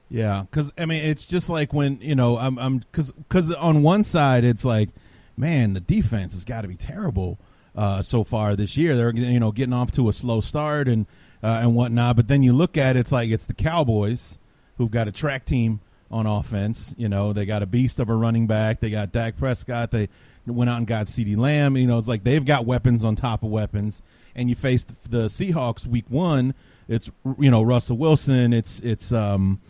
Yeah, 0.09 0.45
because 0.51 0.73
I 0.77 0.87
mean, 0.87 1.05
it's 1.05 1.27
just 1.27 1.49
like 1.49 1.73
when 1.73 1.99
you 2.01 2.15
know, 2.15 2.37
I'm, 2.37 2.59
I'm, 2.59 2.79
because, 2.79 3.13
because 3.13 3.51
on 3.53 3.83
one 3.83 4.05
side, 4.05 4.45
it's 4.45 4.65
like, 4.65 4.91
man, 5.37 5.75
the 5.75 5.81
defense 5.81 6.33
has 6.35 6.45
got 6.45 6.63
to 6.63 6.69
be 6.69 6.75
terrible 6.77 7.39
uh, 7.77 8.03
so 8.03 8.25
far 8.25 8.57
this 8.57 8.77
year. 8.77 8.97
They're 8.97 9.15
you 9.15 9.41
know 9.41 9.53
getting 9.53 9.73
off 9.73 9.93
to 9.93 10.09
a 10.09 10.13
slow 10.13 10.41
start 10.41 10.89
and 10.89 11.07
uh, 11.43 11.61
and 11.63 11.75
whatnot. 11.75 12.17
But 12.17 12.29
then 12.29 12.43
you 12.43 12.53
look 12.53 12.77
at 12.77 12.97
it, 12.97 13.01
it's 13.01 13.13
like 13.13 13.31
it's 13.31 13.47
the 13.47 13.55
Cowboys 13.55 14.39
who've 14.77 14.91
got 14.91 15.09
a 15.09 15.13
track 15.13 15.45
team 15.45 15.81
on 16.11 16.27
offense. 16.27 16.95
You 16.99 17.09
know, 17.09 17.33
they 17.33 17.47
got 17.47 17.63
a 17.63 17.67
beast 17.67 18.01
of 18.01 18.09
a 18.09 18.15
running 18.15 18.47
back. 18.47 18.81
They 18.81 18.91
got 18.91 19.13
Dak 19.13 19.37
Prescott. 19.37 19.91
They 19.91 20.09
went 20.47 20.71
out 20.71 20.79
and 20.79 20.87
got 20.87 21.07
CeeDee 21.07 21.37
Lamb. 21.37 21.77
You 21.77 21.87
know, 21.87 21.99
it's 21.99 22.09
like 22.09 22.25
they've 22.25 22.45
got 22.45 22.67
weapons 22.67 23.05
on 23.05 23.17
top 23.17 23.43
of 23.43 23.51
weapons. 23.51 24.03
And 24.35 24.49
you 24.49 24.57
face 24.57 24.85
the, 24.85 24.95
the 25.09 25.25
Seahawks 25.27 25.87
week 25.87 26.07
one. 26.09 26.55
It's 26.89 27.11
you 27.39 27.51
know 27.51 27.63
Russell 27.63 27.97
Wilson. 27.97 28.53
It's 28.53 28.81
it's 28.81 29.13
um 29.13 29.61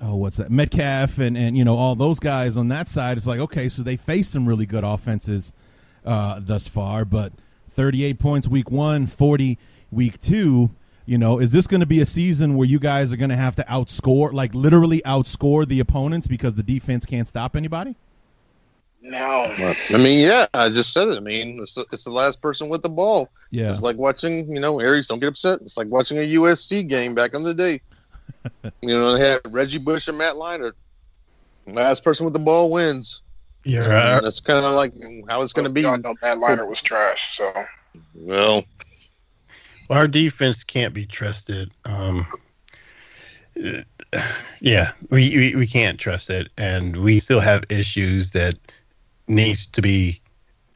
oh, 0.00 0.16
what's 0.16 0.38
that? 0.38 0.50
Metcalf 0.50 1.18
and 1.18 1.36
and 1.36 1.56
you 1.56 1.64
know 1.64 1.76
all 1.76 1.94
those 1.94 2.18
guys 2.18 2.56
on 2.56 2.68
that 2.68 2.88
side. 2.88 3.16
It's 3.16 3.26
like 3.26 3.40
okay, 3.40 3.68
so 3.68 3.82
they 3.82 3.96
faced 3.96 4.32
some 4.32 4.48
really 4.48 4.66
good 4.66 4.84
offenses 4.84 5.52
uh, 6.04 6.40
thus 6.42 6.66
far, 6.66 7.04
but 7.04 7.32
38 7.72 8.18
points 8.18 8.48
week 8.48 8.70
one, 8.70 9.06
40 9.06 9.58
week 9.92 10.20
two. 10.20 10.70
You 11.08 11.16
know, 11.16 11.38
is 11.38 11.52
this 11.52 11.66
going 11.66 11.80
to 11.80 11.86
be 11.86 12.02
a 12.02 12.06
season 12.06 12.54
where 12.54 12.68
you 12.68 12.78
guys 12.78 13.14
are 13.14 13.16
going 13.16 13.30
to 13.30 13.36
have 13.36 13.56
to 13.56 13.62
outscore, 13.62 14.30
like 14.30 14.54
literally 14.54 15.00
outscore 15.06 15.66
the 15.66 15.80
opponents 15.80 16.26
because 16.26 16.52
the 16.52 16.62
defense 16.62 17.06
can't 17.06 17.26
stop 17.26 17.56
anybody? 17.56 17.96
No. 19.00 19.44
I 19.88 19.96
mean, 19.96 20.18
yeah, 20.18 20.44
I 20.52 20.68
just 20.68 20.92
said 20.92 21.08
it. 21.08 21.16
I 21.16 21.20
mean, 21.20 21.60
it's, 21.62 21.78
it's 21.78 22.04
the 22.04 22.10
last 22.10 22.42
person 22.42 22.68
with 22.68 22.82
the 22.82 22.90
ball. 22.90 23.30
Yeah. 23.50 23.70
It's 23.70 23.80
like 23.80 23.96
watching, 23.96 24.50
you 24.50 24.60
know, 24.60 24.80
Aries, 24.80 25.06
don't 25.06 25.18
get 25.18 25.30
upset. 25.30 25.62
It's 25.62 25.78
like 25.78 25.88
watching 25.88 26.18
a 26.18 26.34
USC 26.34 26.86
game 26.86 27.14
back 27.14 27.32
in 27.32 27.42
the 27.42 27.54
day. 27.54 27.80
you 28.82 28.90
know, 28.90 29.16
they 29.16 29.30
had 29.30 29.40
Reggie 29.46 29.78
Bush 29.78 30.08
and 30.08 30.18
Matt 30.18 30.34
Leinart. 30.34 30.74
Last 31.66 32.04
person 32.04 32.26
with 32.26 32.34
the 32.34 32.40
ball 32.40 32.70
wins. 32.70 33.22
Yeah, 33.64 33.84
And 33.84 33.92
right. 33.92 34.22
that's 34.22 34.40
kind 34.40 34.62
of 34.62 34.74
like 34.74 34.92
how 35.26 35.40
it's 35.40 35.54
going 35.54 35.66
to 35.66 35.72
be. 35.72 35.80
Y'all 35.80 35.96
know 35.96 36.14
Matt 36.20 36.36
Liner 36.36 36.66
was 36.66 36.82
trash, 36.82 37.34
so 37.34 37.50
Well, 38.14 38.66
Well, 39.88 39.98
our 39.98 40.08
defense 40.08 40.64
can't 40.64 40.94
be 40.94 41.06
trusted. 41.06 41.70
Um, 41.84 42.26
yeah, 44.60 44.92
we, 45.10 45.36
we 45.36 45.54
we 45.56 45.66
can't 45.66 45.98
trust 45.98 46.30
it, 46.30 46.48
and 46.56 46.98
we 46.98 47.20
still 47.20 47.40
have 47.40 47.64
issues 47.68 48.30
that 48.32 48.54
needs 49.26 49.66
to 49.66 49.82
be 49.82 50.20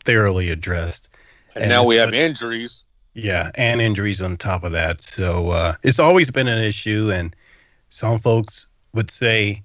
thoroughly 0.05 0.51
addressed. 0.51 1.09
and 1.55 1.69
now 1.69 1.85
we 1.85 1.97
have 1.97 2.13
injuries. 2.15 2.85
Yeah, 3.15 3.51
and 3.57 3.81
injuries 3.81 4.21
on 4.21 4.37
top 4.39 4.65
of 4.65 4.73
that. 4.73 5.03
So 5.03 5.51
uh, 5.51 5.75
it's 5.83 5.99
always 5.99 6.31
been 6.31 6.49
an 6.49 6.63
issue, 6.63 7.11
and 7.13 7.37
some 7.91 8.19
folks 8.19 8.67
would 8.95 9.11
say, 9.11 9.63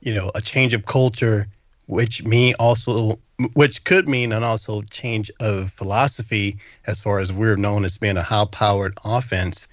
you 0.00 0.14
know, 0.14 0.30
a 0.34 0.42
change 0.42 0.74
of 0.74 0.84
culture, 0.84 1.48
which 1.86 2.22
me 2.24 2.54
also, 2.54 3.18
which 3.54 3.84
could 3.84 4.08
mean 4.08 4.32
an 4.32 4.42
also 4.42 4.82
change 4.82 5.30
of 5.40 5.72
philosophy 5.72 6.58
as 6.86 7.00
far 7.00 7.18
as 7.18 7.32
we're 7.32 7.56
known 7.56 7.84
as 7.84 7.98
being 7.98 8.16
a 8.16 8.22
high-powered 8.22 8.98
offense. 9.04 9.68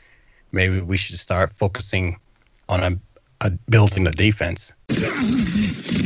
Maybe 0.52 0.82
we 0.82 0.98
should 0.98 1.20
start 1.20 1.54
focusing 1.58 2.18
on 2.68 2.84
a, 2.84 3.00
a 3.46 3.52
building 3.70 4.08
a 4.08 4.12
defense. 4.12 4.74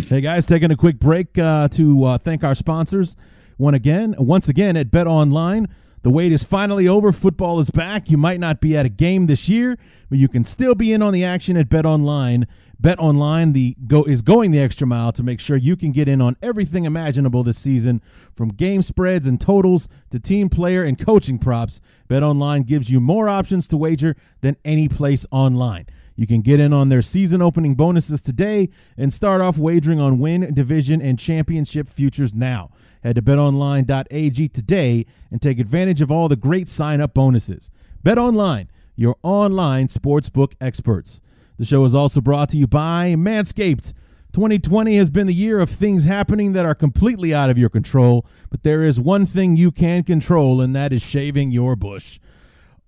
Hey 0.10 0.22
guys, 0.22 0.46
taking 0.46 0.72
a 0.72 0.76
quick 0.76 1.00
break 1.00 1.38
uh, 1.38 1.68
to 1.70 2.04
uh, 2.04 2.18
thank 2.18 2.44
our 2.44 2.56
sponsors. 2.56 3.16
One 3.58 3.74
again, 3.74 4.16
once 4.18 4.50
again 4.50 4.76
at 4.78 4.92
Bet 4.92 5.08
Online. 5.08 5.68
The 6.02 6.10
wait 6.10 6.34
is 6.34 6.44
finally 6.44 6.86
over. 6.86 7.14
Football 7.14 7.60
is 7.60 7.72
back. 7.72 8.10
You 8.10 8.18
might 8.18 8.40
not 8.40 8.60
be 8.60 8.76
at 8.76 8.86
a 8.86 8.90
game 8.90 9.28
this 9.28 9.48
year, 9.48 9.78
but 10.10 10.20
you 10.20 10.28
can 10.28 10.44
still 10.44 10.76
be 10.76 10.92
in 10.92 11.02
on 11.02 11.14
the 11.14 11.24
action 11.24 11.56
at 11.56 11.70
Bet 11.70 11.86
Online. 11.86 12.46
Bet 12.84 13.00
Online 13.00 13.54
the 13.54 13.78
go 13.88 14.04
is 14.04 14.22
going 14.22 14.52
the 14.52 14.60
extra 14.60 14.86
mile 14.86 15.14
to 15.14 15.24
make 15.24 15.40
sure 15.40 15.56
you 15.56 15.78
can 15.78 15.94
get 15.94 16.10
in 16.10 16.20
on 16.20 16.36
everything 16.42 16.84
imaginable 16.84 17.42
this 17.42 17.58
season, 17.58 18.02
from 18.36 18.50
game 18.50 18.82
spreads 18.82 19.26
and 19.26 19.40
totals 19.40 19.88
to 20.10 20.20
team 20.20 20.50
player 20.50 20.84
and 20.84 21.00
coaching 21.00 21.40
props. 21.40 21.80
Bet 22.10 22.24
Online 22.24 22.64
gives 22.64 22.92
you 22.92 23.00
more 23.00 23.30
options 23.30 23.70
to 23.70 23.78
wager 23.78 24.18
than 24.42 24.58
any 24.66 24.90
place 24.90 25.26
online. 25.32 25.86
You 26.18 26.28
can 26.28 26.42
get 26.42 26.60
in 26.60 26.74
on 26.74 26.90
their 26.90 27.02
season 27.02 27.42
opening 27.42 27.76
bonuses 27.76 28.22
today 28.22 28.68
and 28.98 29.14
start 29.14 29.40
off 29.40 29.58
wagering 29.58 30.02
on 30.02 30.20
win, 30.20 30.54
division, 30.54 31.02
and 31.02 31.18
championship 31.18 31.88
futures 31.88 32.34
now. 32.34 32.70
Head 33.02 33.16
to 33.16 33.22
betonline.ag 33.22 34.50
today 34.50 35.06
and 35.32 35.42
take 35.42 35.58
advantage 35.58 36.02
of 36.02 36.12
all 36.12 36.28
the 36.28 36.36
great 36.36 36.68
sign 36.68 37.00
up 37.00 37.14
bonuses. 37.14 37.72
BetOnline, 38.04 38.68
your 38.98 39.16
online 39.24 39.88
sportsbook 39.88 40.56
experts. 40.60 41.22
The 41.58 41.66
show 41.66 41.86
is 41.86 41.94
also 41.94 42.20
brought 42.20 42.50
to 42.50 42.58
you 42.58 42.66
by 42.66 43.14
Manscaped. 43.16 43.94
2020 44.34 44.98
has 44.98 45.12
been 45.12 45.28
the 45.28 45.34
year 45.34 45.60
of 45.60 45.70
things 45.70 46.06
happening 46.06 46.54
that 46.54 46.66
are 46.66 46.74
completely 46.74 47.34
out 47.34 47.52
of 47.52 47.58
your 47.60 47.70
control, 47.70 48.26
but 48.50 48.64
there 48.64 48.84
is 48.84 49.00
one 49.00 49.28
thing 49.28 49.56
you 49.56 49.72
can 49.72 50.04
control, 50.04 50.60
and 50.60 50.76
that 50.76 50.92
is 50.92 51.04
shaving 51.04 51.52
your 51.52 51.76
bush. 51.76 52.20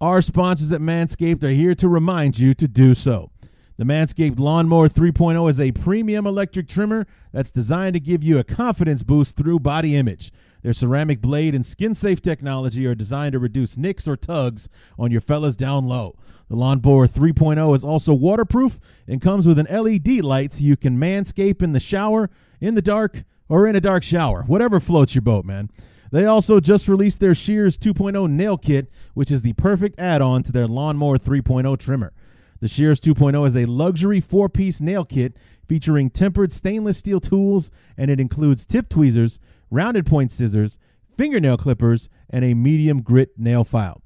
Our 0.01 0.21
sponsors 0.21 0.71
at 0.71 0.82
Manscaped 0.82 1.43
are 1.43 1.49
here 1.49 1.75
to 1.75 1.88
remind 1.88 2.39
you 2.39 2.56
to 2.56 2.67
do 2.67 2.95
so. 2.95 3.30
The 3.78 3.84
Manscaped 3.84 4.39
Lawnmower 4.39 4.89
3.0 4.89 5.49
is 5.49 5.60
a 5.60 5.71
premium 5.73 6.25
electric 6.25 6.67
trimmer 6.67 7.06
that's 7.32 7.51
designed 7.51 7.93
to 7.93 7.99
give 7.99 8.23
you 8.23 8.39
a 8.39 8.43
confidence 8.43 9.04
boost 9.04 9.36
through 9.36 9.60
body 9.60 9.95
image. 9.95 10.32
Their 10.65 10.73
ceramic 10.73 11.21
blade 11.21 11.54
and 11.54 11.63
skin 11.63 11.93
safe 11.93 12.23
technology 12.23 12.88
are 12.88 12.95
designed 12.95 13.34
to 13.34 13.39
reduce 13.39 13.78
nicks 13.78 14.08
or 14.08 14.17
tugs 14.17 14.67
on 14.97 15.12
your 15.12 15.21
fellas 15.21 15.56
down 15.56 15.86
low. 15.88 16.15
The 16.49 16.56
Lawnmower 16.56 17.06
3.0 17.06 17.75
is 17.75 17.84
also 17.84 18.15
waterproof 18.15 18.80
and 19.08 19.21
comes 19.21 19.45
with 19.45 19.60
an 19.60 19.67
LED 19.69 20.23
light 20.23 20.54
so 20.54 20.63
you 20.63 20.75
can 20.75 20.97
manscape 20.97 21.62
in 21.62 21.73
the 21.73 21.80
shower, 21.80 22.32
in 22.60 22.73
the 22.73 22.82
dark, 22.82 23.25
or 23.47 23.67
in 23.67 23.75
a 23.75 23.80
dark 23.80 24.01
shower, 24.01 24.41
whatever 24.47 24.80
floats 24.80 25.13
your 25.13 25.21
boat, 25.21 25.45
man. 25.45 25.69
They 26.12 26.25
also 26.25 26.60
just 26.60 26.88
released 26.88 27.19
their 27.19 27.36
Shears 27.36 27.78
2.0 27.78 28.28
nail 28.32 28.58
kit, 28.58 28.89
which 29.13 29.30
is 29.30 29.43
the 29.43 29.54
perfect 29.54 29.99
add 29.99 30.23
on 30.23 30.41
to 30.41 30.51
their 30.51 30.67
Lawnmower 30.67 31.19
3.0 31.19 31.78
trimmer. 31.78 32.12
The 32.60 32.67
Shears 32.67 32.99
2.0 32.99 33.45
is 33.45 33.56
a 33.56 33.65
luxury 33.65 34.19
four 34.19 34.49
piece 34.49 34.82
nail 34.82 35.06
kit 35.06 35.38
featuring 35.67 36.10
tempered 36.10 36.51
stainless 36.51 36.97
steel 36.97 37.19
tools, 37.19 37.69
and 37.95 38.10
it 38.10 38.19
includes 38.19 38.65
tip 38.65 38.89
tweezers, 38.89 39.39
rounded 39.69 40.06
point 40.06 40.32
scissors, 40.32 40.78
fingernail 41.17 41.58
clippers, 41.58 42.10
and 42.30 42.43
a 42.43 42.54
medium 42.54 43.01
grit 43.01 43.32
nail 43.38 43.63
file. 43.63 44.01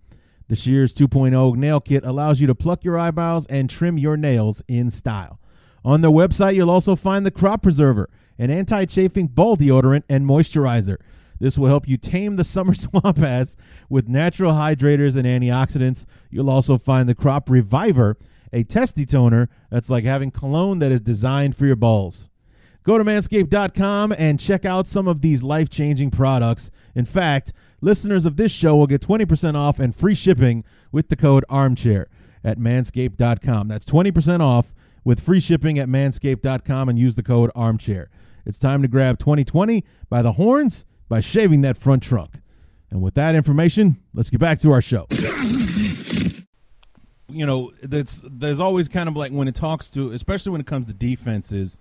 The 0.48 0.56
Shears 0.56 0.94
2.0 0.94 1.56
nail 1.56 1.80
kit 1.80 2.04
allows 2.04 2.42
you 2.42 2.48
to 2.48 2.56
pluck 2.56 2.84
your 2.84 2.98
eyebrows 2.98 3.46
and 3.48 3.70
trim 3.70 3.98
your 3.98 4.18
nails 4.18 4.64
in 4.68 4.90
style. 4.90 5.40
On 5.86 6.02
their 6.02 6.12
website, 6.12 6.56
you'll 6.56 6.72
also 6.72 6.96
find 6.96 7.26
the 7.26 7.32
Crop 7.32 7.62
Preserver, 7.62 8.10
an 8.38 8.50
anti 8.50 8.86
chafing 8.86 9.28
ball 9.28 9.56
deodorant 9.56 10.04
and 10.10 10.26
moisturizer. 10.26 10.98
This 11.40 11.58
will 11.58 11.68
help 11.68 11.88
you 11.88 11.98
tame 11.98 12.36
the 12.36 12.44
summer 12.56 12.74
swamp 12.74 13.20
ass 13.20 13.56
with 13.90 14.08
natural 14.08 14.54
hydrators 14.54 15.16
and 15.16 15.26
antioxidants. 15.26 16.06
You'll 16.30 16.50
also 16.50 16.78
find 16.78 17.08
the 17.08 17.16
Crop 17.16 17.50
Reviver, 17.50 18.18
a 18.52 18.64
testy 18.64 19.06
toner 19.06 19.50
that's 19.70 19.90
like 19.90 20.04
having 20.04 20.32
cologne 20.32 20.80
that 20.80 20.92
is 20.92 21.02
designed 21.02 21.56
for 21.56 21.66
your 21.66 21.76
balls. 21.76 22.30
Go 22.90 22.98
to 22.98 23.04
manscaped.com 23.04 24.16
and 24.18 24.40
check 24.40 24.66
out 24.66 24.88
some 24.88 25.08
of 25.08 25.22
these 25.22 25.44
life 25.44 25.70
changing 25.70 26.10
products. 26.10 26.72
In 26.96 27.06
fact, 27.06 27.54
listeners 27.82 28.26
of 28.26 28.36
this 28.36 28.52
show 28.52 28.76
will 28.76 28.88
get 28.88 29.00
20% 29.00 29.54
off 29.54 29.80
and 29.80 29.96
free 29.96 30.16
shipping 30.16 30.64
with 30.92 31.10
the 31.10 31.16
code 31.16 31.46
armchair 31.50 32.08
at 32.44 32.58
manscaped.com. 32.58 33.68
That's 33.68 33.86
20% 33.86 34.42
off 34.42 34.74
with 35.04 35.20
free 35.20 35.40
shipping 35.40 35.78
at 35.78 35.88
manscaped.com 35.88 36.90
and 36.90 36.98
use 36.98 37.14
the 37.14 37.22
code 37.22 37.52
armchair. 37.54 38.10
It's 38.44 38.58
time 38.58 38.82
to 38.82 38.88
grab 38.88 39.20
2020 39.20 39.86
by 40.10 40.24
the 40.24 40.32
horns 40.32 40.84
by 41.08 41.20
shaving 41.20 41.62
that 41.62 41.78
front 41.78 42.02
trunk. 42.02 42.42
And 42.90 43.04
with 43.04 43.14
that 43.14 43.36
information, 43.36 44.02
let's 44.16 44.32
get 44.32 44.40
back 44.40 44.58
to 44.62 44.72
our 44.72 44.82
show. 44.82 45.06
you 47.28 47.46
know, 47.46 47.72
that's 47.84 48.24
there's 48.26 48.60
always 48.60 48.88
kind 48.88 49.08
of 49.08 49.16
like 49.16 49.32
when 49.32 49.48
it 49.48 49.54
talks 49.54 49.90
to, 49.92 50.12
especially 50.12 50.54
when 50.54 50.62
it 50.62 50.66
comes 50.66 50.88
to 50.88 50.94
defenses, 50.96 51.78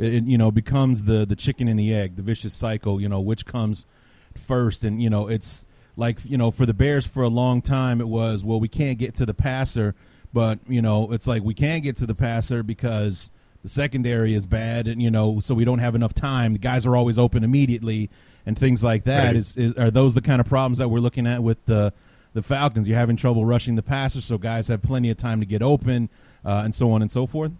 it, 0.00 0.14
it, 0.14 0.24
you 0.24 0.38
know 0.38 0.50
becomes 0.50 1.04
the 1.04 1.24
the 1.26 1.36
chicken 1.36 1.68
and 1.68 1.78
the 1.78 1.94
egg, 1.94 2.16
the 2.16 2.22
vicious 2.22 2.54
cycle. 2.54 3.00
You 3.00 3.08
know, 3.08 3.20
which 3.20 3.44
comes 3.44 3.86
first, 4.34 4.82
and 4.82 5.02
you 5.02 5.10
know 5.10 5.28
it's 5.28 5.66
like 5.96 6.18
you 6.24 6.38
know 6.38 6.50
for 6.50 6.66
the 6.66 6.74
Bears 6.74 7.06
for 7.06 7.22
a 7.22 7.28
long 7.28 7.60
time 7.62 8.00
it 8.00 8.08
was 8.08 8.42
well 8.42 8.58
we 8.58 8.68
can't 8.68 8.98
get 8.98 9.14
to 9.16 9.26
the 9.26 9.34
passer, 9.34 9.94
but 10.32 10.58
you 10.66 10.82
know 10.82 11.12
it's 11.12 11.26
like 11.26 11.42
we 11.42 11.54
can't 11.54 11.82
get 11.82 11.96
to 11.96 12.06
the 12.06 12.14
passer 12.14 12.62
because 12.62 13.30
the 13.62 13.68
secondary 13.68 14.34
is 14.34 14.46
bad, 14.46 14.88
and 14.88 15.02
you 15.02 15.10
know 15.10 15.38
so 15.40 15.54
we 15.54 15.64
don't 15.64 15.80
have 15.80 15.94
enough 15.94 16.14
time. 16.14 16.54
The 16.54 16.58
guys 16.58 16.86
are 16.86 16.96
always 16.96 17.18
open 17.18 17.44
immediately, 17.44 18.08
and 18.46 18.58
things 18.58 18.82
like 18.82 19.04
that. 19.04 19.26
Right. 19.26 19.36
Is, 19.36 19.56
is 19.56 19.74
are 19.74 19.90
those 19.90 20.14
the 20.14 20.22
kind 20.22 20.40
of 20.40 20.46
problems 20.46 20.78
that 20.78 20.88
we're 20.88 21.00
looking 21.00 21.26
at 21.26 21.42
with 21.42 21.64
the 21.66 21.92
the 22.32 22.42
Falcons? 22.42 22.88
You're 22.88 22.98
having 22.98 23.16
trouble 23.16 23.44
rushing 23.44 23.74
the 23.74 23.82
passer, 23.82 24.22
so 24.22 24.38
guys 24.38 24.68
have 24.68 24.80
plenty 24.80 25.10
of 25.10 25.18
time 25.18 25.40
to 25.40 25.46
get 25.46 25.60
open, 25.62 26.08
uh, 26.42 26.62
and 26.64 26.74
so 26.74 26.90
on 26.92 27.02
and 27.02 27.10
so 27.10 27.26
forth. 27.26 27.52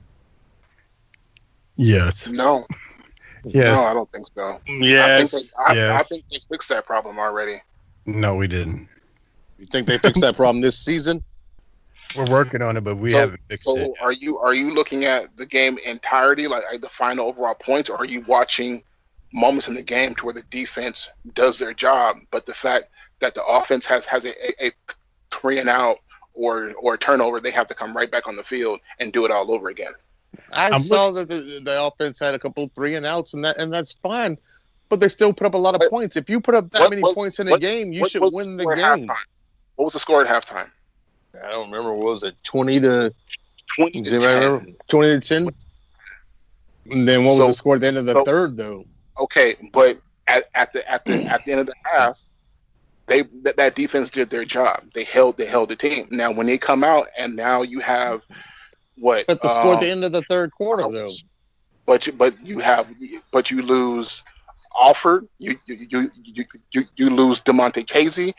Yes. 1.80 2.28
no, 2.28 2.66
Yes. 3.44 3.74
no, 3.74 3.84
I 3.84 3.94
don't 3.94 4.10
think 4.12 4.26
so. 4.34 4.60
Yes. 4.68 5.08
I 5.08 5.38
think 5.38 5.74
they, 5.74 5.80
I, 5.80 5.98
I 5.98 6.02
think 6.02 6.24
they 6.30 6.38
fixed 6.50 6.68
that 6.68 6.84
problem 6.84 7.18
already. 7.18 7.62
No, 8.04 8.36
we 8.36 8.46
didn't. 8.46 8.86
You 9.58 9.64
think 9.64 9.86
they 9.86 9.96
fixed 9.96 10.20
that 10.20 10.36
problem 10.36 10.60
this 10.60 10.78
season? 10.78 11.22
We're 12.14 12.30
working 12.30 12.60
on 12.60 12.76
it, 12.76 12.82
but 12.82 12.96
we 12.96 13.12
so, 13.12 13.18
haven't 13.18 13.40
fixed 13.48 13.64
so 13.64 13.76
it. 13.76 13.92
are 14.00 14.12
you 14.12 14.38
are 14.38 14.52
you 14.52 14.74
looking 14.74 15.04
at 15.04 15.34
the 15.36 15.46
game 15.46 15.78
entirety, 15.78 16.48
like, 16.48 16.64
like 16.70 16.80
the 16.82 16.88
final 16.88 17.28
overall 17.28 17.54
points, 17.54 17.88
or 17.88 17.96
are 17.96 18.04
you 18.04 18.22
watching 18.22 18.82
moments 19.32 19.68
in 19.68 19.74
the 19.74 19.82
game 19.82 20.14
to 20.16 20.26
where 20.26 20.34
the 20.34 20.42
defense 20.50 21.08
does 21.34 21.58
their 21.58 21.72
job, 21.72 22.18
but 22.30 22.44
the 22.46 22.54
fact 22.54 22.90
that 23.20 23.34
the 23.34 23.44
offense 23.44 23.86
has 23.86 24.04
has 24.04 24.24
a, 24.26 24.64
a, 24.64 24.68
a 24.68 24.72
three 25.30 25.58
and 25.60 25.68
out 25.68 25.96
or 26.34 26.72
or 26.80 26.94
a 26.94 26.98
turnover, 26.98 27.40
they 27.40 27.50
have 27.52 27.68
to 27.68 27.74
come 27.74 27.96
right 27.96 28.10
back 28.10 28.26
on 28.26 28.36
the 28.36 28.44
field 28.44 28.80
and 28.98 29.12
do 29.12 29.24
it 29.24 29.30
all 29.30 29.50
over 29.50 29.68
again. 29.68 29.92
I 30.52 30.70
I'm 30.70 30.80
saw 30.80 31.10
that 31.12 31.28
the, 31.28 31.60
the 31.64 31.82
offense 31.84 32.18
had 32.20 32.34
a 32.34 32.38
couple 32.38 32.68
three 32.74 32.94
and 32.94 33.04
outs, 33.06 33.34
and 33.34 33.44
that 33.44 33.58
and 33.58 33.72
that's 33.72 33.92
fine. 33.94 34.38
But 34.88 35.00
they 35.00 35.08
still 35.08 35.32
put 35.32 35.46
up 35.46 35.54
a 35.54 35.58
lot 35.58 35.74
of 35.74 35.80
But- 35.80 35.90
points. 35.90 36.16
If 36.16 36.28
you 36.28 36.40
put 36.40 36.54
up 36.54 36.70
that 36.70 36.80
What 36.80 36.90
many 36.90 37.02
was- 37.02 37.14
points 37.14 37.38
in 37.38 37.48
a 37.48 37.52
what- 37.52 37.60
game, 37.60 37.92
you 37.92 38.00
What 38.02 38.10
should 38.10 38.22
win 38.32 38.56
the 38.56 38.62
score 38.64 38.76
game. 38.76 38.84
halftime? 39.06 39.16
What 39.76 39.84
was 39.84 39.92
the 39.94 40.00
score 40.00 40.24
at 40.24 40.26
halftime? 40.26 40.68
I 41.42 41.50
don't 41.50 41.70
remember. 41.70 41.92
What 41.94 42.06
was 42.06 42.22
it? 42.24 42.34
Twenty 42.42 42.80
to 42.80 43.14
Twenty 43.76 44.02
to 44.02 44.10
does 44.10 44.12
anybody 44.14 44.40
10. 44.40 44.52
remember? 44.52 44.78
Twenty 44.88 45.20
to 45.20 45.28
ten. 45.28 45.48
And 46.90 47.06
then 47.08 47.24
what 47.24 47.32
was 47.32 47.38
So- 47.38 47.46
the 47.48 47.52
score 47.54 47.74
at 47.76 47.80
the 47.82 47.86
end 47.86 47.98
of 47.98 48.06
the 48.06 48.12
so- 48.12 48.24
third, 48.24 48.56
though? 48.56 48.84
Okay, 49.18 49.56
but 49.72 50.00
at, 50.26 50.48
at 50.54 50.72
the 50.72 50.88
at 50.90 51.04
the 51.04 51.24
at 51.26 51.44
the 51.44 51.52
end 51.52 51.60
of 51.60 51.66
the 51.66 51.74
half, 51.84 52.18
they 53.06 53.22
that, 53.42 53.56
that 53.56 53.74
defense 53.76 54.10
did 54.10 54.30
their 54.30 54.44
job. 54.44 54.82
They 54.94 55.04
held 55.04 55.36
they 55.36 55.44
held 55.46 55.68
the 55.68 55.76
team. 55.76 56.08
Now 56.10 56.32
when 56.32 56.46
they 56.46 56.58
come 56.58 56.82
out 56.82 57.08
and 57.18 57.36
now 57.36 57.62
you 57.62 57.80
have 57.80 58.22
what? 58.98 59.26
But 59.26 59.42
the 59.42 59.48
score 59.48 59.74
at 59.74 59.80
the 59.80 59.86
um, 59.86 59.92
end 59.92 60.04
of 60.04 60.12
the 60.12 60.22
third 60.22 60.50
quarter, 60.52 60.82
though. 60.90 61.12
but 61.86 62.06
you, 62.06 62.12
but 62.12 62.40
you 62.44 62.58
have 62.58 62.92
but 63.32 63.50
you 63.50 63.62
lose 63.62 64.22
Alford, 64.78 65.28
you 65.38 65.56
you 65.66 65.74
you 65.90 66.10
you, 66.22 66.44
you, 66.72 66.84
you 66.96 67.10
lose 67.10 67.40
Damontae 67.40 67.86
Kazee, 67.86 68.34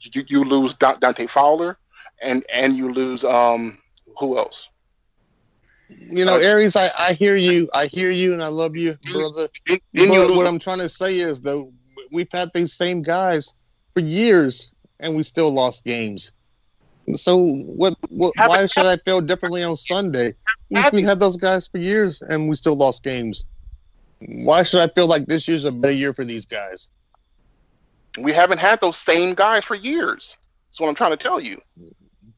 you, 0.00 0.24
you 0.26 0.44
lose 0.44 0.74
Dante 0.74 1.26
Fowler, 1.26 1.78
and 2.22 2.44
and 2.52 2.76
you 2.76 2.92
lose 2.92 3.24
um 3.24 3.78
who 4.18 4.38
else? 4.38 4.68
You 5.88 6.24
know, 6.24 6.36
Aries, 6.36 6.76
I, 6.76 6.88
I 6.98 7.12
hear 7.12 7.36
you. 7.36 7.68
I 7.74 7.86
hear 7.86 8.10
you, 8.10 8.32
and 8.32 8.42
I 8.42 8.48
love 8.48 8.76
you, 8.76 8.96
brother. 9.12 9.48
But 9.66 10.34
what 10.34 10.46
I'm 10.46 10.58
trying 10.58 10.78
to 10.78 10.88
say 10.88 11.18
is, 11.18 11.40
though, 11.40 11.72
we've 12.10 12.30
had 12.32 12.50
these 12.54 12.72
same 12.72 13.02
guys 13.02 13.54
for 13.94 14.00
years, 14.00 14.72
and 15.00 15.14
we 15.14 15.22
still 15.22 15.52
lost 15.52 15.84
games. 15.84 16.32
So 17.14 17.36
what? 17.36 17.94
what 18.08 18.32
why 18.36 18.66
should 18.66 18.86
I 18.86 18.96
feel 18.96 19.20
differently 19.20 19.62
on 19.62 19.76
Sunday? 19.76 20.34
We, 20.70 20.82
we 20.92 21.02
had 21.02 21.20
those 21.20 21.36
guys 21.36 21.66
for 21.68 21.78
years, 21.78 22.22
and 22.22 22.48
we 22.48 22.56
still 22.56 22.76
lost 22.76 23.02
games. 23.02 23.44
Why 24.20 24.62
should 24.62 24.80
I 24.80 24.88
feel 24.88 25.06
like 25.06 25.26
this 25.26 25.46
year's 25.46 25.64
a 25.64 25.72
better 25.72 25.92
year 25.92 26.12
for 26.14 26.24
these 26.24 26.46
guys? 26.46 26.88
we 28.18 28.32
haven't 28.32 28.58
had 28.58 28.80
those 28.80 28.96
same 28.96 29.34
guys 29.34 29.64
for 29.64 29.74
years. 29.74 30.36
That's 30.68 30.80
what 30.80 30.88
I'm 30.88 30.94
trying 30.94 31.10
to 31.10 31.16
tell 31.16 31.40
you. 31.40 31.60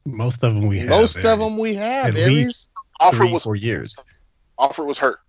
Most 0.05 0.43
of 0.43 0.55
them 0.55 0.65
we 0.67 0.79
have, 0.79 0.89
Most 0.89 1.17
Aries. 1.17 1.27
of 1.29 1.39
them 1.39 1.57
we 1.57 1.75
have. 1.75 2.07
At 2.07 2.15
Aries. 2.17 2.27
least 2.45 2.69
Alfred 2.99 3.21
three, 3.21 3.31
was 3.31 3.43
four 3.43 3.55
years. 3.55 3.95
Alfred 4.59 4.87
was 4.87 4.97
hurt. 4.97 5.19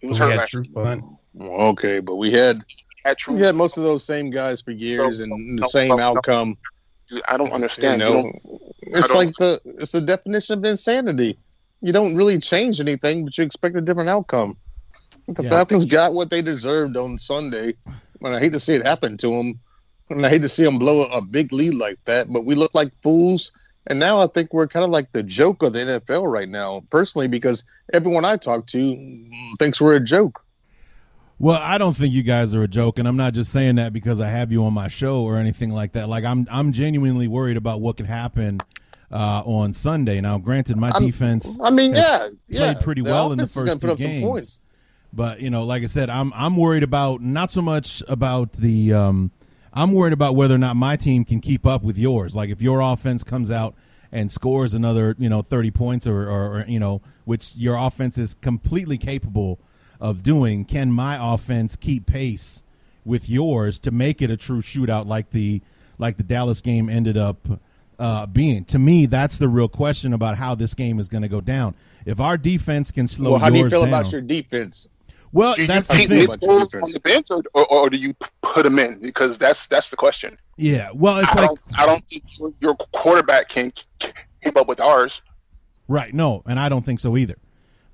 He 0.00 0.08
was 0.08 0.18
We 0.18 0.24
hurt 0.26 0.30
had 0.32 0.38
last 0.40 0.52
year. 0.54 1.00
Okay, 1.40 2.00
but 2.00 2.16
we 2.16 2.32
had 2.32 2.62
Had 3.04 3.16
we 3.28 3.40
had 3.40 3.54
most 3.54 3.76
of 3.78 3.82
those 3.82 4.04
same 4.04 4.30
guys 4.30 4.60
for 4.60 4.72
years, 4.72 5.18
So- 5.18 5.24
and 5.24 5.58
so- 5.58 5.64
the 5.64 5.68
same 5.70 5.88
so- 5.90 5.96
so- 5.96 6.02
outcome. 6.02 6.58
Dude, 7.12 7.22
I 7.28 7.36
don't 7.36 7.52
understand. 7.52 8.00
You 8.00 8.08
You 8.08 8.14
know, 8.14 8.22
don't- 8.22 8.62
it's 8.82 9.08
don't- 9.08 9.16
like 9.18 9.34
the 9.36 9.60
it's 9.78 9.92
the 9.92 10.00
definition 10.00 10.58
of 10.58 10.64
insanity. 10.64 11.38
You 11.82 11.92
don't 11.92 12.14
really 12.16 12.38
change 12.38 12.80
anything, 12.80 13.24
but 13.24 13.36
you 13.36 13.44
expect 13.44 13.76
a 13.76 13.80
different 13.82 14.08
outcome. 14.08 14.56
The 15.28 15.42
Yeah. 15.42 15.50
Falcons 15.50 15.84
got 15.84 16.14
what 16.14 16.30
they 16.30 16.40
deserved 16.40 16.96
on 16.96 17.18
Sunday, 17.18 17.74
and 18.22 18.34
I 18.34 18.40
hate 18.40 18.52
to 18.54 18.60
see 18.60 18.72
it 18.74 18.86
happen 18.86 19.16
to 19.18 19.28
them, 19.30 19.60
and 20.10 20.24
I 20.24 20.30
hate 20.30 20.42
to 20.42 20.48
see 20.48 20.64
them 20.64 20.78
blow 20.78 21.02
a, 21.04 21.18
a 21.18 21.20
big 21.22 21.52
lead 21.52 21.74
like 21.74 21.98
that. 22.06 22.32
But 22.32 22.44
we 22.46 22.54
look 22.54 22.74
like 22.74 22.90
fools, 23.02 23.52
and 23.88 23.98
now 23.98 24.18
I 24.20 24.26
think 24.28 24.54
we're 24.54 24.66
kind 24.68 24.84
of 24.84 24.90
like 24.90 25.12
the 25.12 25.22
joke 25.22 25.62
of 25.62 25.74
the 25.74 25.80
NFL 25.80 26.26
right 26.26 26.48
now, 26.48 26.82
personally, 26.90 27.28
because 27.28 27.62
everyone 27.92 28.24
I 28.24 28.36
talk 28.36 28.66
to 28.68 29.26
thinks 29.58 29.80
we're 29.80 29.96
a 29.96 30.00
joke. 30.00 30.42
Well, 31.42 31.58
I 31.60 31.76
don't 31.76 31.96
think 31.96 32.14
you 32.14 32.22
guys 32.22 32.54
are 32.54 32.62
a 32.62 32.68
joke, 32.68 33.00
and 33.00 33.08
I'm 33.08 33.16
not 33.16 33.34
just 33.34 33.50
saying 33.50 33.74
that 33.74 33.92
because 33.92 34.20
I 34.20 34.28
have 34.28 34.52
you 34.52 34.64
on 34.64 34.72
my 34.72 34.86
show 34.86 35.22
or 35.22 35.38
anything 35.38 35.70
like 35.70 35.90
that. 35.94 36.08
Like 36.08 36.22
I'm, 36.24 36.46
I'm 36.48 36.70
genuinely 36.70 37.26
worried 37.26 37.56
about 37.56 37.80
what 37.80 37.96
could 37.96 38.06
happen 38.06 38.60
uh, 39.10 39.42
on 39.44 39.72
Sunday. 39.72 40.20
Now, 40.20 40.38
granted, 40.38 40.76
my 40.76 40.90
I'm- 40.94 41.04
defense, 41.04 41.58
I 41.60 41.70
mean, 41.70 41.96
yeah, 41.96 42.28
yeah, 42.46 42.72
played 42.74 42.84
pretty 42.84 43.02
the 43.02 43.10
well 43.10 43.32
in 43.32 43.38
the 43.38 43.44
offense 43.46 43.56
is 43.56 43.64
gonna 43.64 43.80
first 43.80 43.98
two 43.98 44.06
games. 44.06 44.60
But 45.12 45.40
you 45.40 45.50
know, 45.50 45.64
like 45.64 45.82
I 45.82 45.86
said, 45.86 46.10
I'm, 46.10 46.32
I'm 46.32 46.56
worried 46.56 46.84
about 46.84 47.20
not 47.22 47.50
so 47.50 47.60
much 47.60 48.04
about 48.06 48.52
the, 48.52 48.92
um, 48.92 49.32
I'm 49.72 49.94
worried 49.94 50.12
about 50.12 50.36
whether 50.36 50.54
or 50.54 50.58
not 50.58 50.76
my 50.76 50.94
team 50.94 51.24
can 51.24 51.40
keep 51.40 51.66
up 51.66 51.82
with 51.82 51.98
yours. 51.98 52.36
Like 52.36 52.50
if 52.50 52.62
your 52.62 52.80
offense 52.80 53.24
comes 53.24 53.50
out 53.50 53.74
and 54.12 54.30
scores 54.30 54.74
another, 54.74 55.16
you 55.18 55.28
know, 55.28 55.42
30 55.42 55.72
points 55.72 56.06
or, 56.06 56.30
or, 56.30 56.60
or 56.60 56.64
you 56.68 56.78
know, 56.78 57.02
which 57.24 57.56
your 57.56 57.74
offense 57.74 58.16
is 58.16 58.34
completely 58.34 58.96
capable 58.96 59.58
of 60.02 60.22
doing, 60.24 60.64
can 60.66 60.90
my 60.90 61.16
offense 61.34 61.76
keep 61.76 62.04
pace 62.06 62.64
with 63.04 63.28
yours 63.28 63.78
to 63.80 63.90
make 63.90 64.20
it 64.20 64.30
a 64.30 64.36
true 64.36 64.60
shootout 64.60 65.06
like 65.06 65.30
the 65.30 65.62
like 65.96 66.16
the 66.16 66.24
Dallas 66.24 66.60
game 66.60 66.88
ended 66.90 67.16
up 67.16 67.38
uh, 68.00 68.26
being? 68.26 68.64
To 68.66 68.78
me, 68.80 69.06
that's 69.06 69.38
the 69.38 69.48
real 69.48 69.68
question 69.68 70.12
about 70.12 70.36
how 70.36 70.56
this 70.56 70.74
game 70.74 70.98
is 70.98 71.08
going 71.08 71.22
to 71.22 71.28
go 71.28 71.40
down. 71.40 71.76
If 72.04 72.18
our 72.18 72.36
defense 72.36 72.90
can 72.90 73.06
slow 73.06 73.30
Well, 73.30 73.38
how 73.38 73.48
do 73.48 73.58
you 73.58 73.70
feel 73.70 73.84
down, 73.84 73.88
about 73.88 74.10
your 74.10 74.20
defense? 74.20 74.88
well, 75.30 75.54
Do 75.54 75.62
you 75.62 75.68
that's 75.68 75.86
the 75.86 76.06
thing. 76.06 76.28
On 76.28 76.38
the 76.38 77.00
bench, 77.04 77.28
or, 77.30 77.42
or, 77.54 77.66
or 77.72 77.88
do 77.88 77.96
you 77.96 78.12
put 78.42 78.66
him 78.66 78.80
in? 78.80 78.98
Because 79.00 79.38
that's 79.38 79.68
that's 79.68 79.88
the 79.90 79.96
question. 79.96 80.36
Yeah, 80.56 80.90
well, 80.92 81.18
it's 81.18 81.30
I 81.30 81.42
like 81.42 81.46
don't 81.46 81.60
I 81.76 81.86
don't 81.86 82.04
think 82.08 82.24
your 82.58 82.74
quarterback 82.92 83.48
can 83.48 83.72
keep 84.00 84.56
up 84.56 84.66
with 84.66 84.80
ours. 84.80 85.22
Right. 85.86 86.12
No, 86.12 86.42
and 86.46 86.58
I 86.58 86.68
don't 86.68 86.84
think 86.84 86.98
so 87.00 87.16
either. 87.16 87.36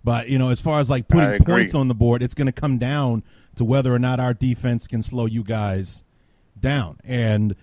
But 0.05 0.29
you 0.29 0.39
know, 0.39 0.51
as 0.51 0.61
far 0.61 0.81
as 0.81 0.89
like 0.89 1.09
putting 1.09 1.45
points 1.45 1.75
on 1.75 1.89
the 1.89 1.95
board, 1.95 2.23
it's 2.23 2.35
going 2.35 2.47
to 2.47 2.53
come 2.53 2.79
down 2.79 3.23
to 3.57 3.65
whether 3.65 3.93
or 3.93 3.99
not 3.99 4.21
our 4.21 4.35
defense 4.35 4.87
can 4.87 5.03
slow 5.03 5.27
you 5.27 5.43
guys 5.43 6.05
down, 6.59 6.99
and 7.05 7.55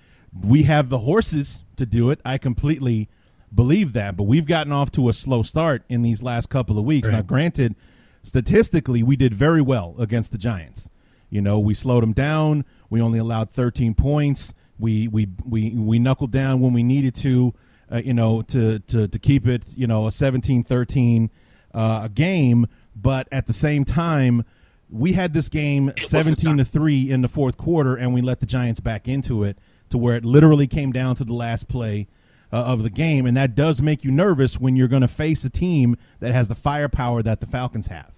we 0.43 0.63
have 0.63 0.89
the 0.89 0.99
horses 0.99 1.63
to 1.77 1.85
do 1.85 2.09
it. 2.09 2.19
I 2.25 2.37
completely 2.37 3.09
believe 3.53 3.93
that, 3.93 4.17
but 4.17 4.23
we've 4.23 4.45
gotten 4.45 4.73
off 4.73 4.91
to 4.91 5.07
a 5.09 5.13
slow 5.13 5.43
start 5.43 5.83
in 5.87 6.01
these 6.01 6.21
last 6.21 6.49
couple 6.49 6.77
of 6.77 6.83
weeks. 6.85 7.07
Now, 7.07 7.21
granted, 7.21 7.75
statistically, 8.23 9.01
we 9.03 9.15
did 9.15 9.33
very 9.33 9.61
well 9.61 9.95
against 9.97 10.31
the 10.31 10.37
Giants. 10.37 10.89
You 11.29 11.41
know, 11.41 11.59
we 11.59 11.73
slowed 11.73 12.03
them 12.03 12.13
down. 12.13 12.65
We 12.89 13.01
only 13.01 13.19
allowed 13.19 13.51
13 13.51 13.93
points. 13.95 14.53
We 14.77 15.07
we 15.07 15.29
we 15.45 15.71
we 15.71 15.99
knuckled 15.99 16.31
down 16.31 16.59
when 16.59 16.73
we 16.73 16.83
needed 16.83 17.15
to. 17.15 17.53
Uh, 17.91 18.01
you 18.03 18.15
know, 18.15 18.41
to 18.41 18.79
to 18.79 19.07
to 19.07 19.19
keep 19.19 19.47
it. 19.47 19.63
You 19.77 19.85
know, 19.85 20.07
a 20.07 20.09
17-13 20.09 21.29
uh, 21.75 22.01
a 22.05 22.09
game. 22.09 22.65
But 22.95 23.27
at 23.31 23.45
the 23.45 23.53
same 23.53 23.85
time, 23.85 24.45
we 24.89 25.13
had 25.13 25.33
this 25.33 25.49
game 25.49 25.91
17 25.99 26.57
to 26.57 26.65
three 26.65 27.11
in 27.11 27.21
the 27.21 27.27
fourth 27.27 27.57
quarter, 27.57 27.95
and 27.95 28.13
we 28.13 28.21
let 28.21 28.39
the 28.39 28.45
Giants 28.45 28.79
back 28.79 29.07
into 29.07 29.43
it 29.43 29.57
to 29.89 29.97
where 29.97 30.15
it 30.15 30.25
literally 30.25 30.65
came 30.65 30.91
down 30.91 31.15
to 31.17 31.23
the 31.23 31.33
last 31.33 31.67
play 31.67 32.07
uh, 32.51 32.57
of 32.57 32.83
the 32.83 32.89
game, 32.89 33.25
and 33.25 33.35
that 33.35 33.53
does 33.53 33.81
make 33.81 34.03
you 34.03 34.11
nervous 34.11 34.59
when 34.59 34.75
you're 34.75 34.87
going 34.87 35.01
to 35.01 35.07
face 35.07 35.43
a 35.43 35.49
team 35.49 35.97
that 36.19 36.31
has 36.31 36.47
the 36.47 36.55
firepower 36.55 37.21
that 37.21 37.41
the 37.41 37.47
Falcons 37.47 37.87
have. 37.87 38.11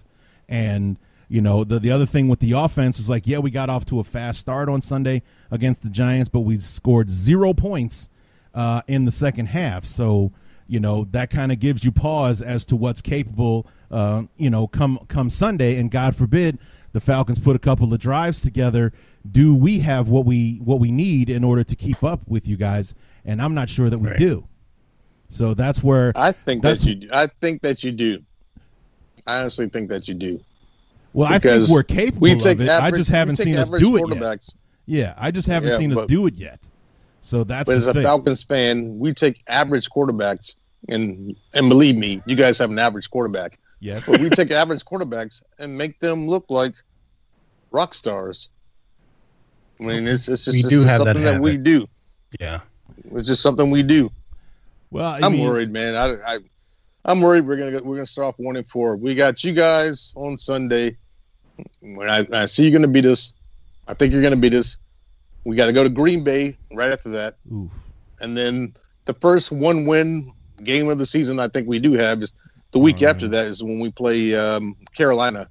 And 0.48 0.96
you 1.28 1.42
know, 1.42 1.64
the 1.64 1.78
the 1.78 1.90
other 1.90 2.06
thing 2.06 2.28
with 2.28 2.40
the 2.40 2.52
offense 2.52 2.98
is 2.98 3.10
like, 3.10 3.26
yeah, 3.26 3.38
we 3.38 3.50
got 3.50 3.68
off 3.68 3.84
to 3.86 4.00
a 4.00 4.04
fast 4.04 4.38
start 4.38 4.68
on 4.68 4.80
Sunday 4.80 5.22
against 5.50 5.82
the 5.82 5.90
Giants, 5.90 6.28
but 6.28 6.40
we 6.40 6.58
scored 6.58 7.10
zero 7.10 7.52
points 7.52 8.08
uh, 8.54 8.82
in 8.86 9.04
the 9.04 9.12
second 9.12 9.46
half. 9.46 9.84
So 9.84 10.32
you 10.68 10.78
know 10.78 11.06
that 11.10 11.30
kind 11.30 11.50
of 11.50 11.58
gives 11.58 11.84
you 11.84 11.90
pause 11.90 12.40
as 12.40 12.64
to 12.66 12.76
what's 12.76 13.00
capable. 13.00 13.66
Uh, 13.90 14.24
you 14.36 14.50
know, 14.50 14.66
come 14.68 14.98
come 15.08 15.30
Sunday, 15.30 15.76
and 15.76 15.90
God 15.90 16.14
forbid 16.14 16.58
the 16.92 17.00
Falcons 17.00 17.38
put 17.38 17.56
a 17.56 17.58
couple 17.58 17.92
of 17.92 17.98
drives 17.98 18.40
together. 18.42 18.92
Do 19.30 19.54
we 19.54 19.80
have 19.80 20.08
what 20.08 20.24
we 20.24 20.56
what 20.64 20.78
we 20.78 20.90
need 20.92 21.30
in 21.30 21.42
order 21.42 21.64
to 21.64 21.74
keep 21.74 22.04
up 22.04 22.20
with 22.28 22.46
you 22.46 22.56
guys? 22.56 22.94
And 23.24 23.42
I'm 23.42 23.54
not 23.54 23.68
sure 23.68 23.90
that 23.90 23.98
we 23.98 24.14
do. 24.14 24.46
So 25.28 25.54
that's 25.54 25.82
where 25.82 26.12
I 26.14 26.32
think 26.32 26.62
that 26.62 26.84
you. 26.84 26.94
do. 26.94 27.08
I 27.12 27.26
think 27.26 27.62
that 27.62 27.82
you 27.82 27.92
do. 27.92 28.22
I 29.26 29.40
honestly 29.40 29.68
think 29.68 29.88
that 29.90 30.08
you 30.08 30.14
do. 30.14 30.40
Well, 31.12 31.32
I 31.32 31.38
think 31.38 31.68
we're 31.68 31.82
capable 31.82 32.20
we 32.22 32.32
of 32.32 32.38
take 32.38 32.60
it. 32.60 32.68
I 32.68 32.90
just 32.90 33.10
haven't 33.10 33.36
seen 33.36 33.56
us 33.56 33.70
do 33.70 33.96
it 33.96 34.20
yet. 34.20 34.48
Yeah, 34.86 35.14
I 35.18 35.30
just 35.30 35.48
haven't 35.48 35.70
Yeah, 35.70 35.78
seen 35.78 35.92
us 35.92 35.98
but- 36.00 36.08
do 36.08 36.26
it 36.26 36.34
yet. 36.34 36.60
So 37.20 37.44
that's 37.44 37.66
But 37.66 37.72
the 37.72 37.76
as 37.78 37.86
a 37.88 37.92
thing. 37.94 38.02
Falcons 38.02 38.42
fan, 38.42 38.98
we 38.98 39.12
take 39.12 39.42
average 39.48 39.90
quarterbacks, 39.90 40.56
and 40.88 41.36
and 41.54 41.68
believe 41.68 41.96
me, 41.96 42.22
you 42.26 42.36
guys 42.36 42.58
have 42.58 42.70
an 42.70 42.78
average 42.78 43.10
quarterback. 43.10 43.58
Yes. 43.80 44.06
But 44.06 44.20
we 44.20 44.28
take 44.30 44.50
average 44.50 44.84
quarterbacks 44.84 45.42
and 45.58 45.76
make 45.76 46.00
them 46.00 46.26
look 46.26 46.46
like 46.48 46.74
rock 47.70 47.94
stars. 47.94 48.50
I 49.80 49.84
mean, 49.84 50.08
it's 50.08 50.28
it's 50.28 50.44
just, 50.44 50.54
We 50.54 50.60
it's 50.60 50.68
do 50.68 50.76
just 50.78 50.88
have 50.88 50.98
something 50.98 51.22
that, 51.22 51.40
we 51.40 51.56
do. 51.56 51.86
Yeah. 52.40 52.60
It's 53.12 53.28
just 53.28 53.42
something 53.42 53.70
we 53.70 53.82
do. 53.82 54.10
Well, 54.90 55.06
I 55.06 55.20
I'm 55.22 55.32
mean- 55.32 55.44
worried, 55.46 55.70
man. 55.70 55.94
I, 55.94 56.34
I 56.34 56.38
I'm 57.04 57.20
worried 57.20 57.46
we're 57.46 57.56
gonna 57.56 57.70
go, 57.72 57.82
we're 57.82 57.94
gonna 57.96 58.06
start 58.06 58.28
off 58.28 58.34
one 58.38 58.56
and 58.56 58.66
four. 58.66 58.96
We 58.96 59.14
got 59.14 59.44
you 59.44 59.52
guys 59.52 60.12
on 60.16 60.36
Sunday. 60.38 60.96
When 61.80 62.08
I, 62.10 62.26
I 62.32 62.46
see 62.46 62.62
you're 62.64 62.72
gonna 62.72 62.88
beat 62.92 63.06
us, 63.06 63.34
I 63.86 63.94
think 63.94 64.12
you're 64.12 64.22
gonna 64.22 64.36
beat 64.36 64.54
us. 64.54 64.78
We 65.48 65.56
got 65.56 65.64
to 65.64 65.72
go 65.72 65.82
to 65.82 65.88
Green 65.88 66.22
Bay 66.22 66.58
right 66.74 66.92
after 66.92 67.08
that, 67.08 67.36
Oof. 67.50 67.70
and 68.20 68.36
then 68.36 68.74
the 69.06 69.14
first 69.14 69.50
one 69.50 69.86
win 69.86 70.30
game 70.62 70.90
of 70.90 70.98
the 70.98 71.06
season 71.06 71.40
I 71.40 71.48
think 71.48 71.66
we 71.66 71.78
do 71.78 71.94
have 71.94 72.22
is 72.22 72.34
the 72.72 72.78
week 72.78 73.02
after 73.02 73.26
that 73.28 73.46
is 73.46 73.62
when 73.62 73.80
we 73.80 73.90
play 73.90 74.34
um, 74.34 74.76
Carolina. 74.94 75.48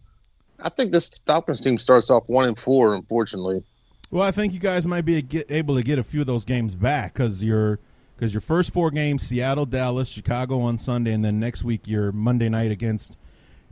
I 0.60 0.70
think 0.70 0.92
this 0.92 1.18
Falcons 1.26 1.60
team 1.60 1.80
starts 1.80 2.12
off 2.12 2.30
one 2.30 2.48
and 2.48 2.60
four. 2.60 2.94
Unfortunately, 2.94 3.64
Well, 4.12 4.22
I 4.22 4.30
think 4.30 4.54
you 4.54 4.60
guys 4.60 4.86
might 4.86 5.02
be 5.02 5.26
able 5.50 5.74
to 5.74 5.82
get 5.82 5.98
a 5.98 6.04
few 6.04 6.22
of 6.22 6.28
those 6.28 6.46
games 6.46 6.76
back 6.76 7.16
because 7.16 7.44
your 7.44 7.80
because 8.16 8.36
your 8.36 8.42
first 8.42 8.72
four 8.72 8.92
games: 8.92 9.24
Seattle, 9.24 9.66
Dallas, 9.66 10.10
Chicago 10.10 10.62
on 10.62 10.78
Sunday, 10.78 11.12
and 11.12 11.26
then 11.26 11.40
next 11.40 11.64
week 11.64 11.88
your 11.88 12.12
Monday 12.12 12.50
night 12.50 12.70
against 12.70 13.18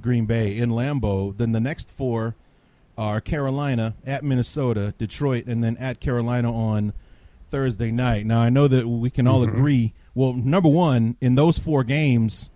Green 0.02 0.26
Bay 0.26 0.58
in 0.58 0.72
Lambeau. 0.72 1.38
Then 1.38 1.52
the 1.52 1.60
next 1.60 1.92
four 1.92 2.34
are 2.98 3.20
Carolina 3.22 3.96
at 4.06 4.24
Minnesota, 4.24 4.93
Detroit, 4.98 5.46
and 5.46 5.64
then 5.64 5.78
at 5.78 6.00
Carolina 6.00 6.54
on 6.54 6.93
Thursday 7.50 7.91
night. 7.91 8.26
Now 8.26 8.39
I 8.41 8.50
know 8.50 8.68
that 8.68 8.88
we 8.88 9.10
can 9.10 9.28
all 9.28 9.43
agree. 9.43 9.93
Well, 10.14 10.34
number 10.34 10.70
one, 10.70 11.18
in 11.22 11.36
those 11.36 11.58
four 11.58 11.84
games, 11.84 12.50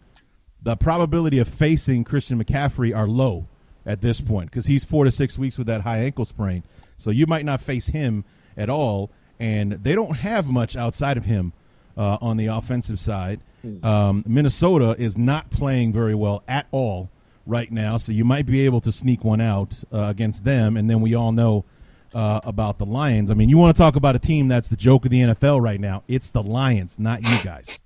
the 0.61 0.75
probability 0.75 1.39
of 1.39 1.47
facing 1.47 2.03
Christian 2.03 2.43
McCaffrey 2.43 2.95
are 2.95 3.07
low 3.07 3.47
at 3.85 4.01
this 4.01 4.21
point 4.21 4.49
because 4.51 4.65
he's 4.65 4.83
four 4.85 5.05
to 5.05 5.11
six 5.11 5.37
weeks 5.37 5.57
with 5.57 5.67
that 5.67 5.81
high 5.81 5.99
ankle 5.99 6.25
sprain. 6.25 6.63
So 6.97 7.11
you 7.11 7.25
might 7.27 7.45
not 7.45 7.61
face 7.61 7.87
him 7.87 8.25
at 8.57 8.69
all. 8.69 9.11
and 9.39 9.71
they 9.71 9.95
don't 9.95 10.17
have 10.17 10.47
much 10.51 10.75
outside 10.75 11.15
of 11.15 11.23
him 11.23 11.53
uh, 11.97 12.17
on 12.19 12.35
the 12.35 12.47
offensive 12.47 12.99
side. 12.99 13.39
Um, 13.83 14.23
Minnesota 14.27 14.95
is 14.99 15.17
not 15.17 15.49
playing 15.49 15.93
very 15.93 16.15
well 16.15 16.43
at 16.47 16.67
all 16.71 17.09
right 17.49 17.71
now, 17.71 17.97
so 17.97 18.11
you 18.11 18.23
might 18.23 18.45
be 18.45 18.65
able 18.65 18.81
to 18.81 18.91
sneak 18.91 19.23
one 19.23 19.41
out 19.41 19.83
uh, 19.91 20.03
against 20.03 20.45
them. 20.45 20.77
And 20.77 20.89
then 20.89 21.01
we 21.01 21.15
all 21.15 21.31
know 21.31 21.65
uh, 22.13 22.39
about 22.43 22.77
the 22.77 22.85
Lions. 22.85 23.31
I 23.31 23.33
mean, 23.33 23.49
you 23.49 23.57
want 23.57 23.75
to 23.75 23.81
talk 23.81 23.95
about 23.95 24.15
a 24.15 24.19
team 24.19 24.47
that's 24.47 24.67
the 24.67 24.77
joke 24.77 25.05
of 25.05 25.11
the 25.11 25.21
NFL 25.21 25.61
right 25.61 25.79
now? 25.79 26.03
It's 26.07 26.29
the 26.29 26.43
Lions, 26.43 26.97
not 26.99 27.21
you 27.21 27.37
guys. 27.43 27.81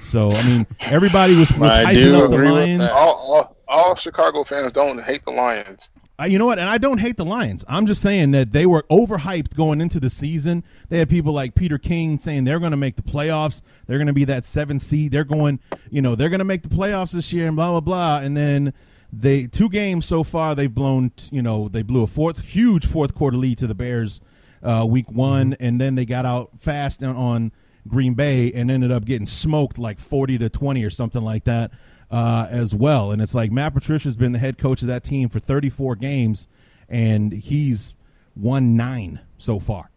so 0.00 0.30
I 0.30 0.42
mean, 0.44 0.66
everybody 0.80 1.36
was, 1.36 1.50
was 1.52 1.70
hyping 1.70 2.20
up 2.20 2.30
the 2.30 2.38
Lions. 2.38 2.90
All, 2.90 3.14
all, 3.14 3.56
all 3.68 3.94
Chicago 3.94 4.44
fans 4.44 4.72
don't 4.72 5.00
hate 5.02 5.24
the 5.24 5.30
Lions. 5.30 5.88
Uh, 6.20 6.24
you 6.24 6.38
know 6.38 6.46
what? 6.46 6.58
And 6.58 6.68
I 6.68 6.78
don't 6.78 6.98
hate 6.98 7.16
the 7.16 7.24
Lions. 7.24 7.64
I'm 7.68 7.86
just 7.86 8.02
saying 8.02 8.32
that 8.32 8.52
they 8.52 8.66
were 8.66 8.84
overhyped 8.90 9.56
going 9.56 9.80
into 9.80 9.98
the 9.98 10.10
season. 10.10 10.62
They 10.88 10.98
had 10.98 11.08
people 11.08 11.32
like 11.32 11.54
Peter 11.54 11.78
King 11.78 12.18
saying 12.18 12.44
they're 12.44 12.60
going 12.60 12.72
to 12.72 12.76
make 12.76 12.96
the 12.96 13.02
playoffs. 13.02 13.62
They're 13.86 13.98
going 13.98 14.08
to 14.08 14.12
be 14.12 14.26
that 14.26 14.44
seven 14.44 14.78
seed. 14.78 15.12
They're 15.12 15.24
going, 15.24 15.58
you 15.90 16.02
know, 16.02 16.14
they're 16.14 16.28
going 16.28 16.40
to 16.40 16.44
make 16.44 16.62
the 16.62 16.68
playoffs 16.68 17.12
this 17.12 17.32
year 17.32 17.46
and 17.46 17.56
blah 17.56 17.70
blah 17.70 17.80
blah. 17.80 18.18
And 18.18 18.36
then 18.36 18.74
they 19.12 19.46
two 19.46 19.68
games 19.68 20.04
so 20.04 20.22
far 20.22 20.54
they've 20.54 20.72
blown. 20.72 21.12
You 21.30 21.42
know, 21.42 21.68
they 21.68 21.82
blew 21.82 22.02
a 22.02 22.06
fourth 22.06 22.40
huge 22.40 22.86
fourth 22.86 23.14
quarter 23.14 23.36
lead 23.36 23.58
to 23.58 23.66
the 23.66 23.74
Bears 23.74 24.20
uh, 24.62 24.86
week 24.88 25.10
one, 25.10 25.56
and 25.60 25.80
then 25.80 25.94
they 25.94 26.04
got 26.04 26.26
out 26.26 26.60
fast 26.60 27.02
on, 27.02 27.16
on 27.16 27.52
Green 27.88 28.14
Bay 28.14 28.52
and 28.52 28.70
ended 28.70 28.92
up 28.92 29.06
getting 29.06 29.26
smoked 29.26 29.78
like 29.78 29.98
forty 29.98 30.36
to 30.38 30.50
twenty 30.50 30.84
or 30.84 30.90
something 30.90 31.22
like 31.22 31.44
that 31.44 31.72
uh, 32.12 32.46
as 32.50 32.74
well. 32.74 33.10
And 33.10 33.22
it's 33.22 33.34
like 33.34 33.50
Matt 33.50 33.72
Patricia's 33.72 34.16
been 34.16 34.32
the 34.32 34.38
head 34.38 34.58
coach 34.58 34.82
of 34.82 34.88
that 34.88 35.02
team 35.02 35.30
for 35.30 35.40
34 35.40 35.96
games, 35.96 36.46
and 36.88 37.32
he's 37.32 37.94
won 38.36 38.76
nine 38.76 39.20
so 39.38 39.58
far. 39.58 39.90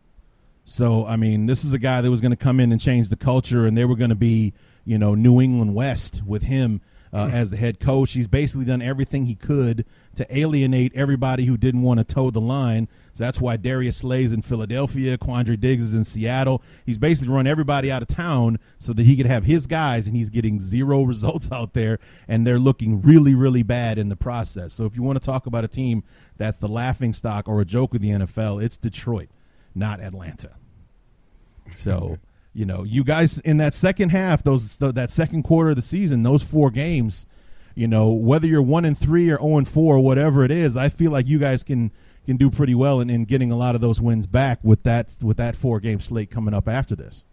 So 0.63 1.05
I 1.05 1.17
mean, 1.17 1.45
this 1.45 1.63
is 1.63 1.73
a 1.73 1.79
guy 1.79 2.01
that 2.01 2.09
was 2.09 2.21
going 2.21 2.31
to 2.31 2.37
come 2.37 2.59
in 2.59 2.71
and 2.71 2.81
change 2.81 3.09
the 3.09 3.17
culture, 3.17 3.65
and 3.65 3.77
they 3.77 3.85
were 3.85 3.97
going 3.97 4.09
to 4.09 4.15
be, 4.15 4.53
you 4.85 4.97
know, 4.97 5.13
New 5.13 5.41
England 5.41 5.75
West 5.75 6.23
with 6.25 6.43
him 6.43 6.81
uh, 7.15 7.29
as 7.31 7.49
the 7.49 7.55
head 7.55 7.79
coach. 7.79 8.11
He's 8.11 8.27
basically 8.27 8.65
done 8.65 8.81
everything 8.81 9.25
he 9.25 9.35
could 9.35 9.85
to 10.15 10.37
alienate 10.37 10.91
everybody 10.93 11.45
who 11.45 11.55
didn't 11.55 11.81
want 11.81 11.99
to 11.99 12.03
toe 12.03 12.29
the 12.29 12.41
line. 12.41 12.89
So 13.13 13.23
that's 13.23 13.39
why 13.39 13.55
Darius 13.55 13.97
Slay's 13.97 14.33
in 14.33 14.41
Philadelphia, 14.41 15.17
Quandre 15.17 15.57
Diggs 15.57 15.83
is 15.83 15.93
in 15.95 16.03
Seattle. 16.03 16.61
He's 16.85 16.97
basically 16.97 17.33
run 17.33 17.47
everybody 17.47 17.89
out 17.89 18.01
of 18.01 18.09
town 18.09 18.59
so 18.77 18.91
that 18.91 19.03
he 19.03 19.15
could 19.15 19.27
have 19.27 19.45
his 19.45 19.65
guys, 19.65 20.07
and 20.07 20.17
he's 20.17 20.29
getting 20.29 20.59
zero 20.59 21.03
results 21.03 21.49
out 21.53 21.73
there, 21.73 21.99
and 22.27 22.45
they're 22.45 22.59
looking 22.59 23.01
really, 23.01 23.33
really 23.33 23.63
bad 23.63 23.97
in 23.97 24.09
the 24.09 24.17
process. 24.17 24.73
So 24.73 24.83
if 24.83 24.97
you 24.97 25.01
want 25.01 25.19
to 25.21 25.25
talk 25.25 25.45
about 25.45 25.63
a 25.63 25.69
team 25.69 26.03
that's 26.35 26.57
the 26.57 26.67
laughing 26.67 27.13
stock 27.13 27.47
or 27.47 27.61
a 27.61 27.65
joke 27.65 27.95
of 27.95 28.01
the 28.01 28.09
NFL, 28.09 28.61
it's 28.61 28.75
Detroit, 28.75 29.29
not 29.73 30.01
Atlanta. 30.01 30.51
So 31.77 32.17
you 32.55 32.65
know, 32.65 32.83
you 32.83 33.03
guys 33.03 33.37
in 33.39 33.57
that 33.57 33.73
second 33.73 34.09
half, 34.09 34.41
those 34.41 34.77
th- 34.77 34.95
that 34.95 35.11
second 35.11 35.43
quarter 35.43 35.71
of 35.71 35.75
the 35.75 35.81
season, 35.81 36.23
those 36.23 36.41
four 36.41 36.71
games, 36.71 37.25
you 37.75 37.85
know, 37.85 38.09
whether 38.09 38.47
you're 38.47 38.61
one 38.61 38.85
and 38.85 38.97
three 38.97 39.29
or 39.29 39.37
zero 39.37 39.57
and 39.57 39.67
four, 39.67 39.99
whatever 39.99 40.45
it 40.45 40.51
is, 40.51 40.77
I 40.77 40.87
feel 40.87 41.11
like 41.11 41.27
you 41.27 41.37
guys 41.37 41.63
can 41.63 41.91
can 42.25 42.37
do 42.37 42.49
pretty 42.49 42.73
well 42.73 43.01
in, 43.01 43.09
in 43.09 43.25
getting 43.25 43.51
a 43.51 43.57
lot 43.57 43.75
of 43.75 43.81
those 43.81 43.99
wins 43.99 44.25
back 44.25 44.59
with 44.63 44.83
that 44.83 45.17
with 45.21 45.35
that 45.35 45.57
four 45.57 45.81
game 45.81 45.99
slate 45.99 46.31
coming 46.31 46.53
up 46.53 46.69
after 46.69 46.95
this. 46.95 47.25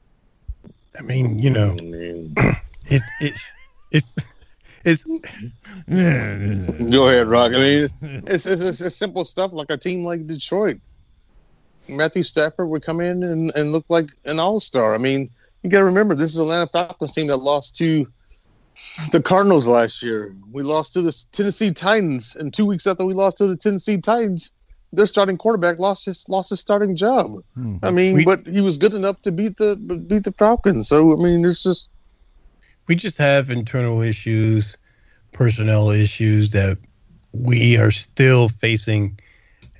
I 0.98 1.02
mean, 1.02 1.38
you 1.38 1.50
know, 1.50 1.76
it 1.80 3.02
it 3.20 3.34
it's 3.92 4.16
it's 4.84 5.04
Go 5.88 7.08
ahead, 7.08 7.28
Rock. 7.28 7.52
I 7.52 7.58
mean, 7.58 7.88
it's, 8.02 8.44
it's, 8.44 8.46
it's, 8.46 8.80
it's 8.80 8.96
simple 8.96 9.24
stuff 9.24 9.52
like 9.52 9.70
a 9.70 9.76
team 9.76 10.04
like 10.04 10.26
Detroit. 10.26 10.80
Matthew 11.88 12.22
Stafford 12.22 12.68
would 12.68 12.82
come 12.82 13.00
in 13.00 13.22
and, 13.22 13.52
and 13.54 13.72
look 13.72 13.84
like 13.88 14.10
an 14.24 14.38
all 14.38 14.60
star. 14.60 14.94
I 14.94 14.98
mean, 14.98 15.30
you 15.62 15.70
got 15.70 15.78
to 15.78 15.84
remember, 15.84 16.14
this 16.14 16.32
is 16.32 16.38
Atlanta 16.38 16.66
Falcons 16.68 17.12
team 17.12 17.26
that 17.28 17.38
lost 17.38 17.76
to 17.76 18.06
the 19.10 19.22
Cardinals 19.22 19.66
last 19.66 20.02
year. 20.02 20.34
We 20.50 20.62
lost 20.62 20.92
to 20.94 21.02
the 21.02 21.24
Tennessee 21.32 21.70
Titans, 21.70 22.36
and 22.36 22.52
two 22.52 22.66
weeks 22.66 22.86
after 22.86 23.04
we 23.04 23.14
lost 23.14 23.38
to 23.38 23.46
the 23.46 23.56
Tennessee 23.56 23.98
Titans, 23.98 24.50
their 24.92 25.06
starting 25.06 25.36
quarterback 25.36 25.78
lost 25.78 26.04
his 26.04 26.28
lost 26.28 26.50
his 26.50 26.60
starting 26.60 26.94
job. 26.96 27.42
Hmm. 27.54 27.76
I 27.82 27.90
mean, 27.90 28.16
We- 28.16 28.24
but 28.24 28.46
he 28.46 28.60
was 28.60 28.76
good 28.76 28.94
enough 28.94 29.20
to 29.22 29.32
beat 29.32 29.56
the 29.56 29.76
beat 29.76 30.24
the 30.24 30.32
Falcons. 30.32 30.88
So 30.88 31.12
I 31.12 31.22
mean, 31.22 31.44
it's 31.44 31.62
just 31.62 31.88
we 32.88 32.96
just 32.96 33.16
have 33.18 33.50
internal 33.50 34.02
issues, 34.02 34.76
personnel 35.32 35.90
issues 35.90 36.50
that 36.50 36.76
we 37.32 37.78
are 37.78 37.90
still 37.90 38.48
facing 38.48 39.18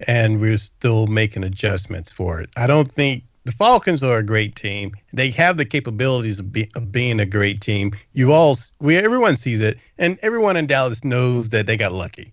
and 0.07 0.41
we're 0.41 0.59
still 0.59 1.07
making 1.07 1.45
adjustments 1.45 2.13
for 2.13 2.41
it. 2.41 2.51
I 2.57 2.67
don't 2.67 2.91
think 2.91 3.25
the 3.45 3.53
Falcons 3.53 4.03
are 4.03 4.19
a 4.19 4.23
great 4.23 4.55
team. 4.55 4.93
They 5.13 5.31
have 5.31 5.57
the 5.57 5.65
capabilities 5.65 6.39
of, 6.39 6.53
be, 6.53 6.71
of 6.75 6.93
being 6.93 7.19
a 7.21 7.27
great 7.27 7.61
team. 7.61 7.93
You 8.13 8.33
all, 8.33 8.57
we 8.81 8.97
everyone 8.97 9.37
sees 9.37 9.61
it, 9.61 9.79
and 9.99 10.19
everyone 10.23 10.57
in 10.57 10.67
Dallas 10.67 11.03
knows 11.05 11.49
that 11.49 11.67
they 11.67 11.77
got 11.77 11.93
lucky. 11.93 12.33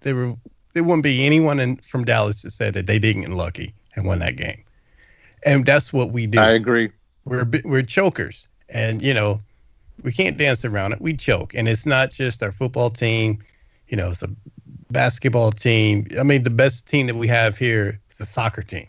They 0.00 0.12
were 0.12 0.36
there 0.72 0.84
wouldn't 0.84 1.04
be 1.04 1.24
anyone 1.24 1.58
in, 1.58 1.76
from 1.76 2.04
Dallas 2.04 2.42
that 2.42 2.50
said 2.50 2.74
that 2.74 2.86
they 2.86 2.98
didn't 2.98 3.22
get 3.22 3.30
lucky 3.30 3.72
and 3.94 4.04
won 4.04 4.18
that 4.18 4.36
game, 4.36 4.62
and 5.44 5.64
that's 5.64 5.92
what 5.92 6.12
we 6.12 6.26
do. 6.26 6.38
I 6.38 6.50
agree. 6.50 6.92
We're 7.24 7.48
we're 7.64 7.82
chokers, 7.82 8.46
and 8.68 9.02
you 9.02 9.14
know 9.14 9.40
we 10.02 10.12
can't 10.12 10.36
dance 10.36 10.64
around 10.64 10.92
it. 10.92 11.00
We 11.00 11.16
choke, 11.16 11.54
and 11.54 11.66
it's 11.66 11.86
not 11.86 12.12
just 12.12 12.42
our 12.42 12.52
football 12.52 12.90
team. 12.90 13.42
You 13.88 13.96
know, 13.96 14.10
it's 14.10 14.22
a 14.22 14.28
basketball 14.90 15.52
team. 15.52 16.06
I 16.18 16.22
mean, 16.22 16.42
the 16.42 16.50
best 16.50 16.86
team 16.86 17.06
that 17.06 17.16
we 17.16 17.28
have 17.28 17.56
here 17.56 18.00
is 18.10 18.20
a 18.20 18.26
soccer 18.26 18.62
team. 18.62 18.86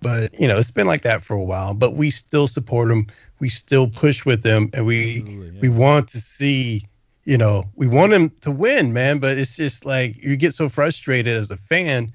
But 0.00 0.38
you 0.38 0.46
know, 0.46 0.58
it's 0.58 0.70
been 0.70 0.86
like 0.86 1.02
that 1.02 1.22
for 1.22 1.34
a 1.34 1.42
while. 1.42 1.74
But 1.74 1.94
we 1.94 2.10
still 2.10 2.46
support 2.46 2.88
them. 2.88 3.06
We 3.40 3.48
still 3.48 3.88
push 3.88 4.24
with 4.24 4.42
them, 4.42 4.70
and 4.72 4.86
we 4.86 5.22
we 5.60 5.68
want 5.68 6.08
to 6.10 6.20
see. 6.20 6.86
You 7.24 7.36
know, 7.36 7.64
we 7.74 7.86
want 7.86 8.12
them 8.12 8.30
to 8.40 8.50
win, 8.50 8.92
man. 8.92 9.18
But 9.18 9.38
it's 9.38 9.54
just 9.54 9.84
like 9.84 10.16
you 10.22 10.36
get 10.36 10.54
so 10.54 10.68
frustrated 10.68 11.36
as 11.36 11.50
a 11.50 11.56
fan 11.56 12.12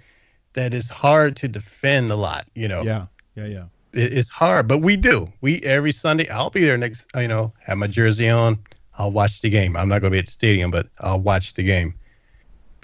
that 0.53 0.73
it's 0.73 0.89
hard 0.89 1.35
to 1.37 1.47
defend 1.47 2.11
a 2.11 2.15
lot. 2.15 2.47
You 2.55 2.67
know, 2.67 2.83
Yeah, 2.83 3.07
yeah, 3.35 3.45
yeah. 3.45 3.65
it, 3.91 4.13
it's 4.13 4.29
hard, 4.29 4.67
but 4.67 4.79
we 4.79 4.95
do. 4.95 5.27
We 5.41 5.59
every 5.61 5.91
Sunday. 5.91 6.27
I'll 6.29 6.49
be 6.49 6.63
there 6.63 6.77
next. 6.77 7.05
You 7.15 7.27
know, 7.27 7.53
have 7.59 7.77
my 7.77 7.87
jersey 7.87 8.29
on. 8.29 8.59
I'll 8.97 9.11
watch 9.11 9.41
the 9.41 9.49
game. 9.49 9.75
I'm 9.75 9.89
not 9.89 10.01
going 10.01 10.11
to 10.11 10.15
be 10.15 10.19
at 10.19 10.27
the 10.27 10.31
stadium, 10.31 10.71
but 10.71 10.87
I'll 10.99 11.19
watch 11.19 11.55
the 11.55 11.63
game 11.63 11.95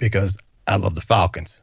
because 0.00 0.36
I 0.66 0.76
love 0.76 0.94
the 0.96 1.00
Falcons. 1.00 1.62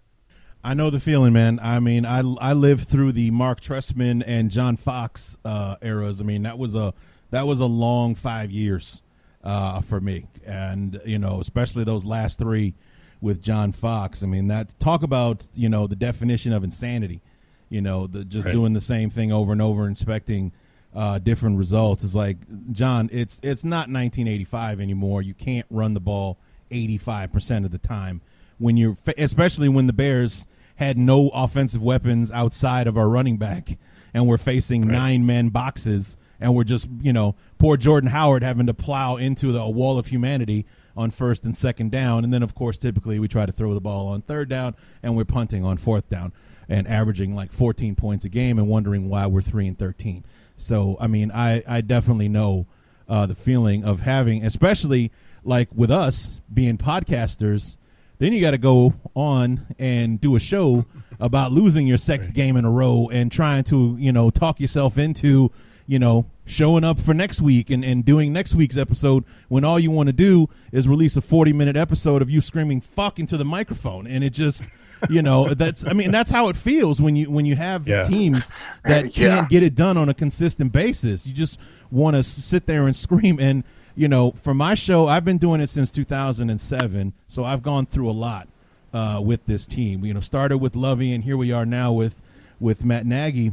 I 0.63 0.73
know 0.73 0.89
the 0.89 0.99
feeling, 0.99 1.33
man. 1.33 1.59
I 1.61 1.79
mean, 1.79 2.05
I 2.05 2.19
I 2.39 2.53
lived 2.53 2.87
through 2.87 3.11
the 3.13 3.31
Mark 3.31 3.59
Trestman 3.61 4.23
and 4.25 4.49
John 4.51 4.77
Fox 4.77 5.37
uh, 5.43 5.75
eras. 5.81 6.21
I 6.21 6.23
mean, 6.23 6.43
that 6.43 6.57
was 6.57 6.75
a 6.75 6.93
that 7.31 7.45
was 7.45 7.59
a 7.59 7.65
long 7.65 8.15
five 8.15 8.51
years 8.51 9.01
uh, 9.43 9.81
for 9.81 9.99
me, 9.99 10.27
and 10.45 10.99
you 11.05 11.19
know, 11.19 11.39
especially 11.39 11.83
those 11.83 12.05
last 12.05 12.39
three 12.39 12.73
with 13.21 13.41
John 13.41 13.71
Fox. 13.71 14.23
I 14.23 14.27
mean, 14.27 14.47
that 14.47 14.77
talk 14.79 15.03
about 15.03 15.47
you 15.53 15.69
know 15.69 15.87
the 15.87 15.95
definition 15.95 16.53
of 16.53 16.63
insanity. 16.63 17.21
You 17.69 17.81
know, 17.81 18.07
the 18.07 18.23
just 18.25 18.45
Right. 18.45 18.53
doing 18.53 18.73
the 18.73 18.81
same 18.81 19.09
thing 19.09 19.31
over 19.31 19.51
and 19.51 19.61
over, 19.61 19.89
expecting 19.89 20.51
uh, 20.93 21.19
different 21.19 21.57
results. 21.57 22.03
It's 22.03 22.15
like 22.15 22.37
John. 22.71 23.09
It's 23.11 23.39
it's 23.43 23.63
not 23.63 23.89
1985 23.89 24.81
anymore. 24.81 25.21
You 25.21 25.33
can't 25.33 25.65
run 25.69 25.93
the 25.93 25.99
ball 25.99 26.39
85 26.71 27.31
percent 27.31 27.65
of 27.65 27.71
the 27.71 27.77
time 27.77 28.21
when 28.57 28.77
you're, 28.77 28.95
especially 29.17 29.69
when 29.69 29.87
the 29.87 29.93
Bears 29.93 30.47
had 30.75 30.97
no 30.97 31.29
offensive 31.29 31.81
weapons 31.81 32.31
outside 32.31 32.87
of 32.87 32.97
our 32.97 33.09
running 33.09 33.37
back, 33.37 33.77
and 34.13 34.27
we're 34.27 34.37
facing 34.37 34.87
nine 34.87 35.25
man 35.25 35.49
boxes, 35.49 36.17
and 36.39 36.55
we're 36.55 36.63
just 36.63 36.87
you 37.01 37.13
know 37.13 37.35
poor 37.57 37.77
Jordan 37.77 38.09
Howard 38.09 38.43
having 38.43 38.67
to 38.67 38.73
plow 38.73 39.17
into 39.17 39.51
the 39.51 39.59
a 39.59 39.69
wall 39.69 39.97
of 39.99 40.07
humanity 40.07 40.65
on 40.95 41.11
first 41.11 41.45
and 41.45 41.55
second 41.55 41.91
down, 41.91 42.23
and 42.23 42.33
then 42.33 42.43
of 42.43 42.55
course 42.55 42.77
typically 42.77 43.19
we 43.19 43.27
try 43.27 43.45
to 43.45 43.51
throw 43.51 43.73
the 43.73 43.81
ball 43.81 44.07
on 44.07 44.21
third 44.21 44.49
down, 44.49 44.75
and 45.03 45.15
we're 45.15 45.25
punting 45.25 45.63
on 45.63 45.77
fourth 45.77 46.09
down 46.09 46.31
and 46.69 46.87
averaging 46.87 47.35
like 47.35 47.51
14 47.51 47.95
points 47.95 48.25
a 48.25 48.29
game 48.29 48.59
and 48.59 48.67
wondering 48.67 49.09
why 49.09 49.25
we're 49.25 49.41
3 49.41 49.67
and 49.67 49.79
13. 49.79 50.25
So, 50.57 50.97
I 50.99 51.07
mean, 51.07 51.31
I, 51.31 51.63
I 51.67 51.81
definitely 51.81 52.27
know 52.27 52.67
uh, 53.07 53.25
the 53.25 53.35
feeling 53.35 53.85
of 53.85 54.01
having, 54.01 54.43
especially 54.43 55.11
like 55.43 55.69
with 55.73 55.91
us 55.91 56.41
being 56.53 56.77
podcasters, 56.77 57.77
then 58.19 58.33
you 58.33 58.41
got 58.41 58.51
to 58.51 58.57
go 58.57 58.93
on 59.15 59.65
and 59.77 60.19
do 60.19 60.35
a 60.35 60.39
show 60.39 60.85
about 61.19 61.51
losing 61.51 61.87
your 61.87 61.97
sixth 61.97 62.33
game 62.33 62.57
in 62.57 62.65
a 62.65 62.71
row 62.71 63.09
and 63.11 63.31
trying 63.31 63.63
to, 63.65 63.95
you 63.99 64.11
know, 64.11 64.29
talk 64.29 64.59
yourself 64.59 64.97
into, 64.97 65.51
you 65.85 65.99
know, 65.99 66.25
showing 66.45 66.83
up 66.83 66.99
for 66.99 67.13
next 67.13 67.41
week 67.41 67.69
and, 67.69 67.83
and 67.85 68.05
doing 68.05 68.33
next 68.33 68.55
week's 68.55 68.77
episode 68.77 69.23
when 69.49 69.63
all 69.63 69.79
you 69.79 69.91
want 69.91 70.07
to 70.07 70.13
do 70.13 70.47
is 70.71 70.87
release 70.87 71.15
a 71.17 71.21
40 71.21 71.53
minute 71.53 71.75
episode 71.75 72.21
of 72.21 72.29
you 72.29 72.41
screaming 72.41 72.81
fuck 72.81 73.19
into 73.19 73.37
the 73.37 73.45
microphone. 73.45 74.07
And 74.07 74.23
it 74.23 74.31
just, 74.31 74.63
you 75.09 75.21
know, 75.21 75.49
that's, 75.53 75.85
I 75.85 75.93
mean, 75.93 76.09
that's 76.11 76.31
how 76.31 76.49
it 76.49 76.55
feels 76.57 76.99
when 77.01 77.15
you, 77.15 77.29
when 77.29 77.45
you 77.45 77.55
have 77.55 77.87
Yeah. 77.87 78.03
teams 78.03 78.51
that 78.83 79.15
Yeah. 79.17 79.35
can't 79.35 79.49
get 79.49 79.61
it 79.63 79.75
done 79.75 79.95
on 79.97 80.09
a 80.09 80.13
consistent 80.13 80.71
basis. 80.71 81.25
You 81.27 81.33
just 81.33 81.57
want 81.91 82.15
to 82.15 82.23
sit 82.23 82.65
there 82.65 82.85
and 82.87 82.95
scream. 82.95 83.39
And, 83.39 83.63
you 83.97 84.07
know, 84.07 84.31
for 84.31 84.53
my 84.53 84.75
show, 84.75 85.07
I've 85.07 85.25
been 85.25 85.39
doing 85.39 85.59
it 85.59 85.67
since 85.67 85.89
2007. 85.91 87.13
So 87.27 87.43
I've 87.43 87.63
gone 87.63 87.85
through 87.87 88.09
a 88.09 88.13
lot 88.13 88.47
uh, 88.93 89.19
with 89.23 89.45
this 89.45 89.65
team. 89.65 90.05
You 90.05 90.13
know, 90.13 90.19
started 90.21 90.59
with 90.59 90.75
Lovie, 90.75 91.13
and 91.13 91.23
here 91.23 91.35
we 91.35 91.51
are 91.51 91.65
now 91.65 91.91
with 91.91 92.21
with 92.59 92.85
Matt 92.85 93.05
Nagy. 93.05 93.51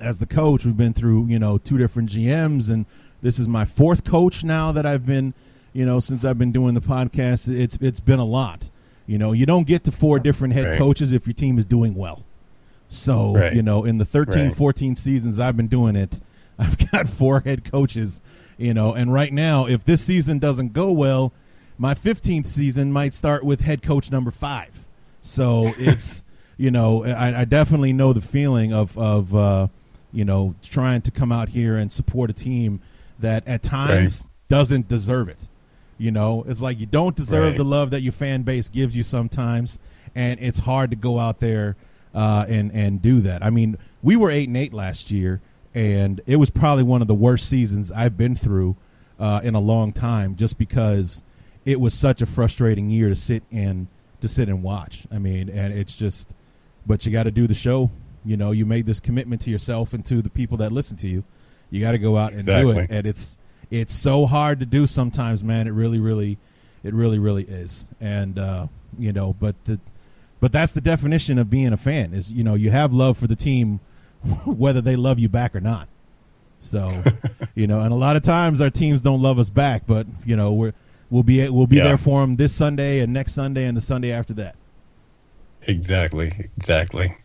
as 0.00 0.18
the 0.18 0.26
coach, 0.26 0.64
we've 0.64 0.76
been 0.76 0.94
through 0.94 1.26
you 1.26 1.38
know 1.38 1.58
two 1.58 1.78
different 1.78 2.08
GMs, 2.10 2.70
and 2.70 2.86
this 3.20 3.38
is 3.38 3.46
my 3.46 3.64
fourth 3.64 4.04
coach 4.04 4.42
now 4.42 4.72
that 4.72 4.84
I've 4.86 5.04
been, 5.06 5.34
you 5.72 5.84
know, 5.86 6.00
since 6.00 6.24
I've 6.24 6.38
been 6.38 6.50
doing 6.52 6.74
the 6.74 6.80
podcast. 6.80 7.48
It's 7.54 7.76
it's 7.80 8.00
been 8.00 8.18
a 8.18 8.24
lot. 8.24 8.70
You 9.06 9.18
know, 9.18 9.32
you 9.32 9.44
don't 9.46 9.66
get 9.66 9.84
to 9.84 9.92
four 9.92 10.18
different 10.18 10.54
head 10.54 10.66
Right. 10.66 10.78
coaches 10.78 11.12
if 11.12 11.26
your 11.26 11.34
team 11.34 11.58
is 11.58 11.64
doing 11.66 11.94
well. 11.94 12.24
So, 12.88 13.34
Right. 13.34 13.52
you 13.54 13.62
know, 13.62 13.84
in 13.84 13.98
the 13.98 14.04
13, 14.04 14.46
Right. 14.48 14.56
14 14.56 14.94
seasons 14.94 15.40
I've 15.40 15.56
been 15.56 15.66
doing 15.66 15.96
it, 15.96 16.20
I've 16.58 16.90
got 16.90 17.08
four 17.08 17.40
head 17.40 17.64
coaches, 17.64 18.20
you 18.58 18.74
know, 18.74 18.92
and 18.94 19.12
right 19.12 19.32
now, 19.32 19.66
if 19.66 19.84
this 19.84 20.02
season 20.04 20.38
doesn't 20.38 20.72
go 20.72 20.90
well, 20.92 21.32
my 21.78 21.94
15th 21.94 22.46
season 22.46 22.92
might 22.92 23.14
start 23.14 23.44
with 23.44 23.62
head 23.62 23.82
coach 23.82 24.10
number 24.10 24.30
five. 24.30 24.86
So 25.20 25.72
it's, 25.78 26.24
you 26.56 26.70
know, 26.70 27.04
I, 27.04 27.40
I 27.40 27.44
definitely 27.44 27.92
know 27.92 28.12
the 28.12 28.20
feeling 28.20 28.72
of, 28.72 28.96
of 28.98 29.34
uh, 29.34 29.68
you 30.12 30.24
know, 30.24 30.54
trying 30.62 31.02
to 31.02 31.10
come 31.10 31.32
out 31.32 31.48
here 31.50 31.76
and 31.76 31.90
support 31.90 32.30
a 32.30 32.34
team 32.34 32.80
that 33.18 33.46
at 33.48 33.62
times 33.62 34.28
doesn't 34.48 34.88
deserve 34.88 35.28
it. 35.28 35.48
You 35.98 36.10
know, 36.10 36.44
it's 36.48 36.60
like 36.60 36.78
you 36.80 36.86
don't 36.86 37.14
deserve 37.16 37.50
Right. 37.50 37.56
the 37.56 37.64
love 37.64 37.90
that 37.90 38.00
your 38.02 38.12
fan 38.12 38.42
base 38.42 38.68
gives 38.68 38.96
you 38.96 39.02
sometimes, 39.04 39.78
and 40.14 40.38
it's 40.40 40.60
hard 40.60 40.90
to 40.90 40.96
go 40.96 41.18
out 41.20 41.38
there 41.38 41.76
uh, 42.14 42.44
and 42.48 42.72
and 42.72 43.00
do 43.00 43.20
that. 43.20 43.44
I 43.44 43.50
mean, 43.50 43.78
we 44.02 44.16
were 44.16 44.30
eight 44.30 44.48
and 44.48 44.56
eight 44.56 44.72
last 44.74 45.10
year, 45.12 45.40
and 45.74 46.20
it 46.26 46.36
was 46.36 46.50
probably 46.50 46.84
one 46.84 47.02
of 47.02 47.08
the 47.08 47.14
worst 47.14 47.48
seasons 47.48 47.90
I've 47.90 48.16
been 48.16 48.34
through 48.36 48.76
uh, 49.18 49.40
in 49.42 49.54
a 49.54 49.60
long 49.60 49.92
time, 49.92 50.36
just 50.36 50.58
because 50.58 51.22
it 51.64 51.80
was 51.80 51.94
such 51.94 52.22
a 52.22 52.26
frustrating 52.26 52.90
year 52.90 53.08
to 53.08 53.16
sit 53.16 53.42
and 53.50 53.86
to 54.20 54.28
sit 54.28 54.48
and 54.48 54.62
watch. 54.62 55.06
I 55.10 55.18
mean, 55.18 55.48
and 55.48 55.72
it's 55.72 55.94
just, 55.96 56.32
but 56.86 57.04
you 57.06 57.12
got 57.12 57.24
to 57.24 57.30
do 57.30 57.46
the 57.46 57.54
show. 57.54 57.90
You 58.24 58.36
know, 58.36 58.52
you 58.52 58.66
made 58.66 58.86
this 58.86 59.00
commitment 59.00 59.42
to 59.42 59.50
yourself 59.50 59.94
and 59.94 60.04
to 60.06 60.22
the 60.22 60.30
people 60.30 60.58
that 60.58 60.72
listen 60.72 60.96
to 60.98 61.08
you. 61.08 61.24
You 61.70 61.80
got 61.80 61.92
to 61.92 61.98
go 61.98 62.16
out 62.16 62.32
and 62.32 62.44
do 62.44 62.70
it, 62.70 62.90
and 62.90 63.06
it's 63.06 63.38
it's 63.70 63.94
so 63.94 64.26
hard 64.26 64.60
to 64.60 64.66
do 64.66 64.86
sometimes, 64.86 65.42
man. 65.42 65.66
It 65.66 65.70
really, 65.70 65.98
really, 65.98 66.38
it 66.84 66.92
really, 66.92 67.18
really 67.18 67.44
is. 67.44 67.88
And 68.00 68.38
uh, 68.38 68.66
you 68.98 69.12
know, 69.12 69.32
but 69.32 69.56
the 69.64 69.80
but 70.40 70.52
that's 70.52 70.72
the 70.72 70.80
definition 70.80 71.38
of 71.38 71.48
being 71.48 71.72
a 71.72 71.76
fan 71.76 72.12
is 72.12 72.32
you 72.32 72.44
know 72.44 72.54
you 72.54 72.70
have 72.70 72.92
love 72.92 73.16
for 73.16 73.26
the 73.26 73.36
team, 73.36 73.80
whether 74.46 74.80
they 74.80 74.96
love 74.96 75.18
you 75.18 75.28
back 75.28 75.54
or 75.54 75.60
not. 75.60 75.88
So, 76.60 77.02
you 77.54 77.66
know, 77.66 77.80
and 77.80 77.92
a 77.92 77.96
lot 77.96 78.16
of 78.16 78.22
times 78.22 78.60
our 78.60 78.70
teams 78.70 79.02
don't 79.02 79.20
love 79.22 79.38
us 79.38 79.50
back, 79.50 79.82
but 79.86 80.06
you 80.24 80.36
know 80.36 80.52
we're 80.52 80.72
we'll 81.10 81.22
be 81.22 81.48
we'll 81.48 81.66
be 81.66 81.76
Yeah. 81.76 81.84
there 81.84 81.98
for 81.98 82.20
them 82.20 82.36
this 82.36 82.52
Sunday 82.54 83.00
and 83.00 83.12
next 83.12 83.32
Sunday 83.32 83.64
and 83.66 83.76
the 83.76 83.80
Sunday 83.80 84.12
after 84.12 84.32
that. 84.34 84.54
Exactly. 85.66 86.50
Exactly. 86.58 87.16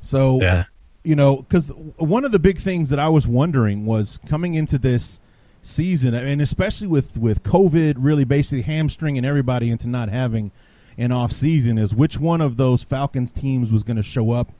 So 0.00 0.40
Yeah. 0.40 0.64
you 1.04 1.14
know, 1.16 1.36
because 1.36 1.68
one 1.96 2.24
of 2.24 2.32
the 2.32 2.38
big 2.38 2.58
things 2.58 2.90
that 2.90 2.98
I 2.98 3.08
was 3.08 3.26
wondering 3.26 3.86
was 3.86 4.18
coming 4.28 4.54
into 4.54 4.78
this 4.78 5.18
season, 5.62 6.14
and 6.14 6.40
especially 6.40 6.86
with 6.86 7.16
with 7.16 7.42
COVID 7.42 7.94
really 7.98 8.24
basically 8.24 8.62
hamstringing 8.62 9.24
everybody 9.24 9.70
into 9.70 9.88
not 9.88 10.08
having 10.08 10.50
an 10.98 11.12
off 11.12 11.32
season, 11.32 11.78
is 11.78 11.94
which 11.94 12.18
one 12.18 12.40
of 12.40 12.56
those 12.56 12.82
Falcons 12.82 13.32
teams 13.32 13.72
was 13.72 13.82
going 13.82 13.96
to 13.96 14.02
show 14.02 14.30
up 14.32 14.52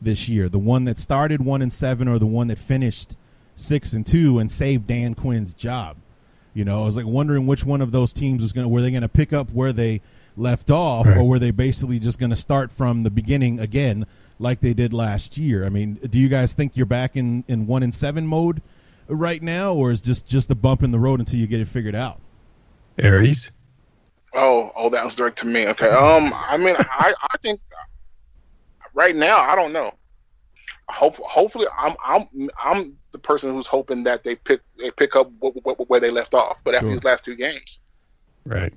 this 0.00 0.28
year? 0.28 0.48
The 0.48 0.58
one 0.58 0.84
that 0.84 0.98
started 0.98 1.42
one 1.44 1.62
and 1.62 1.72
seven, 1.72 2.08
or 2.08 2.18
the 2.18 2.26
one 2.26 2.48
that 2.48 2.58
finished 2.58 3.16
six 3.54 3.92
and 3.92 4.04
two 4.06 4.38
and 4.38 4.50
saved 4.50 4.86
Dan 4.86 5.14
Quinn's 5.14 5.54
job? 5.54 5.96
You 6.54 6.64
know, 6.64 6.82
I 6.82 6.86
was 6.86 6.96
like 6.96 7.06
wondering 7.06 7.46
which 7.46 7.64
one 7.64 7.80
of 7.82 7.92
those 7.92 8.12
teams 8.12 8.40
was 8.42 8.52
going 8.52 8.64
to 8.64 8.68
were 8.68 8.80
they 8.80 8.90
going 8.90 9.02
to 9.02 9.08
pick 9.08 9.32
up 9.32 9.50
where 9.50 9.72
they 9.72 10.00
left 10.36 10.70
off, 10.70 11.06
Right. 11.06 11.16
or 11.18 11.24
were 11.28 11.38
they 11.38 11.50
basically 11.50 11.98
just 11.98 12.18
going 12.18 12.30
to 12.30 12.36
start 12.36 12.72
from 12.72 13.02
the 13.02 13.10
beginning 13.10 13.58
again, 13.60 14.06
like 14.38 14.60
they 14.60 14.72
did 14.74 14.92
last 14.94 15.36
year? 15.36 15.64
I 15.66 15.68
mean, 15.68 15.94
do 15.94 16.18
you 16.18 16.28
guys 16.28 16.52
think 16.54 16.76
you're 16.76 16.86
back 16.86 17.16
in 17.16 17.44
in 17.48 17.66
one 17.66 17.82
and 17.82 17.94
seven 17.94 18.26
mode 18.26 18.62
right 19.08 19.42
now, 19.42 19.74
or 19.74 19.90
is 19.90 20.00
just 20.02 20.26
just 20.26 20.50
a 20.50 20.54
bump 20.54 20.82
in 20.82 20.90
the 20.92 20.98
road 20.98 21.20
until 21.20 21.38
you 21.38 21.46
get 21.46 21.60
it 21.60 21.68
figured 21.68 21.94
out? 21.94 22.20
Aries. 22.98 23.50
Oh, 24.34 24.70
oh, 24.76 24.90
that 24.90 25.04
was 25.04 25.14
direct 25.14 25.38
to 25.38 25.46
me. 25.46 25.66
Okay. 25.68 25.88
Um, 25.88 26.30
I 26.34 26.56
mean, 26.58 26.74
I, 26.78 27.14
I 27.22 27.36
think 27.42 27.60
right 28.96 29.14
now, 29.14 29.38
I 29.38 29.54
don't 29.54 29.72
know. 29.72 29.92
Hope, 30.88 31.16
hopefully, 31.16 31.66
I'm, 31.78 31.94
I'm, 32.04 32.28
I'm 32.62 32.96
the 33.12 33.18
person 33.18 33.50
who's 33.52 33.66
hoping 33.66 34.02
that 34.04 34.24
they 34.24 34.34
pick, 34.36 34.60
they 34.78 34.90
pick 34.90 35.14
up 35.16 35.30
wh- 35.42 35.50
wh- 35.64 35.88
where 35.90 36.00
they 36.00 36.10
left 36.10 36.32
off. 36.34 36.58
But 36.64 36.74
after 36.74 36.86
Sure. 36.88 36.94
these 36.96 37.04
last 37.04 37.24
two 37.24 37.34
games, 37.36 37.80
Right. 38.44 38.72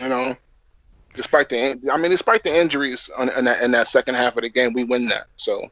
you 0.00 0.08
know, 0.08 0.34
despite 1.14 1.48
the, 1.50 1.78
I 1.92 1.96
mean, 1.98 2.10
despite 2.10 2.42
the 2.44 2.54
injuries 2.54 3.10
on, 3.16 3.28
in 3.36 3.44
that 3.44 3.62
in 3.62 3.70
that 3.72 3.88
second 3.88 4.14
half 4.14 4.36
of 4.36 4.42
the 4.42 4.48
game, 4.48 4.72
we 4.72 4.84
win 4.84 5.06
that. 5.08 5.26
So 5.36 5.70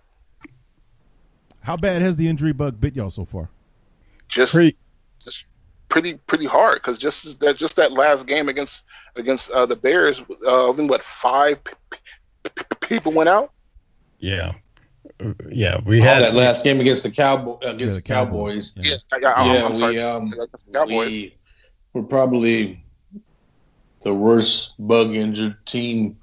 How 1.62 1.76
bad 1.76 2.02
has 2.02 2.16
the 2.18 2.28
injury 2.28 2.52
bug 2.52 2.78
bit 2.80 2.94
y'all 2.94 3.10
so 3.10 3.24
far? 3.24 3.48
just, 4.28 4.52
Pretty. 4.54 4.76
just 5.20 5.46
pretty, 5.88 6.14
pretty 6.26 6.44
hard 6.46 6.74
because 6.76 6.98
just 6.98 7.40
that, 7.40 7.56
just 7.56 7.76
that 7.76 7.92
last 7.92 8.26
game 8.26 8.48
against 8.50 8.84
against 9.16 9.50
uh, 9.52 9.64
the 9.64 9.76
Bears, 9.76 10.20
uh, 10.46 10.70
I 10.70 10.72
think 10.74 10.90
what 10.90 11.02
five 11.02 11.64
p- 11.64 11.72
p- 12.44 12.50
p- 12.54 12.64
people 12.80 13.12
went 13.12 13.28
out. 13.30 13.52
Yeah. 14.18 14.52
Uh, 15.20 15.32
Yeah. 15.50 15.80
We 15.84 16.00
Oh, 16.00 16.04
had 16.04 16.22
that 16.22 16.34
last 16.34 16.64
game 16.64 16.80
against 16.80 17.02
the 17.02 17.10
Cowboy 17.10 17.56
against 17.62 17.80
Yeah, 17.80 17.92
the 17.92 18.02
Cowboys. 18.02 18.74
Yeah. 18.76 18.94
Yeah, 19.20 19.28
I, 19.36 19.54
Yeah, 19.54 19.66
I'm, 19.66 19.72
I'm 19.74 19.80
we 19.88 19.98
um 20.00 20.34
Cowboys. 20.72 20.88
we 21.08 21.36
were 21.92 22.02
probably 22.02 22.84
the 24.02 24.14
worst 24.14 24.74
bug 24.78 25.16
injured 25.16 25.56
team, 25.66 26.18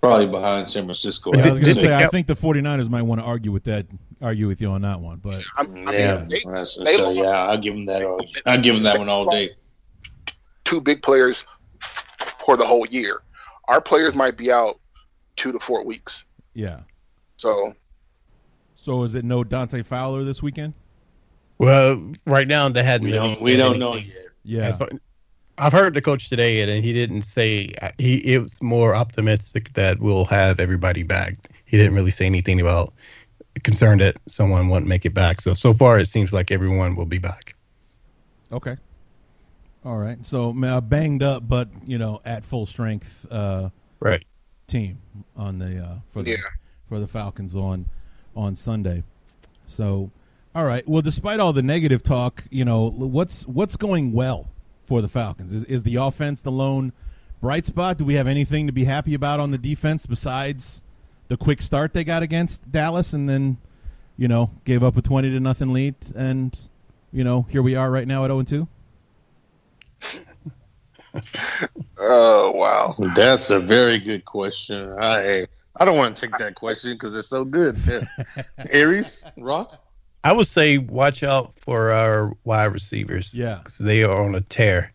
probably 0.00 0.26
behind 0.26 0.70
San 0.70 0.84
Francisco. 0.84 1.32
Yeah, 1.34 1.46
I 1.46 1.50
was 1.50 1.60
going 1.60 1.74
to 1.74 1.80
say, 1.80 1.94
I 1.94 2.06
think 2.08 2.26
the 2.26 2.34
49ers 2.34 2.88
might 2.88 3.02
want 3.02 3.20
to 3.20 3.24
argue 3.26 3.52
with 3.52 3.64
that, 3.64 3.86
argue 4.22 4.46
with 4.48 4.60
you 4.60 4.70
on 4.70 4.82
that 4.82 4.98
one, 5.00 5.18
but 5.18 5.42
I'm, 5.56 5.70
I 5.72 5.92
mean, 5.92 5.92
yeah, 5.92 6.24
they, 6.28 6.38
they 6.38 6.64
so, 6.64 6.82
lost- 6.82 7.16
yeah, 7.16 7.30
I'll 7.30 7.58
give 7.58 7.74
them 7.74 7.84
that. 7.86 8.04
All, 8.04 8.20
I'll 8.46 8.60
give 8.60 8.74
them 8.76 8.84
that 8.84 8.98
one 8.98 9.08
all 9.08 9.28
day. 9.28 9.48
two 10.64 10.80
big 10.80 11.02
players 11.02 11.44
for 11.80 12.56
the 12.56 12.64
whole 12.66 12.86
year. 12.86 13.22
Our 13.66 13.80
players 13.80 14.14
might 14.14 14.36
be 14.38 14.50
out 14.50 14.80
two 15.36 15.52
to 15.52 15.58
four 15.58 15.84
weeks. 15.84 16.24
Yeah. 16.58 16.80
So 17.36 17.74
So 18.74 19.04
is 19.04 19.14
it 19.14 19.24
no 19.24 19.44
Dante 19.44 19.82
Fowler 19.82 20.24
this 20.24 20.42
weekend? 20.42 20.74
well, 21.58 22.00
right 22.26 22.46
now 22.48 22.68
they 22.68 22.82
hadn't. 22.82 23.06
We 23.06 23.12
don't 23.12 23.40
we 23.40 23.56
don't 23.56 23.78
know 23.78 23.94
yet. 23.96 24.26
Yeah. 24.44 24.70
So- 24.72 24.88
I've 25.60 25.72
heard 25.72 25.94
the 25.94 26.00
coach 26.00 26.28
today, 26.28 26.60
and 26.60 26.84
he 26.84 26.92
didn't 26.92 27.22
say 27.22 27.74
he. 27.98 28.18
It 28.18 28.38
was 28.42 28.62
more 28.62 28.94
optimistic 28.94 29.72
that 29.72 29.98
we'll 29.98 30.24
have 30.26 30.60
everybody 30.60 31.02
back. 31.02 31.34
He 31.64 31.76
didn't 31.76 31.94
really 31.96 32.12
say 32.12 32.26
anything 32.26 32.60
about 32.60 32.92
concerned 33.64 34.00
that 34.00 34.16
someone 34.28 34.68
won't 34.68 34.86
make 34.86 35.04
it 35.04 35.14
back. 35.14 35.40
So 35.40 35.54
so 35.54 35.74
far, 35.74 35.98
it 35.98 36.06
seems 36.08 36.32
like 36.32 36.52
everyone 36.52 36.94
will 36.94 37.06
be 37.06 37.18
back. 37.18 37.56
Okay. 38.52 38.76
All 39.84 39.96
right. 39.96 40.24
So 40.24 40.52
ma- 40.52 40.80
banged 40.80 41.24
up, 41.24 41.48
but 41.48 41.68
you 41.84 41.98
know, 41.98 42.20
at 42.24 42.44
full 42.44 42.66
strength 42.66 43.26
uh, 43.28 43.70
Right. 43.98 44.24
Team 44.68 44.98
on 45.36 45.58
the 45.58 45.78
uh, 45.84 45.94
for 46.08 46.22
the 46.22 46.30
Yeah. 46.32 46.36
for 46.88 47.00
the 47.00 47.06
Falcons 47.08 47.56
on 47.56 47.86
on 48.36 48.54
Sunday. 48.54 49.02
So, 49.66 50.10
all 50.54 50.64
right. 50.64 50.86
Well, 50.88 51.02
despite 51.02 51.40
all 51.40 51.52
the 51.52 51.62
negative 51.62 52.02
talk, 52.02 52.44
you 52.50 52.64
know, 52.64 52.88
what's 52.90 53.46
what's 53.46 53.76
going 53.76 54.12
well 54.12 54.48
for 54.84 55.02
the 55.02 55.08
Falcons? 55.08 55.52
Is 55.52 55.64
is 55.64 55.82
the 55.82 55.96
offense 55.96 56.40
the 56.42 56.52
lone 56.52 56.92
bright 57.40 57.66
spot? 57.66 57.98
Do 57.98 58.04
we 58.04 58.14
have 58.14 58.28
anything 58.28 58.66
to 58.66 58.72
be 58.72 58.84
happy 58.84 59.14
about 59.14 59.40
on 59.40 59.50
the 59.50 59.58
defense 59.58 60.06
besides 60.06 60.82
the 61.28 61.36
quick 61.36 61.60
start 61.60 61.92
they 61.92 62.04
got 62.04 62.22
against 62.22 62.70
Dallas 62.72 63.12
and 63.12 63.28
then, 63.28 63.58
you 64.16 64.28
know, 64.28 64.50
gave 64.64 64.82
up 64.82 64.96
a 64.96 65.02
twenty 65.02 65.30
to 65.30 65.40
nothing 65.40 65.72
lead 65.72 65.94
and 66.14 66.56
you 67.12 67.24
know, 67.24 67.46
here 67.50 67.62
we 67.62 67.74
are 67.74 67.90
right 67.90 68.06
now 68.06 68.24
at 68.24 68.28
0 68.28 68.40
and 68.40 68.48
2. 68.48 68.68
Oh 71.98 72.50
wow. 72.52 72.94
That's 73.14 73.50
a 73.50 73.60
very 73.60 73.98
good 73.98 74.24
question. 74.24 74.92
I 74.98 75.46
I 75.76 75.84
don't 75.84 75.96
want 75.96 76.16
to 76.16 76.20
take 76.28 76.38
that 76.38 76.54
question 76.54 76.92
because 76.92 77.14
it's 77.14 77.28
so 77.28 77.44
good. 77.44 77.78
Yeah. 77.86 78.04
Aries, 78.70 79.22
Rock. 79.38 79.80
I 80.24 80.32
would 80.32 80.48
say 80.48 80.78
watch 80.78 81.22
out 81.22 81.52
for 81.60 81.92
our 81.92 82.32
wide 82.44 82.66
receivers. 82.72 83.32
Yeah. 83.32 83.60
'cause 83.64 83.76
they 83.78 84.02
are 84.02 84.22
on 84.24 84.34
a 84.34 84.40
tear, 84.42 84.92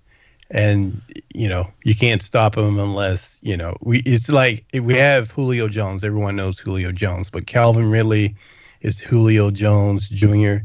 and 0.51 1.01
you 1.33 1.47
know 1.47 1.67
you 1.83 1.95
can't 1.95 2.21
stop 2.21 2.55
them 2.55 2.77
unless 2.79 3.39
you 3.41 3.55
know 3.57 3.77
we. 3.81 3.99
It's 3.99 4.29
like 4.29 4.65
we 4.73 4.95
have 4.97 5.31
Julio 5.31 5.67
Jones. 5.67 6.03
Everyone 6.03 6.35
knows 6.35 6.59
Julio 6.59 6.91
Jones, 6.91 7.29
but 7.29 7.47
Calvin 7.47 7.89
Ridley 7.89 8.35
is 8.81 8.99
Julio 8.99 9.49
Jones 9.49 10.09
Jr. 10.09 10.57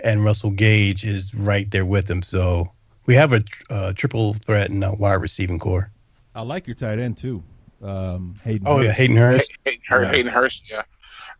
and 0.00 0.24
Russell 0.24 0.50
Gage 0.50 1.04
is 1.04 1.32
right 1.34 1.70
there 1.70 1.86
with 1.86 2.10
him. 2.10 2.22
So 2.22 2.70
we 3.06 3.14
have 3.14 3.32
a 3.32 3.42
uh, 3.70 3.92
triple 3.92 4.34
threat 4.34 4.70
in 4.70 4.82
our 4.82 4.94
wide 4.96 5.14
receiving 5.20 5.58
core. 5.58 5.90
I 6.34 6.42
like 6.42 6.66
your 6.66 6.74
tight 6.74 6.98
end 6.98 7.16
too. 7.16 7.42
Um, 7.82 8.38
Hayden. 8.42 8.66
Oh 8.66 8.80
yeah, 8.80 8.88
Hurst. 8.88 8.98
Hayden 8.98 9.16
Hurst. 9.16 9.52
Hayden, 9.64 9.80
Hur- 9.88 10.02
Yeah. 10.02 10.10
Hayden 10.10 10.32
Hurst, 10.32 10.62
yeah. 10.70 10.82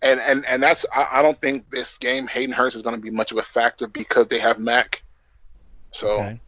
And 0.03 0.21
and 0.21 0.45
and 0.47 0.63
that's 0.63 0.85
I, 0.95 1.09
I 1.13 1.23
don't 1.23 1.41
think 1.41 1.71
this 1.71 1.97
game 1.99 2.27
Hayden 2.27 2.55
Hurst 2.55 2.77
is 2.77 2.83
going 2.83 2.95
to 2.95 3.01
be 3.01 3.11
much 3.11 3.33
of 3.33 3.39
a 3.39 3.43
factor 3.43 3.87
because 3.87 4.29
they 4.29 4.39
have 4.39 4.59
Mack. 4.59 5.03
So 5.91 6.09
Okay. 6.09 6.41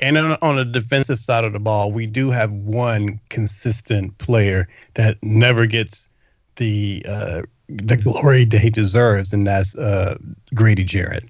And 0.00 0.16
on, 0.16 0.38
on 0.42 0.56
the 0.56 0.64
defensive 0.64 1.18
side 1.20 1.42
of 1.42 1.52
the 1.52 1.58
ball, 1.58 1.90
we 1.90 2.06
do 2.06 2.30
have 2.30 2.52
one 2.52 3.20
consistent 3.30 4.16
player 4.18 4.68
that 4.94 5.18
never 5.22 5.66
gets 5.66 6.08
the 6.56 7.04
uh, 7.08 7.42
the 7.68 7.96
glory 7.96 8.44
that 8.44 8.60
he 8.60 8.70
deserves, 8.70 9.32
and 9.32 9.46
that's 9.46 9.76
uh, 9.76 10.16
Grady 10.54 10.84
Jarrett. 10.84 11.24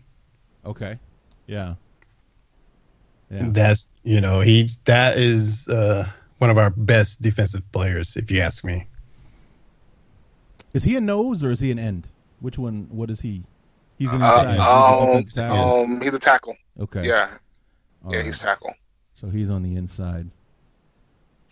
Okay. 0.66 0.98
Yeah. 1.46 1.74
Yeah. 3.30 3.46
That's 3.50 3.88
you 4.04 4.20
know 4.20 4.40
he 4.40 4.70
that 4.86 5.18
is 5.18 5.68
uh, 5.68 6.08
one 6.38 6.50
of 6.50 6.56
our 6.58 6.70
best 6.70 7.20
defensive 7.20 7.62
players, 7.72 8.16
if 8.16 8.30
you 8.30 8.40
ask 8.40 8.64
me. 8.64 8.86
Is 10.74 10.84
he 10.84 10.96
a 10.96 11.00
nose 11.00 11.42
or 11.44 11.50
is 11.50 11.60
he 11.60 11.70
an 11.70 11.78
end? 11.78 12.08
Which 12.40 12.58
one? 12.58 12.86
What 12.90 13.10
is 13.10 13.20
he? 13.20 13.44
He's 13.98 14.12
an 14.12 14.22
Uh, 14.22 14.26
inside. 14.26 14.50
He's 14.50 14.58
a 14.58 14.62
um, 14.62 15.06
defensive 15.06 15.34
tackle. 15.34 15.80
um, 15.82 16.00
he's 16.00 16.14
a 16.14 16.18
tackle. 16.18 16.56
okay. 16.80 17.06
Yeah, 17.06 17.30
All 18.04 18.12
yeah, 18.12 18.18
right. 18.18 18.26
he's 18.26 18.38
tackle. 18.38 18.74
So 19.14 19.28
he's 19.28 19.50
on 19.50 19.62
the 19.62 19.74
inside. 19.76 20.30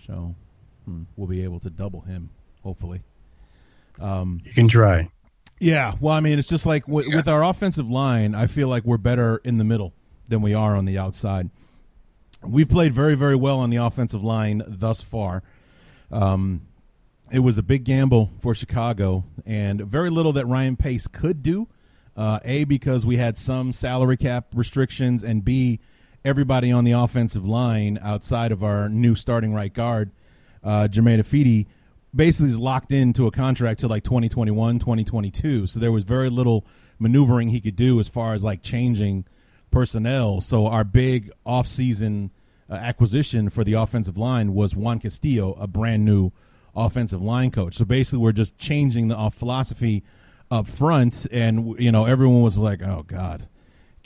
So 0.06 0.34
hmm, 0.84 1.02
we'll 1.16 1.26
be 1.26 1.42
able 1.42 1.58
to 1.60 1.70
double 1.70 2.02
him, 2.02 2.30
hopefully. 2.62 3.02
Um, 4.00 4.40
You 4.44 4.52
can 4.52 4.68
try. 4.68 5.08
yeah. 5.58 5.94
Well, 6.00 6.14
I 6.14 6.20
mean, 6.20 6.38
it's 6.38 6.48
just 6.48 6.66
like 6.66 6.86
w- 6.86 7.14
with 7.16 7.26
our 7.26 7.42
offensive 7.42 7.90
line, 7.90 8.34
I 8.34 8.46
feel 8.46 8.68
like 8.68 8.84
we're 8.84 8.98
better 8.98 9.38
in 9.42 9.58
the 9.58 9.64
middle 9.64 9.92
than 10.28 10.42
we 10.42 10.54
are 10.54 10.76
on 10.76 10.84
the 10.84 10.98
outside. 10.98 11.50
We've 12.48 12.68
played 12.68 12.92
very, 12.92 13.14
very 13.14 13.36
well 13.36 13.58
on 13.58 13.70
the 13.70 13.76
offensive 13.76 14.22
line 14.22 14.62
thus 14.66 15.02
far. 15.02 15.42
Um, 16.10 16.62
it 17.30 17.40
was 17.40 17.58
a 17.58 17.62
big 17.62 17.84
gamble 17.84 18.30
for 18.38 18.54
Chicago, 18.54 19.24
and 19.44 19.80
very 19.80 20.10
little 20.10 20.32
that 20.34 20.46
Ryan 20.46 20.76
Pace 20.76 21.06
could 21.06 21.42
do. 21.42 21.68
Uh, 22.16 22.38
a 22.44 22.64
because 22.64 23.04
we 23.04 23.16
had 23.16 23.36
some 23.36 23.72
salary 23.72 24.16
cap 24.16 24.46
restrictions, 24.54 25.22
and 25.22 25.44
B 25.44 25.80
everybody 26.24 26.72
on 26.72 26.84
the 26.84 26.92
offensive 26.92 27.46
line 27.46 27.98
outside 28.02 28.50
of 28.50 28.64
our 28.64 28.88
new 28.88 29.14
starting 29.14 29.52
right 29.52 29.72
guard, 29.72 30.10
uh, 30.64 30.88
Germain 30.88 31.20
Ifedi, 31.20 31.66
basically 32.14 32.50
is 32.50 32.58
locked 32.58 32.90
into 32.90 33.26
a 33.26 33.30
contract 33.30 33.80
till 33.80 33.90
like 33.90 34.02
2021, 34.02 34.78
2022. 34.78 35.66
So 35.66 35.78
there 35.78 35.92
was 35.92 36.04
very 36.04 36.30
little 36.30 36.66
maneuvering 36.98 37.48
he 37.48 37.60
could 37.60 37.76
do 37.76 38.00
as 38.00 38.08
far 38.08 38.34
as 38.34 38.42
like 38.42 38.62
changing 38.62 39.24
personnel. 39.76 40.40
So 40.40 40.66
our 40.66 40.84
big 40.84 41.30
offseason 41.46 42.30
uh, 42.70 42.74
acquisition 42.74 43.50
for 43.50 43.62
the 43.62 43.74
offensive 43.74 44.16
line 44.16 44.54
was 44.54 44.74
Juan 44.74 44.98
Castillo, 45.00 45.52
a 45.60 45.66
brand 45.66 46.04
new 46.04 46.32
offensive 46.74 47.20
line 47.20 47.50
coach. 47.50 47.74
So 47.74 47.84
basically, 47.84 48.20
we're 48.20 48.32
just 48.32 48.56
changing 48.56 49.08
the 49.08 49.18
uh, 49.18 49.28
philosophy 49.28 50.02
up 50.50 50.66
front, 50.66 51.26
and 51.30 51.78
you 51.78 51.92
know 51.92 52.06
everyone 52.06 52.42
was 52.42 52.56
like, 52.56 52.80
"Oh 52.82 53.04
God." 53.06 53.48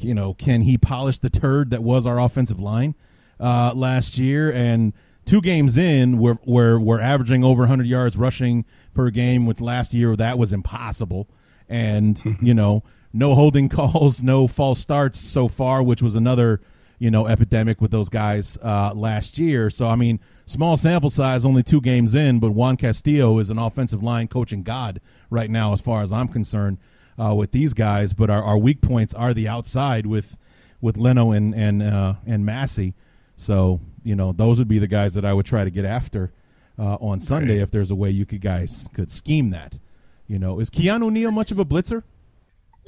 you 0.03 0.15
know, 0.15 0.35
can 0.35 0.63
he 0.63 0.79
polish 0.79 1.19
the 1.19 1.31
turd 1.31 1.71
that 1.71 1.83
was 1.83 2.07
our 2.07 2.19
offensive 2.19 2.59
line 2.59 2.95
uh, 3.39 3.73
last 3.75 4.19
year? 4.19 4.51
And 4.53 4.93
two 5.27 5.41
games 5.41 5.77
in, 5.77 6.19
we're, 6.19 6.39
we're, 6.45 6.79
we're 6.79 7.01
averaging 7.01 7.45
over 7.45 7.63
100 7.63 7.87
yards 7.87 8.17
rushing 8.17 8.65
per 8.95 9.11
game. 9.11 9.47
With 9.47 9.61
last 9.61 9.93
year, 9.93 10.17
that 10.17 10.39
was 10.39 10.53
impossible. 10.53 11.29
And, 11.69 12.21
you 12.41 12.55
know, 12.55 12.83
no 13.13 13.35
holding 13.35 13.69
calls, 13.71 14.23
no 14.23 14.47
false 14.47 14.79
starts 14.79 15.19
so 15.19 15.49
far, 15.49 15.83
which 15.83 16.03
was 16.03 16.17
another, 16.17 16.61
you 16.99 17.11
know, 17.11 17.27
epidemic 17.27 17.81
with 17.81 17.91
those 17.91 18.09
guys 18.09 18.59
uh, 18.63 18.93
last 18.95 19.39
year. 19.39 19.71
So, 19.71 19.87
I 19.87 19.97
mean, 19.97 20.21
small 20.47 20.77
sample 20.77 21.11
size, 21.11 21.45
only 21.45 21.63
two 21.63 21.81
games 21.81 22.15
in, 22.15 22.39
but 22.41 22.53
Juan 22.53 22.77
Castillo 22.77 23.39
is 23.39 23.51
an 23.51 23.59
offensive 23.59 24.03
line 24.03 24.29
coaching 24.29 24.63
god 24.63 25.01
right 25.31 25.51
now, 25.51 25.73
as 25.73 25.81
far 25.81 26.03
as 26.03 26.13
I'm 26.13 26.29
concerned 26.29 26.79
uh, 27.21 27.35
with 27.35 27.53
these 27.53 27.75
guys, 27.75 28.15
but 28.15 28.31
our, 28.31 28.43
our 28.43 28.59
weak 28.59 28.81
points 28.81 29.13
are 29.15 29.35
the 29.35 29.47
outside 29.49 30.07
with 30.07 30.37
with 30.81 30.97
Leno 30.97 31.33
and 31.33 31.55
and 31.55 31.83
uh, 31.83 32.15
and 32.27 32.47
Massey. 32.47 32.95
So 33.37 33.81
you 34.03 34.15
know 34.15 34.33
those 34.33 34.59
would 34.59 34.69
be 34.69 34.79
the 34.79 34.87
guys 34.87 35.15
that 35.15 35.25
I 35.25 35.33
would 35.33 35.47
try 35.47 35.65
to 35.65 35.71
get 35.71 35.85
after 35.85 36.33
uh, 36.79 36.95
on 36.95 37.21
Sunday 37.21 37.59
if 37.59 37.71
there's 37.71 37.91
a 37.91 37.95
way 37.95 38.11
you 38.11 38.25
could 38.25 38.41
guys 38.41 38.89
could 38.95 39.11
scheme 39.11 39.51
that. 39.51 39.79
You 40.27 40.39
know, 40.39 40.61
is 40.61 40.71
Keanu 40.71 41.11
Neal 41.11 41.31
much 41.31 41.51
of 41.51 41.59
a 41.59 41.65
blitzer? 41.65 42.05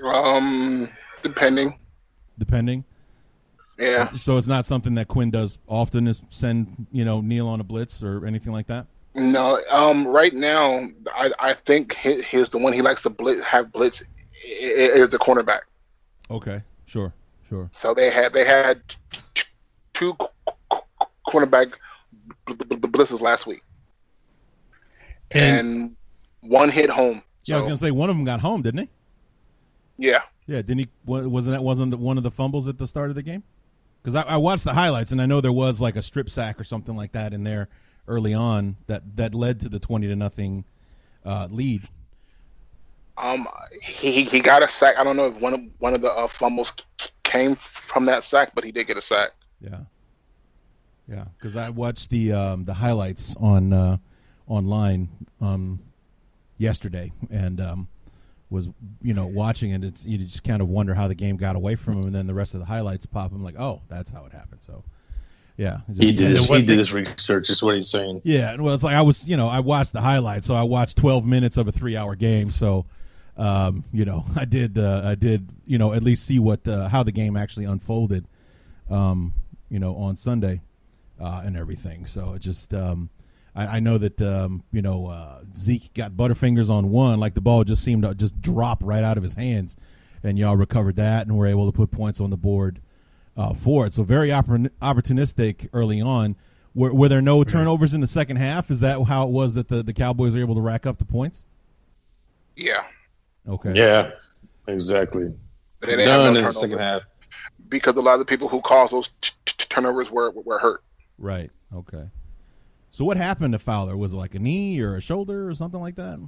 Um, 0.04 0.88
depending. 1.22 1.78
Depending. 2.38 2.84
Yeah. 3.78 4.12
So 4.14 4.36
it's 4.36 4.46
not 4.46 4.66
something 4.66 4.94
that 4.94 5.08
Quinn 5.08 5.30
does 5.30 5.58
often. 5.66 6.06
Is 6.06 6.20
send 6.30 6.86
you 6.92 7.04
know 7.04 7.20
Neal 7.20 7.48
on 7.48 7.60
a 7.60 7.64
blitz 7.64 8.02
or 8.02 8.26
anything 8.26 8.52
like 8.52 8.66
that. 8.68 8.86
No. 9.14 9.60
Um. 9.70 10.06
Right 10.06 10.34
now, 10.34 10.88
I 11.14 11.30
I 11.38 11.54
think 11.54 11.94
his, 11.94 12.22
his 12.22 12.48
the 12.48 12.58
one 12.58 12.72
he 12.72 12.82
likes 12.82 13.02
to 13.02 13.10
blitz 13.10 13.42
have 13.42 13.72
blitz 13.72 14.02
is 14.44 15.10
the 15.10 15.18
cornerback. 15.18 15.60
Okay, 16.30 16.62
sure, 16.86 17.12
sure. 17.48 17.68
So 17.72 17.94
they 17.94 18.10
had 18.10 18.32
they 18.32 18.44
had 18.44 18.80
two 19.94 20.16
cornerback 21.28 21.72
bl- 22.46 22.54
bl- 22.54 22.76
bl- 22.76 22.88
blitzes 22.88 23.20
last 23.20 23.46
week, 23.46 23.62
and 25.30 25.96
one 26.40 26.70
hit 26.70 26.90
home. 26.90 27.22
Yeah, 27.44 27.56
I 27.56 27.58
was 27.58 27.66
gonna 27.66 27.76
say 27.76 27.90
one 27.90 28.10
of 28.10 28.16
them 28.16 28.24
got 28.24 28.40
home, 28.40 28.62
didn't 28.62 28.80
he? 28.80 28.88
Yeah. 30.02 30.22
Yeah, 30.46 30.56
didn't 30.56 30.78
he? 30.78 30.88
Wasn't 31.06 31.52
that 31.52 31.62
wasn't 31.62 31.96
one 31.98 32.16
of 32.16 32.24
the 32.24 32.30
fumbles 32.30 32.66
at 32.68 32.78
the 32.78 32.86
start 32.86 33.10
of 33.10 33.16
the 33.16 33.22
game? 33.22 33.44
Because 34.02 34.16
I, 34.16 34.22
I 34.22 34.36
watched 34.36 34.64
the 34.64 34.74
highlights 34.74 35.12
and 35.12 35.22
I 35.22 35.26
know 35.26 35.40
there 35.40 35.52
was 35.52 35.80
like 35.80 35.94
a 35.96 36.02
strip 36.02 36.28
sack 36.28 36.60
or 36.60 36.64
something 36.64 36.96
like 36.96 37.12
that 37.12 37.32
in 37.32 37.44
there 37.44 37.68
early 38.08 38.34
on 38.34 38.76
that 38.88 39.16
that 39.16 39.34
led 39.34 39.60
to 39.60 39.68
the 39.68 39.78
twenty 39.78 40.08
to 40.08 40.16
nothing 40.16 40.64
uh, 41.24 41.46
lead. 41.50 41.88
Um, 43.16 43.46
he 43.80 44.24
he 44.24 44.40
got 44.40 44.62
a 44.62 44.68
sack. 44.68 44.96
I 44.98 45.04
don't 45.04 45.16
know 45.16 45.26
if 45.26 45.34
one 45.34 45.54
of 45.54 45.60
one 45.78 45.94
of 45.94 46.00
the 46.00 46.10
uh, 46.10 46.26
fumbles 46.26 46.72
came 47.22 47.54
from 47.56 48.06
that 48.06 48.24
sack, 48.24 48.52
but 48.54 48.64
he 48.64 48.72
did 48.72 48.88
get 48.88 48.96
a 48.96 49.02
sack. 49.02 49.30
Yeah, 49.60 49.80
yeah. 51.08 51.26
Because 51.38 51.54
I 51.56 51.70
watched 51.70 52.10
the 52.10 52.32
um, 52.32 52.64
the 52.64 52.74
highlights 52.74 53.36
on 53.36 53.72
uh, 53.72 53.98
online 54.48 55.08
um, 55.40 55.78
yesterday 56.58 57.12
and 57.30 57.60
um, 57.60 57.88
was 58.52 58.68
you 59.00 59.14
know 59.14 59.26
watching 59.26 59.70
it. 59.72 59.82
It's 59.82 60.04
you 60.04 60.18
just 60.18 60.44
kind 60.44 60.60
of 60.62 60.68
wonder 60.68 60.94
how 60.94 61.08
the 61.08 61.14
game 61.14 61.36
got 61.36 61.56
away 61.56 61.74
from 61.74 61.94
him, 61.94 62.04
and 62.04 62.14
then 62.14 62.26
the 62.26 62.34
rest 62.34 62.54
of 62.54 62.60
the 62.60 62.66
highlights 62.66 63.06
pop. 63.06 63.32
I'm 63.32 63.42
like, 63.42 63.58
oh, 63.58 63.82
that's 63.88 64.10
how 64.10 64.24
it 64.26 64.32
happened. 64.32 64.62
So. 64.62 64.84
Yeah, 65.58 65.80
it 65.86 66.02
He 66.02 66.12
did. 66.12 66.30
His, 66.30 66.48
he 66.48 66.56
did 66.60 66.66
thing- 66.66 66.78
his 66.78 66.92
research. 66.94 67.50
Is 67.50 67.62
what 67.62 67.74
he's 67.74 67.88
saying. 67.88 68.22
Yeah, 68.24 68.52
And 68.52 68.64
well, 68.64 68.74
it's 68.74 68.82
like 68.82 68.94
I 68.96 69.02
was, 69.02 69.28
you 69.28 69.36
know, 69.36 69.48
I 69.48 69.60
watched 69.60 69.92
the 69.92 70.00
highlights, 70.00 70.46
so 70.46 70.54
I 70.54 70.62
watched 70.62 70.96
12 70.96 71.26
minutes 71.26 71.58
of 71.58 71.68
a 71.68 71.72
three-hour 71.72 72.16
game. 72.16 72.50
So, 72.50 72.86
um, 73.36 73.84
you 73.92 74.06
know, 74.06 74.24
I 74.36 74.46
did, 74.46 74.78
uh, 74.78 75.02
I 75.04 75.14
did, 75.14 75.50
you 75.66 75.76
know, 75.76 75.92
at 75.92 76.02
least 76.02 76.24
see 76.24 76.38
what 76.38 76.66
uh, 76.66 76.88
how 76.88 77.02
the 77.02 77.12
game 77.12 77.36
actually 77.36 77.66
unfolded, 77.66 78.26
um, 78.90 79.34
you 79.68 79.78
know, 79.78 79.94
on 79.96 80.16
Sunday 80.16 80.62
uh, 81.20 81.42
and 81.44 81.54
everything. 81.54 82.06
So 82.06 82.32
it 82.32 82.40
just, 82.40 82.72
um, 82.72 83.10
I, 83.54 83.66
I 83.76 83.80
know 83.80 83.98
that, 83.98 84.20
um, 84.20 84.62
you 84.72 84.82
know, 84.82 85.06
uh, 85.06 85.42
Zeke 85.56 85.92
got 85.94 86.12
butterfingers 86.12 86.70
on 86.70 86.90
one, 86.90 87.20
like 87.20 87.34
the 87.34 87.40
ball 87.40 87.64
just 87.64 87.82
seemed 87.84 88.02
to 88.02 88.14
just 88.14 88.40
drop 88.40 88.78
right 88.82 89.02
out 89.02 89.16
of 89.16 89.22
his 89.22 89.34
hands, 89.34 89.76
and 90.22 90.38
y'all 90.38 90.56
recovered 90.56 90.96
that 90.96 91.26
and 91.26 91.36
were 91.36 91.46
able 91.46 91.70
to 91.70 91.76
put 91.76 91.90
points 91.90 92.20
on 92.20 92.30
the 92.30 92.36
board 92.36 92.80
uh, 93.36 93.54
for 93.54 93.86
it. 93.86 93.92
So 93.92 94.02
very 94.02 94.28
oppor- 94.30 94.70
opportunistic 94.80 95.68
early 95.72 96.00
on. 96.00 96.36
Were, 96.74 96.94
were 96.94 97.08
there 97.08 97.20
no 97.20 97.44
turnovers 97.44 97.92
in 97.92 98.00
the 98.00 98.06
second 98.06 98.36
half? 98.36 98.70
Is 98.70 98.80
that 98.80 99.02
how 99.04 99.24
it 99.26 99.30
was 99.30 99.54
that 99.54 99.68
the, 99.68 99.82
the 99.82 99.92
Cowboys 99.92 100.34
were 100.34 100.40
able 100.40 100.54
to 100.54 100.62
rack 100.62 100.86
up 100.86 100.98
the 100.98 101.04
points? 101.04 101.44
Yeah, 102.56 102.84
Okay. 103.48 103.72
Yeah, 103.74 104.10
exactly. 104.68 105.32
they 105.80 105.86
didn't 105.88 106.00
have 106.00 106.06
Done 106.06 106.34
no 106.34 106.38
in 106.40 106.44
the 106.46 106.52
second 106.52 106.78
half. 106.78 107.02
because 107.68 107.96
a 107.96 108.00
lot 108.00 108.14
of 108.14 108.18
the 108.20 108.24
people 108.24 108.48
who 108.48 108.60
caused 108.60 108.92
those 108.92 109.08
t- 109.20 109.32
t- 109.44 109.66
turnovers 109.68 110.10
were 110.10 110.30
were 110.30 110.58
hurt. 110.58 110.82
Right. 111.18 111.50
Okay. 111.74 112.04
So 112.92 113.04
what 113.06 113.16
happened 113.16 113.52
to 113.54 113.58
Fowler? 113.58 113.96
Was 113.96 114.12
it 114.12 114.16
like 114.16 114.34
a 114.34 114.38
knee 114.38 114.78
or 114.80 114.96
a 114.96 115.00
shoulder 115.00 115.48
or 115.48 115.54
something 115.54 115.80
like 115.80 115.94
that? 115.96 116.20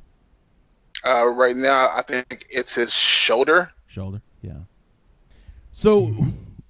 Uh, 1.04 1.28
right 1.28 1.54
now, 1.56 1.90
I 1.94 2.00
think 2.02 2.46
it's 2.48 2.74
his 2.74 2.92
shoulder. 2.92 3.70
Shoulder. 3.86 4.22
Yeah. 4.40 4.60
So, 5.72 6.14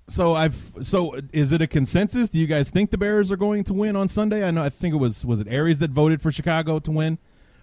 so 0.09 0.35
I've 0.35 0.73
so 0.83 1.15
is 1.33 1.53
it 1.53 1.63
a 1.63 1.69
consensus? 1.69 2.29
Do 2.29 2.41
you 2.41 2.49
guys 2.49 2.71
think 2.71 2.91
the 2.91 2.99
Bears 2.99 3.31
are 3.31 3.37
going 3.37 3.63
to 3.65 3.73
win 3.73 3.95
on 3.95 4.09
Sunday? 4.09 4.47
I 4.47 4.51
know. 4.51 4.65
I 4.65 4.69
think 4.69 4.95
it 4.95 4.99
was 4.99 5.25
was 5.25 5.39
it 5.41 5.47
Aries 5.49 5.79
that 5.79 5.91
voted 5.93 6.21
for 6.21 6.33
Chicago 6.33 6.81
to 6.81 6.91
win 6.91 7.19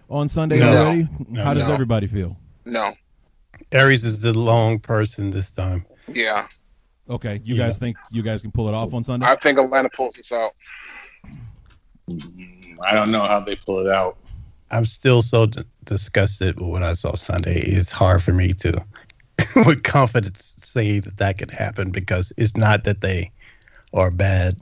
on 0.08 0.26
Sunday 0.26 0.58
No. 0.60 0.70
already. 0.70 1.08
No. 1.28 1.44
How 1.44 1.52
does 1.52 1.68
No. 1.68 1.74
everybody 1.74 2.06
feel? 2.06 2.38
No. 2.64 2.94
Aries 3.72 4.04
is 4.04 4.20
the 4.20 4.32
long 4.32 4.78
person 4.78 5.30
this 5.30 5.50
time. 5.50 5.84
Yeah, 6.08 6.46
Okay, 7.10 7.40
you 7.44 7.56
Yeah. 7.56 7.64
guys 7.66 7.76
think 7.78 7.96
you 8.10 8.22
guys 8.22 8.40
can 8.40 8.50
pull 8.52 8.68
it 8.68 8.74
off 8.74 8.94
on 8.94 9.02
Sunday? 9.02 9.26
I 9.26 9.36
think 9.36 9.58
Atlanta 9.58 9.90
pulls 9.90 10.14
this 10.14 10.32
out. 10.32 10.52
I 12.08 12.94
don't 12.94 13.10
know 13.10 13.20
how 13.22 13.40
they 13.40 13.56
pull 13.56 13.78
it 13.86 13.92
out. 13.92 14.16
I'm 14.70 14.84
still 14.84 15.22
so 15.22 15.46
d- 15.46 15.62
disgusted 15.84 16.58
with 16.60 16.68
what 16.70 16.82
I 16.82 16.94
saw 16.94 17.14
Sunday. 17.14 17.60
It's 17.60 17.92
hard 17.92 18.22
for 18.22 18.32
me 18.32 18.52
to, 18.54 18.84
with 19.66 19.82
confidence, 19.82 20.54
say 20.62 20.98
that 21.00 21.18
that 21.18 21.38
could 21.38 21.50
happen 21.50 21.90
because 21.90 22.32
it's 22.36 22.56
not 22.56 22.84
that 22.84 23.00
they 23.02 23.30
are 23.92 24.10
bad, 24.10 24.58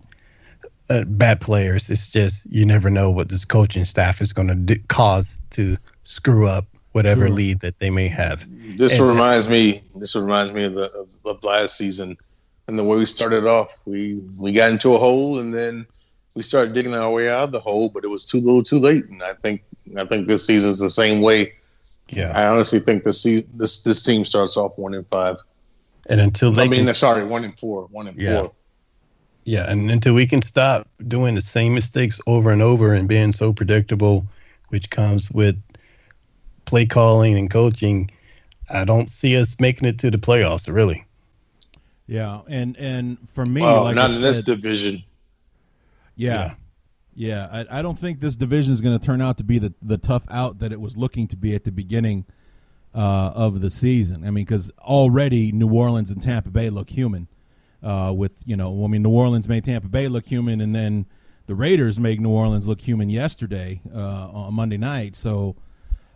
uh, 0.91 1.05
bad 1.05 1.41
players. 1.41 1.88
It's 1.91 2.11
just 2.11 2.45
you 2.51 2.66
never 2.66 2.91
know 2.91 3.11
what 3.11 3.28
this 3.28 3.45
coaching 3.45 3.84
staff 3.84 4.20
is 4.20 4.32
going 4.32 4.49
to 4.49 4.55
do, 4.57 4.76
cause 4.88 5.38
to 5.51 5.76
screw 6.05 6.47
up 6.49 6.66
whatever 6.93 7.28
Sure. 7.28 7.30
lead 7.36 7.61
that 7.61 7.78
they 7.78 7.91
may 7.91 8.09
have. 8.09 8.45
This 8.76 8.99
And- 8.99 9.07
reminds 9.09 9.49
me. 9.49 9.82
This 9.95 10.16
reminds 10.16 10.53
me 10.53 10.64
of 10.64 10.74
the 10.74 10.91
of, 10.99 11.11
of 11.24 11.45
last 11.45 11.76
season, 11.78 12.16
and 12.66 12.76
the 12.76 12.82
way 12.84 12.97
we 12.97 13.07
started 13.07 13.47
off. 13.47 13.72
We 13.84 14.20
we 14.41 14.53
got 14.53 14.70
into 14.70 14.95
a 14.95 14.99
hole, 14.99 15.38
and 15.38 15.55
then 15.55 15.86
we 16.35 16.43
started 16.43 16.74
digging 16.74 16.95
our 16.95 17.11
way 17.11 17.28
out 17.28 17.45
of 17.45 17.53
the 17.53 17.61
hole, 17.61 17.89
but 17.89 18.05
it 18.05 18.09
was 18.09 18.24
too 18.24 18.41
little, 18.41 18.62
too 18.62 18.78
late. 18.78 19.05
And 19.07 19.22
I 19.22 19.35
think 19.35 19.64
I 19.97 20.05
think 20.05 20.28
this 20.28 20.47
season's 20.47 20.78
the 20.81 20.91
same 20.91 21.20
way. 21.20 21.55
Yeah, 22.09 22.33
I 22.35 22.47
honestly 22.47 22.81
think 22.81 23.05
this 23.05 23.20
se- 23.22 23.47
this 23.55 23.83
this 23.83 24.03
team 24.03 24.24
starts 24.24 24.57
off 24.57 24.76
one 24.78 24.95
in 24.95 25.05
five. 25.05 25.37
and 26.07 26.20
until 26.20 26.53
they 26.53 26.64
I 26.64 26.68
mean, 26.68 26.87
can, 26.87 26.95
sorry, 26.95 27.24
one 27.24 27.45
in 27.45 27.53
four, 27.53 27.87
one 27.91 28.09
in 28.09 28.14
Yeah. 28.18 28.41
four. 28.43 28.53
yeah, 29.45 29.70
and 29.70 29.91
until 29.91 30.14
we 30.14 30.26
can 30.26 30.43
stop 30.43 30.89
doing 31.09 31.35
the 31.35 31.43
same 31.43 31.74
mistakes 31.74 32.18
over 32.26 32.51
and 32.53 32.62
over 32.62 32.95
and 32.95 33.09
being 33.09 33.33
so 33.33 33.53
predictable, 33.53 34.26
which 34.68 34.91
comes 34.91 35.31
with 35.31 35.57
play 36.64 36.85
calling 36.87 37.37
and 37.39 37.51
coaching, 37.51 38.11
I 38.68 38.85
don't 38.85 39.09
see 39.11 39.37
us 39.37 39.57
making 39.59 39.89
it 39.89 39.99
to 40.01 40.11
the 40.11 40.18
playoffs. 40.18 40.72
Really. 40.72 41.05
Yeah, 42.07 42.41
and 42.49 42.76
and 42.76 43.18
for 43.28 43.47
me, 43.47 43.62
Well, 43.62 43.85
like 43.85 43.95
not 43.97 44.11
I 44.11 44.14
in 44.14 44.20
this 44.20 44.41
division. 44.43 45.03
Yeah, 46.21 46.55
yeah, 47.14 47.49
I, 47.51 47.79
I 47.79 47.83
don't 47.83 47.99
think 47.99 48.21
this 48.21 48.37
division 48.37 48.73
is 48.73 48.81
going 48.81 48.99
to 48.99 49.05
turn 49.05 49.21
out 49.21 49.39
to 49.39 49.45
be 49.45 49.59
the 49.59 49.75
the 49.83 49.99
tough 49.99 50.25
out 50.31 50.59
that 50.61 50.73
it 50.73 50.81
was 50.81 50.97
looking 50.97 51.27
to 51.29 51.37
be 51.37 51.55
at 51.55 51.64
the 51.64 51.73
beginning 51.73 52.25
uh, 52.95 53.33
of 53.35 53.61
the 53.61 53.71
season. 53.71 54.25
I 54.25 54.31
mean, 54.31 54.45
because 54.45 54.71
already 54.79 55.53
New 55.53 55.73
Orleans 55.73 56.11
and 56.11 56.23
Tampa 56.23 56.51
Bay 56.51 56.71
look 56.71 56.91
human. 56.91 57.29
Uh, 57.83 58.12
with 58.14 58.33
you 58.45 58.57
know, 58.57 58.85
I 58.85 58.89
mean, 58.89 59.03
New 59.03 59.11
Orleans 59.11 59.49
made 59.49 59.64
Tampa 59.64 59.89
Bay 59.89 60.09
look 60.09 60.27
human, 60.27 60.61
and 60.61 60.75
then 60.75 61.07
the 61.47 61.55
Raiders 61.55 61.99
made 61.99 62.21
New 62.21 62.31
Orleans 62.31 62.68
look 62.68 62.81
human 62.81 63.09
yesterday 63.09 63.81
uh, 63.95 63.99
on 63.99 64.55
Monday 64.55 64.77
night. 64.77 65.16
So, 65.16 65.57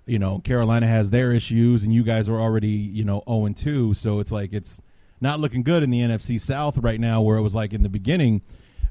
you 0.05 0.19
know, 0.19 0.41
Carolina 0.41 0.87
has 0.87 1.11
their 1.11 1.33
issues, 1.33 1.83
and 1.83 1.93
you 1.93 2.03
guys 2.03 2.29
are 2.29 2.39
already 2.39 2.69
you 2.69 3.05
know 3.05 3.23
zero 3.27 3.47
and 3.47 3.57
two. 3.57 3.95
So 3.95 4.21
it's 4.21 4.31
like 4.31 4.53
it's 4.53 4.79
not 5.21 5.41
looking 5.41 5.63
good 5.63 5.83
in 5.83 5.91
the 5.91 6.01
NFC 6.01 6.39
South 6.39 6.77
right 6.79 7.01
now, 7.01 7.23
where 7.23 7.39
it 7.39 7.43
was 7.43 7.55
like 7.55 7.73
in 7.73 7.83
the 7.83 7.89
beginning, 7.89 8.43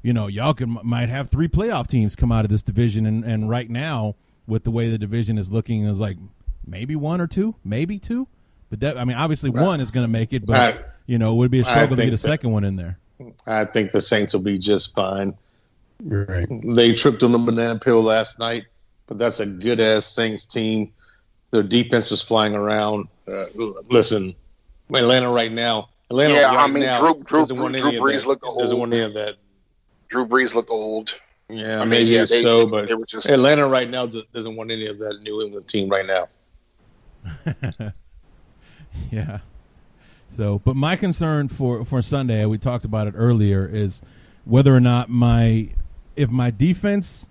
you 0.04 0.12
know, 0.12 0.28
y'all 0.28 0.54
can 0.54 0.78
might 0.84 1.08
have 1.08 1.30
three 1.30 1.48
playoff 1.48 1.88
teams 1.88 2.14
come 2.14 2.30
out 2.30 2.44
of 2.44 2.50
this 2.50 2.62
division, 2.62 3.06
and 3.06 3.24
and 3.24 3.48
right 3.50 3.68
now 3.68 4.14
with 4.46 4.62
the 4.62 4.70
way 4.70 4.90
the 4.90 4.98
division 4.98 5.38
is 5.38 5.50
looking, 5.50 5.84
is 5.86 5.98
like 5.98 6.18
maybe 6.66 6.94
one 6.94 7.20
or 7.20 7.26
two, 7.26 7.54
maybe 7.64 7.98
two, 7.98 8.28
but 8.70 8.80
that 8.80 8.98
I 8.98 9.04
mean, 9.04 9.16
obviously 9.16 9.48
one 9.50 9.80
is 9.80 9.90
going 9.90 10.04
to 10.06 10.12
make 10.12 10.32
it, 10.32 10.44
but 10.46 10.56
I- 10.76 10.78
you 11.06 11.18
know, 11.18 11.32
it 11.32 11.36
would 11.36 11.50
be 11.50 11.58
a 11.60 11.62
I 11.62 11.64
struggle 11.64 11.96
to 11.96 12.02
think 12.02 12.10
get 12.12 12.18
a 12.20 12.22
that- 12.22 12.28
second 12.28 12.52
one 12.52 12.64
in 12.64 12.76
there. 12.76 12.98
I 13.46 13.64
think 13.64 13.92
the 13.92 14.00
Saints 14.00 14.34
will 14.34 14.42
be 14.42 14.58
just 14.58 14.94
fine. 14.94 15.34
Right. 16.02 16.46
They 16.74 16.92
tripped 16.92 17.22
on 17.22 17.32
the 17.32 17.38
banana 17.38 17.78
peel 17.78 18.02
last 18.02 18.38
night, 18.38 18.64
but 19.06 19.18
that's 19.18 19.40
a 19.40 19.46
good 19.46 19.80
ass 19.80 20.04
Saints 20.06 20.44
team. 20.46 20.92
Their 21.50 21.62
defense 21.62 22.10
was 22.10 22.20
flying 22.20 22.54
around. 22.54 23.06
Uh, 23.28 23.44
listen, 23.90 24.34
Atlanta 24.92 25.30
right 25.30 25.52
now. 25.52 25.88
Atlanta 26.10 26.34
Yeah, 26.34 26.54
right 26.54 26.64
I 26.64 26.66
mean, 26.66 26.82
now 26.82 27.00
Drew- 27.00 27.22
Drew- 27.22 27.40
doesn't 27.40 27.58
want 27.58 27.76
Drew 27.76 27.86
any 27.88 27.96
of 27.96 28.02
Brees 28.02 28.20
that. 28.22 28.26
looked 28.28 28.44
doesn't 28.58 28.78
want 28.78 28.92
any 28.92 29.02
of 29.04 29.14
that. 29.14 29.36
Drew 30.14 30.24
Brees 30.26 30.54
looked 30.54 30.70
old. 30.70 31.18
Yeah, 31.48 31.76
I 31.76 31.80
mean, 31.80 31.88
maybe 31.90 32.10
yeah, 32.10 32.20
they- 32.20 32.40
so, 32.40 32.66
but 32.68 32.86
they 32.86 32.94
were 32.94 33.04
just- 33.04 33.28
Atlanta 33.28 33.66
right 33.66 33.90
now 33.90 34.06
does- 34.06 34.22
doesn't 34.32 34.54
want 34.54 34.70
any 34.70 34.86
of 34.86 34.98
that 35.00 35.22
New 35.22 35.42
England 35.42 35.66
team 35.66 35.88
right 35.88 36.06
now. 36.06 36.28
Yeah. 39.10 39.40
So, 40.28 40.60
but 40.64 40.76
my 40.76 40.94
concern 40.94 41.48
for 41.48 41.84
for 41.84 42.00
Sunday, 42.00 42.44
we 42.46 42.58
talked 42.58 42.84
about 42.84 43.08
it 43.08 43.14
earlier, 43.16 43.66
is 43.66 44.02
whether 44.44 44.72
or 44.72 44.78
not 44.80 45.10
my 45.10 45.70
if 46.14 46.30
my 46.30 46.50
defense 46.52 47.28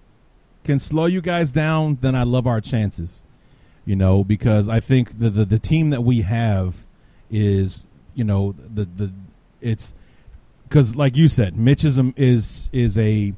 can 0.65 0.77
slow 0.79 1.05
you 1.05 1.21
guys 1.21 1.53
down, 1.53 1.99
then 2.01 2.15
I 2.15 2.23
love 2.23 2.45
our 2.47 2.59
chances. 2.59 3.23
You 3.85 3.95
know, 3.95 4.25
because 4.25 4.67
I 4.67 4.81
think 4.81 5.19
the 5.19 5.29
the, 5.29 5.45
the 5.45 5.59
team 5.59 5.89
that 5.91 6.03
we 6.03 6.21
have 6.21 6.85
is, 7.31 7.85
you 8.13 8.25
know, 8.25 8.53
the 8.57 8.83
the 8.83 9.13
it's 9.61 9.95
because 10.73 10.95
like 10.95 11.15
you 11.15 11.27
said, 11.27 11.55
Mitch 11.55 11.83
is 11.83 11.99
a, 11.99 12.11
is 12.17 12.67
is 12.71 12.97
a 12.97 13.33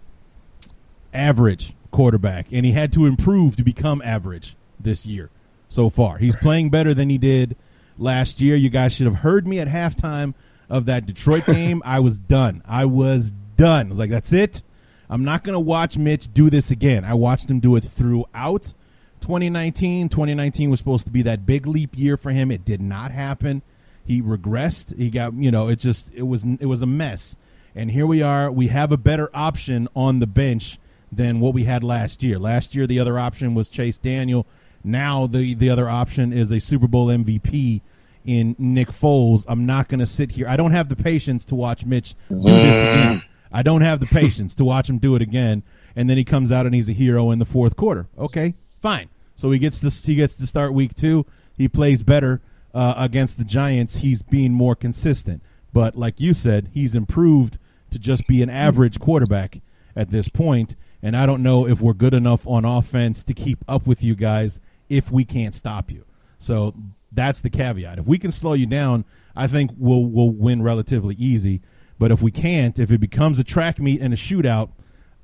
average 1.13 1.73
quarterback, 1.91 2.47
and 2.53 2.65
he 2.65 2.71
had 2.71 2.93
to 2.93 3.05
improve 3.05 3.57
to 3.57 3.63
become 3.63 4.01
average 4.03 4.55
this 4.79 5.05
year 5.05 5.29
so 5.67 5.89
far. 5.89 6.17
He's 6.17 6.35
playing 6.37 6.69
better 6.69 6.93
than 6.93 7.09
he 7.09 7.17
did 7.17 7.57
last 7.97 8.39
year. 8.39 8.55
You 8.55 8.69
guys 8.69 8.93
should 8.93 9.05
have 9.05 9.17
heard 9.17 9.45
me 9.45 9.59
at 9.59 9.67
halftime 9.67 10.33
of 10.69 10.85
that 10.85 11.05
Detroit 11.05 11.45
game. 11.45 11.81
I 11.83 11.99
was 11.99 12.17
done. 12.17 12.63
I 12.65 12.85
was 12.85 13.31
done. 13.57 13.87
I 13.87 13.89
was 13.89 13.99
like, 13.99 14.11
that's 14.11 14.31
it. 14.31 14.63
I'm 15.09 15.25
not 15.25 15.43
going 15.43 15.55
to 15.55 15.59
watch 15.59 15.97
Mitch 15.97 16.33
do 16.33 16.49
this 16.49 16.71
again. 16.71 17.03
I 17.03 17.15
watched 17.15 17.51
him 17.51 17.59
do 17.59 17.75
it 17.75 17.83
throughout 17.83 18.73
2019. 19.19 20.07
2019 20.07 20.69
was 20.69 20.79
supposed 20.79 21.05
to 21.05 21.11
be 21.11 21.23
that 21.23 21.45
big 21.45 21.67
leap 21.67 21.97
year 21.97 22.15
for 22.15 22.31
him. 22.31 22.49
It 22.49 22.63
did 22.63 22.79
not 22.79 23.11
happen. 23.11 23.61
He 24.05 24.21
regressed. 24.21 24.95
He 24.97 25.09
got, 25.09 25.33
you 25.33 25.51
know, 25.51 25.67
it 25.67 25.79
just 25.79 26.11
it 26.13 26.23
was 26.23 26.43
it 26.43 26.67
was 26.67 26.81
a 26.81 26.85
mess. 26.85 27.35
And 27.73 27.91
here 27.91 28.07
we 28.07 28.21
are. 28.21 28.51
We 28.51 28.67
have 28.67 28.91
a 28.91 28.97
better 28.97 29.29
option 29.33 29.87
on 29.95 30.19
the 30.19 30.27
bench 30.27 30.79
than 31.11 31.39
what 31.39 31.53
we 31.53 31.63
had 31.63 31.83
last 31.83 32.23
year. 32.23 32.39
Last 32.39 32.75
year 32.75 32.87
the 32.87 32.99
other 32.99 33.17
option 33.17 33.55
was 33.55 33.67
Chase 33.67 33.97
Daniel. 33.97 34.45
Now 34.83 35.27
the 35.27 35.55
the 35.55 35.69
other 35.69 35.89
option 35.89 36.31
is 36.31 36.51
a 36.51 36.59
Super 36.59 36.87
Bowl 36.87 37.07
MVP 37.07 37.81
in 38.25 38.55
Nick 38.57 38.89
Foles. 38.89 39.45
I'm 39.47 39.65
not 39.65 39.87
going 39.87 39.99
to 39.99 40.05
sit 40.05 40.31
here. 40.31 40.47
I 40.47 40.57
don't 40.57 40.71
have 40.71 40.89
the 40.89 40.95
patience 40.95 41.45
to 41.45 41.55
watch 41.55 41.85
Mitch 41.85 42.15
do 42.29 42.41
this 42.41 42.83
mm. 42.83 42.91
again. 42.91 43.23
I 43.51 43.63
don't 43.63 43.81
have 43.81 43.99
the 43.99 44.05
patience 44.07 44.55
to 44.55 44.65
watch 44.65 44.89
him 44.89 44.97
do 44.97 45.15
it 45.15 45.21
again. 45.21 45.63
And 45.95 46.09
then 46.09 46.17
he 46.17 46.23
comes 46.23 46.51
out 46.51 46.65
and 46.65 46.75
he's 46.75 46.89
a 46.89 46.93
hero 46.93 47.31
in 47.31 47.39
the 47.39 47.45
fourth 47.45 47.75
quarter. 47.77 48.07
Okay, 48.17 48.53
fine. 48.81 49.09
So 49.35 49.51
he 49.51 49.59
gets 49.59 49.79
this. 49.79 50.05
He 50.05 50.15
gets 50.15 50.35
to 50.37 50.47
start 50.47 50.73
week 50.73 50.93
two. 50.93 51.25
He 51.57 51.67
plays 51.67 52.03
better 52.03 52.41
uh, 52.75 52.93
against 52.97 53.37
the 53.37 53.45
Giants. 53.45 53.97
He's 53.97 54.21
being 54.21 54.51
more 54.51 54.75
consistent. 54.75 55.41
But 55.73 55.95
like 55.95 56.19
you 56.19 56.33
said, 56.33 56.69
he's 56.73 56.93
improved 56.93 57.57
to 57.89 57.97
just 57.97 58.27
be 58.27 58.43
an 58.43 58.49
average 58.49 58.99
quarterback 58.99 59.61
at 59.95 60.09
this 60.09 60.27
point. 60.27 60.75
And 61.01 61.15
I 61.15 61.25
don't 61.25 61.41
know 61.41 61.65
if 61.67 61.79
we're 61.79 61.93
good 61.93 62.13
enough 62.13 62.45
on 62.45 62.65
offense 62.65 63.23
to 63.23 63.33
keep 63.33 63.63
up 63.67 63.87
with 63.87 64.03
you 64.03 64.13
guys 64.13 64.59
if 64.89 65.09
we 65.09 65.23
can't 65.23 65.55
stop 65.55 65.89
you. 65.89 66.05
So 66.37 66.75
that's 67.11 67.41
the 67.41 67.49
caveat. 67.49 67.99
If 67.99 68.05
we 68.05 68.17
can 68.17 68.31
slow 68.31 68.53
you 68.53 68.65
down, 68.65 69.05
I 69.35 69.47
think 69.47 69.71
we'll 69.77 70.05
we'll 70.05 70.31
win 70.31 70.61
relatively 70.61 71.15
easy. 71.15 71.61
But 71.97 72.11
if 72.11 72.21
we 72.21 72.31
can't, 72.31 72.77
if 72.77 72.91
it 72.91 72.99
becomes 72.99 73.39
a 73.39 73.43
track 73.43 73.79
meet 73.79 74.01
and 74.01 74.13
a 74.13 74.17
shootout, 74.17 74.69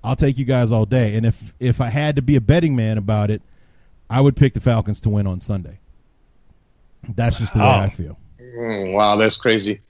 I'll 0.03 0.15
take 0.15 0.37
you 0.37 0.45
guys 0.45 0.71
all 0.71 0.85
day. 0.85 1.15
And 1.15 1.25
if 1.25 1.53
if 1.59 1.81
I 1.81 1.89
had 1.89 2.15
to 2.15 2.21
be 2.21 2.37
a 2.37 2.41
betting 2.41 2.75
man 2.75 2.97
about 2.97 3.29
it, 3.29 3.41
I 4.09 4.21
would 4.21 4.37
pick 4.37 4.53
the 4.53 4.61
Falcons 4.61 5.01
to 5.01 5.09
win 5.09 5.27
on 5.27 5.41
Sunday. 5.41 5.80
That's 7.09 7.37
just 7.39 7.53
the 7.53 7.59
way 7.59 7.65
Wow. 7.65 7.79
I 7.81 7.89
feel. 7.89 8.17
Mm, 8.39 8.93
wow, 8.93 9.15
that's 9.15 9.37
crazy. 9.37 9.81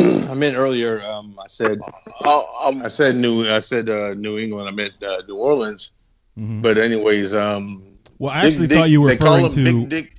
I 0.00 0.34
meant 0.34 0.56
earlier. 0.56 1.02
Um, 1.02 1.36
I 1.42 1.46
said 1.48 1.80
Uh, 2.24 2.42
um, 2.64 2.82
I 2.82 2.88
said 2.88 3.16
New 3.16 3.48
I 3.48 3.58
said 3.58 3.88
uh, 3.88 4.14
New 4.14 4.38
England. 4.38 4.68
I 4.68 4.70
meant 4.72 4.92
uh, 5.02 5.22
New 5.26 5.36
Orleans. 5.36 5.92
Mhm. 6.38 6.62
But 6.62 6.78
anyways, 6.78 7.34
um, 7.34 7.82
Well, 8.18 8.32
I 8.32 8.46
actually 8.46 8.68
Dick- 8.68 8.78
thought 8.78 8.90
you 8.90 9.00
were 9.00 9.08
they 9.08 9.16
call 9.16 9.36
referring 9.42 9.52
him 9.52 9.64
to. 9.64 9.80
Big 9.80 9.88
Dick. 9.88 10.12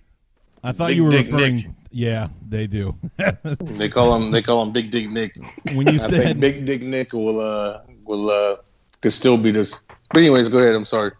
I 0.63 0.71
thought 0.73 0.88
Big 0.89 0.97
you 0.97 1.05
were 1.05 1.11
Dick 1.11 1.27
referring. 1.32 1.55
Nick. 1.55 1.65
Yeah, 1.91 2.27
they 2.47 2.67
do. 2.67 2.93
They 3.61 3.88
call 3.89 4.15
him 4.15 4.32
they 4.32 4.41
call 4.41 4.61
him 4.63 4.71
Big 4.73 4.91
Dick 4.91 5.09
Nick. 5.09 5.34
when 5.73 5.88
you 5.88 5.93
I 5.93 5.97
said 5.97 6.23
think 6.23 6.39
Big 6.41 6.65
Dick 6.65 6.82
Nick 6.82 7.13
will 7.13 7.39
uh 7.39 7.82
will 8.03 8.30
uh 8.30 8.57
could 9.01 9.13
still 9.13 9.38
beat 9.38 9.55
us. 9.55 9.80
But 10.11 10.19
anyways, 10.19 10.49
go 10.49 10.57
ahead. 10.59 10.75
I'm 10.75 10.86
sorry. 10.86 11.11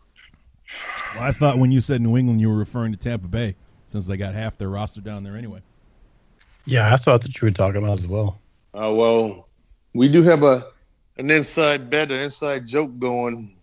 Well, 1.16 1.24
I 1.24 1.32
thought 1.32 1.58
when 1.58 1.72
you 1.72 1.80
said 1.82 2.02
New 2.02 2.18
England, 2.18 2.42
you 2.42 2.50
were 2.50 2.58
referring 2.58 2.92
to 2.92 2.98
Tampa 2.98 3.28
Bay, 3.28 3.56
since 3.90 4.06
they 4.06 4.18
got 4.18 4.36
half 4.36 4.56
their 4.58 4.70
roster 4.70 5.02
down 5.02 5.24
there 5.24 5.36
anyway. 5.36 5.62
Yeah, 6.66 6.94
I 6.94 6.98
thought 6.98 7.22
that 7.24 7.42
you 7.42 7.46
were 7.48 7.52
talking 7.52 7.82
about 7.84 7.98
as 7.98 8.06
well. 8.08 8.40
Uh, 8.74 8.94
well, 8.96 9.48
we 9.96 10.08
do 10.08 10.22
have 10.24 10.44
a 10.44 10.68
an 11.18 11.32
inside 11.32 11.90
bet, 11.90 12.12
an 12.12 12.20
inside 12.20 12.68
joke 12.68 12.98
going. 13.00 13.56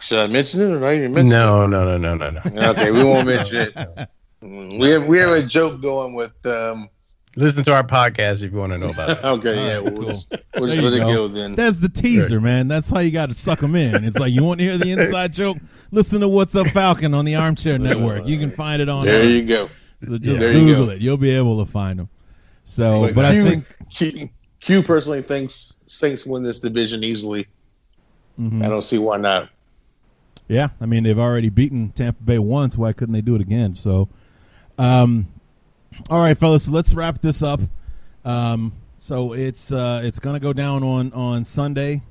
Should 0.00 0.18
I 0.18 0.26
mention 0.26 0.60
it 0.60 0.76
or 0.76 0.80
not 0.80 0.92
even 0.92 1.14
mention 1.14 1.30
No, 1.30 1.66
no, 1.66 1.84
no, 1.84 1.96
no, 1.96 2.14
no, 2.16 2.30
no. 2.30 2.40
it? 2.44 2.76
Okay, 2.76 2.90
we 2.90 3.02
won't 3.04 3.26
mention 3.26 3.72
it. 3.74 4.08
We 4.42 4.88
have 4.90 5.06
we 5.06 5.18
have 5.18 5.30
a 5.30 5.42
joke 5.44 5.80
going 5.80 6.14
with. 6.14 6.34
um 6.46 6.88
Listen 7.34 7.64
to 7.64 7.74
our 7.74 7.82
podcast 7.82 8.42
if 8.42 8.52
you 8.52 8.58
want 8.58 8.72
to 8.72 8.78
know 8.78 8.88
about 8.90 9.10
it. 9.10 9.18
Okay, 9.24 9.58
All 9.58 9.64
yeah, 9.66 9.72
right, 9.74 9.82
we'll, 9.84 9.92
cool. 9.94 10.08
just, 10.10 10.30
we'll 10.54 10.66
There 10.66 10.76
just 10.76 10.82
you 10.82 10.88
let 10.88 10.92
it 10.94 11.00
go. 11.00 11.14
go 11.14 11.28
then. 11.28 11.54
That's 11.54 11.78
the 11.78 11.88
teaser, 11.88 12.40
man. 12.40 12.68
That's 12.68 12.90
how 12.90 12.98
you 13.00 13.10
got 13.10 13.26
to 13.26 13.34
suck 13.34 13.60
them 13.60 13.74
in. 13.74 14.04
It's 14.04 14.18
like 14.18 14.32
you 14.32 14.42
want 14.44 14.58
to 14.60 14.64
hear 14.64 14.76
the 14.76 14.90
inside 14.92 15.32
joke. 15.32 15.56
Listen 15.90 16.20
to 16.20 16.28
What's 16.28 16.54
Up 16.54 16.66
Falcon 16.68 17.14
on 17.14 17.24
the 17.24 17.34
Armchair 17.36 17.78
Network. 17.78 18.26
You 18.26 18.38
can 18.38 18.50
find 18.50 18.82
it 18.82 18.88
on. 18.90 19.06
There 19.06 19.24
you 19.24 19.42
go. 19.46 19.70
So 20.02 20.18
just 20.18 20.40
There 20.40 20.52
Google 20.52 20.86
go. 20.86 20.92
it. 20.92 21.00
You'll 21.00 21.16
be 21.16 21.30
able 21.30 21.64
to 21.64 21.70
find 21.70 21.98
them. 21.98 22.08
So, 22.64 23.00
But 23.02 23.14
but 23.14 23.24
I 23.24 23.32
Q- 23.32 23.42
think 23.44 23.66
Q, 23.90 24.28
Q 24.60 24.82
personally 24.82 25.22
thinks 25.22 25.76
Saints 25.86 26.26
win 26.26 26.42
this 26.42 26.58
division 26.58 27.02
easily. 27.02 27.46
Mhm. 28.38 28.64
I 28.64 28.68
don't 28.68 28.82
see 28.82 28.98
why 28.98 29.16
not. 29.16 29.48
Yeah, 30.48 30.68
I 30.80 30.86
mean 30.86 31.04
they've 31.04 31.18
already 31.18 31.48
beaten 31.48 31.90
Tampa 31.92 32.22
Bay 32.22 32.38
once. 32.38 32.76
Why 32.76 32.92
couldn't 32.92 33.12
they 33.14 33.20
do 33.22 33.34
it 33.36 33.40
again? 33.40 33.74
So, 33.74 34.08
um, 34.78 35.26
all 36.10 36.20
right, 36.20 36.36
fellas, 36.36 36.64
so 36.64 36.72
let's 36.72 36.92
wrap 36.94 37.20
this 37.20 37.42
up. 37.42 37.60
Um, 38.24 38.72
so 38.96 39.32
it's 39.32 39.72
uh, 39.72 40.00
it's 40.04 40.18
gonna 40.18 40.40
go 40.40 40.52
down 40.52 40.82
on 40.82 41.12
on 41.12 41.44
Sunday. 41.44 42.02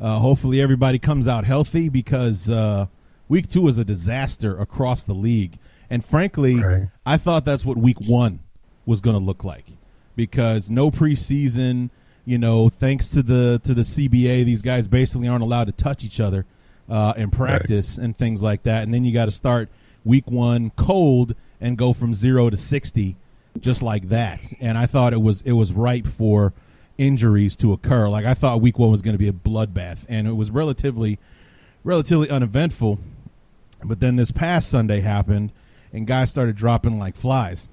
Uh, 0.00 0.18
hopefully 0.20 0.60
everybody 0.60 0.98
comes 0.98 1.26
out 1.26 1.44
healthy 1.44 1.88
because 1.88 2.48
uh, 2.48 2.86
week 3.28 3.48
two 3.48 3.62
was 3.62 3.78
a 3.78 3.84
disaster 3.84 4.56
across 4.58 5.04
the 5.04 5.14
league, 5.14 5.58
and 5.90 6.04
frankly, 6.04 6.56
Right. 6.60 6.88
I 7.04 7.16
thought 7.16 7.44
that's 7.44 7.64
what 7.64 7.76
week 7.76 7.98
one 8.00 8.40
was 8.86 9.00
going 9.00 9.14
to 9.14 9.22
look 9.22 9.42
like 9.44 9.66
because 10.14 10.70
no 10.70 10.90
preseason. 10.90 11.90
You 12.24 12.36
know, 12.38 12.68
thanks 12.68 13.10
to 13.10 13.22
the 13.22 13.60
to 13.64 13.74
the 13.74 13.82
CBA, 13.82 14.44
these 14.44 14.62
guys 14.62 14.86
basically 14.86 15.28
aren't 15.28 15.42
allowed 15.42 15.66
to 15.66 15.72
touch 15.72 16.04
each 16.04 16.20
other 16.20 16.44
uh, 16.88 17.14
in 17.16 17.30
practice 17.30 17.96
and 17.98 18.16
things 18.16 18.42
like 18.42 18.62
that. 18.64 18.82
And 18.84 18.92
then 18.92 19.04
you 19.04 19.12
got 19.12 19.24
to 19.24 19.30
start 19.32 19.70
week 20.04 20.30
one 20.30 20.70
cold 20.76 21.34
and 21.60 21.76
go 21.76 21.92
from 21.92 22.14
zero 22.14 22.50
to 22.50 22.56
sixty 22.56 23.16
just 23.60 23.82
like 23.82 24.08
that. 24.10 24.40
And 24.60 24.78
I 24.78 24.86
thought 24.86 25.12
it 25.12 25.20
was 25.22 25.42
it 25.42 25.52
was 25.52 25.72
ripe 25.72 26.06
for 26.06 26.52
injuries 26.96 27.56
to 27.56 27.72
occur. 27.72 28.08
Like 28.08 28.24
I 28.24 28.34
thought 28.34 28.60
week 28.60 28.78
one 28.78 28.90
was 28.90 29.02
going 29.02 29.14
to 29.14 29.18
be 29.18 29.28
a 29.28 29.32
bloodbath, 29.32 30.00
and 30.08 30.26
it 30.28 30.32
was 30.34 30.50
relatively 30.50 31.18
relatively 31.84 32.28
uneventful. 32.30 32.98
But 33.84 34.00
then 34.00 34.16
this 34.16 34.30
past 34.32 34.68
Sunday 34.68 35.00
happened, 35.00 35.52
and 35.92 36.06
guys 36.06 36.30
started 36.30 36.56
dropping 36.56 36.98
like 36.98 37.16
flies. 37.16 37.70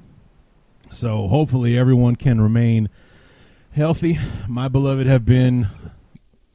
So 0.91 1.27
hopefully 1.27 1.77
everyone 1.77 2.15
can 2.15 2.39
remain 2.39 2.89
healthy. 3.71 4.17
My 4.47 4.67
beloved 4.67 5.07
have 5.07 5.25
been 5.25 5.67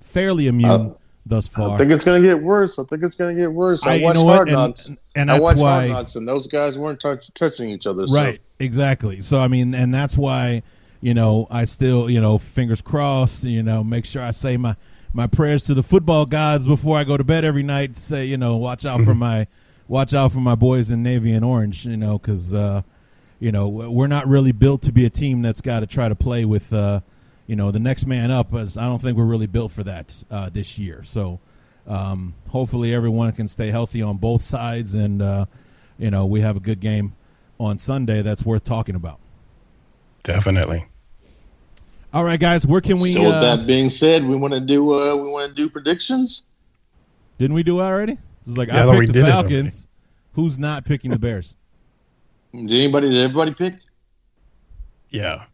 fairly 0.00 0.46
immune 0.46 0.70
Uh, 0.70 0.90
thus 1.26 1.48
far. 1.48 1.70
I 1.74 1.76
think 1.76 1.90
it's 1.90 2.04
going 2.04 2.22
to 2.22 2.28
get 2.28 2.40
worse. 2.42 2.78
I 2.78 2.84
think 2.84 3.02
it's 3.02 3.16
going 3.16 3.36
to 3.36 3.40
get 3.42 3.52
worse. 3.52 3.84
I, 3.84 3.96
I- 3.98 4.02
watched? 4.02 4.18
Hard 4.20 4.48
Knocks. 4.48 4.96
And 5.14 5.30
I 5.30 5.34
that's 5.34 5.42
watched 5.42 5.58
why- 5.58 5.70
Hard 5.70 5.90
Knocks, 5.90 6.16
and 6.16 6.28
those 6.28 6.46
guys 6.46 6.78
weren't 6.78 7.00
touch, 7.00 7.30
touching 7.34 7.70
each 7.70 7.86
other. 7.86 8.04
Right, 8.04 8.40
exactly. 8.58 9.20
So 9.20 9.38
I 9.38 9.48
mean, 9.48 9.74
and 9.74 9.92
that's 9.92 10.16
why 10.16 10.62
you 11.00 11.14
know 11.14 11.46
I 11.50 11.64
still 11.64 12.10
you 12.10 12.20
know 12.20 12.38
fingers 12.38 12.80
crossed. 12.82 13.44
You 13.44 13.62
know, 13.62 13.82
make 13.82 14.04
sure 14.04 14.22
I 14.22 14.30
say 14.30 14.56
my 14.56 14.76
my 15.12 15.26
prayers 15.26 15.64
to 15.64 15.74
the 15.74 15.82
football 15.82 16.26
gods 16.26 16.66
before 16.66 16.96
I 16.96 17.04
go 17.04 17.16
to 17.16 17.24
bed 17.24 17.44
every 17.44 17.62
night. 17.62 17.96
Say 17.96 18.26
you 18.26 18.36
know, 18.36 18.56
watch 18.56 18.84
out 18.84 19.02
for 19.02 19.14
my 19.26 19.46
watch 19.88 20.14
out 20.14 20.32
for 20.32 20.38
my 20.40 20.54
boys 20.54 20.90
in 20.90 21.02
navy 21.02 21.32
and 21.32 21.44
orange. 21.44 21.86
You 21.86 21.96
know, 21.96 22.18
because 22.18 22.54
uh, 22.54 22.82
you 23.40 23.50
know 23.52 23.68
we're 23.68 24.06
not 24.06 24.28
really 24.28 24.52
built 24.52 24.82
to 24.82 24.92
be 24.92 25.04
a 25.06 25.10
team 25.10 25.42
that's 25.42 25.60
got 25.60 25.80
to 25.80 25.86
try 25.86 26.08
to 26.08 26.14
play 26.14 26.44
with 26.44 26.72
uh, 26.72 27.00
you 27.46 27.56
know 27.56 27.70
the 27.70 27.80
next 27.80 28.06
man 28.06 28.30
up. 28.30 28.54
As 28.54 28.76
I 28.76 28.84
don't 28.84 29.00
think 29.02 29.16
we're 29.16 29.24
really 29.24 29.48
built 29.48 29.72
for 29.72 29.82
that 29.84 30.22
uh, 30.30 30.50
this 30.50 30.78
year. 30.78 31.02
So. 31.04 31.40
Um, 31.90 32.34
hopefully 32.48 32.94
everyone 32.94 33.32
can 33.32 33.48
stay 33.48 33.72
healthy 33.72 34.00
on 34.00 34.16
both 34.16 34.42
sides 34.42 34.94
and 34.94 35.20
uh, 35.20 35.46
you 35.98 36.08
know 36.08 36.24
we 36.24 36.40
have 36.40 36.56
a 36.56 36.60
good 36.60 36.78
game 36.78 37.14
on 37.58 37.78
Sunday 37.78 38.22
that's 38.22 38.44
worth 38.44 38.62
talking 38.62 38.94
about. 38.94 39.18
Definitely. 40.22 40.86
All 42.12 42.24
right, 42.24 42.38
guys, 42.38 42.64
where 42.64 42.80
can 42.80 43.00
we? 43.00 43.12
so 43.12 43.22
with 43.22 43.34
uh, 43.34 43.56
that 43.56 43.66
being 43.66 43.88
said, 43.88 44.24
we 44.24 44.36
want 44.36 44.54
to 44.54 44.60
do 44.60 44.92
uh, 44.92 45.16
we 45.16 45.30
want 45.30 45.48
to 45.48 45.54
do 45.54 45.68
predictions. 45.68 46.44
didn't 47.38 47.54
we 47.54 47.64
do 47.64 47.80
it 47.80 47.82
already? 47.82 48.14
This 48.14 48.52
is 48.52 48.58
like 48.58 48.68
Yeah, 48.68 48.88
I 48.88 49.00
picked 49.00 49.12
the 49.12 49.22
Falcons. 49.22 49.88
Who's 50.34 50.58
not 50.58 50.84
picking 50.84 51.10
the 51.10 51.18
Bears? 51.18 51.56
Did 52.52 52.70
anybody? 52.70 53.10
Did 53.10 53.18
everybody 53.18 53.52
pick? 53.52 53.74
Yeah. 55.08 55.46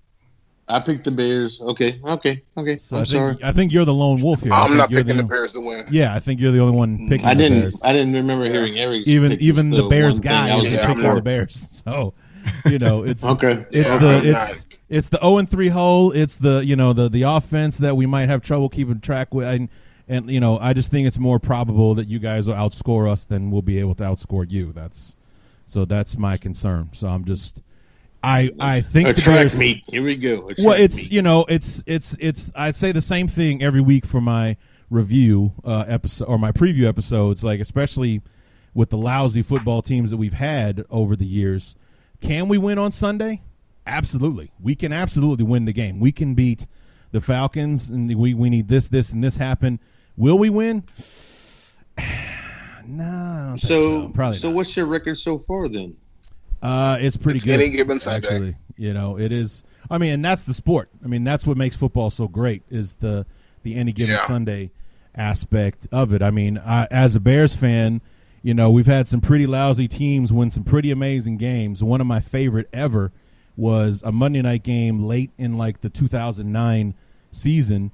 I 0.68 0.80
picked 0.80 1.04
the 1.04 1.12
Bears. 1.12 1.60
Okay, 1.60 2.00
okay, 2.04 2.42
okay. 2.56 2.74
So 2.76 2.96
I'm 2.96 3.02
I 3.02 3.04
sorry. 3.04 3.30
think 3.34 3.44
I 3.44 3.52
think 3.52 3.72
you're 3.72 3.84
the 3.84 3.94
lone 3.94 4.20
wolf 4.20 4.42
here. 4.42 4.52
I 4.52 4.64
I'm 4.64 4.76
not 4.76 4.88
picking 4.88 5.06
the 5.06 5.12
only- 5.22 5.24
Bears 5.24 5.52
to 5.52 5.60
win. 5.60 5.84
Yeah, 5.90 6.14
I 6.14 6.18
think 6.20 6.40
you're 6.40 6.50
the 6.52 6.58
only 6.58 6.76
one 6.76 6.98
mm. 6.98 7.08
picking 7.08 7.26
I 7.26 7.34
didn't. 7.34 7.60
Bears. 7.60 7.80
I 7.84 7.92
didn't 7.92 8.14
remember 8.14 8.46
hearing 8.46 8.76
Eric's. 8.76 9.06
even 9.06 9.30
pick 9.32 9.40
even 9.40 9.70
was 9.70 9.78
the, 9.78 9.88
Bears 9.88 10.14
one 10.14 10.22
thing 10.22 10.30
guy 10.30 10.50
I 10.52 10.56
was 10.56 10.72
Yeah, 10.72 10.86
picking 10.86 11.14
the. 11.14 11.20
Bears. 11.22 11.82
So 11.86 12.14
you 12.64 12.78
know 12.78 13.04
it's 13.04 13.24
Okay. 13.34 13.64
it's 13.70 13.88
Yeah, 13.88 13.98
the 13.98 14.08
I'm 14.08 14.26
it's 14.26 14.56
not. 14.64 14.64
it's 14.88 15.08
the 15.08 15.18
zero 15.20 15.38
and 15.38 15.48
three 15.48 15.68
hole. 15.68 16.10
It's 16.12 16.36
the 16.36 16.64
you 16.64 16.74
know 16.74 16.92
the 16.92 17.08
the 17.08 17.22
offense 17.22 17.78
that 17.78 17.96
we 17.96 18.06
might 18.06 18.28
have 18.28 18.42
trouble 18.42 18.68
keeping 18.68 19.00
track 19.00 19.32
with. 19.34 19.46
And, 19.46 19.68
and 20.08 20.30
you 20.30 20.40
know 20.40 20.58
I 20.58 20.72
just 20.72 20.90
think 20.90 21.06
it's 21.06 21.18
more 21.18 21.38
probable 21.38 21.94
that 21.94 22.08
you 22.08 22.18
guys 22.18 22.48
will 22.48 22.54
outscore 22.54 23.08
us 23.10 23.24
than 23.24 23.52
we'll 23.52 23.62
be 23.62 23.78
able 23.78 23.94
to 23.96 24.04
outscore 24.04 24.50
you. 24.50 24.72
That's 24.72 25.14
so 25.64 25.84
that's 25.84 26.16
my 26.16 26.36
concern. 26.36 26.90
So 26.92 27.08
I'm 27.08 27.24
just 27.24 27.62
I 28.26 28.50
I 28.58 28.80
think 28.80 29.08
A 29.08 29.12
the 29.12 29.20
track 29.20 29.54
meet. 29.54 29.84
Here 29.86 30.02
we 30.02 30.16
go. 30.16 30.50
Well, 30.58 30.78
it's 30.78 30.96
meet. 30.96 31.12
you 31.12 31.22
know, 31.22 31.44
it's 31.48 31.82
it's 31.86 32.16
it's. 32.18 32.50
I 32.56 32.72
say 32.72 32.90
the 32.90 33.00
same 33.00 33.28
thing 33.28 33.62
every 33.62 33.80
week 33.80 34.04
for 34.04 34.20
my 34.20 34.56
review 34.90 35.52
uh, 35.64 35.84
episode 35.86 36.24
or 36.24 36.36
my 36.36 36.50
preview 36.50 36.88
episodes. 36.88 37.44
Like 37.44 37.60
especially 37.60 38.22
with 38.74 38.90
the 38.90 38.96
lousy 38.98 39.42
football 39.42 39.80
teams 39.80 40.10
that 40.10 40.16
we've 40.16 40.32
had 40.34 40.84
over 40.90 41.14
the 41.14 41.24
years, 41.24 41.76
can 42.20 42.48
we 42.48 42.58
win 42.58 42.78
on 42.78 42.90
Sunday? 42.90 43.42
Absolutely, 43.86 44.50
we 44.60 44.74
can 44.74 44.92
absolutely 44.92 45.44
win 45.44 45.64
the 45.64 45.72
game. 45.72 46.00
We 46.00 46.10
can 46.10 46.34
beat 46.34 46.66
the 47.12 47.20
Falcons, 47.20 47.90
and 47.90 48.12
we 48.12 48.34
we 48.34 48.50
need 48.50 48.66
this, 48.66 48.88
this, 48.88 49.12
and 49.12 49.22
this 49.22 49.36
happen. 49.36 49.78
Will 50.16 50.36
we 50.36 50.50
win? 50.50 50.82
no, 52.86 53.04
I 53.04 53.46
don't 53.50 53.58
think 53.58 53.60
so. 53.60 54.12
So, 54.16 54.32
so 54.32 54.50
what's 54.50 54.76
your 54.76 54.86
record 54.86 55.16
so 55.16 55.38
far 55.38 55.68
then? 55.68 55.96
Uh, 56.66 56.98
it's 57.00 57.16
pretty 57.16 57.36
It's 57.36 57.44
good. 57.44 57.60
any 57.60 57.70
given 57.70 58.00
Sunday. 58.00 58.26
Actually, 58.28 58.56
you 58.76 58.92
know, 58.92 59.18
it 59.18 59.32
is. 59.32 59.62
I 59.90 59.98
mean, 59.98 60.14
and 60.14 60.24
that's 60.24 60.44
the 60.44 60.54
sport. 60.54 60.88
I 61.04 61.08
mean, 61.08 61.22
that's 61.24 61.46
what 61.46 61.56
makes 61.56 61.76
football 61.76 62.10
so 62.10 62.26
great 62.28 62.62
is 62.70 62.94
the 62.94 63.24
the 63.62 63.74
any 63.76 63.92
given 63.92 64.14
Yeah. 64.16 64.26
Sunday 64.26 64.70
aspect 65.14 65.86
of 65.92 66.12
it. 66.12 66.22
I 66.22 66.30
mean, 66.30 66.58
I, 66.58 66.86
as 66.90 67.14
a 67.16 67.20
Bears 67.20 67.56
fan, 67.56 68.00
you 68.42 68.54
know, 68.54 68.70
we've 68.70 68.86
had 68.86 69.08
some 69.08 69.20
pretty 69.20 69.46
lousy 69.46 69.88
teams 69.88 70.32
win 70.32 70.50
some 70.50 70.64
pretty 70.64 70.90
amazing 70.90 71.36
games. 71.36 71.82
One 71.82 72.00
of 72.00 72.06
my 72.06 72.20
favorite 72.20 72.68
ever 72.72 73.12
was 73.56 74.02
a 74.04 74.12
Monday 74.12 74.42
night 74.42 74.62
game 74.62 75.02
late 75.04 75.30
in 75.38 75.56
like 75.56 75.80
the 75.80 75.88
2009 75.88 76.94
season. 77.30 77.90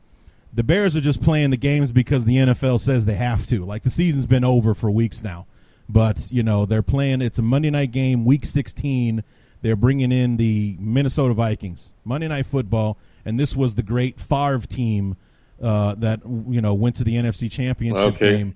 The 0.54 0.62
Bears 0.64 0.94
are 0.96 1.00
just 1.00 1.22
playing 1.22 1.50
the 1.50 1.56
games 1.56 1.92
because 1.92 2.24
the 2.26 2.36
NFL 2.36 2.80
says 2.80 3.06
they 3.06 3.14
have 3.14 3.46
to. 3.46 3.64
Like 3.64 3.82
the 3.82 3.90
season's 3.90 4.26
been 4.26 4.44
over 4.44 4.74
for 4.74 4.90
weeks 4.90 5.22
now. 5.22 5.46
But, 5.92 6.30
you 6.32 6.42
know, 6.42 6.64
they're 6.64 6.82
playing 6.82 7.20
it's 7.20 7.38
a 7.38 7.42
Monday 7.42 7.70
night 7.70 7.90
game, 7.92 8.24
week 8.24 8.46
16. 8.46 9.22
They're 9.60 9.76
bringing 9.76 10.10
in 10.10 10.38
the 10.38 10.76
Minnesota 10.80 11.34
Vikings. 11.34 11.94
Monday 12.04 12.28
night 12.28 12.46
football, 12.46 12.98
and 13.24 13.38
this 13.38 13.54
was 13.54 13.74
the 13.74 13.82
great 13.82 14.18
Favre 14.18 14.66
team 14.66 15.16
uh, 15.62 15.94
that 15.96 16.20
you 16.48 16.60
know 16.60 16.74
went 16.74 16.96
to 16.96 17.04
the 17.04 17.14
NFC 17.14 17.50
Championship 17.50 18.14
Okay. 18.14 18.32
game 18.36 18.54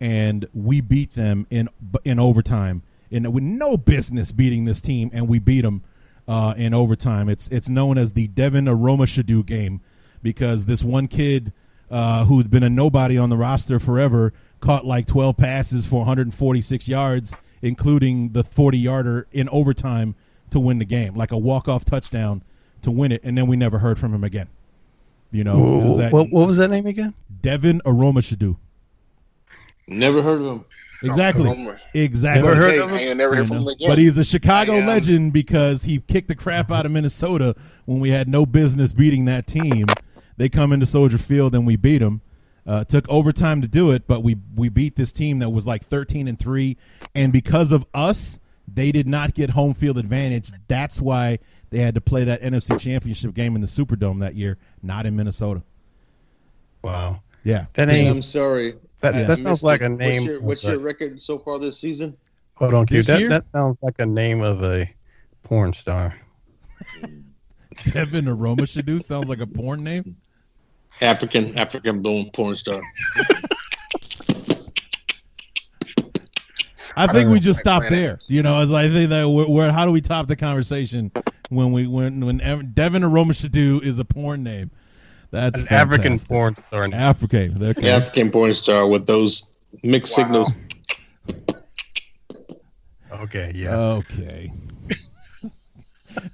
and 0.00 0.46
we 0.54 0.80
beat 0.80 1.14
them 1.14 1.46
in 1.50 1.68
in 2.04 2.18
overtime. 2.18 2.82
And 3.10 3.32
with 3.32 3.42
no 3.44 3.76
business 3.76 4.32
beating 4.32 4.64
this 4.64 4.80
team, 4.80 5.10
and 5.12 5.28
we 5.28 5.38
beat 5.38 5.62
them 5.62 5.82
uh, 6.26 6.54
in 6.56 6.74
overtime. 6.74 7.28
It's 7.28 7.48
it's 7.48 7.68
known 7.68 7.96
as 7.98 8.12
the 8.12 8.26
Devin 8.28 8.64
Aromashodu 8.66 9.44
game 9.46 9.80
because 10.22 10.66
this 10.66 10.82
one 10.84 11.06
kid 11.08 11.52
uh, 11.90 12.24
who'd 12.26 12.50
been 12.50 12.62
a 12.62 12.68
nobody 12.70 13.16
on 13.16 13.30
the 13.30 13.36
roster 13.36 13.78
forever 13.78 14.32
caught 14.60 14.84
like 14.84 15.06
12 15.06 15.36
passes 15.36 15.86
for 15.86 15.96
146 15.96 16.88
yards, 16.88 17.34
including 17.62 18.30
the 18.32 18.44
40 18.44 18.78
yarder 18.78 19.26
in 19.32 19.48
overtime 19.50 20.14
to 20.50 20.60
win 20.60 20.78
the 20.78 20.84
game, 20.84 21.14
like 21.14 21.30
a 21.32 21.38
walk 21.38 21.68
off 21.68 21.84
touchdown 21.84 22.42
to 22.82 22.90
win 22.90 23.12
it, 23.12 23.20
and 23.24 23.36
then 23.36 23.46
we 23.46 23.56
never 23.56 23.78
heard 23.78 23.98
from 23.98 24.14
him 24.14 24.24
again. 24.24 24.48
You 25.30 25.44
know, 25.44 25.80
it 25.80 25.84
was 25.84 25.96
that 25.98 26.12
what, 26.12 26.30
what 26.30 26.46
was 26.46 26.56
that 26.56 26.70
name 26.70 26.86
again? 26.86 27.14
Devin 27.42 27.82
Aromashodu. 27.84 28.56
Never 29.86 30.22
heard 30.22 30.40
of 30.40 30.46
him. 30.46 30.64
Exactly. 31.02 31.48
Aroma. 31.48 31.78
Exactly. 31.94 32.42
Never 32.42 32.56
heard 32.60 32.72
Hey, 32.72 32.78
of 32.78 32.90
him? 32.90 32.96
I 32.96 33.12
never 33.12 33.36
heard 33.36 33.48
from 33.48 33.58
him 33.58 33.68
again. 33.68 33.88
But 33.88 33.98
he's 33.98 34.18
a 34.18 34.24
Chicago 34.24 34.72
I, 34.74 34.80
um, 34.80 34.86
legend 34.86 35.32
because 35.32 35.84
he 35.84 35.98
kicked 36.00 36.28
the 36.28 36.34
crap 36.34 36.70
out 36.70 36.86
of 36.86 36.92
Minnesota 36.92 37.54
when 37.84 38.00
we 38.00 38.10
had 38.10 38.28
no 38.28 38.44
business 38.46 38.92
beating 38.92 39.26
that 39.26 39.46
team. 39.46 39.86
They 40.36 40.48
come 40.48 40.72
into 40.72 40.86
Soldier 40.86 41.18
Field 41.18 41.54
and 41.54 41.66
we 41.66 41.76
beat 41.76 41.98
them. 41.98 42.20
Uh, 42.68 42.84
took 42.84 43.08
overtime 43.08 43.62
to 43.62 43.66
do 43.66 43.92
it, 43.92 44.06
but 44.06 44.22
we 44.22 44.36
we 44.54 44.68
beat 44.68 44.94
this 44.94 45.10
team 45.10 45.38
that 45.38 45.48
was 45.48 45.66
like 45.66 45.82
thirteen 45.82 46.28
and 46.28 46.38
three, 46.38 46.76
and 47.14 47.32
because 47.32 47.72
of 47.72 47.86
us, 47.94 48.38
they 48.72 48.92
did 48.92 49.08
not 49.08 49.32
get 49.32 49.48
home 49.50 49.72
field 49.72 49.96
advantage. 49.96 50.50
That's 50.68 51.00
why 51.00 51.38
they 51.70 51.78
had 51.78 51.94
to 51.94 52.02
play 52.02 52.24
that 52.24 52.42
NFC 52.42 52.78
Championship 52.78 53.32
game 53.32 53.54
in 53.54 53.62
the 53.62 53.66
Superdome 53.66 54.20
that 54.20 54.34
year, 54.34 54.58
not 54.82 55.06
in 55.06 55.16
Minnesota. 55.16 55.62
Wow. 56.82 57.22
Yeah, 57.44 57.66
That 57.74 57.88
Hey, 57.88 58.08
I'm 58.08 58.20
sorry. 58.20 58.74
That, 59.00 59.14
I 59.14 59.22
that 59.22 59.38
sounds 59.38 59.62
like 59.62 59.80
a 59.80 59.88
name. 59.88 60.22
What's 60.22 60.26
your, 60.26 60.40
what's 60.40 60.64
your 60.64 60.78
record 60.78 61.20
so 61.20 61.38
far 61.38 61.58
this 61.58 61.78
season? 61.78 62.16
Hold 62.56 62.74
on, 62.74 62.86
Q. 62.86 62.98
This 62.98 63.06
That, 63.06 63.28
that 63.28 63.48
sounds 63.48 63.78
like 63.80 63.94
a 64.00 64.06
name 64.06 64.42
of 64.42 64.62
a 64.62 64.92
porn 65.44 65.72
star. 65.72 66.18
Devin 67.84 68.24
Aromashodu 68.24 69.02
sounds 69.02 69.28
like 69.28 69.40
a 69.40 69.46
porn 69.46 69.84
name. 69.84 70.16
African 71.00 71.56
African 71.58 72.02
born 72.02 72.30
porn 72.32 72.54
star. 72.54 72.80
I 76.96 77.06
think 77.06 77.30
we 77.30 77.38
just 77.38 77.58
Like 77.58 77.62
stop 77.64 77.80
planet. 77.82 77.98
there. 77.98 78.20
You 78.26 78.42
know, 78.42 78.60
as 78.60 78.72
I 78.72 78.88
think 78.90 79.10
that 79.10 79.28
we're, 79.28 79.48
we're 79.48 79.70
how 79.70 79.84
do 79.86 79.92
we 79.92 80.00
top 80.00 80.26
the 80.26 80.34
conversation 80.36 81.12
when 81.48 81.70
we 81.72 81.86
when 81.86 82.24
when 82.26 82.40
Ev- 82.40 82.74
Devin 82.74 83.02
Aromashodu 83.02 83.82
is 83.82 83.98
a 84.00 84.04
porn 84.04 84.42
name? 84.42 84.70
That's 85.30 85.60
An 85.60 85.68
African 85.68 86.18
porn 86.18 86.56
star. 86.68 86.88
name. 86.88 86.98
African. 86.98 87.62
Okay. 87.62 87.90
African 87.90 88.30
porn 88.30 88.52
star 88.52 88.88
with 88.88 89.06
those 89.06 89.50
mixed 89.82 90.16
Wow. 90.18 90.24
signals. 90.24 90.54
Okay, 93.12 93.52
yeah. 93.54 93.76
Okay. 93.76 94.50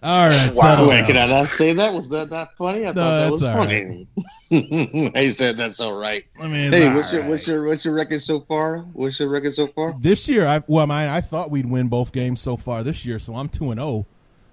All 0.02 0.28
right. 0.28 0.50
Wow. 0.54 0.88
Wait, 0.88 1.06
can 1.06 1.16
I 1.16 1.26
not 1.26 1.46
say 1.46 1.72
that? 1.74 1.92
Was 1.92 2.08
that 2.10 2.30
not 2.30 2.56
funny? 2.56 2.80
I 2.86 2.92
No, 2.92 2.92
thought 2.92 3.18
that 3.18 3.30
was 3.32 3.42
funny. 3.42 4.06
he 4.50 5.28
said 5.30 5.56
that's 5.56 5.80
all 5.80 5.94
right. 5.98 6.24
I 6.40 6.46
mean, 6.48 6.72
Hey, 6.72 6.92
what's 6.92 7.12
your 7.12 7.22
right. 7.22 7.30
what's 7.30 7.46
your 7.46 7.64
what's 7.66 7.84
your 7.84 7.94
record 7.94 8.22
so 8.22 8.40
far? 8.40 8.78
What's 8.92 9.18
your 9.18 9.28
record 9.28 9.52
so 9.54 9.66
far? 9.68 9.94
this 10.00 10.28
year? 10.28 10.46
I 10.46 10.62
well, 10.66 10.90
I 10.90 11.16
I 11.16 11.20
thought 11.20 11.50
we'd 11.50 11.66
win 11.66 11.88
both 11.88 12.12
games 12.12 12.40
so 12.40 12.56
far 12.56 12.82
this 12.82 13.04
year, 13.04 13.18
so 13.18 13.34
I'm 13.34 13.48
two 13.48 13.70
and 13.70 13.78
zero 13.80 14.06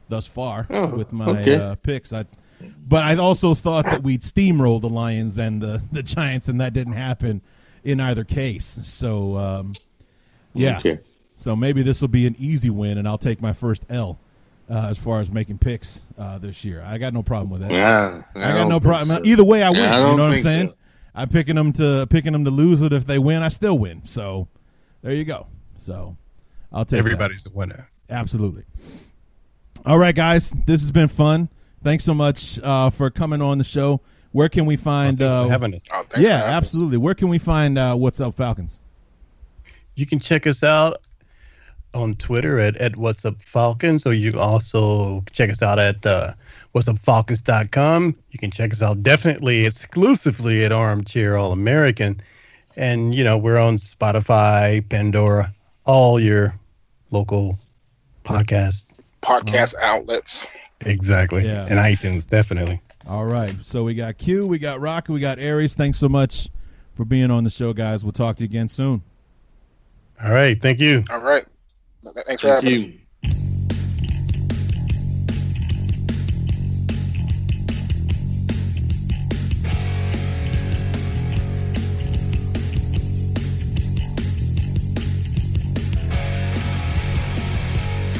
thus 0.09 0.27
far 0.27 0.67
Oh, 0.69 0.95
with 0.97 1.13
my 1.13 1.27
okay. 1.39 1.55
uh, 1.55 1.75
picks. 1.75 2.11
I, 2.13 2.25
but 2.87 3.03
I 3.03 3.15
also 3.15 3.55
thought 3.55 3.85
that 3.85 4.03
we'd 4.03 4.21
steamroll 4.21 4.81
the 4.81 4.89
Lions 4.89 5.37
and 5.37 5.61
the 5.61 5.81
the 5.91 6.03
Giants, 6.03 6.47
and 6.47 6.59
that 6.61 6.73
didn't 6.73 6.93
happen 6.93 7.41
in 7.83 7.99
either 7.99 8.23
case. 8.23 8.65
So, 8.65 9.37
um, 9.37 9.73
yeah. 10.53 10.77
Okay. 10.77 10.99
So 11.35 11.55
maybe 11.55 11.81
this 11.81 12.01
will 12.01 12.07
be 12.09 12.27
an 12.27 12.35
easy 12.37 12.69
win, 12.69 12.97
and 12.99 13.07
I'll 13.07 13.17
take 13.17 13.41
my 13.41 13.53
first 13.53 13.83
L 13.89 14.19
uh, 14.71 14.87
as 14.89 14.97
far 14.97 15.19
as 15.19 15.29
making 15.29 15.57
picks 15.57 16.01
uh, 16.17 16.37
this 16.37 16.63
year. 16.63 16.81
I 16.85 16.97
got 16.97 17.13
no 17.13 17.21
problem 17.21 17.49
with 17.49 17.61
that. 17.61 17.71
Yeah, 17.71 18.23
I, 18.35 18.53
got 18.53 18.69
no 18.69 18.79
problem. 18.79 19.07
So. 19.07 19.25
Either 19.25 19.43
way, 19.43 19.61
I 19.61 19.69
win. 19.69 19.81
Yeah, 19.81 19.97
I 19.97 20.11
you 20.11 20.17
know 20.17 20.23
what 20.23 20.33
I'm 20.33 20.39
saying? 20.39 20.67
So. 20.69 20.75
I'm 21.13 21.27
picking 21.27 21.55
them 21.55 21.73
to 21.73 22.07
picking 22.09 22.31
them 22.31 22.45
to 22.45 22.51
lose 22.51 22.81
it. 22.81 22.93
If 22.93 23.05
they 23.05 23.19
win, 23.19 23.43
I 23.43 23.49
still 23.49 23.77
win. 23.77 24.01
So 24.05 24.47
there 25.01 25.13
you 25.13 25.25
go. 25.25 25.47
So 25.75 26.15
I'll 26.71 26.85
take 26.85 26.99
everybody's 26.99 27.43
that. 27.43 27.49
the 27.49 27.57
winner. 27.57 27.89
Absolutely. 28.09 28.63
All 29.85 29.97
right, 29.97 30.15
guys, 30.15 30.51
this 30.65 30.81
has 30.81 30.91
been 30.91 31.09
fun. 31.09 31.49
Thanks 31.83 32.05
so 32.05 32.13
much 32.13 32.59
uh, 32.59 32.91
for 32.91 33.09
coming 33.09 33.41
on 33.41 33.57
the 33.57 33.63
show. 33.63 33.99
Where 34.31 34.47
can 34.47 34.65
we 34.65 34.77
find? 34.77 35.21
Oh, 35.21 35.27
uh, 35.27 35.47
having 35.49 35.75
us. 35.75 35.81
Oh, 35.91 36.05
yeah, 36.17 36.43
absolutely. 36.43 36.97
Where 36.97 37.15
can 37.15 37.27
we 37.27 37.39
find 37.39 37.77
uh, 37.77 37.95
What's 37.95 38.21
Up 38.21 38.35
Falcons? 38.35 38.83
You 39.95 40.05
can 40.05 40.19
check 40.19 40.47
us 40.47 40.63
out 40.63 41.01
on 41.93 42.15
Twitter 42.15 42.59
at, 42.59 42.75
at 42.77 42.95
What's 42.95 43.25
Up 43.25 43.41
Falcons, 43.41 44.05
or 44.05 44.13
you 44.13 44.31
can 44.31 44.39
also 44.39 45.23
check 45.31 45.49
us 45.49 45.61
out 45.61 45.79
at 45.79 46.05
uh, 46.05 46.33
what'supfalcons.com. 46.73 48.15
You 48.31 48.39
can 48.39 48.51
check 48.51 48.71
us 48.71 48.81
out 48.81 49.03
definitely 49.03 49.65
exclusively 49.65 50.63
at 50.63 50.71
Armchair 50.71 51.37
All 51.37 51.51
American. 51.51 52.21
And, 52.75 53.13
you 53.13 53.23
know, 53.23 53.37
we're 53.37 53.57
on 53.57 53.77
Spotify, 53.77 54.87
Pandora, 54.87 55.53
all 55.85 56.19
your 56.19 56.57
local 57.11 57.59
podcasts. 58.23 58.91
Podcast 59.21 59.75
outlets. 59.81 60.47
Exactly. 60.85 61.45
Yeah. 61.45 61.67
And 61.69 61.79
iTunes, 61.79 62.25
definitely. 62.25 62.81
All 63.07 63.25
right. 63.25 63.55
So 63.61 63.83
we 63.83 63.93
got 63.93 64.17
Q, 64.17 64.47
we 64.47 64.57
got 64.57 64.79
Rock, 64.79 65.09
we 65.09 65.19
got 65.19 65.39
Aries. 65.39 65.75
Thanks 65.75 65.99
so 65.99 66.07
much 66.07 66.49
for 66.95 67.05
being 67.05 67.29
on 67.29 67.43
the 67.43 67.49
show, 67.49 67.73
guys. 67.73 68.03
We'll 68.03 68.13
talk 68.13 68.37
to 68.37 68.43
you 68.43 68.45
again 68.45 68.67
soon. 68.67 69.03
All 70.23 70.31
right. 70.31 70.59
Thank 70.61 70.79
you. 70.79 71.03
All 71.09 71.19
right. 71.19 71.45
Thanks 72.03 72.41
for 72.41 72.47
Thank 72.47 72.63
having 72.63 72.69
you. 72.69 72.79
me. 72.79 72.97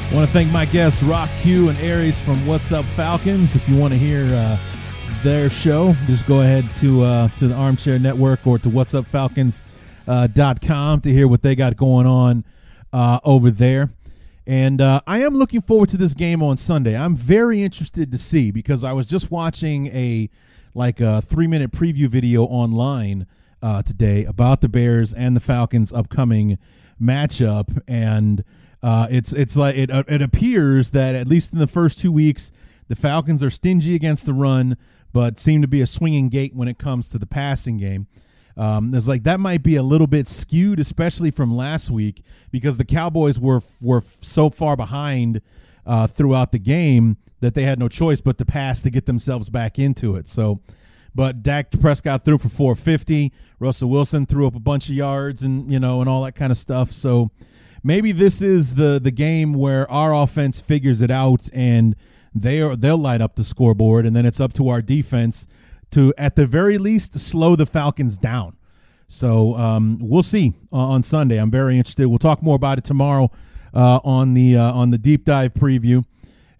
I 0.04 0.14
want 0.14 0.28
to 0.28 0.34
thank 0.34 0.52
my 0.52 0.66
guests, 0.66 1.02
Rock 1.02 1.30
Q 1.42 1.70
and 1.70 1.78
Aries 1.80 2.20
from 2.20 2.46
What's 2.46 2.74
Up 2.74 2.84
Falcons. 2.84 3.56
If 3.56 3.68
you 3.70 3.78
want 3.78 3.94
to 3.94 3.98
hear 3.98 4.26
uh, 4.26 4.58
their 5.24 5.50
show, 5.50 5.96
just 6.06 6.28
go 6.28 6.42
ahead 6.42 6.70
to 6.78 7.04
uh, 7.04 7.30
to 7.38 7.48
the 7.48 7.56
Armchair 7.56 7.98
Network 7.98 8.46
or 8.46 8.60
to 8.60 8.70
whatsupfalcons.com 8.70 9.68
uh, 10.08 10.28
dot 10.28 10.62
com 10.62 11.00
to 11.02 11.12
hear 11.12 11.28
what 11.28 11.42
they 11.42 11.56
got 11.56 11.78
going 11.78 12.06
on 12.06 12.44
uh, 12.94 13.20
over 13.24 13.52
there. 13.52 13.92
And 14.48 14.82
uh, 14.82 15.02
I 15.06 15.22
am 15.22 15.36
looking 15.36 15.62
forward 15.62 15.90
to 15.90 15.98
this 15.98 16.14
game 16.14 16.42
on 16.42 16.58
Sunday. 16.58 16.98
I'm 16.98 17.16
very 17.16 17.64
interested 17.64 18.12
to 18.12 18.18
see 18.18 18.52
because 18.52 18.84
I 18.84 18.94
was 18.94 19.06
just 19.06 19.32
watching 19.32 19.88
a 19.88 20.30
like 20.74 21.00
a 21.00 21.22
three 21.22 21.48
minute 21.48 21.72
preview 21.72 22.08
video 22.08 22.44
online 22.44 23.28
uh, 23.62 23.82
today 23.84 24.26
about 24.26 24.62
the 24.62 24.70
Bears 24.70 25.14
and 25.14 25.36
the 25.36 25.40
Falcons' 25.40 25.94
upcoming 25.94 26.58
matchup, 27.02 27.82
and 27.88 28.44
uh, 28.82 29.08
it's 29.10 29.34
it's 29.34 29.56
like 29.56 29.76
it 29.76 29.90
it 29.90 30.22
appears 30.22 30.92
that 30.92 31.14
at 31.14 31.28
least 31.28 31.54
in 31.54 31.60
the 31.60 31.68
first 31.68 32.00
two 32.00 32.12
weeks, 32.12 32.52
the 32.88 32.96
Falcons 32.96 33.44
are 33.44 33.50
stingy 33.50 33.96
against 33.96 34.26
the 34.26 34.34
run, 34.34 34.78
but 35.14 35.38
seem 35.38 35.62
to 35.62 35.68
be 35.68 35.82
a 35.82 35.88
swinging 35.88 36.30
gate 36.30 36.56
when 36.56 36.68
it 36.68 36.78
comes 36.78 37.08
to 37.10 37.18
the 37.18 37.28
passing 37.28 37.78
game. 37.78 38.08
Um, 38.58 38.94
it's 38.94 39.08
like 39.08 39.24
that 39.24 39.40
might 39.40 39.64
be 39.64 39.76
a 39.76 39.84
little 39.84 40.08
bit 40.08 40.28
skewed, 40.28 40.80
especially 40.80 41.32
from 41.32 41.56
last 41.56 41.90
week, 41.90 42.24
because 42.52 42.78
the 42.78 42.86
Cowboys 42.86 43.40
were 43.40 43.62
were 43.82 44.04
so 44.22 44.50
far 44.50 44.76
behind 44.76 45.42
uh, 45.86 46.08
throughout 46.08 46.52
the 46.52 46.60
game 46.60 47.18
that 47.40 47.54
they 47.54 47.64
had 47.64 47.80
no 47.80 47.88
choice 47.88 48.22
but 48.22 48.38
to 48.38 48.46
pass 48.46 48.82
to 48.82 48.90
get 48.90 49.06
themselves 49.06 49.50
back 49.50 49.80
into 49.80 50.16
it. 50.16 50.28
So, 50.28 50.62
but 51.16 51.42
Dak 51.42 51.72
Prescott 51.72 52.24
threw 52.24 52.38
for 52.38 52.50
450. 52.50 53.34
Russell 53.60 53.90
Wilson 53.90 54.26
threw 54.26 54.48
up 54.48 54.56
a 54.56 54.60
bunch 54.60 54.90
of 54.90 54.96
yards 54.96 55.44
and 55.44 55.72
you 55.72 55.80
know 55.80 56.02
and 56.02 56.10
all 56.10 56.24
that 56.24 56.36
kind 56.36 56.52
of 56.52 56.58
stuff. 56.58 56.92
So 56.92 57.32
maybe 57.84 58.12
this 58.12 58.42
is 58.42 58.76
the 58.76 59.00
the 59.00 59.12
game 59.12 59.54
where 59.54 59.90
our 59.90 60.14
offense 60.14 60.62
figures 60.62 61.02
it 61.02 61.12
out 61.12 61.50
and 61.54 61.96
they 62.34 62.62
are 62.62 62.76
they'll 62.76 62.98
light 62.98 63.22
up 63.22 63.36
the 63.36 63.44
scoreboard 63.44 64.06
and 64.06 64.16
then 64.16 64.26
it's 64.26 64.40
up 64.40 64.54
to 64.54 64.70
our 64.70 64.82
defense 64.82 65.48
to 65.92 66.14
at 66.18 66.36
the 66.36 66.46
very 66.46 66.78
least 66.78 67.20
slow 67.20 67.56
the 67.56 67.66
Falcons 67.66 68.18
down. 68.18 68.56
So 69.08 69.56
um, 69.56 69.98
we'll 70.02 70.24
see 70.24 70.54
uh, 70.72 70.78
on 70.78 71.04
Sunday. 71.04 71.38
I'm 71.38 71.52
very 71.52 71.78
interested. 71.78 72.08
We'll 72.08 72.18
talk 72.18 72.42
more 72.42 72.56
about 72.56 72.78
it 72.78 72.86
tomorrow 72.86 73.30
uh, 73.74 74.00
on 74.04 74.34
the 74.34 74.58
uh, 74.58 74.72
on 74.72 74.92
the 74.92 74.98
deep 74.98 75.26
dive 75.26 75.54
preview, 75.54 76.06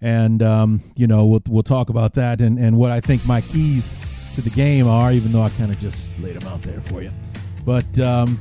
and 0.02 0.42
um, 0.42 0.82
you 0.94 1.06
know 1.06 1.24
we'll 1.26 1.42
we'll 1.48 1.62
talk 1.62 1.88
about 1.88 2.14
that 2.14 2.42
and 2.42 2.58
and 2.58 2.76
what 2.76 2.92
I 2.92 3.00
think 3.00 3.26
my 3.26 3.40
keys 3.40 3.96
to 4.34 4.42
the 4.42 4.50
game 4.50 4.86
are. 4.86 5.12
Even 5.12 5.32
though 5.32 5.42
I 5.42 5.48
kind 5.50 5.72
of 5.72 5.80
just 5.80 6.08
laid 6.20 6.38
them 6.38 6.46
out 6.52 6.62
there 6.62 6.80
for 6.82 7.02
you, 7.02 7.10
but 7.64 7.98
um, 7.98 8.38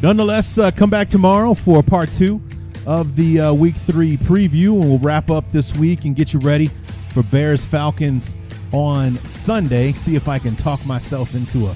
nonetheless, 0.00 0.56
uh, 0.56 0.70
come 0.70 0.90
back 0.90 1.08
tomorrow 1.08 1.54
for 1.54 1.82
part 1.82 2.12
two 2.12 2.40
of 2.86 3.16
the 3.16 3.40
uh, 3.40 3.52
week 3.52 3.74
three 3.74 4.16
preview, 4.16 4.80
and 4.80 4.84
we'll 4.84 4.98
wrap 5.00 5.28
up 5.28 5.50
this 5.50 5.74
week 5.76 6.04
and 6.04 6.14
get 6.14 6.32
you 6.32 6.38
ready 6.40 6.68
for 7.12 7.24
Bears 7.24 7.64
Falcons 7.64 8.36
on 8.72 9.14
Sunday. 9.16 9.92
See 9.92 10.16
if 10.16 10.28
I 10.28 10.38
can 10.38 10.56
talk 10.56 10.84
myself 10.86 11.34
into 11.34 11.66
a 11.66 11.74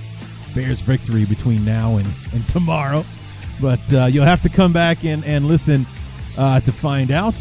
Bears 0.55 0.81
victory 0.81 1.25
between 1.25 1.65
now 1.65 1.97
and, 1.97 2.07
and 2.33 2.49
tomorrow. 2.49 3.05
But 3.61 3.81
uh, 3.93 4.07
you'll 4.07 4.25
have 4.25 4.43
to 4.43 4.49
come 4.49 4.73
back 4.73 5.05
and, 5.05 5.25
and 5.25 5.47
listen 5.47 5.87
uh, 6.39 6.61
to 6.61 6.73
find 6.73 7.11
out. 7.11 7.35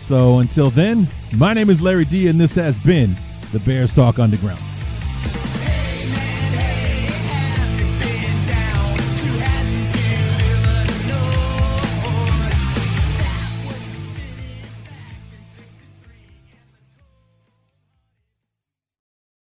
So 0.00 0.38
until 0.38 0.70
then, 0.70 1.06
my 1.36 1.52
name 1.52 1.70
is 1.70 1.82
Larry 1.82 2.04
D, 2.04 2.28
and 2.28 2.40
this 2.40 2.54
has 2.54 2.78
been 2.78 3.14
the 3.52 3.60
Bears 3.60 3.94
Talk 3.94 4.18
Underground. 4.18 4.60